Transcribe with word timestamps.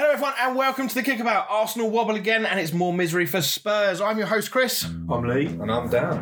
Hello, 0.00 0.12
everyone, 0.12 0.32
and 0.40 0.56
welcome 0.56 0.88
to 0.88 0.94
the 0.94 1.02
Kickabout. 1.02 1.44
Arsenal 1.50 1.90
wobble 1.90 2.14
again, 2.14 2.46
and 2.46 2.58
it's 2.58 2.72
more 2.72 2.90
misery 2.90 3.26
for 3.26 3.42
Spurs. 3.42 4.00
I'm 4.00 4.16
your 4.16 4.28
host, 4.28 4.50
Chris. 4.50 4.84
I'm 4.84 5.28
Lee. 5.28 5.44
And 5.44 5.70
I'm 5.70 5.90
down. 5.90 6.16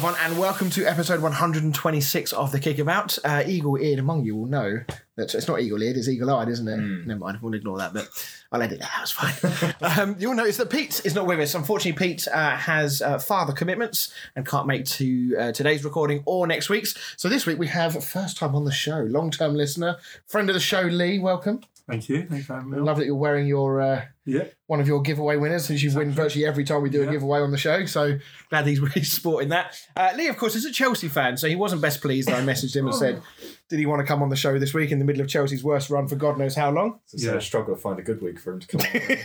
Everyone, 0.00 0.18
and 0.22 0.38
welcome 0.38 0.70
to 0.70 0.86
episode 0.86 1.20
126 1.20 2.32
of 2.32 2.52
the 2.52 2.58
Kickabout. 2.58 3.18
Uh, 3.22 3.42
eagle 3.44 3.76
eared 3.76 3.98
among 3.98 4.24
you 4.24 4.34
will 4.34 4.46
know 4.46 4.80
that 5.16 5.34
it's 5.34 5.46
not 5.46 5.60
eagle 5.60 5.82
eared, 5.82 5.98
it's 5.98 6.08
eagle 6.08 6.30
eyed, 6.30 6.48
isn't 6.48 6.66
it? 6.66 6.78
Never 7.06 7.20
mind, 7.20 7.38
we'll 7.42 7.52
ignore 7.52 7.76
that, 7.76 7.92
but 7.92 8.08
I'll 8.50 8.62
edit 8.62 8.80
that, 8.80 8.90
that's 8.96 9.10
fine. 9.10 9.74
um, 10.00 10.16
you'll 10.18 10.32
notice 10.32 10.56
that 10.56 10.70
Pete 10.70 11.02
is 11.04 11.14
not 11.14 11.26
with 11.26 11.38
us. 11.38 11.54
Unfortunately, 11.54 11.98
Pete 11.98 12.26
uh, 12.28 12.56
has 12.56 13.02
uh, 13.02 13.18
father 13.18 13.52
commitments 13.52 14.10
and 14.34 14.46
can't 14.46 14.66
make 14.66 14.86
to 14.86 15.36
uh, 15.38 15.52
today's 15.52 15.84
recording 15.84 16.22
or 16.24 16.46
next 16.46 16.70
week's. 16.70 16.94
So 17.18 17.28
this 17.28 17.44
week 17.44 17.58
we 17.58 17.66
have 17.66 18.02
first 18.02 18.38
time 18.38 18.54
on 18.54 18.64
the 18.64 18.72
show, 18.72 19.00
long 19.00 19.30
term 19.30 19.54
listener, 19.54 19.98
friend 20.26 20.48
of 20.48 20.54
the 20.54 20.60
show, 20.60 20.80
Lee. 20.80 21.18
Welcome. 21.18 21.60
Thank 21.90 22.08
you. 22.08 22.26
Thanks 22.26 22.46
for 22.46 22.54
having 22.54 22.70
me. 22.70 22.78
Love 22.78 22.96
that 22.98 23.06
you're 23.06 23.14
wearing 23.16 23.46
your. 23.46 23.80
Uh, 23.80 24.04
Yeah. 24.26 24.44
one 24.66 24.80
of 24.80 24.86
your 24.86 25.02
giveaway 25.02 25.36
winners, 25.36 25.64
since 25.64 25.82
you 25.82 25.92
win 25.94 26.12
virtually 26.12 26.46
every 26.46 26.62
time 26.64 26.82
we 26.82 26.90
do 26.90 27.02
a 27.02 27.10
giveaway 27.10 27.40
on 27.40 27.50
the 27.50 27.56
show. 27.58 27.84
So 27.86 28.18
glad 28.48 28.66
he's 28.66 28.78
really 28.86 29.02
sporting 29.02 29.48
that. 29.48 29.76
Uh, 29.96 30.10
Lee, 30.16 30.28
of 30.28 30.36
course, 30.36 30.54
is 30.54 30.64
a 30.64 30.70
Chelsea 30.72 31.08
fan, 31.08 31.36
so 31.36 31.48
he 31.48 31.56
wasn't 31.56 31.82
best 31.82 32.00
pleased. 32.00 32.28
that 32.28 32.38
I 32.38 32.42
messaged 32.42 32.76
him 32.76 32.86
and 32.86 32.94
said, 32.94 33.20
"Did 33.68 33.78
he 33.80 33.86
want 33.86 34.00
to 34.00 34.06
come 34.06 34.22
on 34.22 34.28
the 34.28 34.36
show 34.36 34.58
this 34.58 34.72
week 34.72 34.92
in 34.92 34.98
the 35.00 35.04
middle 35.04 35.22
of 35.22 35.28
Chelsea's 35.28 35.64
worst 35.64 35.90
run 35.90 36.06
for 36.06 36.16
God 36.16 36.38
knows 36.38 36.54
how 36.54 36.70
long?" 36.70 37.00
It's 37.12 37.24
Yeah. 37.24 37.32
a 37.34 37.40
struggle 37.40 37.74
to 37.74 37.80
find 37.80 37.98
a 37.98 38.02
good 38.02 38.22
week 38.22 38.38
for 38.38 38.52
him 38.52 38.60
to 38.60 38.66
come 38.66 38.80
on. 38.80 39.16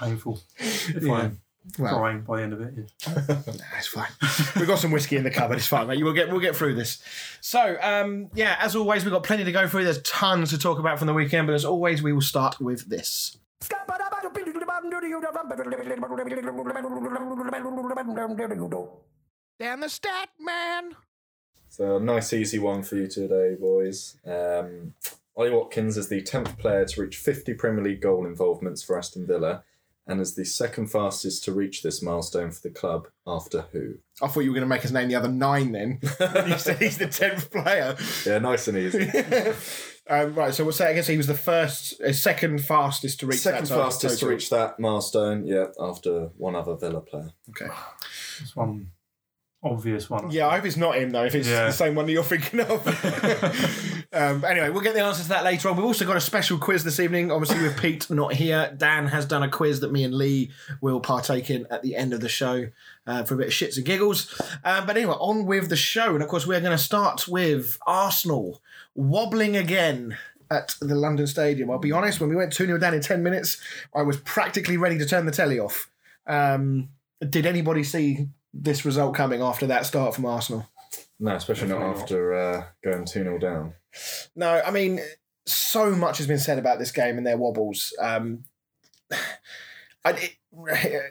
Painful. 0.10 0.40
If 0.58 1.02
Yeah. 1.04 1.12
I'm 1.12 1.40
Well, 1.78 1.98
crying 1.98 2.22
by 2.22 2.38
the 2.38 2.42
end 2.44 2.52
of 2.52 2.60
it. 2.60 2.74
Yeah. 2.76 3.14
That's 3.72 3.88
fine. 3.88 4.08
We've 4.56 4.66
got 4.66 4.78
some 4.78 4.90
whiskey 4.90 5.16
in 5.16 5.24
the 5.24 5.30
cupboard. 5.30 5.58
It's 5.58 5.66
fine, 5.66 5.86
mate. 5.86 6.02
We'll 6.02 6.12
get 6.12 6.30
we'll 6.30 6.40
get 6.40 6.56
through 6.56 6.74
this. 6.74 7.02
So, 7.40 7.76
um, 7.82 8.30
yeah, 8.34 8.56
as 8.60 8.74
always, 8.76 9.04
we've 9.04 9.12
got 9.12 9.24
plenty 9.24 9.44
to 9.44 9.52
go 9.52 9.68
through. 9.68 9.84
There's 9.84 10.02
tons 10.02 10.50
to 10.50 10.58
talk 10.58 10.78
about 10.78 10.98
from 10.98 11.06
the 11.06 11.14
weekend, 11.14 11.46
but 11.46 11.54
as 11.54 11.64
always, 11.64 12.02
we 12.02 12.12
will 12.12 12.20
start 12.20 12.60
with 12.60 12.88
this. 12.88 13.36
Down 19.58 19.80
the 19.80 19.88
stat, 19.88 20.28
man. 20.38 20.92
so 21.68 21.96
a 21.96 22.00
nice 22.00 22.32
easy 22.32 22.58
one 22.58 22.82
for 22.82 22.96
you 22.96 23.08
today, 23.08 23.56
boys. 23.60 24.16
Um, 24.24 24.94
Ollie 25.36 25.50
Watkins 25.50 25.96
is 25.96 26.08
the 26.08 26.22
10th 26.22 26.58
player 26.58 26.84
to 26.84 27.02
reach 27.02 27.16
50 27.16 27.54
Premier 27.54 27.84
League 27.84 28.00
goal 28.00 28.26
involvements 28.26 28.82
for 28.82 28.98
Aston 28.98 29.26
Villa 29.26 29.62
and 30.08 30.20
is 30.20 30.34
the 30.34 30.44
second 30.44 30.90
fastest 30.90 31.44
to 31.44 31.52
reach 31.52 31.82
this 31.82 32.02
milestone 32.02 32.50
for 32.50 32.60
the 32.62 32.74
club 32.74 33.08
after 33.26 33.66
who? 33.72 33.94
I 34.22 34.28
thought 34.28 34.40
you 34.40 34.50
were 34.50 34.54
going 34.54 34.68
to 34.68 34.74
make 34.74 34.84
us 34.84 34.90
name 34.90 35.08
the 35.08 35.14
other 35.14 35.28
nine 35.28 35.72
then. 35.72 36.00
you 36.46 36.58
said 36.58 36.78
he's 36.78 36.98
the 36.98 37.06
tenth 37.06 37.50
player. 37.52 37.94
Yeah, 38.26 38.38
nice 38.38 38.66
and 38.66 38.78
easy. 38.78 39.08
um, 40.08 40.34
right, 40.34 40.54
so 40.54 40.64
we'll 40.64 40.72
say 40.72 40.90
I 40.90 40.94
guess 40.94 41.06
he 41.06 41.18
was 41.18 41.26
the 41.26 41.34
first, 41.34 42.00
uh, 42.00 42.12
second 42.12 42.64
fastest 42.64 43.20
to 43.20 43.26
reach 43.26 43.40
Second 43.40 43.66
that 43.66 43.68
total- 43.68 43.84
fastest 43.84 44.20
to 44.20 44.28
reach 44.28 44.50
that 44.50 44.80
milestone, 44.80 45.46
yeah, 45.46 45.66
after 45.78 46.30
one 46.38 46.56
other 46.56 46.74
Villa 46.74 47.02
player. 47.02 47.30
Okay. 47.50 47.72
It's 48.40 48.56
one 48.56 48.90
obvious 49.62 50.08
one. 50.08 50.30
Yeah, 50.30 50.48
I 50.48 50.56
hope 50.56 50.66
it's 50.66 50.76
not 50.76 50.96
him 50.96 51.10
though. 51.10 51.24
If 51.24 51.34
it's 51.34 51.48
Yeah. 51.48 51.66
the 51.66 51.72
same 51.72 51.94
one 51.94 52.06
that 52.06 52.12
you're 52.12 52.22
thinking 52.24 52.60
of. 52.60 52.86
um, 54.12 54.44
anyway, 54.44 54.70
we'll 54.70 54.82
get 54.82 54.94
the 54.94 55.02
answers 55.02 55.24
to 55.24 55.28
that 55.30 55.44
later 55.44 55.68
on. 55.68 55.76
We've 55.76 55.84
also 55.84 56.06
got 56.06 56.16
a 56.16 56.20
special 56.20 56.58
quiz 56.58 56.84
this 56.84 57.00
evening. 57.00 57.30
Obviously, 57.30 57.62
with 57.62 57.78
Pete 57.80 58.08
not 58.10 58.34
here, 58.34 58.72
Dan 58.76 59.06
has 59.08 59.26
done 59.26 59.42
a 59.42 59.48
quiz 59.48 59.80
that 59.80 59.92
me 59.92 60.04
and 60.04 60.14
Lee 60.14 60.50
will 60.80 61.00
partake 61.00 61.50
in 61.50 61.66
at 61.70 61.82
the 61.82 61.96
end 61.96 62.12
of 62.12 62.20
the 62.20 62.28
show 62.28 62.68
uh, 63.06 63.24
for 63.24 63.34
a 63.34 63.36
bit 63.38 63.48
of 63.48 63.52
shits 63.52 63.76
and 63.76 63.84
giggles. 63.84 64.40
Um, 64.64 64.86
but 64.86 64.96
anyway, 64.96 65.14
on 65.14 65.46
with 65.46 65.68
the 65.68 65.76
show, 65.76 66.14
and 66.14 66.22
of 66.22 66.28
course, 66.28 66.46
we're 66.46 66.60
going 66.60 66.76
to 66.76 66.82
start 66.82 67.26
with 67.28 67.78
Arsenal 67.86 68.60
wobbling 68.94 69.56
again. 69.56 70.16
At 70.50 70.76
the 70.80 70.94
London 70.94 71.26
Stadium. 71.26 71.70
I'll 71.70 71.76
be 71.78 71.92
honest, 71.92 72.20
when 72.20 72.30
we 72.30 72.34
went 72.34 72.54
2 72.54 72.64
0 72.64 72.78
down 72.78 72.94
in 72.94 73.02
10 73.02 73.22
minutes, 73.22 73.60
I 73.94 74.00
was 74.00 74.16
practically 74.16 74.78
ready 74.78 74.96
to 74.96 75.04
turn 75.04 75.26
the 75.26 75.30
telly 75.30 75.58
off. 75.58 75.90
Um, 76.26 76.88
did 77.28 77.44
anybody 77.44 77.84
see 77.84 78.28
this 78.52 78.84
result 78.84 79.14
coming 79.14 79.42
after 79.42 79.66
that 79.66 79.86
start 79.86 80.14
from 80.14 80.26
Arsenal? 80.26 80.66
No, 81.20 81.34
especially 81.34 81.68
not 81.68 81.78
Definitely 81.78 81.94
not. 81.94 82.02
after 82.02 82.34
uh, 82.34 82.64
going 82.84 83.04
2 83.04 83.22
0 83.22 83.38
down. 83.38 83.74
No, 84.36 84.62
I 84.64 84.70
mean, 84.70 85.00
so 85.46 85.90
much 85.90 86.18
has 86.18 86.26
been 86.26 86.38
said 86.38 86.58
about 86.58 86.78
this 86.78 86.92
game 86.92 87.18
and 87.18 87.26
their 87.26 87.36
wobbles. 87.36 87.92
Um, 88.00 88.44
I, 90.04 90.12
it, 90.12 90.32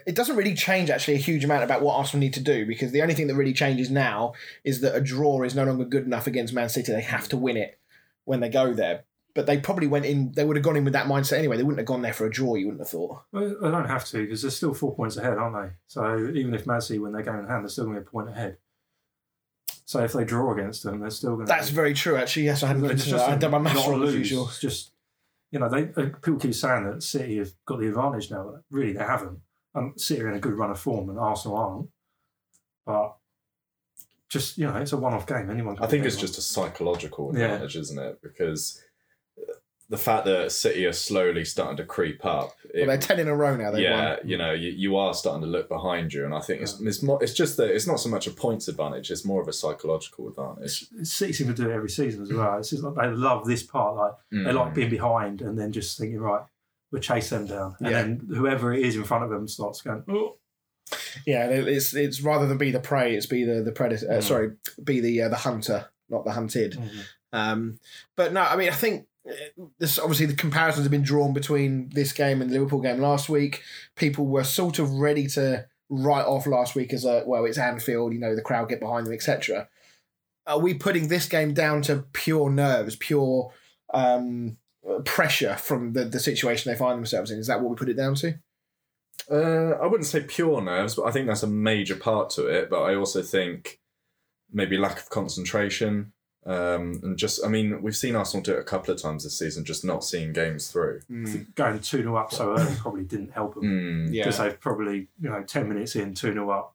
it 0.06 0.14
doesn't 0.14 0.36
really 0.36 0.54
change 0.54 0.90
actually 0.90 1.14
a 1.14 1.18
huge 1.18 1.44
amount 1.44 1.62
about 1.62 1.82
what 1.82 1.94
Arsenal 1.94 2.20
need 2.20 2.34
to 2.34 2.40
do 2.40 2.66
because 2.66 2.90
the 2.90 3.02
only 3.02 3.14
thing 3.14 3.26
that 3.28 3.34
really 3.34 3.52
changes 3.52 3.90
now 3.90 4.32
is 4.64 4.80
that 4.80 4.96
a 4.96 5.00
draw 5.00 5.42
is 5.42 5.54
no 5.54 5.64
longer 5.64 5.84
good 5.84 6.04
enough 6.04 6.26
against 6.26 6.54
Man 6.54 6.68
City. 6.68 6.90
They 6.90 7.02
have 7.02 7.28
to 7.28 7.36
win 7.36 7.56
it 7.56 7.78
when 8.24 8.40
they 8.40 8.48
go 8.48 8.72
there. 8.72 9.04
But 9.34 9.46
they 9.46 9.58
probably 9.58 9.86
went 9.86 10.04
in. 10.04 10.32
They 10.32 10.44
would 10.44 10.56
have 10.56 10.64
gone 10.64 10.76
in 10.76 10.84
with 10.84 10.94
that 10.94 11.06
mindset 11.06 11.38
anyway. 11.38 11.56
They 11.56 11.62
wouldn't 11.62 11.78
have 11.78 11.86
gone 11.86 12.02
there 12.02 12.12
for 12.12 12.26
a 12.26 12.30
draw. 12.30 12.54
You 12.56 12.66
wouldn't 12.66 12.80
have 12.80 12.88
thought. 12.88 13.22
Well, 13.30 13.56
they 13.60 13.70
don't 13.70 13.86
have 13.86 14.04
to 14.06 14.22
because 14.22 14.42
they're 14.42 14.50
still 14.50 14.74
four 14.74 14.94
points 14.96 15.16
ahead, 15.16 15.36
aren't 15.38 15.54
they? 15.54 15.74
So 15.86 16.28
even 16.34 16.54
if 16.54 16.66
Man 16.66 16.80
when 17.00 17.12
they're 17.12 17.22
going 17.22 17.40
in 17.40 17.46
hand, 17.46 17.64
they're 17.64 17.68
still 17.68 17.84
going 17.84 17.96
to 17.96 18.00
be 18.00 18.06
a 18.06 18.10
point 18.10 18.30
ahead. 18.30 18.56
So 19.84 20.00
if 20.02 20.12
they 20.12 20.24
draw 20.24 20.52
against 20.52 20.82
them, 20.82 21.00
they're 21.00 21.10
still 21.10 21.34
going 21.36 21.46
to. 21.46 21.52
That's 21.52 21.70
very 21.70 21.94
true. 21.94 22.16
Actually, 22.16 22.44
yes, 22.46 22.62
I 22.62 22.68
hadn't 22.68 22.84
It's 22.84 23.04
considered 23.04 23.18
that. 23.20 23.30
I 23.30 23.36
done 23.36 23.50
my 23.52 23.58
maths 23.58 23.76
not 23.76 23.88
a 23.88 23.90
wrong 23.92 24.02
as 24.02 24.14
lose. 24.14 24.30
usual. 24.30 24.48
It's 24.48 24.60
just, 24.60 24.92
you 25.50 25.58
know, 25.58 25.68
they 25.68 25.84
uh, 25.96 26.06
people 26.22 26.38
keep 26.38 26.54
saying 26.54 26.84
that 26.90 27.02
City 27.02 27.38
have 27.38 27.52
got 27.64 27.80
the 27.80 27.88
advantage 27.88 28.30
now. 28.30 28.44
But 28.50 28.62
really, 28.70 28.92
they 28.92 29.04
haven't. 29.04 29.38
And 29.74 29.98
City 30.00 30.22
are 30.22 30.28
in 30.28 30.34
a 30.36 30.40
good 30.40 30.54
run 30.54 30.70
of 30.70 30.78
form, 30.80 31.08
and 31.10 31.18
Arsenal 31.18 31.56
aren't. 31.56 31.88
But 32.84 33.16
just 34.28 34.58
you 34.58 34.66
know, 34.66 34.76
it's 34.76 34.92
a 34.92 34.96
one-off 34.98 35.26
game. 35.26 35.48
Anyone. 35.48 35.76
Can 35.76 35.84
I 35.84 35.88
think 35.88 36.04
it's 36.04 36.16
anyone. 36.16 36.26
just 36.26 36.38
a 36.38 36.42
psychological 36.42 37.32
Yeah. 37.34 37.44
advantage, 37.52 37.76
isn't 37.76 37.98
it? 37.98 38.20
Because 38.22 38.82
the 39.90 39.96
fact 39.96 40.26
that 40.26 40.52
City 40.52 40.84
are 40.84 40.92
slowly 40.92 41.44
starting 41.46 41.76
to 41.78 41.84
creep 41.84 42.24
up. 42.24 42.52
Well, 42.74 42.86
they're 42.88 42.98
ten 42.98 43.18
in 43.18 43.26
a 43.28 43.34
row 43.34 43.56
now. 43.56 43.72
Yeah, 43.74 44.16
won. 44.16 44.18
you 44.28 44.36
know, 44.36 44.52
you, 44.52 44.70
you 44.70 44.96
are 44.96 45.14
starting 45.14 45.40
to 45.42 45.46
look 45.48 45.68
behind 45.68 46.12
you, 46.12 46.24
and 46.26 46.34
I 46.34 46.40
think 46.40 46.60
it's 46.62 46.78
it's, 46.80 47.02
more, 47.02 47.22
it's 47.22 47.32
just 47.32 47.56
that 47.56 47.74
it's 47.74 47.86
not 47.86 47.98
so 48.00 48.08
much 48.10 48.26
a 48.26 48.30
points 48.30 48.68
advantage; 48.68 49.10
it's 49.10 49.24
more 49.24 49.40
of 49.40 49.48
a 49.48 49.52
psychological 49.52 50.28
advantage. 50.28 50.86
City 51.04 51.32
seem 51.32 51.46
to 51.46 51.54
do 51.54 51.70
it 51.70 51.74
every 51.74 51.88
season 51.90 52.22
as 52.22 52.32
well. 52.32 52.58
It's 52.58 52.70
just 52.70 52.82
like 52.82 52.94
they 52.96 53.08
love 53.08 53.46
this 53.46 53.62
part. 53.62 53.96
Like 53.96 54.12
they 54.30 54.52
like 54.52 54.72
Mm. 54.72 54.74
being 54.74 54.90
behind 54.90 55.40
and 55.42 55.58
then 55.58 55.72
just 55.72 55.98
thinking, 55.98 56.20
right, 56.20 56.42
we'll 56.92 57.00
chase 57.00 57.30
them 57.30 57.46
down, 57.46 57.76
and 57.80 57.88
Yeah. 57.90 58.02
then 58.02 58.28
whoever 58.28 58.72
it 58.74 58.82
is 58.84 58.94
in 58.96 59.04
front 59.04 59.24
of 59.24 59.30
them 59.30 59.48
starts 59.48 59.80
going, 59.82 60.04
oh, 60.08 60.36
Yeah, 61.26 61.48
it's 61.48 61.94
it's 61.94 62.20
rather 62.20 62.46
than 62.46 62.58
be 62.58 62.70
the 62.70 62.80
prey, 62.80 63.14
it's 63.16 63.26
be 63.26 63.44
the 63.44 63.62
the 63.62 63.72
predator. 63.72 64.06
Uh, 64.10 64.18
Mm. 64.18 64.22
sorry, 64.22 64.50
be 64.84 65.00
the 65.00 65.22
uh, 65.22 65.28
the 65.30 65.36
hunter, 65.36 65.86
not 66.10 66.24
the 66.26 66.32
hunted. 66.32 66.72
Mhm. 66.74 67.04
Um, 67.32 67.78
but 68.16 68.32
no, 68.32 68.40
I 68.42 68.56
mean, 68.56 68.68
I 68.68 68.72
think 68.74 69.06
uh, 69.17 69.17
this 69.78 69.98
obviously 69.98 70.26
the 70.26 70.34
comparisons 70.34 70.84
have 70.84 70.90
been 70.90 71.02
drawn 71.02 71.32
between 71.32 71.90
this 71.90 72.12
game 72.12 72.40
and 72.40 72.50
the 72.50 72.54
Liverpool 72.54 72.80
game 72.80 72.98
last 72.98 73.28
week. 73.28 73.62
People 73.96 74.26
were 74.26 74.44
sort 74.44 74.78
of 74.78 74.90
ready 74.92 75.26
to 75.28 75.66
write 75.90 76.26
off 76.26 76.46
last 76.46 76.74
week 76.74 76.92
as 76.92 77.04
a 77.04 77.22
well, 77.26 77.44
it's 77.44 77.58
Anfield, 77.58 78.12
you 78.12 78.18
know, 78.18 78.34
the 78.34 78.42
crowd 78.42 78.68
get 78.68 78.80
behind 78.80 79.06
them, 79.06 79.12
etc. 79.12 79.68
Are 80.46 80.58
we 80.58 80.74
putting 80.74 81.08
this 81.08 81.28
game 81.28 81.52
down 81.52 81.82
to 81.82 82.04
pure 82.12 82.50
nerves, 82.50 82.96
pure 82.96 83.52
um, 83.92 84.56
pressure 85.04 85.56
from 85.56 85.92
the 85.92 86.04
the 86.04 86.20
situation 86.20 86.70
they 86.70 86.78
find 86.78 86.98
themselves 86.98 87.30
in? 87.30 87.38
Is 87.38 87.46
that 87.46 87.60
what 87.60 87.70
we 87.70 87.76
put 87.76 87.88
it 87.88 87.96
down 87.96 88.14
to? 88.16 88.38
Uh, 89.30 89.76
I 89.82 89.86
wouldn't 89.86 90.06
say 90.06 90.22
pure 90.22 90.62
nerves, 90.62 90.94
but 90.94 91.04
I 91.04 91.10
think 91.10 91.26
that's 91.26 91.42
a 91.42 91.48
major 91.48 91.96
part 91.96 92.30
to 92.30 92.46
it. 92.46 92.70
But 92.70 92.82
I 92.82 92.94
also 92.94 93.22
think 93.22 93.80
maybe 94.50 94.78
lack 94.78 94.98
of 94.98 95.10
concentration. 95.10 96.12
Um, 96.48 97.00
and 97.02 97.18
just, 97.18 97.44
I 97.44 97.48
mean, 97.48 97.82
we've 97.82 97.96
seen 97.96 98.16
Arsenal 98.16 98.42
do 98.42 98.54
it 98.54 98.58
a 98.60 98.64
couple 98.64 98.94
of 98.94 99.00
times 99.00 99.24
this 99.24 99.38
season, 99.38 99.64
just 99.64 99.84
not 99.84 100.02
seeing 100.02 100.32
games 100.32 100.70
through. 100.70 101.02
I 101.10 101.26
think 101.26 101.54
going 101.54 101.78
2 101.78 101.98
0 101.98 102.16
up 102.16 102.32
so 102.32 102.56
early 102.56 102.74
probably 102.76 103.04
didn't 103.04 103.32
help 103.32 103.54
them. 103.54 103.64
Mm. 103.64 104.14
Yeah. 104.14 104.24
Because 104.24 104.38
they've 104.38 104.58
probably, 104.58 105.08
you 105.20 105.28
know, 105.28 105.42
10 105.42 105.68
minutes 105.68 105.94
in, 105.94 106.14
2 106.14 106.32
0 106.32 106.50
up. 106.50 106.74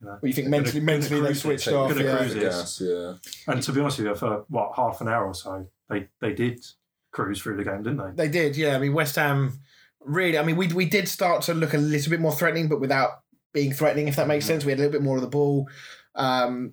You 0.00 0.06
know. 0.08 0.18
Well, 0.20 0.28
you 0.28 0.32
think 0.34 0.46
Gonna- 0.46 0.56
mentally, 0.62 0.80
gonna 0.80 0.92
mentally 0.92 1.20
they 1.20 1.26
cruise 1.26 1.38
it, 1.38 1.40
switched 1.40 1.68
off? 1.68 1.98
Yeah. 1.98 2.16
cruise 2.16 2.82
yeah. 2.82 3.14
And 3.52 3.62
to 3.62 3.72
be 3.72 3.80
honest 3.80 3.98
with 3.98 4.08
you, 4.08 4.14
for 4.14 4.44
what, 4.48 4.72
half 4.76 5.00
an 5.00 5.08
hour 5.08 5.26
or 5.26 5.34
so, 5.34 5.66
they, 5.88 6.08
they 6.20 6.34
did 6.34 6.64
cruise 7.12 7.40
through 7.40 7.56
the 7.56 7.64
game, 7.64 7.82
didn't 7.82 7.98
they? 7.98 8.24
They 8.24 8.28
did, 8.28 8.56
yeah. 8.56 8.76
I 8.76 8.78
mean, 8.78 8.92
West 8.92 9.16
Ham 9.16 9.58
really. 10.04 10.38
I 10.38 10.42
mean, 10.42 10.56
we 10.56 10.68
we 10.68 10.84
did 10.86 11.08
start 11.08 11.42
to 11.42 11.54
look 11.54 11.74
a 11.74 11.78
little 11.78 12.10
bit 12.10 12.20
more 12.20 12.32
threatening, 12.32 12.68
but 12.68 12.80
without 12.80 13.22
being 13.52 13.72
threatening, 13.72 14.08
if 14.08 14.16
that 14.16 14.26
makes 14.26 14.44
sense. 14.46 14.64
We 14.64 14.72
had 14.72 14.78
a 14.78 14.82
little 14.82 14.92
bit 14.92 15.02
more 15.02 15.16
of 15.16 15.22
the 15.22 15.28
ball, 15.28 15.68
um, 16.14 16.72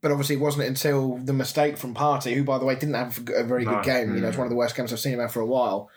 but 0.00 0.10
obviously, 0.10 0.36
it 0.36 0.40
wasn't 0.40 0.66
until 0.68 1.16
the 1.18 1.32
mistake 1.32 1.76
from 1.76 1.94
Partey, 1.94 2.34
who, 2.34 2.44
by 2.44 2.58
the 2.58 2.64
way, 2.64 2.74
didn't 2.74 2.94
have 2.94 3.18
a 3.34 3.44
very 3.44 3.64
No. 3.64 3.72
good 3.76 3.84
game. 3.84 4.14
You 4.14 4.20
know, 4.20 4.28
it's 4.28 4.36
one 4.38 4.46
of 4.46 4.50
the 4.50 4.56
worst 4.56 4.76
games 4.76 4.92
I've 4.92 5.00
seen 5.00 5.14
him 5.14 5.20
have 5.20 5.32
for 5.32 5.40
a 5.40 5.46
while. 5.46 5.88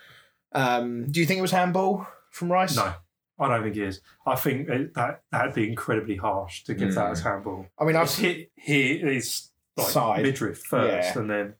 Um, 0.52 1.10
do 1.10 1.20
you 1.20 1.26
think 1.26 1.38
it 1.38 1.42
was 1.42 1.50
handball 1.50 2.06
from 2.30 2.50
Rice? 2.50 2.76
No, 2.76 2.94
I 3.38 3.48
don't 3.48 3.62
think 3.62 3.76
it 3.76 3.82
is. 3.86 4.00
I 4.26 4.34
think 4.36 4.68
it, 4.68 4.94
that 4.94 5.22
that'd 5.30 5.54
be 5.54 5.68
incredibly 5.68 6.16
harsh 6.16 6.64
to 6.64 6.74
give 6.74 6.94
that 6.94 7.06
Mm. 7.08 7.12
as 7.12 7.20
handball. 7.22 7.66
I 7.78 7.84
mean, 7.84 7.96
I've 7.96 8.14
hit 8.14 8.50
here 8.56 9.08
is 9.08 9.50
like 9.76 9.88
Side. 9.88 10.22
midriff 10.22 10.58
first, 10.58 11.14
Yeah. 11.14 11.20
and 11.20 11.30
then 11.30 11.54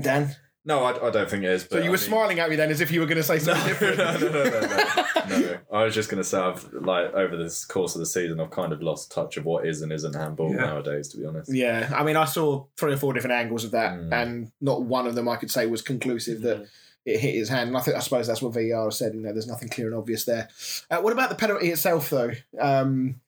Dan. 0.00 0.36
No, 0.64 0.84
I, 0.84 1.08
I 1.08 1.10
don't 1.10 1.28
think 1.28 1.42
it 1.42 1.50
is. 1.50 1.64
But 1.64 1.70
So 1.70 1.76
you 1.78 1.84
I 1.84 1.86
were 1.88 1.92
mean- 1.92 1.98
smiling 1.98 2.38
at 2.38 2.48
me 2.48 2.54
then, 2.56 2.70
as 2.70 2.80
if 2.80 2.90
you 2.92 3.00
were 3.00 3.06
going 3.06 3.16
to 3.16 3.22
say 3.24 3.34
No, 3.34 3.40
something 3.40 3.66
different. 3.66 3.96
no, 3.98 4.12
no, 4.18 4.28
no, 4.28 4.44
no, 4.44 4.60
no. 4.60 5.38
no. 5.38 5.58
I 5.72 5.84
was 5.84 5.94
just 5.94 6.08
going 6.10 6.22
to 6.22 6.28
say, 6.28 6.38
I've 6.38 6.72
like 6.72 7.12
over 7.14 7.36
this 7.36 7.64
course 7.64 7.94
of 7.96 8.00
the 8.00 8.06
season, 8.06 8.38
I've 8.38 8.50
kind 8.50 8.72
of 8.72 8.80
lost 8.82 9.10
touch 9.10 9.36
of 9.36 9.44
what 9.44 9.66
is 9.66 9.82
and 9.82 9.90
isn't 9.92 10.14
handball 10.14 10.50
Yeah. 10.50 10.58
nowadays. 10.66 11.08
To 11.08 11.16
be 11.18 11.24
honest, 11.26 11.52
Yeah, 11.52 11.90
I 11.96 12.04
mean, 12.04 12.16
I 12.16 12.26
saw 12.26 12.66
three 12.76 12.92
or 12.92 12.96
four 12.96 13.12
different 13.12 13.34
angles 13.34 13.64
of 13.64 13.70
that, 13.72 13.92
Mm. 13.94 14.12
and 14.12 14.52
not 14.60 14.82
one 14.82 15.06
of 15.06 15.14
them 15.16 15.28
I 15.28 15.36
could 15.36 15.50
say 15.50 15.66
was 15.66 15.82
conclusive 15.82 16.42
that 16.42 16.66
it 17.04 17.18
hit 17.18 17.34
his 17.34 17.48
hand. 17.48 17.68
And 17.68 17.76
I 17.76 17.80
think 17.80 17.96
I 17.96 18.00
suppose 18.00 18.28
that's 18.28 18.42
what 18.42 18.54
VAR 18.54 18.90
said. 18.92 19.14
You 19.14 19.20
know, 19.22 19.32
there's 19.32 19.48
nothing 19.48 19.68
clear 19.68 19.88
and 19.88 19.96
obvious 19.96 20.24
there. 20.24 20.48
Uh, 20.90 21.00
what 21.00 21.12
about 21.12 21.30
the 21.30 21.34
penalty 21.34 21.70
itself, 21.72 22.10
though? 22.10 22.30
Um, 22.60 23.20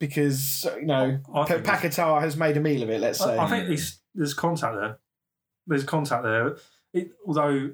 because 0.00 0.66
you 0.80 0.86
know, 0.86 1.20
I 1.32 1.44
think 1.44 1.60
it's- 1.60 1.80
Paquetá 1.82 2.20
has 2.20 2.36
made 2.36 2.56
a 2.56 2.60
meal 2.60 2.82
of 2.82 2.90
it. 2.90 3.00
Let's 3.00 3.18
say. 3.20 3.36
I, 3.36 3.44
I 3.44 3.48
think 3.50 3.68
there's, 3.68 3.98
there's 4.14 4.34
contact 4.34 4.74
there. 4.74 4.98
There's 5.66 5.84
contact 5.84 6.24
there. 6.24 6.56
It, 6.92 7.12
although 7.26 7.70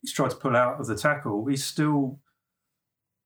he's 0.00 0.12
tried 0.12 0.30
to 0.30 0.36
pull 0.36 0.56
out 0.56 0.80
of 0.80 0.86
the 0.86 0.96
tackle, 0.96 1.44
he's 1.46 1.64
still 1.64 2.18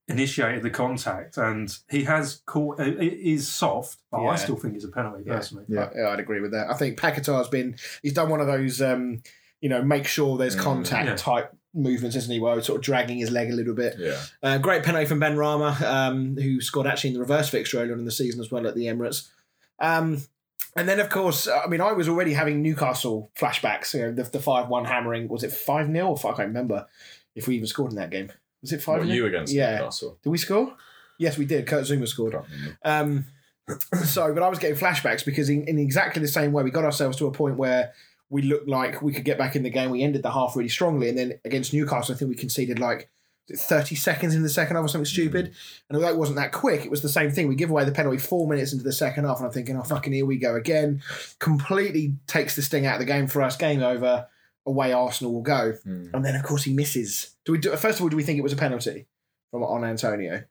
initiated 0.09 0.63
the 0.63 0.71
contact, 0.71 1.37
and 1.39 1.75
he 1.89 2.05
has 2.05 2.43
caught. 2.47 2.79
It 2.81 3.01
it 3.03 3.13
is 3.21 3.49
soft, 3.49 3.99
but 4.11 4.21
Yeah. 4.23 4.29
I 4.31 4.37
still 4.37 4.57
think 4.57 4.75
it's 4.75 4.85
a 4.85 4.89
penalty 4.89 5.25
Yeah. 5.27 5.35
personally. 5.37 5.65
Yeah. 5.69 5.89
Yeah, 5.95 6.09
I'd 6.11 6.21
agree 6.21 6.41
with 6.41 6.53
that. 6.53 6.71
I 6.71 6.75
think 6.75 6.99
Paquetá 7.01 7.51
been 7.51 7.77
he's 8.03 8.13
done 8.13 8.29
one 8.29 8.41
of 8.41 8.47
those 8.47 8.83
um, 8.83 9.23
you 9.61 9.69
know 9.69 9.83
make 9.83 10.07
sure 10.07 10.37
there's 10.37 10.57
Mm, 10.57 10.61
contact 10.61 11.09
yeah. 11.09 11.17
type 11.17 11.57
movements, 11.73 12.17
isn't 12.17 12.33
he? 12.33 12.39
Where 12.39 12.55
he's 12.55 12.67
sort 12.67 12.77
of 12.79 12.85
dragging 12.85 13.19
his 13.19 13.31
leg 13.31 13.51
a 13.51 13.55
little 13.55 13.75
bit. 13.75 13.97
yeah, 13.99 14.21
Uh, 14.43 14.59
great 14.59 14.83
penalty 14.85 15.07
from 15.07 15.21
Benrahma, 15.21 15.81
um, 15.83 16.37
who 16.37 16.61
scored 16.61 16.87
actually 16.87 17.09
in 17.11 17.15
the 17.15 17.21
reverse 17.21 17.49
fixture 17.49 17.79
earlier 17.81 17.95
on 17.95 17.99
in 17.99 18.05
the 18.05 18.13
season 18.13 18.41
as 18.41 18.51
well 18.51 18.67
at 18.67 18.75
the 18.77 18.87
Emirates. 18.87 19.29
Um, 19.81 20.19
and 20.77 20.89
then, 20.89 20.99
of 21.01 21.09
course, 21.09 21.49
I 21.49 21.67
mean, 21.67 21.81
I 21.81 21.93
was 21.93 22.09
already 22.09 22.33
having 22.33 22.63
Newcastle 22.63 23.31
flashbacks. 23.39 23.95
You 23.95 24.01
know, 24.01 24.13
the, 24.13 24.25
the 24.25 24.41
five 24.41 24.69
one 24.69 24.85
hammering 24.85 25.29
was 25.29 25.45
it 25.45 25.53
five 25.53 25.87
0 25.87 26.09
or 26.09 26.17
five, 26.17 26.35
I 26.35 26.37
can't 26.39 26.49
remember 26.49 26.87
if 27.35 27.47
we 27.47 27.57
even 27.57 27.67
scored 27.67 27.93
in 27.93 27.97
that 27.97 28.11
game. 28.11 28.31
Was 28.63 28.73
it 28.73 28.83
five? 28.83 28.99
what, 29.01 29.09
you 29.09 29.27
against 29.27 29.53
Yeah. 29.53 29.79
Newcastle? 29.79 30.19
Did 30.23 30.31
we 30.31 30.39
score? 30.39 30.75
Yes, 31.19 31.39
we 31.39 31.45
did. 31.45 31.67
Kurt 31.67 31.85
Zouma 31.85 32.09
scored. 32.09 32.37
Um, 32.85 33.27
so, 34.05 34.35
but 34.35 34.43
I 34.43 34.49
was 34.49 34.59
getting 34.59 34.77
flashbacks 34.77 35.25
because 35.25 35.49
in, 35.49 35.65
in 35.69 35.79
exactly 35.79 36.21
the 36.21 36.29
same 36.29 36.53
way, 36.53 36.63
we 36.63 36.71
got 36.71 36.85
ourselves 36.85 37.17
to 37.19 37.27
a 37.27 37.31
point 37.31 37.57
where 37.57 37.93
we 38.31 38.43
looked 38.43 38.69
like 38.69 39.01
we 39.01 39.13
could 39.13 39.25
get 39.25 39.39
back 39.39 39.55
in 39.55 39.63
the 39.63 39.71
game. 39.71 39.91
We 39.91 40.03
ended 40.03 40.23
the 40.23 40.31
half 40.33 40.57
really 40.57 40.69
strongly, 40.69 41.09
and 41.09 41.17
then 41.17 41.35
against 41.45 41.73
Newcastle, 41.73 42.15
I 42.15 42.19
think 42.19 42.31
we 42.31 42.35
conceded 42.37 42.79
like 42.79 43.11
30 43.53 43.95
seconds 43.95 44.35
in 44.35 44.43
the 44.43 44.49
second 44.49 44.77
half 44.77 44.85
or 44.85 44.89
something 44.89 45.05
stupid. 45.05 45.53
And 45.89 45.97
although 45.97 46.09
it 46.09 46.17
wasn't 46.17 46.37
that 46.37 46.53
quick, 46.53 46.85
it 46.85 46.91
was 46.91 47.03
the 47.03 47.09
same 47.09 47.31
thing. 47.31 47.49
We 47.49 47.57
give 47.57 47.71
away 47.71 47.85
the 47.85 47.93
penalty 47.93 48.19
four 48.19 48.49
minutes 48.49 48.73
into 48.73 48.85
the 48.85 48.93
second 48.93 49.25
half, 49.25 49.39
and 49.39 49.47
I'm 49.47 49.53
thinking, 49.53 49.77
oh, 49.77 49.83
fucking 49.83 50.13
here 50.13 50.27
we 50.27 50.39
go 50.39 50.55
again. 50.55 51.03
Completely 51.39 52.15
takes 52.27 52.57
the 52.57 52.63
sting 52.63 52.87
out 52.87 52.95
of 52.95 53.01
the 53.01 53.07
game 53.07 53.27
for 53.27 53.43
us. 53.43 53.57
Game 53.57 53.83
over. 53.83 54.29
Away 54.67 54.93
Arsenal 54.93 55.35
will 55.35 55.43
go. 55.43 55.73
Hmm. 55.85 56.07
And 56.15 56.25
then, 56.25 56.35
of 56.35 56.43
course, 56.43 56.65
he 56.65 56.73
misses. 56.73 57.37
Do 57.45 57.53
we 57.53 57.59
do, 57.59 57.77
first 57.77 57.99
of 57.99 58.03
all, 58.03 58.09
do 58.09 58.17
we 58.17 58.23
think 58.23 58.39
it 58.39 58.43
was 58.43 58.55
a 58.55 58.57
penalty 58.57 59.07
from 59.51 59.63
on 59.63 59.85
Antonio? 59.85 60.45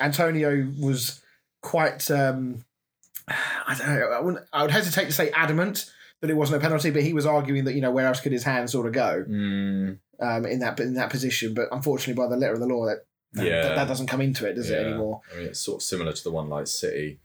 Antonio 0.00 0.72
was 0.80 1.22
quite. 1.62 2.10
Um, 2.10 2.64
I 3.28 3.76
don't 3.78 3.86
know. 3.86 4.10
I, 4.10 4.20
wouldn't, 4.20 4.46
I 4.52 4.62
would 4.62 4.72
hesitate 4.72 5.04
to 5.04 5.12
say 5.12 5.30
adamant 5.30 5.88
that 6.20 6.30
it 6.30 6.34
wasn't 6.36 6.58
a 6.58 6.60
penalty, 6.60 6.90
but 6.90 7.02
he 7.02 7.12
was 7.12 7.26
arguing 7.26 7.64
that 7.64 7.74
you 7.74 7.80
know 7.80 7.90
where 7.90 8.06
else 8.06 8.20
could 8.20 8.32
his 8.32 8.42
hand 8.44 8.68
sort 8.70 8.86
of 8.86 8.92
go 8.92 9.22
Hmm. 9.26 9.92
um, 10.20 10.44
in 10.46 10.58
that 10.60 10.78
in 10.80 10.94
that 10.94 11.10
position. 11.10 11.54
But 11.54 11.68
unfortunately, 11.72 12.22
by 12.22 12.28
the 12.28 12.36
letter 12.36 12.54
of 12.54 12.60
the 12.60 12.66
law, 12.66 12.86
that 12.86 13.04
that, 13.32 13.46
Yeah. 13.46 13.74
that 13.74 13.86
doesn't 13.88 14.08
come 14.08 14.20
into 14.20 14.46
it, 14.48 14.54
does 14.54 14.70
it 14.70 14.84
anymore? 14.84 15.20
I 15.32 15.36
mean, 15.38 15.46
it's 15.46 15.60
sort 15.60 15.76
of 15.76 15.82
similar 15.82 16.12
to 16.12 16.24
the 16.24 16.32
one 16.32 16.48
like 16.48 16.66
City 16.66 17.20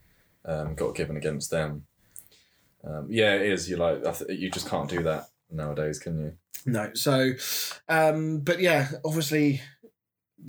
um, 0.45 0.75
got 0.75 0.93
given 0.95 1.17
against 1.17 1.49
them. 1.49 1.85
Um, 2.83 3.07
yeah, 3.09 3.33
it 3.33 3.41
is. 3.51 3.67
You 3.69 3.77
like 3.77 4.03
you 4.29 4.51
just 4.51 4.69
can't 4.69 4.89
do 4.89 5.01
that 5.03 5.29
nowadays, 5.49 5.97
can 5.99 6.19
you? 6.19 6.33
No. 6.67 6.91
So, 6.93 7.33
um, 7.89 8.39
but 8.41 8.59
yeah, 8.59 8.89
obviously, 9.03 9.61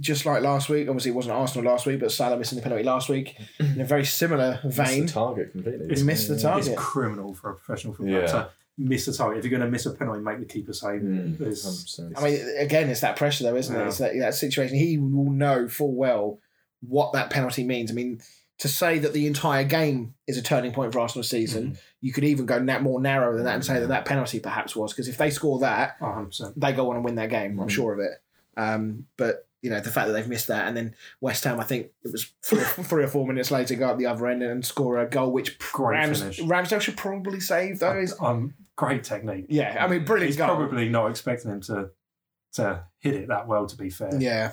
just 0.00 0.27
like 0.27 0.43
last 0.43 0.69
week, 0.69 0.88
obviously 0.88 1.11
it 1.12 1.15
wasn't 1.15 1.35
Arsenal 1.35 1.71
last 1.71 1.87
week, 1.87 2.00
but 2.00 2.12
Salah 2.12 2.37
missing 2.37 2.56
the 2.56 2.62
penalty 2.62 2.85
last 2.85 3.09
week 3.09 3.37
in 3.59 3.81
a 3.81 3.85
very 3.85 4.05
similar 4.05 4.61
Missed 4.65 4.77
vein. 4.77 5.06
the 5.06 5.12
target 5.12 5.53
completely. 5.53 5.94
He 5.97 6.03
missed 6.03 6.29
the 6.29 6.38
target. 6.38 6.67
It's 6.73 6.81
criminal 6.81 7.35
for 7.35 7.50
a 7.50 7.55
professional 7.55 7.94
footballer 7.94 8.21
Yeah. 8.23 8.27
to 8.27 8.49
miss 8.79 9.09
a 9.09 9.12
target. 9.17 9.38
If 9.38 9.44
you're 9.44 9.59
going 9.59 9.67
to 9.67 9.71
miss 9.73 9.87
a 9.87 9.93
penalty, 9.93 10.21
make 10.21 10.38
the 10.38 10.44
keeper 10.44 10.73
save. 10.73 11.00
Mm, 11.00 12.17
I 12.19 12.23
mean, 12.25 12.56
again, 12.59 12.91
it's 12.91 13.00
that 13.00 13.17
pressure, 13.17 13.44
though, 13.44 13.56
isn't 13.56 13.75
it? 13.75 13.87
It's 13.87 13.99
that, 13.99 14.12
that 14.19 14.35
situation. 14.35 14.77
He 14.77 14.99
will 14.99 15.31
know 15.31 15.69
full 15.69 15.94
well 15.94 16.41
what 16.81 17.12
that 17.15 17.31
penalty 17.31 17.65
means. 17.65 17.91
I 17.91 17.94
mean, 17.94 18.21
to 18.59 18.69
say 18.69 18.99
that 18.99 19.12
the 19.12 19.27
entire 19.27 19.65
game 19.65 20.15
is 20.27 20.37
a 20.37 20.43
turning 20.43 20.73
point 20.73 20.93
for 20.93 21.00
Arsenal 21.00 21.23
season, 21.23 21.79
you 22.00 22.12
could 22.12 22.25
even 22.25 22.44
go 22.47 22.59
na- 22.59 22.79
more 22.81 23.00
narrow 23.00 23.35
than 23.37 23.44
that 23.44 23.55
and 23.55 23.65
say 23.65 23.79
that 23.81 23.88
that 23.88 24.05
penalty 24.05 24.41
perhaps 24.41 24.75
was. 24.77 24.93
Because 24.93 25.09
if 25.09 25.17
they 25.17 25.31
score 25.31 25.59
that, 25.61 25.99
100%. 26.00 26.53
they 26.56 26.73
go 26.73 26.91
on 26.91 26.97
and 26.97 27.05
win 27.05 27.15
their 27.15 27.29
game. 27.29 27.59
I'm 27.61 27.69
Mhm. 27.69 27.71
sure 27.71 27.93
of 27.94 28.00
it. 28.00 28.12
Um, 28.59 29.06
but 29.17 29.46
you 29.67 29.73
know 29.73 29.81
the 29.81 29.91
fact 29.91 30.07
that 30.07 30.13
they've 30.13 30.29
missed 30.29 30.47
that, 30.47 30.69
and 30.69 30.77
then 30.77 30.95
West 31.21 31.43
Ham, 31.43 31.59
I 31.59 31.65
think 31.65 31.87
it 32.05 32.13
was 32.13 32.33
three, 32.41 32.61
three 32.65 33.03
or 33.03 33.09
four 33.09 33.27
minutes 33.27 33.51
later, 33.51 33.75
go 33.75 33.89
up 33.89 33.99
the 33.99 34.07
other 34.07 34.29
end 34.29 34.45
and 34.45 34.65
score 34.65 34.99
a 35.01 35.07
goal, 35.11 35.33
which 35.33 35.59
Great 35.73 35.97
Rams, 35.99 36.21
finish. 36.21 36.39
Ramsdale 36.41 36.81
should 36.81 36.97
probably 36.97 37.41
save. 37.41 37.81
those. 37.81 38.13
is 38.13 38.17
Um, 38.21 38.55
great 38.77 39.03
technique. 39.03 39.47
yeah, 39.49 39.85
I 39.85 39.89
mean, 39.89 40.05
brilliant 40.05 40.29
He's 40.29 40.37
goal. 40.37 40.47
probably 40.55 40.89
not 40.89 41.11
expecting 41.11 41.51
him 41.51 41.61
to 41.63 41.91
to 42.55 42.85
hit 43.01 43.15
it 43.15 43.29
that 43.29 43.49
well. 43.49 43.67
To 43.67 43.77
be 43.77 43.91
fair, 43.91 44.11
Yeah, 44.19 44.53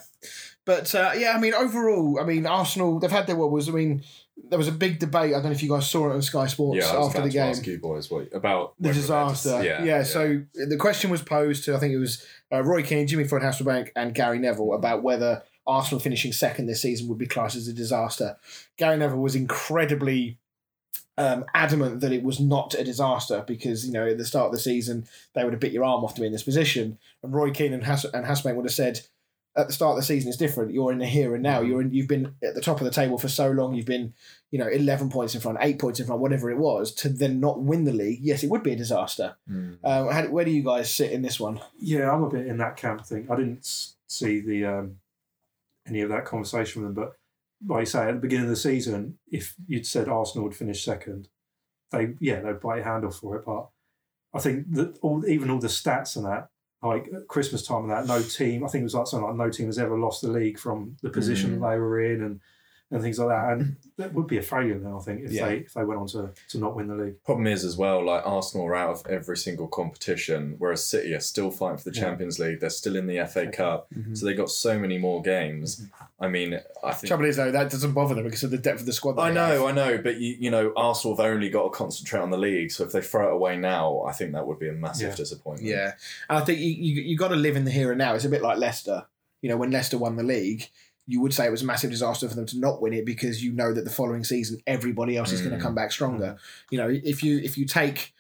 but 0.66 0.94
uh, 0.96 1.12
yeah, 1.16 1.34
I 1.36 1.40
mean, 1.40 1.54
overall, 1.54 2.20
I 2.20 2.24
mean, 2.26 2.46
Arsenal 2.48 3.00
they've 3.00 3.12
had 3.12 3.28
their 3.28 3.36
wobbles. 3.36 3.70
I 3.70 3.72
mean, 3.72 4.04
there 4.50 4.58
was 4.58 4.68
a 4.68 4.72
big 4.74 5.00
debate. 5.00 5.30
I 5.32 5.38
don't 5.38 5.46
know 5.46 5.52
if 5.52 5.64
you 5.64 5.70
guys 5.70 5.90
saw 5.90 6.10
it 6.10 6.14
on 6.16 6.22
Sky 6.22 6.48
Sports 6.48 6.80
yeah, 6.80 6.92
I 6.92 6.98
was 6.98 7.08
after 7.10 7.22
the 7.22 7.30
game. 7.30 7.50
ask 7.50 7.66
you 7.68 7.78
boys 7.80 8.10
what 8.10 8.28
about 8.34 8.74
the 8.80 8.90
whether 8.90 8.94
they're 8.94 8.94
disaster. 8.94 9.64
yeah, 9.86 10.04
So 10.04 10.42
the 10.56 10.78
question 10.78 11.12
was 11.12 11.22
posed 11.22 11.66
to 11.66 11.76
I 11.76 11.80
think 11.80 11.94
it 11.94 12.00
was 12.00 12.26
uh, 12.54 12.64
Roy 12.64 12.84
Keane, 12.84 13.08
Jimmy 13.08 13.24
Floyd 13.24 13.42
Hasselbaink, 13.42 13.90
and 13.96 14.14
Gary 14.14 14.40
Neville 14.40 14.74
about 14.74 15.02
whether 15.04 15.44
Arsenal 15.66 16.00
finishing 16.00 16.32
second 16.32 16.68
this 16.68 16.82
season 16.82 17.08
would 17.08 17.18
be 17.18 17.26
classed 17.26 17.56
as 17.56 17.68
a 17.68 17.74
disaster. 17.74 18.38
Gary 18.78 18.98
Neville 18.98 19.20
was 19.20 19.36
incredibly 19.36 20.38
um, 21.18 21.46
adamant 21.54 22.02
that 22.02 22.12
it 22.12 22.24
was 22.24 22.40
not 22.40 22.74
a 22.74 22.84
disaster 22.84 23.44
because 23.46 23.86
you 23.86 23.94
know 23.94 24.08
at 24.08 24.18
the 24.18 24.26
start 24.26 24.48
of 24.48 24.52
the 24.52 24.60
season 24.60 25.06
they 25.34 25.44
would 25.44 25.54
have 25.54 25.60
bit 25.60 25.72
your 25.72 25.84
arm 25.84 26.04
off 26.04 26.16
to 26.16 26.22
be 26.22 26.28
in 26.28 26.34
this 26.34 26.44
position, 26.44 26.98
and 27.22 27.34
Roy 27.34 27.52
Keane 27.52 27.74
and, 27.74 27.84
Hass- 27.84 28.06
and 28.06 28.26
Hasselbaink 28.26 28.56
would 28.56 28.66
have 28.66 28.74
said. 28.74 29.02
At 29.56 29.68
the 29.68 29.74
start 29.74 29.92
of 29.92 29.98
the 29.98 30.04
season, 30.04 30.30
it's 30.30 30.38
different. 30.38 30.74
You're 30.74 30.92
in 30.92 30.98
the 30.98 31.06
here 31.06 31.36
and 31.36 31.44
now. 31.44 31.62
You're 31.62 31.82
in. 31.82 31.94
You've 31.94 32.08
been 32.08 32.34
at 32.44 32.56
the 32.56 32.62
top 32.62 32.80
of 32.80 32.86
the 32.86 32.92
table 32.92 33.20
for 33.20 33.28
so 33.28 33.52
long. 33.52 33.76
You've 33.76 33.86
been, 33.86 34.16
you 34.50 34.58
know, 34.58 34.68
eleven 34.68 35.12
points 35.12 35.36
in 35.36 35.42
front, 35.42 35.60
eight 35.62 35.78
points 35.78 36.00
in 36.00 36.08
front, 36.08 36.22
whatever 36.22 36.50
it 36.50 36.58
was. 36.58 36.92
To 36.96 37.10
then 37.10 37.40
not 37.40 37.62
win 37.62 37.84
the 37.84 37.94
league, 37.94 38.20
yes, 38.22 38.44
it 38.44 38.50
would 38.50 38.64
be 38.64 38.72
a 38.72 38.76
disaster. 38.76 39.36
Hmm. 39.48 39.74
Um, 39.84 40.10
how, 40.10 40.24
where 40.30 40.44
do 40.44 40.50
you 40.50 40.64
guys 40.64 40.92
sit 40.92 41.12
in 41.12 41.22
this 41.22 41.40
one? 41.40 41.60
yeah, 41.80 42.12
I'm 42.12 42.24
a 42.24 42.30
bit 42.30 42.48
in 42.48 42.58
that 42.58 42.78
camp 42.78 43.06
thing. 43.06 43.28
I 43.30 43.36
didn't 43.36 43.92
see 44.08 44.40
the 44.40 44.66
um, 44.66 44.96
any 45.88 46.02
of 46.02 46.10
that 46.10 46.26
conversation 46.26 46.82
with 46.82 46.96
them, 46.96 47.04
but 47.04 47.14
like 47.68 47.82
you 47.82 47.86
say, 47.86 48.08
at 48.08 48.16
the 48.16 48.20
beginning 48.20 48.46
of 48.46 48.50
the 48.50 48.56
season, 48.56 49.20
if 49.32 49.54
you'd 49.68 49.86
said 49.86 50.10
Arsenal 50.10 50.46
would 50.46 50.56
finish 50.56 50.84
second, 50.84 51.28
they 51.92 52.16
yeah 52.20 52.42
they'd 52.42 52.60
bite 52.60 52.78
your 52.78 52.86
hand 52.86 53.06
off 53.06 53.18
for 53.18 53.36
it. 53.36 53.46
But 53.46 53.70
I 54.34 54.40
think 54.40 54.74
that 54.74 54.98
all 55.04 55.24
even 55.28 55.52
all 55.52 55.60
the 55.60 55.68
stats 55.68 56.16
and 56.16 56.26
that. 56.26 56.50
Like 56.84 57.10
Christmas 57.30 57.66
time 57.66 57.84
and 57.84 57.92
that, 57.92 58.08
no 58.08 58.22
team. 58.22 58.64
I 58.64 58.68
think 58.68 58.82
it 58.82 58.84
was 58.84 58.94
like 58.96 59.08
something 59.08 59.26
like 59.28 59.38
no 59.38 59.50
team 59.50 59.68
has 59.68 59.80
ever 59.80 59.98
lost 59.98 60.22
the 60.22 60.28
league 60.28 60.60
from 60.60 60.98
the 61.02 61.10
position 61.10 61.52
Mm. 61.52 61.62
that 61.62 61.70
they 61.72 61.78
were 61.80 62.02
in, 62.02 62.22
and 62.24 62.42
and 62.94 63.02
things 63.02 63.18
like 63.20 63.30
that. 63.30 63.54
And 63.54 63.76
that 63.98 64.14
would 64.14 64.28
be 64.28 64.38
a 64.38 64.42
failure 64.42 64.76
now. 64.76 65.00
I 65.00 65.04
think 65.04 65.22
if 65.26 65.32
Yeah. 65.32 65.48
they 65.48 65.58
if 65.58 65.74
they 65.74 65.84
went 65.84 66.00
on 66.00 66.08
to, 66.08 66.32
to 66.50 66.58
not 66.60 66.76
win 66.76 66.88
the 66.88 66.96
league. 66.96 67.24
Problem 67.24 67.48
is 67.48 67.66
as 67.66 67.76
well, 67.76 68.06
like 68.06 68.22
Arsenal 68.26 68.68
are 68.68 68.76
out 68.76 68.92
of 68.92 69.08
every 69.10 69.36
single 69.38 69.68
competition, 69.68 70.56
whereas 70.60 70.86
City 70.86 71.14
are 71.14 71.20
still 71.20 71.52
fighting 71.52 71.78
for 71.80 71.90
the 71.90 71.96
Yeah. 71.96 72.04
Champions 72.04 72.40
League. 72.40 72.60
They're 72.60 72.70
still 72.70 72.96
in 72.96 73.08
the 73.08 73.20
FA 73.20 73.42
Okay. 73.42 73.52
Cup, 73.52 73.88
Mm-hmm. 73.94 74.16
so 74.16 74.26
they 74.26 74.34
got 74.34 74.50
so 74.50 74.80
many 74.80 74.98
more 74.98 75.22
games. 75.22 75.86
I 76.20 76.28
mean, 76.30 76.60
I 76.84 76.94
think 76.94 77.08
Trouble 77.10 77.26
is 77.26 77.36
though, 77.38 77.52
that 77.52 77.70
doesn't 77.70 77.92
bother 77.94 78.16
them 78.16 78.24
because 78.24 78.44
of 78.44 78.52
the 78.52 78.58
depth 78.58 78.80
of 78.82 78.86
the 78.86 78.94
squad. 78.94 79.20
I 79.20 79.32
know, 79.32 79.46
have. 79.46 79.64
I 79.64 79.72
know, 79.72 79.98
but 79.98 80.18
you, 80.20 80.36
you 80.40 80.52
know, 80.52 80.72
Arsenal 80.78 81.18
have 81.18 81.26
only 81.26 81.50
got 81.50 81.64
to 81.64 81.70
concentrate 81.70 82.22
on 82.22 82.30
the 82.30 82.38
league. 82.38 82.72
So 82.72 82.84
if 82.86 82.92
they 82.92 83.02
throw 83.02 83.30
it 83.30 83.34
away 83.34 83.58
now, 83.58 84.04
I 84.08 84.12
think 84.14 84.32
that 84.34 84.46
would 84.48 84.60
be 84.60 84.70
a 84.70 84.74
massive 84.74 85.10
Yeah. 85.10 85.16
disappointment. 85.16 85.68
Yeah, 85.68 85.94
and 86.30 86.38
I 86.40 86.42
think 86.46 86.60
you 86.60 86.70
you, 86.72 87.02
you 87.02 87.18
got 87.18 87.30
to 87.30 87.36
live 87.36 87.56
in 87.56 87.66
the 87.66 87.72
here 87.72 87.92
and 87.92 87.98
now. 87.98 88.14
It's 88.16 88.26
a 88.26 88.30
bit 88.30 88.42
like 88.42 88.58
Leicester. 88.58 89.06
You 89.42 89.50
know, 89.50 89.58
when 89.58 89.72
Leicester 89.72 89.98
won 89.98 90.16
the 90.16 90.24
league, 90.24 90.70
you 91.08 91.20
would 91.22 91.34
say 91.34 91.46
it 91.46 91.52
was 91.52 91.62
a 91.64 91.66
massive 91.66 91.92
disaster 91.92 92.30
for 92.30 92.36
them 92.36 92.46
to 92.46 92.60
not 92.60 92.82
win 92.82 92.94
it 92.94 93.06
because 93.06 93.44
you 93.44 93.52
know 93.52 93.74
that 93.74 93.84
the 93.84 93.90
following 93.90 94.24
season 94.24 94.60
everybody 94.66 95.18
else 95.18 95.32
is 95.32 95.42
going 95.42 95.54
Mm. 95.54 95.58
to 95.58 95.64
come 95.64 95.76
back 95.76 95.92
stronger. 95.92 96.38
You 96.72 96.78
know, 96.78 96.90
if 96.90 97.24
you 97.24 97.40
if 97.40 97.58
you 97.58 97.66
take. 97.66 98.14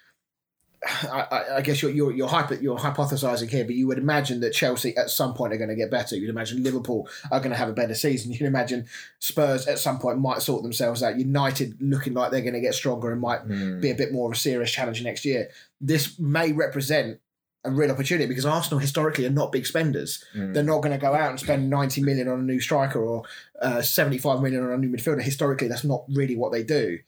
I, 0.86 1.28
I- 1.32 1.56
I 1.58 1.62
guess 1.62 1.82
you're 1.82 1.92
you're 1.92 2.12
you're, 2.12 2.28
hypo, 2.28 2.56
you're 2.56 2.78
hypothesizing 2.78 3.50
here, 3.50 3.64
but 3.64 3.76
you 3.76 3.88
would 3.88 3.98
imagine 3.98 4.42
that 4.42 4.52
Chelsea 4.52 4.96
at 4.98 5.10
some 5.10 5.34
point 5.34 5.54
are 5.54 5.58
going 5.58 5.70
to 5.70 5.78
get 5.78 5.90
better. 5.90 6.18
You'd 6.18 6.30
imagine 6.30 6.62
Liverpool 6.62 7.08
are 7.32 7.40
going 7.40 7.52
to 7.52 7.58
have 7.58 7.70
a 7.70 7.74
better 7.74 7.94
season. 7.96 8.32
You'd 8.34 8.42
imagine 8.42 8.88
Spurs 9.20 9.66
at 9.66 9.80
some 9.80 9.98
point 9.98 10.20
might 10.20 10.42
sort 10.42 10.62
themselves 10.62 11.02
out. 11.02 11.18
United 11.18 11.82
looking 11.82 12.14
like 12.14 12.32
they're 12.32 12.42
going 12.42 12.54
to 12.54 12.60
get 12.60 12.74
stronger 12.74 13.14
and 13.14 13.22
might 13.22 13.40
Hmm. 13.44 13.80
be 13.80 13.92
a 13.92 13.96
bit 13.96 14.12
more 14.12 14.30
of 14.30 14.36
a 14.36 14.40
serious 14.40 14.72
challenge 14.72 15.02
next 15.04 15.24
year. 15.24 15.50
This 15.80 16.20
may 16.20 16.52
represent 16.52 17.20
a 17.66 17.72
real 17.72 17.92
opportunity 17.92 18.28
because 18.28 18.46
Arsenal 18.46 18.80
historically 18.80 19.26
are 19.26 19.32
not 19.32 19.52
big 19.52 19.66
spenders. 19.66 20.24
Mm. 20.36 20.54
They're 20.54 20.64
not 20.64 20.82
going 20.82 20.92
to 20.92 20.98
go 20.98 21.14
out 21.14 21.30
and 21.30 21.40
spend 21.40 21.70
90 21.70 22.02
million 22.02 22.28
on 22.28 22.40
a 22.40 22.44
new 22.44 22.60
striker 22.60 23.00
or 23.00 23.24
uh, 23.62 23.82
75 23.82 24.42
million 24.42 24.64
on 24.64 24.72
a 24.72 24.78
new 24.78 24.90
midfielder. 24.90 25.22
Historically, 25.22 25.68
that's 25.68 25.84
not 25.84 26.04
really 26.10 26.36
what 26.36 26.52
they 26.52 26.64
do. 26.64 27.00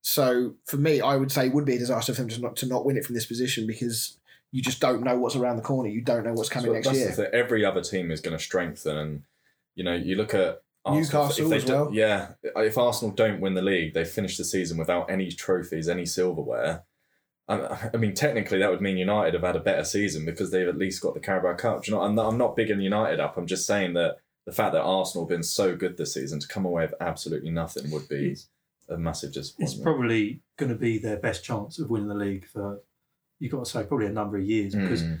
So 0.00 0.54
for 0.64 0.76
me, 0.76 1.00
I 1.00 1.16
would 1.16 1.30
say 1.30 1.46
it 1.46 1.52
would 1.52 1.66
be 1.66 1.76
a 1.76 1.78
disaster 1.78 2.14
for 2.14 2.22
them 2.22 2.30
to 2.30 2.40
not 2.40 2.56
to 2.56 2.66
not 2.66 2.84
win 2.84 2.96
it 2.96 3.04
from 3.04 3.14
this 3.14 3.26
position 3.26 3.66
because 3.66 4.18
you 4.52 4.62
just 4.62 4.80
don't 4.80 5.02
know 5.02 5.18
what's 5.18 5.36
around 5.36 5.56
the 5.56 5.62
corner. 5.62 5.90
You 5.90 6.00
don't 6.00 6.24
know 6.24 6.32
what's 6.32 6.48
coming 6.48 6.82
So 6.82 6.90
next 6.90 7.18
year. 7.18 7.30
Every 7.32 7.64
other 7.64 7.82
team 7.82 8.10
is 8.10 8.20
going 8.20 8.36
to 8.36 8.42
strengthen, 8.42 8.96
and 8.96 9.22
you 9.74 9.84
know, 9.84 9.94
you 9.94 10.16
look 10.16 10.32
at 10.32 10.62
Arsenal, 10.84 11.24
Newcastle 11.26 11.54
as 11.54 11.64
well. 11.66 11.90
Yeah, 11.92 12.28
if 12.42 12.78
Arsenal 12.78 13.14
don't 13.14 13.40
win 13.40 13.54
the 13.54 13.62
league, 13.62 13.94
they 13.94 14.04
finish 14.04 14.36
the 14.36 14.44
season 14.44 14.78
without 14.78 15.10
any 15.10 15.30
trophies, 15.30 15.88
any 15.88 16.06
silverware. 16.06 16.84
I 17.48 17.90
I 17.94 17.96
mean, 17.96 18.14
technically, 18.14 18.58
that 18.58 18.70
would 18.70 18.80
mean 18.80 18.96
United 18.98 19.34
have 19.34 19.42
had 19.42 19.56
a 19.56 19.60
better 19.60 19.84
season 19.84 20.24
because 20.24 20.50
they've 20.50 20.68
at 20.68 20.76
least 20.78 21.00
got 21.02 21.14
the 21.14 21.20
Carabao 21.20 21.54
Cup. 21.54 21.82
Do 21.84 21.90
you 21.90 21.96
know, 21.96 22.02
I'm 22.02 22.14
not, 22.14 22.26
I'm 22.28 22.38
not 22.38 22.56
bigging 22.56 22.80
United 22.80 23.20
up. 23.20 23.36
I'm 23.36 23.46
just 23.46 23.66
saying 23.66 23.94
that 23.94 24.18
the 24.44 24.52
fact 24.52 24.72
that 24.72 24.82
Arsenal 24.82 25.24
have 25.24 25.30
been 25.30 25.42
so 25.42 25.74
good 25.76 25.96
this 25.96 26.14
season 26.14 26.40
to 26.40 26.48
come 26.48 26.64
away 26.64 26.82
with 26.84 26.94
absolutely 27.00 27.50
nothing 27.50 27.90
would 27.90 28.08
be 28.08 28.32
It's- 28.32 28.48
a 28.90 28.96
massive 28.96 29.32
disappointment. 29.32 29.74
It's 29.74 29.82
probably 29.82 30.40
going 30.56 30.70
to 30.72 30.78
be 30.78 30.96
their 30.98 31.18
best 31.18 31.44
chance 31.44 31.78
of 31.78 31.90
winning 31.90 32.08
the 32.08 32.14
league 32.14 32.46
for, 32.46 32.80
you've 33.38 33.52
got 33.52 33.64
to 33.66 33.70
say, 33.70 33.84
probably 33.84 34.06
a 34.06 34.10
number 34.12 34.38
of 34.38 34.44
years 34.44 34.74
because 34.74 35.02
Mm. 35.02 35.20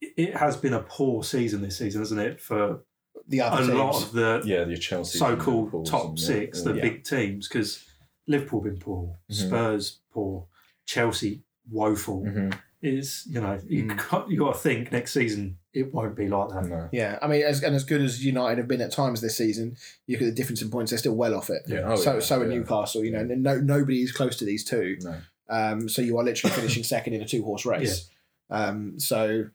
it- 0.00 0.12
it 0.16 0.36
has 0.36 0.56
been 0.56 0.72
a 0.74 0.82
poor 0.82 1.24
season 1.24 1.62
this 1.62 1.78
season, 1.78 2.00
hasn't 2.00 2.20
it, 2.20 2.40
for 2.40 2.84
the 3.26 3.40
a 3.40 3.46
other 3.46 3.66
teams. 3.66 3.74
lot 3.76 4.02
of 4.02 4.12
the 4.12 4.42
yeah, 4.44 4.62
the 4.64 4.76
Chelsea 4.76 5.18
so-called 5.18 5.84
top 5.86 6.10
and, 6.10 6.20
six, 6.20 6.62
the 6.62 6.74
yeah. 6.74 6.82
big 6.82 7.02
teams, 7.04 7.48
because 7.48 7.84
Liverpool 8.28 8.60
been 8.60 8.78
poor, 8.78 9.16
Mhm. 9.30 9.34
Spurs 9.34 9.98
poor, 10.12 10.46
Chelsea 10.88 11.42
woeful. 11.70 12.24
Mhm. 12.24 12.58
Is 12.80 13.24
you 13.28 13.40
know 13.40 13.58
you 13.66 13.84
Mm. 13.84 14.08
got, 14.10 14.30
you 14.30 14.38
got 14.38 14.52
to 14.54 14.58
think 14.60 14.92
next 14.92 15.12
season 15.12 15.58
it 15.74 15.92
won't 15.92 16.14
be 16.16 16.28
like 16.28 16.48
that. 16.50 16.66
No. 16.66 16.88
Yeah, 16.92 17.18
I 17.20 17.26
mean, 17.26 17.42
as 17.42 17.60
and 17.64 17.74
as 17.74 17.82
good 17.84 18.00
as 18.00 18.24
United 18.24 18.58
have 18.58 18.68
been 18.68 18.80
at 18.80 18.92
times 18.92 19.20
this 19.20 19.36
season, 19.36 19.76
you 20.06 20.14
look 20.16 20.22
at 20.22 20.26
the 20.26 20.32
difference 20.40 20.62
in 20.62 20.70
points; 20.70 20.92
they're 20.92 20.98
still 20.98 21.16
well 21.16 21.34
off 21.34 21.50
it. 21.50 21.62
Yeah, 21.66 21.82
oh, 21.84 21.96
so 21.96 22.14
yeah, 22.14 22.20
so 22.20 22.40
are 22.40 22.44
yeah. 22.44 22.56
Newcastle. 22.58 23.04
You 23.04 23.10
know, 23.10 23.18
and 23.18 23.42
no 23.42 23.58
nobody 23.60 24.02
is 24.02 24.12
close 24.12 24.36
to 24.36 24.44
these 24.44 24.64
two. 24.64 24.96
No. 25.02 25.16
Um, 25.50 25.88
so 25.88 26.02
you 26.02 26.16
are 26.18 26.24
literally 26.24 26.54
finishing 26.54 26.84
second 26.94 27.14
in 27.14 27.20
a 27.22 27.26
two 27.26 27.42
horse 27.42 27.66
race. 27.66 28.08
Yeah. 28.48 28.66
Um, 28.66 29.00
so 29.00 29.46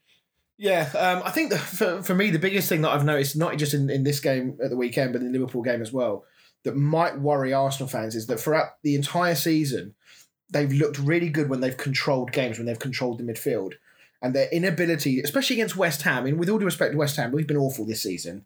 yeah, 0.57 0.91
um, 0.97 1.23
I 1.25 1.31
think 1.31 1.51
the, 1.51 1.57
for 1.59 2.03
for 2.03 2.13
me 2.13 2.29
the 2.29 2.39
biggest 2.39 2.67
thing 2.67 2.81
that 2.81 2.89
I've 2.91 3.05
noticed, 3.05 3.37
not 3.37 3.55
just 3.57 3.73
in, 3.73 3.89
in 3.89 4.03
this 4.03 4.19
game 4.19 4.57
at 4.61 4.69
the 4.69 4.77
weekend, 4.77 5.13
but 5.13 5.21
in 5.21 5.31
the 5.31 5.39
Liverpool 5.39 5.61
game 5.61 5.81
as 5.81 5.93
well, 5.93 6.25
that 6.65 6.75
might 6.75 7.19
worry 7.21 7.53
Arsenal 7.53 7.87
fans 7.87 8.15
is 8.15 8.27
that 8.27 8.39
throughout 8.41 8.81
the 8.83 8.95
entire 8.95 9.35
season, 9.35 9.95
they've 10.50 10.71
looked 10.71 11.00
really 11.00 11.29
good 11.29 11.50
when 11.50 11.62
they've 11.62 11.77
controlled 11.77 12.31
games, 12.31 12.57
when 12.57 12.65
they've 12.65 12.79
controlled 12.79 13.17
the 13.17 13.23
midfield. 13.23 13.73
And 14.21 14.33
their 14.33 14.47
inability, 14.50 15.19
especially 15.19 15.57
against 15.57 15.75
West 15.75 16.03
Ham, 16.03 16.25
and 16.25 16.39
with 16.39 16.50
all 16.50 16.57
due 16.57 16.65
respect 16.65 16.93
to 16.93 16.97
West 16.97 17.17
Ham, 17.17 17.31
we've 17.31 17.47
been 17.47 17.57
awful 17.57 17.85
this 17.85 18.03
season. 18.03 18.45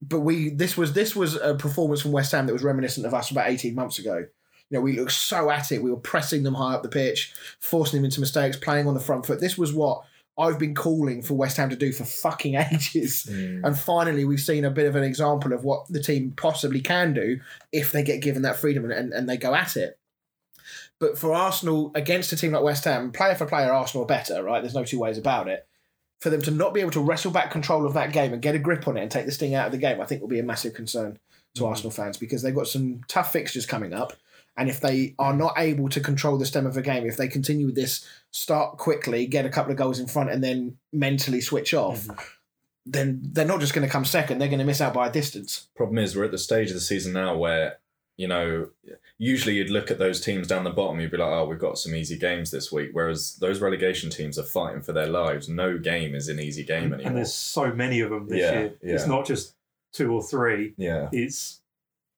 But 0.00 0.20
we 0.20 0.50
this 0.50 0.76
was 0.76 0.92
this 0.92 1.16
was 1.16 1.34
a 1.36 1.54
performance 1.54 2.02
from 2.02 2.12
West 2.12 2.32
Ham 2.32 2.46
that 2.46 2.52
was 2.52 2.62
reminiscent 2.62 3.06
of 3.06 3.14
us 3.14 3.30
about 3.30 3.48
18 3.48 3.74
months 3.74 3.98
ago. 3.98 4.18
You 4.18 4.78
know, 4.78 4.80
we 4.80 4.98
looked 4.98 5.12
so 5.12 5.50
at 5.50 5.72
it. 5.72 5.82
We 5.82 5.90
were 5.90 5.96
pressing 5.96 6.42
them 6.42 6.54
high 6.54 6.74
up 6.74 6.82
the 6.82 6.88
pitch, 6.88 7.32
forcing 7.58 7.98
them 7.98 8.04
into 8.04 8.20
mistakes, 8.20 8.56
playing 8.56 8.86
on 8.86 8.94
the 8.94 9.00
front 9.00 9.26
foot. 9.26 9.40
This 9.40 9.56
was 9.56 9.72
what 9.72 10.02
I've 10.38 10.58
been 10.58 10.74
calling 10.74 11.22
for 11.22 11.34
West 11.34 11.56
Ham 11.56 11.70
to 11.70 11.76
do 11.76 11.92
for 11.92 12.04
fucking 12.04 12.54
ages. 12.72 13.26
Mm. 13.30 13.64
And 13.64 13.78
finally, 13.78 14.24
we've 14.24 14.40
seen 14.40 14.64
a 14.64 14.70
bit 14.70 14.86
of 14.86 14.96
an 14.96 15.04
example 15.04 15.52
of 15.52 15.64
what 15.64 15.88
the 15.88 16.02
team 16.02 16.32
possibly 16.36 16.80
can 16.80 17.14
do 17.14 17.40
if 17.72 17.92
they 17.92 18.02
get 18.02 18.22
given 18.22 18.42
that 18.42 18.56
freedom 18.56 18.84
and, 18.84 18.92
and, 18.92 19.12
and 19.12 19.28
they 19.28 19.36
go 19.36 19.54
at 19.54 19.76
it. 19.76 19.98
But 20.98 21.18
for 21.18 21.34
Arsenal, 21.34 21.90
against 21.94 22.32
a 22.32 22.36
team 22.36 22.52
like 22.52 22.62
West 22.62 22.84
Ham, 22.84 23.12
player 23.12 23.34
for 23.34 23.46
player, 23.46 23.70
Arsenal 23.72 24.04
are 24.04 24.08
better, 24.08 24.42
right? 24.42 24.60
There's 24.62 24.74
no 24.74 24.84
two 24.84 24.98
ways 24.98 25.18
about 25.18 25.48
it. 25.48 25.66
For 26.20 26.30
them 26.30 26.40
to 26.42 26.50
not 26.50 26.72
be 26.72 26.80
able 26.80 26.92
to 26.92 27.00
wrestle 27.00 27.30
back 27.30 27.50
control 27.50 27.84
of 27.86 27.92
that 27.94 28.12
game 28.12 28.32
and 28.32 28.40
get 28.40 28.54
a 28.54 28.58
grip 28.58 28.88
on 28.88 28.96
it 28.96 29.02
and 29.02 29.10
take 29.10 29.26
the 29.26 29.32
sting 29.32 29.54
out 29.54 29.66
of 29.66 29.72
the 29.72 29.78
game, 29.78 30.00
I 30.00 30.06
think 30.06 30.22
will 30.22 30.28
be 30.28 30.38
a 30.38 30.42
massive 30.44 30.72
concern 30.72 31.18
to 31.54 31.62
Mhm. 31.62 31.68
Arsenal 31.68 31.90
fans 31.90 32.16
because 32.16 32.40
they've 32.40 32.54
got 32.54 32.66
some 32.68 33.02
tough 33.08 33.32
fixtures 33.32 33.66
coming 33.66 33.92
up. 33.92 34.14
And 34.56 34.70
if 34.70 34.80
they 34.80 35.14
are 35.18 35.34
not 35.36 35.52
able 35.58 35.90
to 35.90 36.00
control 36.00 36.38
the 36.38 36.46
stem 36.46 36.64
of 36.64 36.78
a 36.78 36.82
game, 36.82 37.04
if 37.06 37.18
they 37.18 37.28
continue 37.28 37.66
with 37.66 37.74
this, 37.74 38.06
start 38.30 38.78
quickly, 38.78 39.26
get 39.26 39.44
a 39.44 39.50
couple 39.50 39.70
of 39.72 39.76
goals 39.76 39.98
in 39.98 40.06
front, 40.06 40.30
and 40.30 40.42
then 40.42 40.78
mentally 40.94 41.42
switch 41.42 41.74
off, 41.74 42.06
Mhm. 42.06 42.18
then 42.86 43.20
they're 43.32 43.44
not 43.44 43.60
just 43.60 43.74
going 43.74 43.86
to 43.86 43.92
come 43.92 44.06
second; 44.06 44.38
they're 44.38 44.48
going 44.48 44.58
to 44.60 44.64
miss 44.64 44.80
out 44.80 44.94
by 44.94 45.08
a 45.08 45.12
distance. 45.12 45.66
problem 45.76 45.98
is 45.98 46.16
we're 46.16 46.24
at 46.24 46.30
the 46.30 46.38
stage 46.38 46.68
of 46.70 46.74
the 46.74 46.80
season 46.80 47.12
now 47.12 47.36
where 47.36 47.76
you 48.16 48.26
know 48.26 48.70
usually 49.18 49.54
you'd 49.54 49.70
look 49.70 49.90
at 49.90 49.98
those 49.98 50.20
teams 50.20 50.46
down 50.46 50.62
the 50.64 50.70
bottom 50.70 51.00
you'd 51.00 51.10
be 51.10 51.16
like 51.16 51.28
oh 51.32 51.46
we've 51.46 51.58
got 51.58 51.78
some 51.78 51.94
easy 51.94 52.18
games 52.18 52.50
this 52.50 52.70
week 52.70 52.90
whereas 52.92 53.36
those 53.40 53.60
relegation 53.60 54.10
teams 54.10 54.38
are 54.38 54.42
fighting 54.42 54.82
for 54.82 54.92
their 54.92 55.06
lives 55.06 55.48
no 55.48 55.78
game 55.78 56.14
is 56.14 56.28
an 56.28 56.38
easy 56.38 56.62
game 56.64 56.92
anymore 56.92 57.06
and 57.08 57.16
there's 57.16 57.32
so 57.32 57.72
many 57.72 58.00
of 58.00 58.10
them 58.10 58.28
this 58.28 58.38
Yeah, 58.40 58.52
year. 58.60 58.74
It's 58.82 59.06
not 59.06 59.24
just 59.26 59.54
two 59.92 60.12
or 60.12 60.22
three. 60.22 60.74
yeah 60.76 61.08
It's 61.12 61.62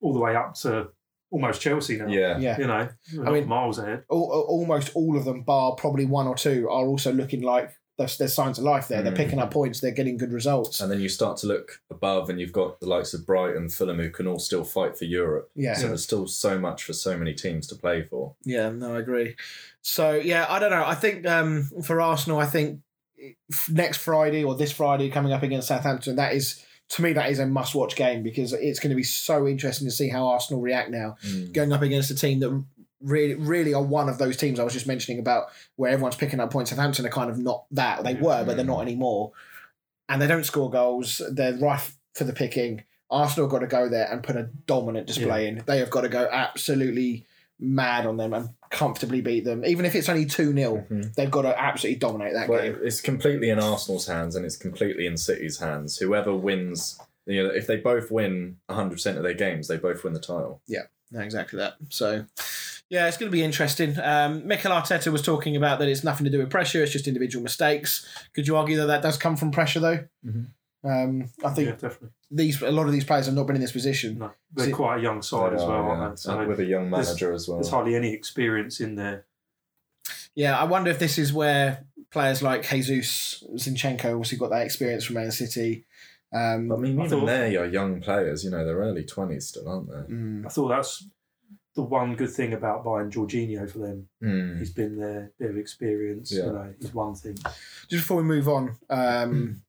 all 0.00 0.12
the 0.12 0.19
way 0.21 0.35
up 0.35 0.55
to 0.62 0.88
almost 1.31 1.61
Chelsea 1.61 1.97
now. 1.99 2.09
yeah 2.09 2.38
Yeah, 2.38 2.59
You 2.59 2.67
know, 2.67 2.88
I 3.26 3.31
mean- 3.31 3.47
miles 3.47 3.78
ahead. 3.78 4.02
Al- 4.11 4.19
al- 4.33 4.47
almost 4.49 4.90
all 4.95 5.17
of 5.17 5.25
them, 5.25 5.43
bar 5.43 5.75
probably 5.76 6.07
one 6.07 6.26
or 6.26 6.35
two, 6.35 6.69
are 6.69 6.87
also 6.87 7.12
looking 7.12 7.43
like 7.43 7.71
there's, 7.99 8.17
there's 8.17 8.33
signs 8.35 8.59
of 8.59 8.64
life 8.64 8.88
there. 8.88 9.02
They're 9.02 9.12
Mm. 9.12 9.17
picking 9.17 9.38
up 9.40 9.50
points. 9.50 9.81
They're 9.81 9.90
getting 9.90 10.17
good 10.17 10.33
results. 10.33 10.81
and 10.81 10.90
then 10.90 11.00
you 11.00 11.09
start 11.09 11.37
to 11.38 11.47
look 11.49 11.81
above 11.90 12.31
and 12.31 12.40
you've 12.40 12.52
got 12.52 12.78
the 12.81 12.87
likes 12.87 13.12
of 13.12 13.26
Brighton 13.26 13.69
Fulham 13.69 13.99
who 13.99 14.09
can 14.11 14.26
all 14.26 14.38
still 14.38 14.64
fight 14.64 14.97
for 14.97 15.05
Europe 15.05 15.50
Yeah, 15.57 15.75
so 15.75 15.88
there's 15.88 16.05
still 16.05 16.26
so 16.28 16.59
much 16.59 16.85
for 16.85 16.93
so 16.93 17.19
many 17.19 17.35
teams 17.35 17.67
to 17.69 17.75
play 17.75 18.02
for 18.02 18.35
yeah, 18.45 18.71
no, 18.71 18.95
I 18.95 19.00
agree. 19.00 19.35
So 19.83 20.12
yeah, 20.14 20.47
I 20.49 20.59
don't 20.61 20.71
know. 20.71 20.85
I 20.87 20.95
think 20.95 21.26
um, 21.26 21.64
for 21.85 22.00
Arsenal, 22.00 22.38
I 22.38 22.47
think 22.47 22.81
next 23.69 23.99
Friday 23.99 24.45
or 24.45 24.55
this 24.55 24.71
Friday 24.73 25.11
coming 25.11 25.33
up 25.33 25.43
against 25.43 25.69
Southampton, 25.69 26.17
that 26.17 26.35
is 26.35 26.64
to 26.90 27.02
me 27.02 27.12
that 27.14 27.31
is 27.31 27.38
a 27.38 27.47
must-watch 27.47 27.97
game 27.97 28.23
because 28.23 28.52
it's 28.52 28.78
going 28.81 28.90
to 28.90 28.97
be 28.97 29.02
so 29.02 29.47
interesting 29.47 29.87
to 29.87 29.90
see 29.93 30.09
how 30.09 30.26
Arsenal 30.26 30.61
react 30.62 30.90
now 30.90 31.17
Mm. 31.26 31.52
going 31.52 31.73
up 31.73 31.83
against 31.83 32.11
a 32.11 32.14
team 32.14 32.40
that 32.40 32.64
really 33.00 33.35
really 33.35 33.75
are 33.75 33.83
one 33.83 34.09
of 34.09 34.19
those 34.19 34.37
teams 34.37 34.59
I 34.59 34.64
was 34.64 34.73
just 34.73 34.87
mentioning 34.87 35.19
about 35.21 35.47
where 35.76 35.90
everyone's 35.93 36.17
picking 36.17 36.40
up 36.40 36.50
points. 36.50 36.71
Southampton 36.71 37.07
are 37.07 37.11
kind 37.11 37.31
of 37.31 37.38
not 37.38 37.64
that. 37.73 38.02
They 38.05 38.14
were, 38.14 38.45
but 38.45 38.57
they're 38.57 38.64
not 38.64 38.81
anymore. 38.83 39.33
And 40.09 40.21
they 40.23 40.26
don't 40.26 40.45
score 40.45 40.71
goals. 40.71 41.21
They're 41.31 41.55
rife 41.57 41.97
for 42.14 42.25
the 42.25 42.33
picking. 42.33 42.85
Arsenal 43.11 43.49
got 43.49 43.61
to 43.61 43.67
go 43.67 43.88
there 43.88 44.11
and 44.11 44.23
put 44.23 44.37
a 44.37 44.50
dominant 44.67 45.07
display 45.07 45.49
in. 45.49 45.62
They 45.67 45.78
have 45.78 45.90
got 45.90 46.02
to 46.02 46.09
go 46.09 46.28
absolutely 46.31 47.25
mad 47.61 48.07
on 48.07 48.17
them 48.19 48.33
and 48.35 48.50
comfortably 48.71 49.21
beat 49.21 49.45
them. 49.45 49.64
Even 49.64 49.85
if 49.85 49.95
it's 49.95 50.09
only 50.09 50.26
2 50.26 50.52
0, 50.52 50.87
Mhm. 50.90 51.14
they've 51.14 51.31
got 51.31 51.43
to 51.43 51.59
absolutely 51.59 51.99
dominate 51.99 52.35
that 52.35 52.49
Well, 52.49 52.61
game. 52.62 52.78
it's 52.83 53.00
completely 53.00 53.49
in 53.50 53.59
Arsenal's 53.59 54.07
hands 54.07 54.37
and 54.37 54.45
it's 54.45 54.57
completely 54.57 55.07
in 55.07 55.17
City's 55.17 55.59
hands. 55.59 55.97
Whoever 55.99 56.35
wins, 56.37 56.99
you 57.26 57.43
know, 57.43 57.50
if 57.50 57.67
they 57.67 57.76
both 57.76 58.11
win 58.11 58.57
100% 58.69 59.17
of 59.17 59.23
their 59.23 59.35
games, 59.35 59.69
they 59.69 59.76
both 59.76 60.05
win 60.05 60.12
the 60.12 60.21
title. 60.21 60.61
Yeah, 60.67 60.83
exactly 61.14 61.59
that. 61.59 61.75
So, 61.88 62.26
yeah, 62.90 63.07
it's 63.09 63.16
going 63.16 63.30
to 63.30 63.37
be 63.37 63.42
interesting. 63.42 63.99
Um, 64.00 64.47
Mikel 64.47 64.71
Arteta 64.73 65.12
was 65.12 65.23
talking 65.23 65.57
about 65.57 65.78
that 65.78 65.88
it's 65.88 66.04
nothing 66.04 66.25
to 66.25 66.30
do 66.30 66.38
with 66.38 66.50
pressure; 66.50 66.83
it's 66.83 66.92
just 66.92 67.07
individual 67.09 67.42
mistakes. 67.42 68.07
Could 68.35 68.47
you 68.47 68.57
argue 68.57 68.76
that 68.78 68.87
that 68.87 69.02
does 69.02 69.16
come 69.16 69.37
from 69.37 69.50
pressure, 69.50 69.80
though? 69.80 70.04
Mhm. 70.26 70.47
Um, 70.85 71.28
I 71.45 71.50
think 71.50 71.66
Yeah, 71.68 71.73
definitely. 71.75 72.11
these 72.30 72.62
a 72.62 72.71
lot 72.71 72.87
of 72.87 72.92
these 72.92 73.04
players 73.04 73.26
have 73.26 73.35
not 73.35 73.47
been 73.49 73.57
in 73.57 73.62
this 73.62 73.73
position. 73.73 74.18
No, 74.18 74.30
they're 74.54 74.66
See- 74.66 74.73
quite 74.73 74.99
a 75.00 75.02
young 75.02 75.23
side 75.23 75.52
as 75.54 75.61
well, 75.62 75.71
are, 75.73 75.88
aren't 75.90 76.02
yeah. 76.02 76.09
they? 76.11 76.16
So 76.16 76.38
And 76.38 76.49
with 76.49 76.61
a 76.61 76.64
young 76.64 76.88
manager 76.88 77.33
as 77.33 77.49
well. 77.49 77.59
there's 77.59 77.71
hardly 77.71 77.95
any 77.97 78.12
experience 78.12 78.80
in 78.80 78.95
there. 78.95 79.26
Yeah, 80.35 80.57
I 80.59 80.64
wonder 80.64 80.90
if 80.90 80.99
this 81.00 81.18
is 81.18 81.33
where 81.33 81.85
players 82.12 82.42
like 82.42 82.62
Jesus 82.68 83.42
Zinchenko 83.54 84.12
obviously 84.12 84.38
got 84.38 84.50
that 84.50 84.62
experience 84.64 85.04
from 85.04 85.16
Man 85.16 85.33
City. 85.33 85.85
Um, 86.33 86.71
I 86.71 86.76
mean, 86.76 86.92
even 86.95 87.09
thought- 87.11 87.26
they 87.26 87.57
are 87.57 87.66
young 87.66 88.00
players. 88.00 88.45
You 88.45 88.50
know, 88.50 88.64
they're 88.64 88.76
early 88.78 89.04
twenties 89.04 89.49
still, 89.49 89.68
aren't 89.68 89.88
they? 89.88 90.14
mm, 90.14 90.47
I 90.47 90.49
thought 90.49 90.68
that's 90.68 91.07
the 91.78 91.85
one 91.85 92.16
good 92.16 92.30
thing 92.30 92.52
about 92.52 92.85
buying 92.85 93.08
Jorginho 93.11 93.70
for 93.70 93.78
them. 93.78 94.08
Mm. 94.23 94.58
He's 94.58 94.73
been 94.73 94.99
there, 94.99 95.30
bit 95.38 95.50
of 95.50 95.56
experience. 95.56 96.32
Yeah. 96.32 96.47
You 96.47 96.52
know, 96.52 96.75
he's 96.80 96.92
one 96.92 97.14
thing. 97.14 97.37
just 97.88 98.02
before 98.02 98.16
we 98.16 98.25
move 98.25 98.49
on, 98.49 98.76
um, 98.90 99.62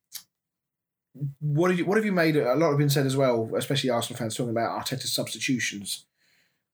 what 1.40 1.70
have 1.70 1.78
you 1.78 1.84
what 1.86 1.96
have 1.96 2.04
you 2.04 2.12
made? 2.12 2.36
A 2.36 2.54
lot 2.54 2.70
have 2.70 2.78
been 2.78 2.90
said 2.90 3.06
as 3.06 3.16
well, 3.16 3.50
especially 3.56 3.90
Arsenal 3.90 4.18
fans 4.18 4.36
talking 4.36 4.50
about 4.50 4.78
Arteta's 4.84 5.12
substitutions. 5.12 6.04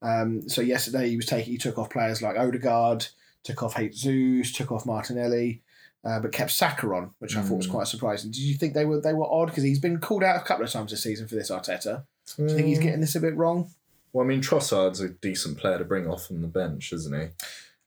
Um, 0.02 0.48
so 0.48 0.60
yesterday 0.62 1.08
he 1.10 1.16
was 1.16 1.26
taking 1.26 1.52
he 1.52 1.58
took 1.58 1.78
off 1.78 1.90
players 1.90 2.20
like 2.22 2.36
Odegaard, 2.36 3.06
took 3.44 3.62
off 3.62 3.76
Jesus, 3.76 4.52
took 4.52 4.70
off 4.72 4.84
Martinelli, 4.86 5.62
uh, 6.04 6.20
but 6.20 6.32
kept 6.32 6.50
Saka 6.50 6.86
on, 6.88 7.12
which 7.18 7.36
I 7.36 7.42
thought 7.42 7.56
was 7.56 7.66
Mm. 7.66 7.72
quite 7.72 7.88
surprising. 7.88 8.30
Did 8.30 8.40
you 8.42 8.54
think 8.56 8.74
they 8.74 8.84
were 8.84 9.00
they 9.00 9.14
were 9.14 9.26
odd 9.30 9.46
because 9.46 9.64
he's 9.64 9.80
been 9.80 9.98
called 10.00 10.22
out 10.22 10.36
a 10.40 10.44
couple 10.44 10.64
of 10.64 10.70
times 10.70 10.90
this 10.90 11.02
season 11.02 11.26
for 11.28 11.34
this 11.34 11.50
Arteta? 11.50 12.04
Do 12.36 12.42
you 12.42 12.48
think 12.50 12.66
he's 12.66 12.78
getting 12.80 13.00
this 13.00 13.14
a 13.14 13.20
bit 13.20 13.36
wrong? 13.36 13.70
Well, 14.16 14.25
I 14.25 14.28
mean, 14.28 14.40
Trossard's 14.40 15.00
a 15.02 15.11
decent 15.11 15.58
player 15.58 15.76
to 15.76 15.85
bring 15.85 16.06
off 16.08 16.26
from 16.26 16.40
the 16.40 16.49
bench, 16.49 16.90
isn't 16.94 17.14
he? 17.20 17.26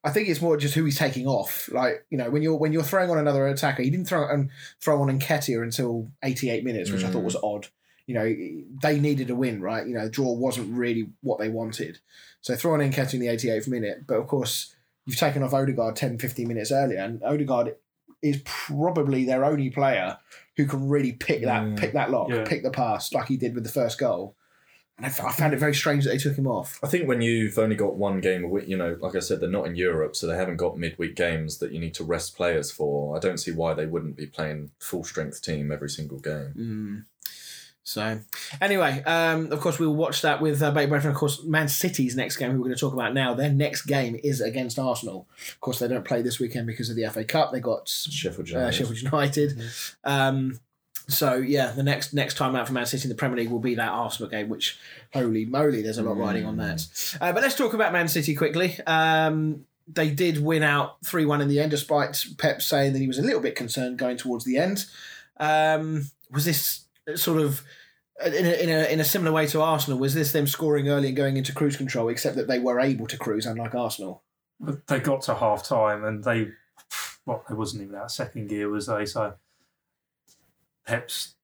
I 0.04 0.12
think 0.12 0.30
it's 0.30 0.42
more 0.44 0.58
just 0.58 0.76
who 0.76 0.86
he's 0.86 0.98
taking 0.98 1.26
off. 1.26 1.68
Like 1.72 2.06
you 2.12 2.20
know, 2.20 2.30
when 2.30 2.44
you're 2.44 2.56
when 2.56 2.72
you're 2.72 2.84
throwing 2.84 3.10
on 3.10 3.18
another 3.18 3.48
attacker, 3.48 3.82
he 3.82 3.90
didn't 3.90 4.08
throw 4.08 4.30
and 4.30 4.52
throw 4.80 5.02
on 5.02 5.08
Nketiah 5.20 5.64
until 5.64 6.08
88 6.24 6.64
minutes, 6.64 6.92
which 6.92 7.04
I 7.04 7.10
thought 7.10 7.22
Mm. 7.24 7.26
was 7.26 7.36
odd. 7.42 7.68
You 8.06 8.14
know, 8.14 8.36
they 8.84 9.00
needed 9.00 9.32
a 9.32 9.36
win, 9.36 9.60
right? 9.60 9.88
You 9.88 9.96
know, 9.96 10.04
the 10.06 10.10
draw 10.12 10.32
wasn't 10.34 10.78
really 10.78 11.10
what 11.22 11.40
they 11.40 11.50
wanted, 11.50 11.98
so 12.42 12.56
throw 12.56 12.74
on 12.76 12.80
Nketiah 12.80 13.16
in 13.16 13.20
the 13.22 13.28
88th 13.28 13.68
minute. 13.68 14.06
But 14.08 14.20
of 14.20 14.28
course, 14.28 14.76
you've 15.08 15.18
taken 15.18 15.42
off 15.42 15.54
Odegaard 15.56 15.96
10, 15.96 16.20
15 16.20 16.48
minutes 16.48 16.72
earlier, 16.72 17.00
and 17.00 17.24
Odegaard 17.24 17.76
is 18.22 18.42
probably 18.46 19.26
their 19.26 19.44
only 19.44 19.70
player 19.72 20.18
who 20.58 20.66
can 20.68 20.88
really 20.90 21.14
pick 21.14 21.42
that 21.44 21.64
Mm. 21.64 21.78
pick 21.78 21.94
that 21.94 22.12
lock, 22.12 22.30
Yeah. 22.30 22.44
pick 22.46 22.62
the 22.64 22.70
pass 22.72 23.12
like 23.14 23.28
he 23.28 23.36
did 23.38 23.56
with 23.56 23.64
the 23.64 23.72
first 23.72 23.98
goal. 23.98 24.36
And 25.00 25.06
I, 25.06 25.10
f- 25.10 25.24
I 25.24 25.32
found 25.32 25.54
it 25.54 25.60
very 25.60 25.74
strange 25.74 26.04
that 26.04 26.10
they 26.10 26.18
took 26.18 26.36
him 26.36 26.46
off. 26.46 26.78
I 26.84 26.88
think 26.88 27.08
when 27.08 27.22
you've 27.22 27.58
only 27.58 27.78
got 27.78 27.96
one 27.96 28.20
game 28.20 28.44
a 28.44 28.48
week, 28.50 28.68
you 28.68 28.76
know, 28.76 28.98
like 29.00 29.16
I 29.16 29.20
said, 29.20 29.40
they're 29.40 29.50
not 29.50 29.66
in 29.66 29.78
Europe, 29.78 30.14
so 30.14 30.28
they 30.28 30.36
haven't 30.36 30.58
got 30.58 30.78
midweek 30.78 31.16
games 31.16 31.60
that 31.60 31.72
you 31.72 31.80
need 31.80 31.94
to 31.96 32.04
rest 32.04 32.36
players 32.36 32.70
for. 32.70 33.16
I 33.16 33.20
don't 33.20 33.38
see 33.38 33.52
why 33.52 33.74
they 33.74 33.86
wouldn't 33.86 34.18
be 34.18 34.26
playing 34.26 34.72
full 34.80 35.06
strength 35.06 35.42
team 35.42 35.72
every 35.72 35.90
single 35.90 36.20
game. 36.20 36.54
Mm. 36.58 37.06
So, 37.84 38.20
anyway, 38.62 39.02
um, 39.04 39.52
of 39.52 39.62
course, 39.62 39.80
we'll 39.80 39.96
watch 39.96 40.22
that 40.22 40.42
with 40.42 40.62
uh, 40.62 40.70
Baby 40.72 40.90
Breath. 40.90 41.06
And 41.06 41.14
of 41.14 41.18
course, 41.18 41.44
Man 41.46 41.70
City's 41.70 42.16
next 42.16 42.36
game, 42.36 42.52
who 42.52 42.58
we're 42.58 42.66
going 42.66 42.76
to 42.76 42.80
talk 42.80 42.94
about 42.94 43.14
now, 43.14 43.34
their 43.34 43.50
next 43.50 43.84
game 43.84 44.20
is 44.22 44.42
against 44.42 44.78
Arsenal. 44.78 45.28
Of 45.54 45.60
course, 45.60 45.80
they 45.80 45.88
don't 45.88 46.06
play 46.06 46.22
this 46.22 46.40
weekend 46.40 46.68
because 46.68 46.90
of 46.90 46.98
the 46.98 47.08
FA 47.08 47.24
Cup. 47.24 47.52
They 47.52 47.62
got 47.62 47.88
Sheffield 47.88 48.50
uh, 48.50 48.60
United. 48.60 48.76
Sheffield 48.76 49.02
United. 49.02 49.64
Um, 50.04 50.60
so 51.10 51.36
yeah, 51.36 51.72
the 51.72 51.84
next 51.84 52.14
next 52.14 52.36
time 52.36 52.56
out 52.56 52.68
for 52.68 52.74
Man 52.74 52.86
City 52.86 53.04
in 53.04 53.10
the 53.10 53.16
Premier 53.16 53.38
League 53.38 53.52
will 53.52 53.60
be 53.60 53.76
that 53.76 53.90
Arsenal 53.90 54.30
game. 54.30 54.50
Which 54.50 54.80
holy 55.14 55.46
moly, 55.46 55.82
there's 55.82 55.98
a 55.98 56.04
lot 56.04 56.18
riding 56.18 56.46
on 56.46 56.58
that. 56.58 56.86
Uh, 57.20 57.34
but 57.34 57.42
let's 57.42 57.56
talk 57.56 57.74
about 57.74 57.92
Man 57.92 58.08
City 58.08 58.36
quickly. 58.36 58.78
Um, 58.86 59.66
they 59.88 60.10
did 60.10 60.44
win 60.44 60.64
out 60.64 60.98
three 61.04 61.26
one 61.26 61.42
in 61.42 61.48
the 61.48 61.60
end, 61.60 61.72
despite 61.72 62.26
Pep 62.38 62.62
saying 62.62 62.94
that 62.94 63.00
he 63.00 63.08
was 63.08 63.20
a 63.20 63.24
little 63.24 63.42
bit 63.42 63.56
concerned 63.56 63.98
going 63.98 64.18
towards 64.18 64.46
the 64.46 64.58
end. 64.58 64.86
Um, 65.38 66.12
was 66.32 66.46
this 66.46 66.86
sort 67.16 67.42
of 67.42 67.64
in 68.24 68.46
a, 68.46 68.64
in 68.64 68.70
a 68.70 68.94
in 68.94 69.00
a 69.00 69.06
similar 69.06 69.32
way 69.32 69.48
to 69.48 69.62
Arsenal? 69.62 70.00
Was 70.00 70.14
this 70.14 70.32
them 70.32 70.48
scoring 70.48 70.90
early 70.90 71.08
and 71.08 71.18
going 71.18 71.38
into 71.38 71.54
cruise 71.54 71.78
control, 71.78 72.10
except 72.10 72.36
that 72.36 72.48
they 72.48 72.60
were 72.60 72.80
able 72.80 73.08
to 73.08 73.18
cruise, 73.18 73.46
unlike 73.46 73.74
Arsenal? 73.74 74.24
They 74.88 75.00
got 75.00 75.22
to 75.24 75.36
half 75.36 75.64
time 75.64 76.04
and 76.04 76.24
they, 76.24 76.50
well, 77.26 77.46
they 77.48 77.56
wasn't 77.56 77.84
even 77.84 77.96
out 77.96 78.06
of 78.06 78.12
second 78.12 78.50
gear, 78.50 78.70
was 78.70 78.88
they? 78.88 79.06
So 79.06 79.36
Pep's 80.90 81.36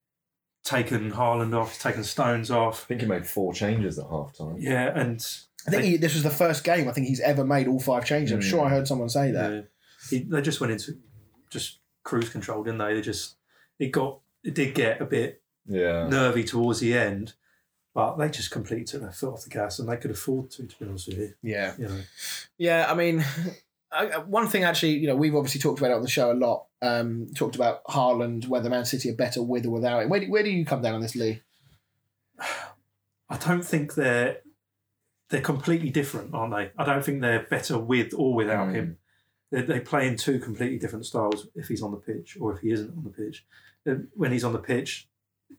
taken 0.64 1.12
Haaland 1.12 1.54
off, 1.56 1.74
he's 1.74 1.82
taken 1.84 2.04
Stones 2.04 2.50
off. 2.50 2.84
I 2.84 2.88
think 2.88 3.02
he 3.02 3.08
made 3.08 3.28
four 3.28 3.54
changes 3.54 4.00
at 4.00 4.08
half 4.10 4.36
time. 4.36 4.56
Yeah, 4.60 4.98
and 5.00 5.24
I 5.68 5.72
think 5.72 5.84
he, 5.84 5.98
this 5.98 6.14
was 6.16 6.24
the 6.24 6.30
first 6.32 6.64
game 6.64 6.88
I 6.90 6.92
think 6.92 7.08
he's 7.08 7.20
ever 7.22 7.46
made 7.46 7.68
all 7.68 7.80
five 7.80 8.06
changes. 8.06 8.32
I'm 8.34 8.40
Mm. 8.40 8.50
sure 8.50 8.66
I 8.66 8.70
heard 8.70 8.88
someone 8.88 9.10
say 9.10 9.32
that. 9.32 9.52
yeah, 9.54 9.62
he, 10.10 10.20
they 10.24 10.42
just 10.42 10.60
went 10.60 10.74
into 10.74 10.98
just 11.52 11.80
cruise 12.04 12.30
control, 12.30 12.64
didn't 12.64 12.80
they? 12.80 12.96
They 12.96 13.02
just 13.02 13.36
it 13.80 13.92
got 13.92 14.20
it 14.44 14.56
did 14.56 14.74
get 14.76 15.02
a 15.02 15.06
bit 15.06 15.42
Yeah. 15.68 16.08
nervy 16.08 16.44
towards 16.44 16.80
the 16.80 16.94
end, 16.96 17.34
but 17.94 18.16
they 18.18 18.30
just 18.30 18.50
completely 18.52 18.86
took 18.86 19.02
their 19.02 19.12
foot 19.12 19.34
off 19.34 19.44
the 19.44 19.50
gas, 19.52 19.78
and 19.80 19.88
they 19.88 19.98
could 19.98 20.12
afford 20.12 20.50
to. 20.52 20.66
To 20.66 20.76
be 20.80 20.86
honest 20.90 21.08
with 21.10 21.18
you, 21.20 21.34
Yeah. 21.44 21.74
you 21.78 21.88
know, 21.88 22.02
Yeah, 22.58 22.88
I 22.92 22.96
mean, 22.96 23.24
I, 23.92 24.08
I- 24.08 24.18
one 24.20 24.48
thing 24.48 24.64
actually, 24.64 24.94
you 24.98 25.08
know, 25.08 25.16
we've 25.16 25.36
obviously 25.36 25.62
talked 25.62 25.80
about 25.80 25.92
it 25.92 25.96
on 25.96 26.02
the 26.02 26.08
show 26.10 26.32
a 26.32 26.34
lot. 26.34 26.66
Um, 26.82 27.28
talked 27.36 27.56
about 27.56 27.84
Haaland, 27.86 28.48
whether 28.48 28.70
Man 28.70 28.86
City 28.86 29.10
are 29.10 29.16
better 29.16 29.42
with 29.42 29.66
or 29.66 29.72
without 29.72 30.04
him. 30.04 30.10
Where 30.10 30.20
do, 30.20 30.30
where 30.30 30.44
do 30.44 30.50
you 30.52 30.66
come 30.66 30.82
down 30.82 30.96
on 30.96 31.02
this, 31.02 31.16
Lee? 31.16 31.42
I 33.30 33.38
don't 33.38 33.64
think 33.66 33.96
they're 33.96 34.38
they're 35.30 35.42
completely 35.42 35.90
different, 35.90 36.34
aren't 36.36 36.54
they? 36.54 36.72
I 36.78 36.86
don't 36.86 37.04
think 37.04 37.22
they're 37.22 37.48
better 37.50 37.80
with 37.80 38.14
or 38.16 38.36
without 38.36 38.68
Mm. 38.70 38.74
him. 38.76 38.98
They, 39.52 39.62
they 39.64 39.80
play 39.80 40.08
in 40.08 40.18
two 40.18 40.40
completely 40.40 40.78
different 40.78 41.06
styles 41.08 41.48
if 41.56 41.68
he's 41.68 41.82
on 41.82 41.92
the 41.92 41.98
pitch 41.98 42.38
or 42.40 42.54
if 42.54 42.62
he 42.62 42.72
isn't 42.72 42.96
on 42.96 43.04
the 43.04 43.10
pitch. 43.10 43.46
Uh, 43.90 43.96
When 44.14 44.32
he's 44.32 44.44
on 44.44 44.54
the 44.54 44.60
pitch, 44.60 45.08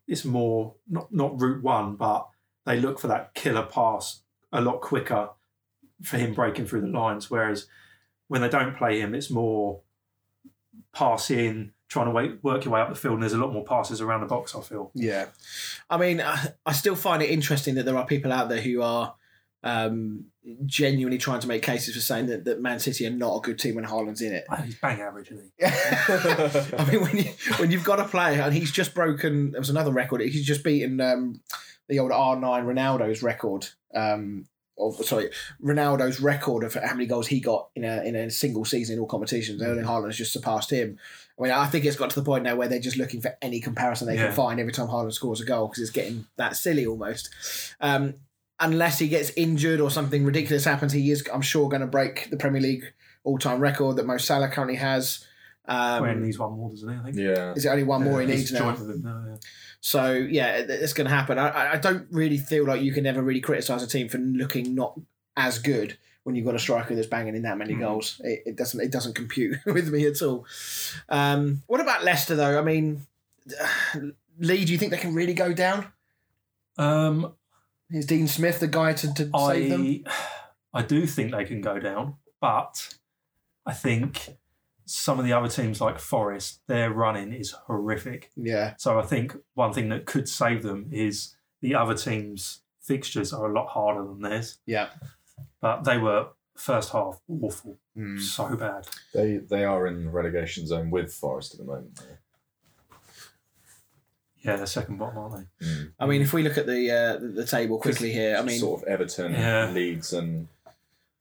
it's 0.06 0.24
more 0.24 0.74
not 0.88 1.12
not 1.12 1.40
route 1.40 1.62
one, 1.64 1.96
but 1.96 2.28
they 2.64 2.78
look 2.80 3.00
for 3.00 3.08
that 3.08 3.34
killer 3.34 3.64
pass 3.64 4.22
a 4.52 4.60
lot 4.60 4.80
quicker 4.80 5.30
for 6.02 6.18
him 6.18 6.34
breaking 6.34 6.66
through 6.66 6.82
the 6.82 6.86
lines. 6.88 7.30
Whereas 7.30 7.66
when 8.28 8.40
they 8.40 8.48
don't 8.48 8.76
play 8.76 9.00
him, 9.00 9.14
it's 9.14 9.30
more 9.30 9.80
pass 10.92 11.30
in, 11.30 11.72
trying 11.88 12.06
to 12.06 12.12
wait, 12.12 12.42
work 12.42 12.64
your 12.64 12.74
way 12.74 12.80
up 12.80 12.88
the 12.88 12.94
field, 12.94 13.14
and 13.14 13.22
there's 13.22 13.32
a 13.32 13.38
lot 13.38 13.52
more 13.52 13.64
passes 13.64 14.00
around 14.00 14.20
the 14.20 14.26
box. 14.26 14.54
I 14.54 14.60
feel. 14.60 14.90
Yeah, 14.94 15.26
I 15.88 15.96
mean, 15.96 16.20
I, 16.20 16.48
I 16.64 16.72
still 16.72 16.96
find 16.96 17.22
it 17.22 17.30
interesting 17.30 17.74
that 17.76 17.84
there 17.84 17.96
are 17.96 18.06
people 18.06 18.32
out 18.32 18.48
there 18.48 18.60
who 18.60 18.82
are 18.82 19.14
um, 19.62 20.26
genuinely 20.64 21.18
trying 21.18 21.40
to 21.40 21.48
make 21.48 21.62
cases 21.62 21.94
for 21.94 22.00
saying 22.00 22.26
that, 22.26 22.44
that 22.44 22.60
Man 22.60 22.78
City 22.78 23.06
are 23.06 23.10
not 23.10 23.36
a 23.36 23.40
good 23.40 23.58
team 23.58 23.74
when 23.74 23.84
Haaland's 23.84 24.22
in 24.22 24.32
it. 24.32 24.46
He's 24.64 24.76
bang 24.76 25.00
average, 25.00 25.30
isn't 25.32 25.52
he? 25.58 25.64
I 26.78 26.90
mean, 26.90 27.02
when 27.02 27.16
you 27.16 27.24
when 27.58 27.70
you've 27.70 27.84
got 27.84 28.00
a 28.00 28.04
player 28.04 28.42
and 28.42 28.54
he's 28.54 28.70
just 28.70 28.94
broken, 28.94 29.52
there 29.52 29.60
was 29.60 29.70
another 29.70 29.92
record. 29.92 30.20
He's 30.20 30.46
just 30.46 30.64
beaten 30.64 31.00
um, 31.00 31.40
the 31.88 31.98
old 31.98 32.12
R 32.12 32.36
nine 32.36 32.64
Ronaldo's 32.64 33.22
record. 33.22 33.68
Um, 33.94 34.46
or 34.76 34.92
sorry, 35.02 35.30
Ronaldo's 35.62 36.20
record 36.20 36.62
of 36.64 36.74
how 36.74 36.92
many 36.94 37.06
goals 37.06 37.26
he 37.28 37.40
got 37.40 37.68
in 37.74 37.84
a 37.84 38.02
in 38.02 38.14
a 38.14 38.30
single 38.30 38.64
season 38.64 38.94
in 38.94 39.00
all 39.00 39.06
competitions. 39.06 39.62
Erling 39.62 39.84
Haaland 39.84 40.06
has 40.06 40.16
just 40.18 40.32
surpassed 40.32 40.70
him. 40.70 40.98
I 41.38 41.42
mean, 41.42 41.52
I 41.52 41.66
think 41.66 41.84
it's 41.84 41.96
got 41.96 42.10
to 42.10 42.16
the 42.20 42.24
point 42.24 42.44
now 42.44 42.56
where 42.56 42.68
they're 42.68 42.78
just 42.78 42.96
looking 42.96 43.20
for 43.20 43.36
any 43.42 43.60
comparison 43.60 44.06
they 44.06 44.14
Yeah. 44.16 44.26
can 44.26 44.34
find 44.34 44.60
every 44.60 44.72
time 44.72 44.88
Haaland 44.88 45.12
scores 45.12 45.40
a 45.40 45.44
goal 45.44 45.68
because 45.68 45.82
it's 45.82 45.90
getting 45.90 46.26
that 46.36 46.56
silly 46.56 46.86
almost. 46.86 47.30
Um, 47.80 48.14
unless 48.60 48.98
he 48.98 49.08
gets 49.08 49.30
injured 49.36 49.80
or 49.80 49.90
something 49.90 50.24
ridiculous 50.24 50.64
happens, 50.64 50.92
he 50.92 51.10
is, 51.10 51.26
I'm 51.32 51.42
sure, 51.42 51.68
going 51.68 51.82
to 51.82 51.86
break 51.86 52.30
the 52.30 52.36
Premier 52.38 52.60
League 52.62 52.84
all 53.24 53.38
time 53.38 53.60
record 53.60 53.96
that 53.96 54.06
Mo 54.06 54.16
Salah 54.16 54.48
currently 54.48 54.76
has. 54.76 55.26
Um, 55.68 56.02
When 56.02 56.24
he's 56.24 56.38
one 56.38 56.52
more, 56.52 56.70
doesn't 56.70 56.88
he? 56.88 56.96
I 56.96 57.02
think. 57.02 57.16
Yeah. 57.16 57.52
is 57.54 57.64
it 57.64 57.68
only 57.68 57.82
one 57.82 58.04
more 58.04 58.20
he 58.20 58.26
He's 58.28 58.36
needs 58.38 58.52
now? 58.52 58.58
joined 58.60 58.78
with 58.78 58.90
him 58.96 59.02
now, 59.02 59.24
yeah. 59.28 59.36
So 59.80 60.12
yeah, 60.12 60.56
it's 60.58 60.92
going 60.92 61.08
to 61.08 61.14
happen. 61.14 61.38
I- 61.38 61.48
I, 61.48 61.72
I 61.72 61.76
don't 61.76 62.06
really 62.10 62.38
feel 62.38 62.64
like 62.66 62.82
you 62.82 62.92
can 62.92 63.06
ever 63.06 63.22
really 63.22 63.40
criticise 63.40 63.82
a 63.82 63.86
team 63.86 64.08
for 64.08 64.18
looking 64.18 64.74
not 64.74 64.98
as 65.36 65.58
good 65.58 65.98
when 66.24 66.34
you've 66.34 66.46
got 66.46 66.54
a 66.54 66.58
striker 66.58 66.94
that's 66.94 67.06
banging 67.06 67.36
in 67.36 67.42
that 67.42 67.58
many 67.58 67.74
Mhm. 67.74 67.80
goals. 67.80 68.20
It, 68.24 68.42
it 68.46 68.56
doesn't 68.56 68.80
it 68.80 68.90
doesn't 68.92 69.14
compute 69.14 69.58
with 69.66 69.88
me 69.92 70.06
at 70.06 70.22
all. 70.22 70.46
Um, 71.08 71.62
what 71.66 71.80
about 71.80 72.04
Leicester 72.04 72.34
though? 72.36 72.58
I 72.58 72.62
mean, 72.62 73.06
Lee, 74.38 74.64
do 74.64 74.72
you 74.72 74.78
think 74.78 74.90
they 74.92 74.98
can 74.98 75.14
really 75.14 75.34
go 75.34 75.52
down? 75.52 75.86
Um, 76.78 77.32
Is 77.90 78.06
Dean 78.06 78.26
Smith 78.28 78.60
the 78.60 78.66
guy 78.68 78.92
to, 78.92 79.14
to 79.14 79.30
save 79.48 79.70
them? 79.70 80.02
I 80.06 80.12
I 80.80 80.82
do 80.82 81.06
think 81.06 81.32
they 81.32 81.44
can 81.44 81.60
go 81.62 81.78
down, 81.78 82.16
but 82.40 82.94
I 83.64 83.72
think 83.72 84.36
some 84.86 85.18
of 85.18 85.24
the 85.24 85.32
other 85.32 85.48
teams 85.48 85.80
like 85.80 85.98
Forest, 85.98 86.60
their 86.68 86.90
running 86.90 87.32
is 87.32 87.50
horrific. 87.50 88.30
Yeah, 88.36 88.74
So 88.78 88.98
I 88.98 89.02
think 89.02 89.36
one 89.54 89.72
thing 89.72 89.88
that 89.90 90.06
could 90.06 90.28
save 90.28 90.62
them 90.62 90.86
is 90.92 91.34
the 91.60 91.74
other 91.74 91.94
teams' 91.94 92.60
fixtures 92.80 93.32
are 93.32 93.50
a 93.50 93.52
lot 93.52 93.68
harder 93.68 94.04
than 94.04 94.20
theirs. 94.22 94.58
yeah. 94.64 94.90
But 95.60 95.82
they 95.84 95.98
were 95.98 96.28
first 96.56 96.92
half 96.92 97.20
awful, 97.28 97.78
Mm. 97.98 98.20
so 98.20 98.56
bad. 98.56 98.86
They 99.12 99.36
they 99.38 99.64
are 99.64 99.86
in 99.86 100.04
the 100.04 100.10
relegation 100.10 100.66
zone 100.66 100.90
with 100.90 101.12
Forest 101.12 101.54
at 101.54 101.58
the 101.60 101.66
moment. 101.66 101.96
though. 101.96 102.16
Yeah, 104.42 104.56
they're 104.56 104.66
second 104.66 104.98
bottom, 104.98 105.18
aren't 105.18 105.48
they? 105.60 105.66
Mm. 105.66 105.92
I 105.98 106.06
mean, 106.06 106.22
if 106.22 106.32
we 106.32 106.42
look 106.42 106.56
at 106.56 106.66
the 106.66 106.90
uh, 106.90 107.16
the, 107.18 107.28
the 107.28 107.46
table 107.46 107.78
quickly 107.78 108.12
here, 108.12 108.36
I 108.36 108.42
mean, 108.42 108.60
sort 108.60 108.82
of 108.82 108.88
Everton, 108.88 109.32
Yeah. 109.32 109.70
Leeds, 109.72 110.12
and 110.12 110.46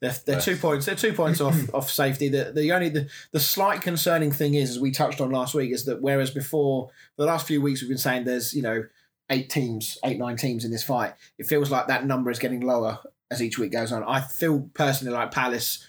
They're, 0.02 0.16
they're 0.26 0.42
two 0.42 0.58
points. 0.58 0.86
They're 0.86 0.96
two 0.96 1.14
points 1.14 1.42
off 1.42 1.58
off 1.74 1.90
safety. 1.90 2.30
The 2.30 2.52
the 2.54 2.72
only 2.72 2.90
the, 2.90 3.10
the 3.32 3.40
slight 3.40 3.82
concerning 3.82 4.32
thing 4.32 4.54
is, 4.54 4.72
as 4.72 4.80
we 4.80 4.92
touched 4.92 5.22
on 5.22 5.32
last 5.32 5.54
week, 5.54 5.72
is 5.72 5.86
that 5.86 6.02
whereas 6.02 6.32
before 6.32 6.90
the 7.18 7.26
last 7.26 7.48
few 7.48 7.62
weeks 7.62 7.82
we've 7.82 7.90
been 7.90 7.98
saying 7.98 8.26
there's 8.26 8.54
you 8.54 8.62
know 8.62 8.84
eight 9.30 9.50
teams, 9.50 9.98
eight 10.04 10.20
nine 10.20 10.38
teams 10.38 10.66
in 10.66 10.72
this 10.72 10.84
fight, 10.84 11.14
it 11.38 11.46
feels 11.46 11.72
like 11.72 11.88
that 11.88 12.06
number 12.06 12.30
is 12.30 12.40
getting 12.40 12.62
lower 12.62 13.00
as 13.32 13.42
each 13.42 13.58
week 13.58 13.72
goes 13.72 13.92
on. 13.92 14.04
I 14.04 14.22
feel 14.22 14.70
personally 14.74 15.14
like 15.14 15.32
Palace, 15.32 15.86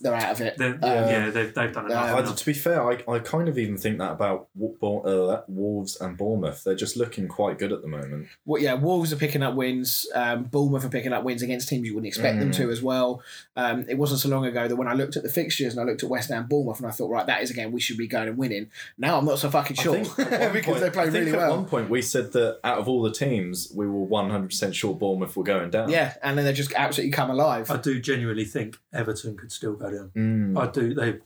they're 0.00 0.14
out 0.14 0.32
of 0.32 0.40
it. 0.40 0.56
They're, 0.56 0.74
Um, 0.74 0.80
yeah, 0.82 1.30
they've, 1.30 1.52
they've 1.52 1.72
done 1.72 1.86
enough. 1.86 2.10
uh, 2.10 2.30
I, 2.30 2.34
to 2.34 2.46
be 2.46 2.52
fair, 2.52 2.82
I, 2.90 3.02
I 3.08 3.18
kind 3.18 3.48
of 3.48 3.58
even 3.58 3.76
think 3.76 3.98
that 3.98 4.12
about 4.12 4.48
uh, 4.82 5.40
Wolves 5.48 6.00
and 6.00 6.16
Bournemouth. 6.16 6.62
They're 6.64 6.74
just 6.74 6.96
looking 6.96 7.28
quite 7.28 7.58
good 7.58 7.72
at 7.72 7.82
the 7.82 7.88
moment. 7.88 8.28
Well, 8.44 8.62
yeah, 8.62 8.74
Wolves 8.74 9.12
are 9.12 9.16
picking 9.16 9.42
up 9.42 9.54
wins. 9.54 10.06
Um, 10.14 10.44
Bournemouth 10.44 10.84
are 10.84 10.88
picking 10.90 11.12
up 11.12 11.24
wins 11.24 11.42
against 11.42 11.68
teams 11.68 11.86
you 11.88 11.94
wouldn't 11.94 12.08
expect 12.08 12.38
them 12.38 12.50
Mm. 12.50 12.56
to 12.56 12.70
as 12.70 12.82
well. 12.82 13.22
Um, 13.56 13.84
it 13.88 13.96
wasn't 13.98 14.20
so 14.20 14.28
long 14.28 14.44
ago 14.46 14.68
that 14.68 14.76
when 14.76 14.86
I 14.88 14.92
looked 14.94 15.16
at 15.16 15.22
the 15.22 15.28
fixtures 15.28 15.72
and 15.72 15.80
I 15.80 15.84
looked 15.90 16.02
at 16.02 16.08
West 16.08 16.30
Ham, 16.30 16.46
Bournemouth, 16.46 16.78
and 16.78 16.86
I 16.86 16.90
thought, 16.90 17.10
right, 17.10 17.26
that 17.26 17.42
is 17.42 17.50
a 17.50 17.54
game 17.54 17.72
we 17.72 17.80
should 17.80 17.96
be 17.98 18.06
going 18.06 18.28
and 18.28 18.36
winning. 18.38 18.70
Now 18.98 19.18
I'm 19.18 19.24
not 19.24 19.38
so 19.38 19.50
fucking 19.50 19.76
sure 19.76 19.96
I 19.96 20.04
think 20.04 20.32
at 20.32 20.40
one 20.40 20.52
because 20.52 20.64
point- 20.66 20.80
they 20.80 20.90
play 20.90 21.02
I 21.02 21.06
think 21.06 21.14
really 21.26 21.32
at 21.32 21.38
well. 21.38 21.52
At 21.52 21.56
one 21.56 21.66
point 21.66 21.90
we 21.90 22.02
said 22.02 22.32
that 22.32 22.60
out 22.64 22.78
of 22.78 22.88
all 22.88 23.02
the 23.02 23.12
teams, 23.12 23.72
we 23.74 23.86
were 23.86 23.92
one 24.04 24.30
hundred 24.30 24.48
percent 24.50 24.74
sure 24.76 24.94
Bournemouth 24.94 25.36
were 25.36 25.42
going 25.44 25.70
down. 25.70 25.88
Yeah, 25.88 26.14
and 26.22 26.36
then 26.38 26.44
they 26.44 26.52
just 26.52 26.72
absolutely 26.74 27.12
come 27.12 27.30
alive. 27.30 27.70
I 27.70 27.76
do 27.78 28.00
genuinely 28.00 28.44
think 28.44 28.76
Everton 28.92 29.36
could 29.36 29.50
still 29.52 29.63
go 29.72 29.90
down. 29.90 30.10
Mm. 30.16 30.58
I 30.58 30.70
do. 30.70 30.94
They. 30.94 31.18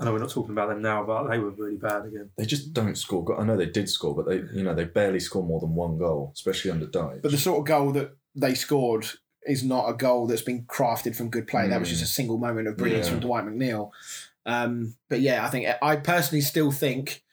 I 0.00 0.04
know 0.04 0.12
we're 0.12 0.18
not 0.20 0.30
talking 0.30 0.52
about 0.52 0.68
them 0.68 0.80
now, 0.80 1.02
but 1.04 1.28
they 1.28 1.38
were 1.38 1.50
really 1.50 1.76
bad 1.76 2.04
again. 2.06 2.30
They 2.36 2.46
just 2.46 2.72
don't 2.72 2.96
score. 2.96 3.24
go- 3.24 3.36
I 3.36 3.44
know 3.44 3.56
they 3.56 3.66
did 3.66 3.88
score, 3.88 4.14
but 4.14 4.26
they 4.28 4.36
you 4.56 4.62
know 4.62 4.74
they 4.74 4.84
barely 4.84 5.18
score 5.20 5.42
more 5.42 5.58
than 5.60 5.74
one 5.74 5.98
goal, 5.98 6.30
especially 6.34 6.70
under 6.70 6.86
Dyche. 6.86 7.22
But 7.22 7.30
the 7.32 7.38
sort 7.38 7.58
of 7.58 7.64
goal 7.66 7.90
that 7.92 8.16
they 8.36 8.54
scored 8.54 9.06
is 9.44 9.64
not 9.64 9.88
a 9.88 9.94
goal 9.94 10.26
that's 10.26 10.42
been 10.42 10.62
crafted 10.64 11.16
from 11.16 11.30
good 11.30 11.46
play. 11.48 11.68
That 11.68 11.80
was 11.80 11.88
Mm. 11.88 11.92
just 11.92 12.02
a 12.04 12.06
single 12.06 12.38
moment 12.38 12.68
of 12.68 12.76
brilliance 12.76 13.06
Yeah. 13.06 13.12
from 13.12 13.20
Dwight 13.20 13.44
McNeil. 13.44 13.90
Um, 14.46 14.94
but 15.08 15.20
yeah, 15.20 15.44
I 15.44 15.50
think 15.50 15.66
I 15.82 15.96
personally 15.96 16.42
still 16.42 16.70
think. 16.70 17.24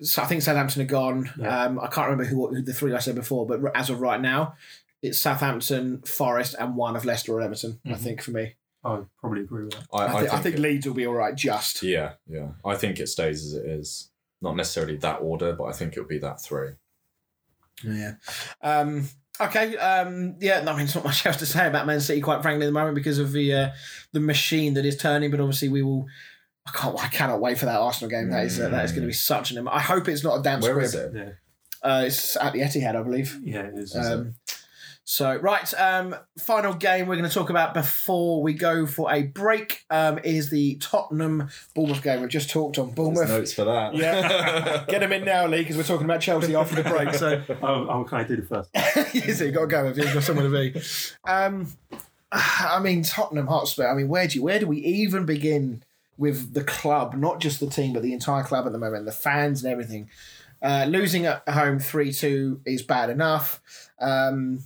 So 0.00 0.22
I 0.22 0.26
think 0.26 0.42
Southampton 0.42 0.82
are 0.82 0.84
gone. 0.84 1.30
Yeah. 1.38 1.62
Um, 1.64 1.80
I 1.80 1.86
can't 1.88 2.08
remember 2.10 2.24
who, 2.24 2.48
who 2.54 2.62
the 2.62 2.74
three 2.74 2.92
I 2.94 2.98
said 2.98 3.14
before, 3.14 3.46
but 3.46 3.60
as 3.74 3.88
of 3.90 4.00
right 4.00 4.20
now, 4.20 4.54
it's 5.02 5.18
Southampton, 5.20 6.02
Forest, 6.02 6.54
and 6.58 6.76
one 6.76 6.94
of 6.96 7.04
Leicester 7.06 7.32
or 7.32 7.40
Everton. 7.40 7.80
I 7.86 7.90
Mhm. 7.90 7.98
think 7.98 8.22
for 8.22 8.30
me. 8.32 8.54
I 8.86 9.00
probably 9.20 9.42
agree 9.42 9.64
with 9.64 9.72
that. 9.74 9.86
I, 9.92 10.06
I, 10.06 10.20
think, 10.20 10.34
I 10.34 10.38
think 10.40 10.54
it- 10.56 10.60
Leeds 10.60 10.86
will 10.86 10.94
be 10.94 11.06
all 11.06 11.14
right. 11.14 11.34
Just 11.34 11.82
Yeah, 11.82 12.12
yeah. 12.28 12.48
I 12.64 12.74
think 12.76 12.98
it 13.00 13.08
stays 13.08 13.44
as 13.44 13.54
it 13.54 13.66
is. 13.66 14.10
Not 14.42 14.56
necessarily 14.56 14.96
that 14.98 15.16
order, 15.22 15.54
but 15.54 15.64
I 15.64 15.72
think 15.72 15.92
it'll 15.94 16.04
be 16.08 16.18
that 16.18 16.40
three. 16.40 16.70
Yeah. 17.84 18.12
Um, 18.62 19.08
okay. 19.40 19.76
Um, 19.76 20.36
yeah. 20.40 20.62
No, 20.62 20.72
I 20.72 20.76
mean, 20.76 20.86
there's 20.86 20.94
not 20.94 21.04
much 21.04 21.24
else 21.26 21.36
to 21.38 21.46
say 21.46 21.66
about 21.66 21.86
Man 21.86 22.00
City, 22.00 22.20
quite 22.20 22.42
frankly, 22.42 22.64
at 22.66 22.68
the 22.68 22.72
moment 22.72 22.94
because 22.94 23.18
of 23.18 23.32
the 23.32 23.52
uh, 23.52 23.70
the 24.12 24.20
machine 24.20 24.74
that 24.74 24.84
is 24.86 24.96
turning. 24.96 25.30
But 25.30 25.40
obviously, 25.40 25.68
we 25.68 25.82
will. 25.82 26.06
I 26.66 26.70
can't. 26.72 26.98
I 27.02 27.08
cannot 27.08 27.40
wait 27.40 27.58
for 27.58 27.66
that 27.66 27.78
Arsenal 27.80 28.10
game. 28.10 28.30
That 28.30 28.44
is 28.46 28.58
uh, 28.60 28.68
that 28.68 28.84
is 28.84 28.92
going 28.92 29.02
to 29.02 29.06
be 29.08 29.12
such 29.12 29.50
an. 29.52 29.68
I 29.68 29.80
hope 29.80 30.08
it's 30.08 30.24
not 30.24 30.40
a 30.40 30.42
damn 30.42 30.60
Where 30.60 30.72
squib. 30.72 30.84
is 30.84 30.94
it? 30.94 31.12
Yeah, 31.14 31.30
Uh, 31.82 32.04
it's 32.06 32.36
at 32.36 32.52
the 32.54 32.60
Etihad, 32.60 32.96
I 32.96 33.02
believe. 33.02 33.38
yeah, 33.42 33.60
it 33.62 33.74
is. 33.74 33.94
Um, 33.94 34.34
so 35.08 35.36
right, 35.36 35.72
um, 35.74 36.16
final 36.36 36.74
game 36.74 37.06
we're 37.06 37.14
going 37.14 37.28
to 37.28 37.32
talk 37.32 37.48
about 37.48 37.74
before 37.74 38.42
we 38.42 38.54
go 38.54 38.86
for 38.86 39.12
a 39.12 39.22
break 39.22 39.84
um, 39.88 40.18
is 40.24 40.50
the 40.50 40.74
Tottenham 40.80 41.48
Bournemouth 41.76 42.02
game. 42.02 42.22
We've 42.22 42.28
just 42.28 42.50
talked 42.50 42.76
on 42.76 42.86
There's 42.86 42.96
Bournemouth. 42.96 43.28
notes 43.28 43.52
for 43.52 43.64
that. 43.66 43.94
Yeah. 43.94 44.84
Get 44.88 44.98
them 44.98 45.12
in 45.12 45.24
now, 45.24 45.46
Lee, 45.46 45.58
because 45.58 45.76
we're 45.76 45.84
talking 45.84 46.06
about 46.06 46.22
Chelsea 46.22 46.56
after 46.56 46.82
the 46.82 46.90
break. 46.90 47.14
So 47.14 47.40
oh, 47.62 47.86
oh, 47.88 48.02
can 48.02 48.18
I 48.18 48.24
do 48.24 48.34
the 48.34 48.42
first? 48.42 49.36
so 49.38 49.44
you 49.44 49.52
got 49.52 49.60
to 49.60 49.66
go 49.68 49.86
if 49.86 49.96
you've 49.96 50.12
got 50.12 50.24
somewhere 50.24 50.48
to 50.48 50.72
be. 50.72 50.80
Um, 51.24 51.68
I 52.32 52.80
mean, 52.82 53.04
Tottenham 53.04 53.46
Hotspur. 53.46 53.86
I 53.86 53.94
mean, 53.94 54.08
where 54.08 54.26
do 54.26 54.34
you, 54.34 54.42
where 54.42 54.58
do 54.58 54.66
we 54.66 54.78
even 54.78 55.24
begin 55.24 55.84
with 56.18 56.52
the 56.52 56.64
club? 56.64 57.14
Not 57.14 57.38
just 57.38 57.60
the 57.60 57.68
team, 57.70 57.92
but 57.92 58.02
the 58.02 58.12
entire 58.12 58.42
club 58.42 58.66
at 58.66 58.72
the 58.72 58.78
moment, 58.78 59.04
the 59.04 59.12
fans 59.12 59.62
and 59.62 59.70
everything. 59.70 60.10
Uh, 60.60 60.84
losing 60.88 61.26
at 61.26 61.48
home 61.48 61.78
three 61.78 62.12
two 62.12 62.60
is 62.66 62.82
bad 62.82 63.08
enough. 63.08 63.60
Um, 64.00 64.64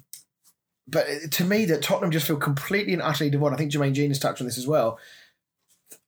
but 0.90 1.07
to 1.33 1.44
me, 1.44 1.64
that 1.66 1.83
Tottenham 1.83 2.11
just 2.11 2.26
feel 2.26 2.37
completely 2.37 2.92
and 2.92 3.03
utterly 3.03 3.31
devoid. 3.31 3.53
I 3.53 3.57
think 3.57 3.72
Jermaine 3.72 3.92
Jenas 3.92 4.16
has 4.16 4.18
touched 4.18 4.40
on 4.40 4.46
this 4.46 4.59
as 4.59 4.66
well. 4.66 4.98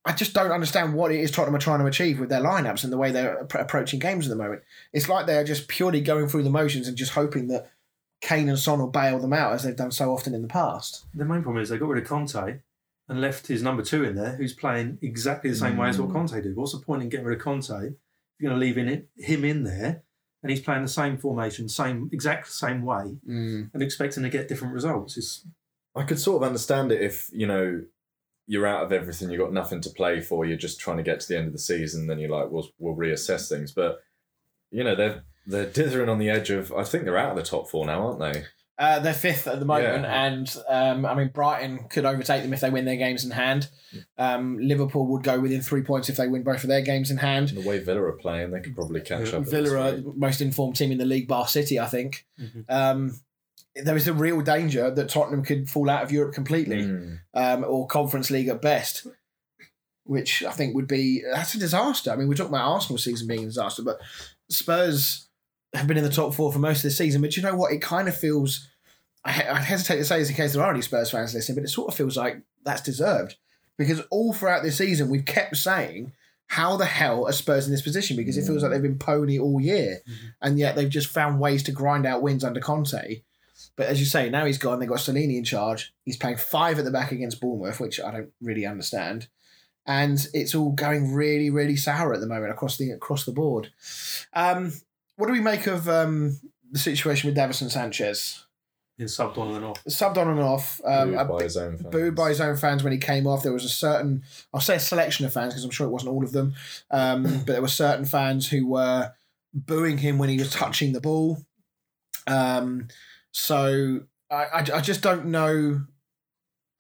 I 0.05 0.13
just 0.13 0.35
don't 0.35 0.51
understand 0.51 0.95
what 0.95 1.13
it 1.13 1.21
is 1.21 1.31
Tottenham 1.31 1.55
are 1.55 1.61
trying 1.61 1.79
to 1.79 1.87
achieve 1.87 2.19
with 2.19 2.29
their 2.29 2.41
lineups 2.41 2.83
and 2.83 2.93
the 2.93 2.99
way 2.99 3.13
they're 3.13 3.39
approaching 3.55 4.01
games 4.01 4.27
at 4.27 4.31
the 4.31 4.43
moment. 4.43 4.63
It's 4.93 5.09
like 5.09 5.27
they're 5.27 5.45
just 5.45 5.69
purely 5.69 6.01
going 6.01 6.29
through 6.29 6.43
the 6.43 6.51
motions 6.51 6.89
and 6.89 6.97
just 6.97 7.13
hoping 7.13 7.47
that 7.49 7.71
Kane 8.21 8.49
and 8.49 8.59
Son 8.59 8.81
will 8.81 8.89
bail 8.89 9.21
them 9.21 9.33
out 9.33 9.53
as 9.53 9.63
they've 9.63 9.77
done 9.77 9.93
so 9.93 10.13
often 10.13 10.35
in 10.35 10.43
the 10.43 10.49
past. 10.49 11.05
The 11.15 11.25
main 11.25 11.43
problem 11.43 11.63
is 11.63 11.69
they 11.69 11.79
got 11.79 11.89
rid 11.89 12.03
of 12.03 12.09
Conte 12.09 12.61
and 13.09 13.21
left 13.21 13.47
his 13.47 13.63
number 13.63 13.83
two 13.83 14.03
in 14.05 14.17
there, 14.17 14.37
who's 14.37 14.55
playing 14.55 14.99
exactly 15.03 15.51
the 15.51 15.57
same 15.57 15.77
way 15.77 15.89
as 15.89 16.01
what 16.01 16.11
mm. 16.11 16.15
Conte 16.15 16.41
did. 16.41 16.57
What's 16.57 16.73
the 16.73 16.79
point 16.79 17.03
in 17.03 17.09
getting 17.09 17.27
rid 17.27 17.39
of 17.39 17.45
Conte 17.45 17.69
if 17.69 17.95
you're 18.39 18.51
going 18.51 18.61
to 18.61 18.67
leave 18.67 18.79
in 18.79 18.89
it, 18.89 19.09
him 19.17 19.45
in 19.45 19.63
there 19.63 20.03
and 20.43 20.51
he's 20.51 20.61
playing 20.61 20.83
the 20.83 20.89
same 20.89 21.17
formation, 21.17 21.69
same 21.69 22.09
exact 22.13 22.51
same 22.51 22.83
way, 22.83 23.17
mm. 23.29 23.71
and 23.73 23.83
expecting 23.83 24.23
to 24.23 24.29
get 24.29 24.49
different 24.49 24.75
results? 24.75 25.17
is. 25.17 25.47
I 25.95 26.05
could 26.05 26.19
sort 26.19 26.43
of 26.43 26.47
understand 26.47 26.91
it 26.91 27.03
if, 27.03 27.29
you 27.33 27.47
know, 27.47 27.83
you're 28.47 28.67
out 28.67 28.85
of 28.85 28.93
everything, 28.93 29.31
you've 29.31 29.41
got 29.41 29.53
nothing 29.53 29.81
to 29.83 29.91
play 29.91 30.21
for, 30.21 30.45
you're 30.45 30.57
just 30.57 30.81
trying 30.81 30.97
to 30.97 31.03
get 31.03 31.21
to 31.21 31.29
the 31.29 31.37
end 31.37 31.47
of 31.47 31.53
the 31.53 31.59
season, 31.59 32.07
then 32.07 32.19
you're 32.19 32.31
like, 32.31 32.51
we'll, 32.51 32.69
we'll 32.79 32.97
reassess 32.97 33.49
things. 33.49 33.73
But, 33.73 34.01
you 34.71 34.83
know, 34.83 34.97
they're, 34.97 35.23
they're 35.47 35.67
dithering 35.67 36.09
on 36.09 36.19
the 36.19 36.31
edge 36.31 36.51
of, 36.51 36.73
I 36.73 36.85
think 36.85 37.05
they're 37.05 37.19
out 37.19 37.31
of 37.31 37.37
the 37.37 37.43
top 37.43 37.69
four 37.69 37.87
now, 37.87 38.07
aren't 38.07 38.21
they? 38.21 38.45
Uh, 38.79 38.99
they're 38.99 39.13
fifth 39.15 39.47
at 39.47 39.59
the 39.61 39.67
moment, 39.67 40.03
Yeah. 40.05 40.25
and 40.25 40.57
um, 40.69 41.05
I 41.07 41.15
mean 41.15 41.29
Brighton 41.29 41.89
could 41.91 42.05
overtake 42.07 42.43
them 42.43 42.53
if 42.55 42.61
they 42.61 42.71
win 42.71 42.85
their 42.87 42.97
games 42.97 43.25
in 43.25 43.31
hand. 43.31 43.69
Um, 44.19 44.59
Liverpool 44.59 45.07
would 45.09 45.23
go 45.23 45.39
within 45.39 45.61
three 45.61 45.83
points 45.83 46.09
if 46.09 46.17
they 46.17 46.27
win 46.27 46.43
both 46.43 46.63
of 46.65 46.69
their 46.69 46.81
games 46.81 47.11
in 47.11 47.19
hand. 47.19 47.51
And 47.51 47.63
the 47.63 47.69
way 47.69 47.79
Villa 47.81 48.03
are 48.03 48.13
playing, 48.13 48.51
they 48.51 48.61
could 48.61 48.75
probably 48.75 49.03
catch 49.03 49.33
up. 49.35 49.45
Villa 49.45 49.79
are 49.79 49.93
the 49.93 50.13
most 50.17 50.41
informed 50.41 50.77
team 50.77 50.91
in 50.91 50.99
the 50.99 51.05
league, 51.05 51.29
bar 51.29 51.47
City, 51.47 51.79
I 51.79 51.87
think. 51.87 52.27
Mhm. 52.41 52.65
Um, 52.71 53.21
there 53.77 53.97
is 53.97 54.09
a 54.09 54.15
real 54.15 54.41
danger 54.41 54.91
that 54.91 55.09
Tottenham 55.11 55.45
could 55.45 55.69
fall 55.69 55.89
out 55.91 56.03
of 56.03 56.11
Europe 56.11 56.35
completely, 56.35 56.83
Mm. 56.83 57.19
um, 57.35 57.65
or 57.69 57.87
Conference 57.87 58.31
League 58.31 58.49
at 58.49 58.61
best, 58.63 59.07
which 60.05 60.43
I 60.43 60.51
think 60.51 60.75
would 60.75 60.89
be 60.89 61.23
that's 61.23 61.55
a 61.55 61.59
disaster. 61.59 62.11
I 62.11 62.17
mean, 62.17 62.27
we're 62.27 62.35
talking 62.35 62.55
about 62.55 62.69
Arsenal 62.73 62.99
season 62.99 63.29
being 63.29 63.43
a 63.45 63.47
disaster, 63.47 63.83
but 63.83 63.99
Spurs 64.51 65.29
have 65.75 65.87
been 65.87 65.97
in 65.97 66.05
the 66.05 66.11
top 66.11 66.35
four 66.35 66.53
for 66.53 66.59
most 66.59 66.79
of 66.79 66.85
the 66.85 66.91
season. 66.91 67.21
But 67.21 67.37
you 67.37 67.43
know 67.43 67.55
what? 67.55 67.73
It 67.73 67.83
kind 67.83 68.09
of 68.09 68.17
feels. 68.17 68.69
I, 69.25 69.31
hesitate 69.31 69.99
to 69.99 70.05
say 70.05 70.19
this 70.19 70.31
in 70.31 70.35
case 70.35 70.53
there 70.53 70.65
are 70.65 70.73
any 70.73 70.83
Spurs 70.83 71.11
fans 71.11 71.33
listening, 71.33 71.55
but 71.55 71.65
it 71.65 71.69
sort 71.69 71.89
of 71.89 71.97
feels 71.97 72.17
like 72.17 72.43
that's 72.65 72.83
deserved 72.83 73.37
because 73.79 74.01
all 74.11 74.33
throughout 74.33 74.65
this 74.65 74.79
season 74.79 75.11
we've 75.11 75.25
kept 75.25 75.57
saying. 75.57 76.13
How 76.49 76.77
the 76.77 76.85
hell 76.85 77.27
are 77.27 77.33
Spurs 77.33 77.65
in 77.65 77.73
this 77.73 77.81
position? 77.81 78.15
Because 78.15 78.37
it 78.37 78.45
feels 78.45 78.63
like 78.63 78.71
they've 78.71 78.83
been 78.83 78.99
pony 78.99 79.39
all 79.39 79.59
year, 79.59 80.01
and 80.43 80.59
yet 80.59 80.77
they've 80.77 80.87
just 80.87 81.07
found 81.07 81.41
ways 81.41 81.63
to 81.63 81.73
grind 81.73 82.05
out 82.05 82.21
wins 82.21 82.45
under 82.45 82.61
Conte. 82.61 83.23
But 83.77 83.87
as 83.87 84.01
you 84.01 84.07
say, 84.07 84.29
now 84.29 84.45
he's 84.45 84.59
gone. 84.59 84.79
They've 84.79 84.89
got 84.89 84.99
Stellini 84.99 85.37
in 85.37 85.45
charge. 85.45 85.95
He's 86.05 86.17
playing 86.17 86.37
five 86.37 86.79
at 86.79 86.85
the 86.85 86.91
back 86.91 87.13
against 87.13 87.41
Bournemouth, 87.41 87.81
which 87.81 88.01
I 88.01 88.11
don't 88.11 88.31
really 88.41 88.67
understand. 88.67 89.29
And 89.87 90.25
it's 90.33 90.55
all 90.55 90.73
going 90.73 91.15
really, 91.15 91.51
really 91.51 91.77
sour 91.77 92.13
at 92.13 92.21
the 92.21 92.27
moment 92.27 92.53
across 92.53 92.77
the 92.77 92.91
across 92.91 93.25
the 93.25 93.33
board. 93.33 93.73
Um, 94.33 94.75
what 95.23 95.29
do 95.29 95.35
we 95.35 95.41
make 95.41 95.69
of 95.69 95.89
um, 95.89 96.37
the 96.73 96.81
situation 96.81 97.29
with 97.29 97.37
Davinson 97.39 97.71
Sanchez? 97.71 98.45
been 98.99 99.07
subbed 99.07 99.39
on 99.39 99.55
and 99.55 99.65
off. 99.65 99.85
Subbed 99.85 100.17
on 100.17 100.27
and 100.31 100.41
off. 100.41 100.81
Um, 100.85 101.11
Booed 101.13 101.29
by 101.29 101.37
bit- 101.39 101.43
his 101.45 101.57
own 101.57 101.77
fans. 101.77 101.93
booed 101.93 102.15
by 102.17 102.29
his 102.31 102.41
own 102.41 102.57
fans 102.57 102.83
when 102.83 102.93
he 102.93 102.99
came 102.99 103.29
off. 103.29 103.45
There 103.45 103.53
was 103.53 103.65
a 103.65 103.69
certain, 103.69 104.25
I'll 104.53 104.61
say 104.61 104.75
a 104.75 104.81
selection 104.81 105.25
of 105.25 105.33
fans 105.33 105.53
because 105.55 105.65
I'm 105.65 105.71
sure 105.71 105.87
it 105.87 105.91
wasn't 105.91 106.11
all 106.13 106.25
of 106.25 106.33
them, 106.33 106.55
um, 106.91 107.23
but 107.47 107.53
there 107.53 107.63
were 107.63 107.69
certain 107.69 108.05
fans 108.05 108.49
who 108.49 108.67
were 108.67 109.13
booing 109.55 109.99
him 109.99 110.19
when 110.19 110.29
he 110.29 110.39
was 110.39 110.51
touching 110.51 110.93
the 110.93 111.01
ball. 111.01 111.39
Um, 112.27 112.89
so 113.31 114.01
I, 114.29 114.45
I, 114.45 114.59
I 114.75 114.81
just 114.81 115.03
don't 115.03 115.27
know 115.27 115.83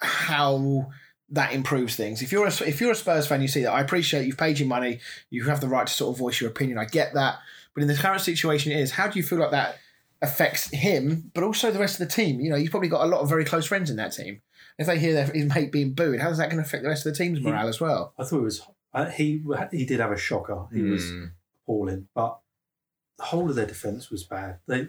how 0.01 0.91
that 1.31 1.53
improves 1.53 1.95
things. 1.95 2.23
If 2.23 2.33
you're 2.33 2.47
a, 2.49 2.53
if 2.67 2.81
you're 2.81 2.91
a 2.91 2.97
Spurs 2.97 3.29
fan, 3.29 3.41
you 3.41 3.47
see 3.49 3.63
that. 3.63 3.73
I 3.73 3.81
appreciate 3.83 4.27
you've 4.27 4.37
paid 4.37 4.59
your 4.59 4.69
money. 4.69 4.99
You 5.31 5.45
have 5.45 5.61
the 5.61 5.69
right 5.69 5.87
to 5.87 5.93
sort 5.93 6.13
of 6.13 6.19
voice 6.19 6.41
your 6.41 6.51
opinion. 6.51 6.77
I 6.79 6.87
get 6.87 7.15
that. 7.15 7.37
But 7.75 7.83
in 7.83 7.89
the 7.89 7.95
current 7.95 8.21
situation 8.21 8.73
it 8.73 8.81
is, 8.81 8.93
how 8.93 9.09
do 9.09 9.19
you 9.19 9.23
feel 9.25 9.39
like 9.39 9.51
that 9.53 9.77
affects 10.21 10.71
him, 10.71 11.31
but 11.35 11.43
also 11.43 11.71
the 11.71 11.79
rest 11.79 12.01
of 12.01 12.07
the 12.09 12.15
team? 12.15 12.41
You 12.41 12.51
know, 12.51 12.57
he's 12.57 12.71
probably 12.71 12.89
got 12.89 13.05
a 13.05 13.09
lot 13.09 13.21
of 13.21 13.29
very 13.29 13.45
close 13.45 13.67
friends 13.67 13.91
in 13.91 13.97
that 13.97 14.13
team. 14.13 14.43
If 14.79 14.87
they 14.87 14.99
hear 14.99 15.15
their, 15.15 15.27
his 15.27 15.53
mate 15.55 15.73
being 15.73 15.93
booed, 15.95 16.21
how 16.21 16.31
is 16.31 16.39
that 16.39 16.51
going 16.51 16.63
to 16.63 16.67
affect 16.67 16.83
the 16.83 16.89
rest 16.89 17.07
of 17.07 17.13
the 17.13 17.19
team's 17.19 17.41
morale 17.41 17.69
as 17.69 17.81
well? 17.81 18.15
I 18.19 18.25
thought 18.25 18.39
it 18.39 18.43
was 18.43 18.63
uh, 18.95 19.07
he 19.07 19.43
he 19.71 19.85
did 19.87 20.01
have 20.01 20.13
a 20.13 20.17
shocker. 20.19 20.67
He 20.73 20.83
was 20.83 21.03
Mm. 21.05 21.31
appalling, 21.65 22.09
but 22.15 22.39
the 23.19 23.25
whole 23.25 23.49
of 23.49 23.57
their 23.57 23.67
defence 23.67 24.11
was 24.11 24.25
bad. 24.25 24.59
They 24.67 24.89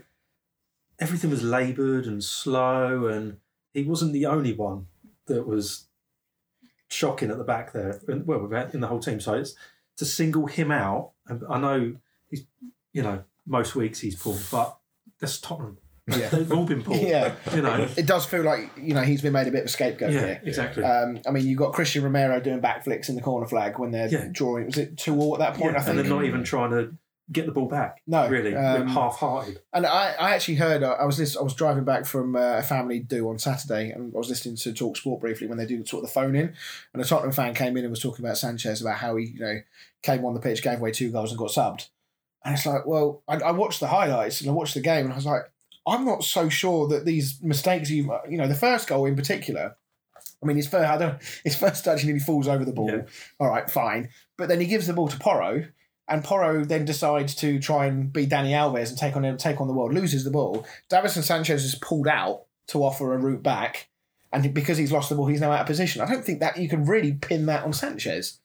everything 1.00 1.30
was 1.30 1.43
laboured 1.43 2.06
and 2.06 2.24
slow, 2.24 3.08
and 3.08 3.38
he 3.74 3.84
wasn't 3.84 4.13
the 4.13 4.26
only 4.26 4.54
one 4.54 4.88
that 5.28 5.48
was 5.48 5.88
shocking 6.89 7.32
at 7.32 7.38
the 7.38 7.43
back 7.43 7.74
there. 7.74 8.00
And, 8.08 8.26
well, 8.28 8.46
in 8.46 8.80
the 8.82 8.88
whole 8.88 9.00
team. 9.00 9.19
So 9.19 9.34
it's 9.34 9.56
to 9.98 10.06
single 10.06 10.48
him 10.48 10.72
out. 10.72 11.12
And 11.28 11.43
I 11.50 11.60
know 11.60 11.96
he's 12.30 12.46
you 12.93 13.01
know 13.03 13.23
most 13.45 13.75
weeks 13.75 13.99
he's 13.99 14.15
poor, 14.15 14.38
but 14.51 14.77
that's 15.19 15.39
Tottenham. 15.39 15.77
Yeah. 16.08 16.27
They've 16.32 16.51
all 16.51 16.65
been 16.65 16.82
poor. 16.84 16.95
Yeah. 16.97 17.34
you 17.56 17.62
know. 17.62 17.88
It 17.97 18.06
does 18.06 18.25
feel 18.25 18.43
like 18.43 18.69
you 18.77 18.93
know 18.93 19.01
he's 19.01 19.21
been 19.21 19.34
made 19.34 19.47
a 19.47 19.51
bit 19.51 19.62
of 19.62 19.65
a 19.67 19.69
scapegoat 19.69 20.12
Yeah, 20.13 20.19
here. 20.19 20.41
exactly. 20.43 20.84
Um, 20.84 21.19
I 21.27 21.32
mean, 21.32 21.45
you've 21.47 21.60
got 21.60 21.73
Cristian 21.73 22.03
Romero 22.03 22.39
doing 22.39 22.62
backflips 22.62 23.10
in 23.10 23.15
the 23.15 23.21
corner 23.21 23.47
flag 23.47 23.79
when 23.79 23.91
they're 23.91 24.08
Yeah. 24.10 24.27
drawing. 24.32 24.65
Was 24.67 24.77
it 24.77 24.97
two 24.97 25.17
all 25.19 25.34
at 25.36 25.39
that 25.39 25.53
point? 25.60 25.73
Yeah, 25.75 25.84
I 25.84 25.89
and 25.89 25.97
they're 25.99 26.06
not 26.06 26.25
even 26.25 26.43
trying 26.43 26.71
to 26.71 26.93
get 27.32 27.45
the 27.45 27.53
ball 27.53 27.69
back. 27.69 28.01
No, 28.06 28.27
really, 28.27 28.53
um, 28.53 28.86
half-hearted. 28.89 29.62
And 29.71 29.86
I, 29.86 30.12
I 30.19 30.36
actually 30.36 30.56
heard 30.56 30.84
uh, 30.84 30.97
I 30.99 31.06
was 31.06 31.17
lis- 31.19 31.38
I 31.38 31.41
was 31.41 31.53
driving 31.56 31.86
back 31.86 32.06
from 32.06 32.36
uh, 32.36 32.58
a 32.58 32.62
family 32.63 32.99
do 32.99 33.29
on 33.29 33.39
Saturday, 33.39 33.91
and 33.91 34.13
I 34.13 34.17
was 34.17 34.27
listening 34.27 34.58
to 34.58 34.73
Talk 34.73 34.97
Sport 34.97 35.21
briefly 35.21 35.47
when 35.47 35.58
they 35.58 35.65
do 35.65 35.86
sort 35.86 36.03
of 36.03 36.10
the 36.10 36.13
phone 36.13 36.36
in, 36.36 36.53
and 36.93 37.01
a 37.01 37.06
Tottenham 37.06 37.32
fan 37.32 37.53
came 37.53 37.77
in 37.77 37.86
and 37.86 37.89
was 37.91 38.01
talking 38.01 38.25
about 38.25 38.38
Sanchez 38.38 38.82
about 38.82 38.97
how 38.97 39.15
he 39.15 39.27
you 39.27 39.39
know 39.39 39.60
came 40.01 40.25
on 40.25 40.34
the 40.34 40.41
pitch, 40.41 40.62
gave 40.62 40.79
away 40.79 40.91
two 40.91 41.12
goals, 41.13 41.32
and 41.32 41.39
got 41.39 41.49
subbed. 41.49 41.88
And 42.45 42.56
it's 42.56 42.65
like, 42.65 42.86
well, 42.86 43.23
I, 43.27 43.38
I 43.38 43.51
watched 43.51 43.79
the 43.79 43.88
highlights 43.88 44.41
and 44.41 44.49
I 44.49 44.53
watched 44.53 44.73
the 44.73 44.82
game, 44.82 45.06
and 45.06 45.13
I 45.13 45.15
was 45.15 45.25
like, 45.25 45.43
I'm 45.88 46.06
not 46.06 46.23
so 46.23 46.49
sure 46.49 46.88
that 46.89 47.06
these 47.06 47.41
mistakes 47.41 47.89
you 47.89 48.13
you 48.29 48.38
know 48.38 48.47
the 48.47 48.56
first 48.56 48.88
goal 48.88 49.06
in 49.06 49.15
particular. 49.15 49.75
I 50.41 50.45
mean, 50.45 50.58
his 50.58 50.67
first, 50.67 50.89
I 50.89 50.97
don't, 50.97 51.21
his 51.43 51.56
first 51.56 51.86
touch 51.86 52.03
and 52.03 52.12
he 52.12 52.19
falls 52.19 52.49
over 52.49 52.65
the 52.65 52.73
ball. 52.73 52.89
Yeah. 52.89 53.03
All 53.39 53.47
right, 53.47 53.69
fine. 53.69 54.10
But 54.38 54.49
then 54.49 54.60
he 54.60 54.67
gives 54.67 54.88
the 54.88 54.93
ball 54.93 55.08
to 55.08 55.17
Porro, 55.17 55.65
and 56.08 56.23
Porro 56.23 56.65
then 56.65 56.86
decides 56.86 57.34
to 57.36 57.60
try 57.60 57.86
and 57.86 58.12
beat 58.12 58.29
Danny 58.29 58.51
Alves 58.51 58.89
and 58.89 58.97
take 58.97 59.15
on 59.15 59.23
him, 59.23 59.38
take 59.38 59.62
on 59.62 59.67
the 59.67 59.73
world, 59.73 59.93
loses 59.93 60.25
the 60.25 60.32
ball. 60.32 60.65
Davinson 60.91 61.23
Sanchez 61.23 61.63
is 61.63 61.75
pulled 61.75 62.08
out 62.08 62.43
to 62.67 62.84
offer 62.84 63.13
a 63.13 63.17
route 63.17 63.43
back, 63.43 63.89
and 64.34 64.53
because 64.53 64.77
he's 64.77 64.91
lost 64.91 65.10
the 65.10 65.15
ball, 65.15 65.27
he's 65.27 65.41
now 65.41 65.51
out 65.51 65.62
of 65.62 65.67
position. 65.67 66.01
I 66.01 66.12
don't 66.12 66.25
think 66.25 66.41
that 66.41 66.58
you 66.58 66.67
can 66.67 66.86
really 66.86 67.13
pin 67.13 67.45
that 67.45 67.63
on 67.63 67.71
Sanchez. 67.71 68.39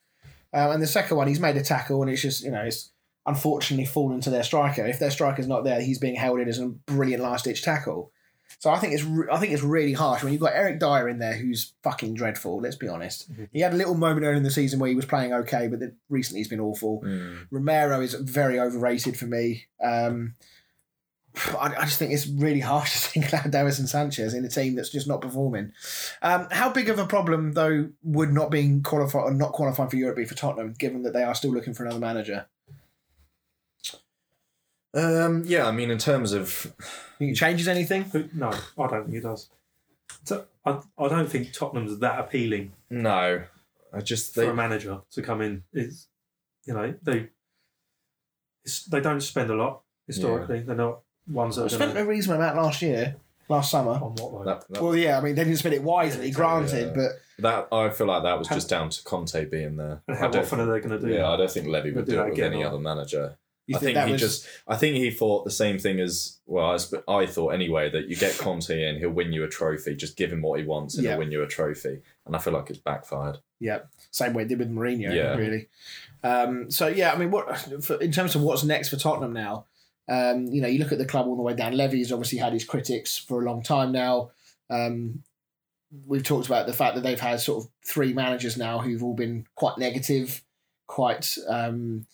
Um, 0.53 0.71
and 0.71 0.83
the 0.83 0.87
second 0.87 1.17
one, 1.17 1.29
he's 1.29 1.41
made 1.41 1.57
a 1.57 1.63
tackle, 1.63 2.01
and 2.03 2.11
it's 2.11 2.23
just 2.23 2.45
you 2.45 2.51
know 2.53 2.63
it's 2.63 2.91
unfortunately 3.29 3.85
fallen 3.85 4.21
to 4.23 4.31
their 4.31 4.43
striker. 4.43 4.85
If 4.87 4.99
their 4.99 5.11
striker's 5.11 5.47
not 5.47 5.63
there, 5.63 5.81
he's 5.81 5.99
being 5.99 6.17
held 6.17 6.41
in 6.41 6.49
as 6.49 6.59
a 6.59 6.67
brilliant 6.67 7.23
last 7.23 7.45
ditch 7.45 7.63
tackle. 7.63 8.11
So 8.59 8.71
I 8.71 8.79
think 8.79 8.95
it's 8.95 9.05
re- 9.05 9.29
I 9.31 9.37
think 9.37 9.53
it's 9.53 9.63
really 9.63 9.93
harsh 9.93 10.25
when 10.25 10.33
you've 10.33 10.41
got 10.41 10.55
Eric 10.55 10.81
Dier 10.81 11.09
in 11.09 11.19
there, 11.19 11.35
who's 11.35 11.75
fucking 11.83 12.15
dreadful. 12.15 12.59
Let's 12.61 12.77
be 12.77 12.89
honest. 12.89 13.31
He 13.53 13.61
had 13.61 13.75
a 13.75 13.77
little 13.77 13.95
moment 13.95 14.27
early 14.27 14.39
in 14.39 14.43
the 14.43 14.51
season 14.51 14.81
where 14.81 14.89
he 14.89 14.97
was 14.97 15.05
playing 15.05 15.33
okay, 15.33 15.69
but 15.69 15.81
recently 16.09 16.41
he's 16.41 16.49
been 16.49 16.59
awful. 16.59 17.03
Mm. 17.03 17.47
Romero 17.51 18.01
is 18.01 18.15
very 18.15 18.59
overrated 18.59 19.19
for 19.19 19.27
me. 19.27 19.67
Um, 19.85 20.35
I, 21.61 21.75
I 21.79 21.85
just 21.85 21.99
think 21.99 22.13
it's 22.13 22.27
really 22.27 22.61
harsh 22.61 22.93
to 22.93 22.99
single 22.99 23.39
out 23.39 23.45
and 23.45 23.89
Sanchez 23.89 24.33
in 24.33 24.45
a 24.45 24.49
team 24.49 24.75
that's 24.75 24.91
just 24.91 25.07
not 25.07 25.21
performing. 25.21 25.73
Um, 26.23 26.49
how 26.51 26.71
big 26.71 26.89
of 26.89 26.99
a 26.99 27.07
problem, 27.07 27.53
though, 27.53 27.91
would 28.03 28.33
not 28.33 28.51
being 28.51 28.83
qualified 28.83 29.23
or 29.25 29.35
not 29.35 29.53
qualifying 29.53 29.91
for 29.91 29.97
Europe 29.97 30.17
be 30.17 30.25
for 30.25 30.35
Tottenham, 30.35 30.75
given 30.79 31.03
that 31.03 31.13
they 31.13 31.23
are 31.23 31.35
still 31.35 31.53
looking 31.53 31.75
for 31.75 31.85
another 31.85 32.01
manager? 32.01 32.47
Um, 34.95 35.45
yeah, 35.47 35.67
I 35.67 35.71
mean, 35.71 35.91
in 35.91 35.99
terms 35.99 36.33
of 36.33 36.51
Think 37.19 37.33
it 37.33 37.35
changes 37.35 37.69
anything? 37.69 38.05
Who- 38.05 38.29
No, 38.33 38.51
I 38.79 38.87
don't 38.87 39.05
think 39.05 39.17
it 39.19 39.23
does. 39.23 39.51
So, 40.25 40.47
I, 40.65 40.81
I 40.99 41.09
don't 41.09 41.29
think 41.29 41.53
Tottenham's 41.53 41.99
that 41.99 42.19
appealing 42.21 42.73
no, 42.91 43.43
I 43.93 44.01
just 44.01 44.35
for 44.35 44.41
they, 44.43 44.49
a 44.49 44.55
manager 44.55 45.01
to 45.13 45.23
come 45.23 45.41
in. 45.43 45.63
Is 45.73 46.07
you 46.65 46.73
know 46.75 46.95
they 47.03 47.29
it's, 48.65 48.85
they 48.87 49.01
don't 49.01 49.21
spend 49.21 49.51
a 49.51 49.55
lot 49.55 49.83
historically. 50.07 50.61
They're 50.61 50.75
not 50.77 51.01
ones 51.31 51.57
that 51.57 51.63
I 51.63 51.67
are 51.67 51.69
spent 51.69 51.93
going 51.95 52.07
a 52.07 52.09
reasonable 52.09 52.43
amount 52.43 52.57
last 52.57 52.81
year, 52.83 53.17
last 53.49 53.71
summer. 53.71 53.93
on 53.93 54.15
what 54.17 54.33
like, 54.33 54.45
that, 54.47 54.69
that, 54.75 54.83
Well, 54.83 54.97
yeah, 54.97 55.19
I 55.19 55.21
mean, 55.21 55.35
they 55.35 55.45
didn't 55.45 55.59
spend 55.59 55.75
it 55.75 55.83
wisely, 55.83 56.29
Yeah, 56.29 56.35
granted, 56.35 56.97
yeah. 56.97 57.03
but 57.37 57.43
that 57.43 57.69
I 57.73 57.91
feel 57.91 58.07
like 58.07 58.23
that 58.23 58.39
was 58.39 58.49
How- 58.49 58.57
just 58.57 58.69
down 58.71 58.89
to 58.91 59.03
Conte 59.05 59.45
being 59.47 59.77
there. 59.77 60.03
and 60.09 60.17
I 60.17 60.21
how 60.21 60.29
don't 60.29 60.43
often 60.45 60.61
are 60.61 60.67
they 60.67 60.81
going 60.81 60.99
to 61.01 61.07
do 61.07 61.13
Yeah, 61.13 61.19
that? 61.23 61.27
I 61.27 61.37
don't 61.37 61.51
think 61.51 61.67
Levy 61.69 61.93
would 61.93 62.07
do 62.07 62.13
do 62.13 62.17
that 62.17 62.23
it 62.23 62.31
with 62.31 62.39
again, 62.39 62.53
any 62.55 62.65
or- 62.65 62.69
other 62.69 62.79
manager. 62.79 63.37
You 63.69 63.77
I 63.77 63.79
think 63.81 63.95
that 63.95 64.07
he 64.07 64.13
was 64.13 64.21
just. 64.21 64.49
I 64.67 64.77
think 64.77 64.97
he 64.97 65.11
thought 65.11 65.45
the 65.45 65.51
same 65.51 65.79
thing 65.79 66.01
as 66.01 66.39
well. 66.47 66.73
As 66.73 66.93
I 67.07 67.27
thought 67.27 67.51
anyway 67.51 67.91
that 67.91 68.09
you 68.09 68.17
get 68.17 68.37
Conte 68.39 68.71
in, 68.71 68.97
he'll 68.99 69.11
win 69.11 69.33
you 69.33 69.45
a 69.45 69.49
trophy. 69.49 69.95
Just 69.95 70.17
give 70.17 70.33
him 70.33 70.43
what 70.43 70.59
he 70.59 70.67
wants, 70.67 70.95
and 70.97 71.05
Yeah. 71.05 71.11
he'll 71.11 71.19
win 71.21 71.31
you 71.31 71.43
a 71.43 71.47
trophy. 71.47 72.01
And 72.27 72.35
I 72.35 72.39
feel 72.41 72.53
like 72.55 72.71
it's 72.71 72.79
backfired. 72.81 73.39
yeah, 73.61 73.81
same 74.11 74.33
way 74.35 74.43
it 74.45 74.49
did 74.49 74.59
with 74.61 74.71
Mourinho, 74.71 75.15
Yeah. 75.15 75.35
really. 75.35 75.69
Um, 76.23 76.71
so 76.71 76.87
yeah, 76.89 77.13
I 77.13 77.19
mean, 77.19 77.31
what 77.31 77.57
for, 77.85 77.97
in 78.01 78.11
terms 78.13 78.35
of 78.35 78.43
what's 78.43 78.65
next 78.65 78.89
for 78.89 78.97
Tottenham 78.97 79.33
now? 79.33 79.67
Um, 80.09 80.47
you 80.47 80.63
know, 80.63 80.69
you 80.69 80.79
look 80.79 80.93
at 80.93 80.99
the 80.99 81.05
club 81.05 81.27
all 81.27 81.37
the 81.37 81.43
way 81.43 81.55
down. 81.55 81.77
Levy's 81.77 82.11
obviously 82.13 82.39
had 82.39 82.53
his 82.55 82.65
critics 82.65 83.19
for 83.19 83.43
a 83.43 83.45
long 83.45 83.63
time 83.63 83.93
now. 83.93 84.31
Um, 84.71 85.23
we've 86.07 86.23
talked 86.23 86.47
about 86.47 86.67
the 86.67 86.73
fact 86.73 86.95
that 86.95 87.03
they've 87.03 87.21
had 87.21 87.41
sort 87.41 87.65
of 87.65 87.71
three 87.87 88.13
managers 88.15 88.57
now 88.57 88.79
who've 88.79 89.03
all 89.03 89.15
been 89.15 89.47
quite 89.55 89.77
negative, 89.79 90.43
quite 90.87 91.37
um, 91.49 92.07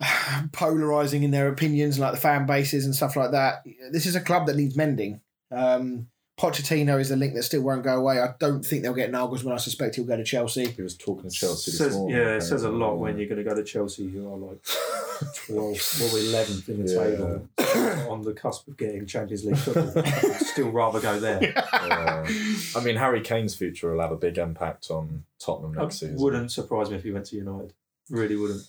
polarizing 0.52 1.22
in 1.22 1.30
their 1.30 1.48
opinions, 1.48 1.98
like 1.98 2.12
the 2.12 2.20
fan 2.20 2.46
bases 2.46 2.84
and 2.84 2.94
stuff 2.94 3.16
like 3.16 3.30
that. 3.32 3.64
This 3.92 4.06
is 4.06 4.14
a 4.16 4.20
club 4.20 4.46
that 4.46 4.56
needs 4.56 4.76
mending. 4.76 5.20
Um, 5.50 6.08
Pochettino 6.38 7.00
is 7.00 7.08
the 7.08 7.16
link 7.16 7.32
that 7.32 7.44
still 7.44 7.62
won't 7.62 7.82
go 7.82 7.96
away. 7.98 8.20
I 8.20 8.34
don't 8.38 8.62
think 8.62 8.82
they'll 8.82 8.92
get 8.92 9.10
Nagelsmann. 9.10 9.54
I 9.54 9.56
suspect 9.56 9.94
he'll 9.96 10.04
go 10.04 10.18
to 10.18 10.24
Chelsea. 10.24 10.66
He 10.68 10.82
was 10.82 10.94
talking 10.94 11.30
to 11.30 11.34
Chelsea 11.34 11.70
this 11.70 11.78
Says, 11.78 11.94
morning. 11.96 12.14
yeah, 12.18 12.34
it 12.34 12.42
says 12.42 12.64
a 12.64 12.68
lot 12.68 12.98
when 12.98 13.16
you're 13.16 13.26
going 13.28 13.42
to 13.42 13.48
go 13.48 13.54
to 13.54 13.64
Chelsea, 13.64 14.06
who 14.10 14.30
are 14.30 14.36
like 14.36 14.62
12th 14.62 16.02
or 16.02 16.18
11th 16.18 16.68
in 16.68 16.84
the 16.84 16.92
Yeah. 16.92 17.04
table, 17.04 18.10
on 18.12 18.20
the 18.20 18.34
cusp 18.34 18.68
of 18.68 18.76
getting 18.76 19.06
Champions 19.06 19.46
League 19.46 19.56
football. 19.56 19.92
I'd 20.04 20.36
still 20.42 20.70
rather 20.70 21.00
go 21.00 21.18
there. 21.18 21.40
Yeah. 21.86 22.26
I 22.74 22.80
mean, 22.84 22.96
Harry 22.96 23.20
Kane's 23.22 23.54
future 23.54 23.92
will 23.92 24.00
have 24.00 24.10
a 24.12 24.16
big 24.16 24.36
impact 24.38 24.90
on 24.90 25.24
Tottenham 25.38 25.72
It 25.78 25.80
next 25.82 26.00
season. 26.00 26.16
wouldn't 26.16 26.50
surprise 26.50 26.90
me 26.90 26.96
if 26.96 27.04
he 27.04 27.12
went 27.12 27.26
to 27.26 27.36
United. 27.36 27.72
Really 28.10 28.36
wouldn't. 28.36 28.62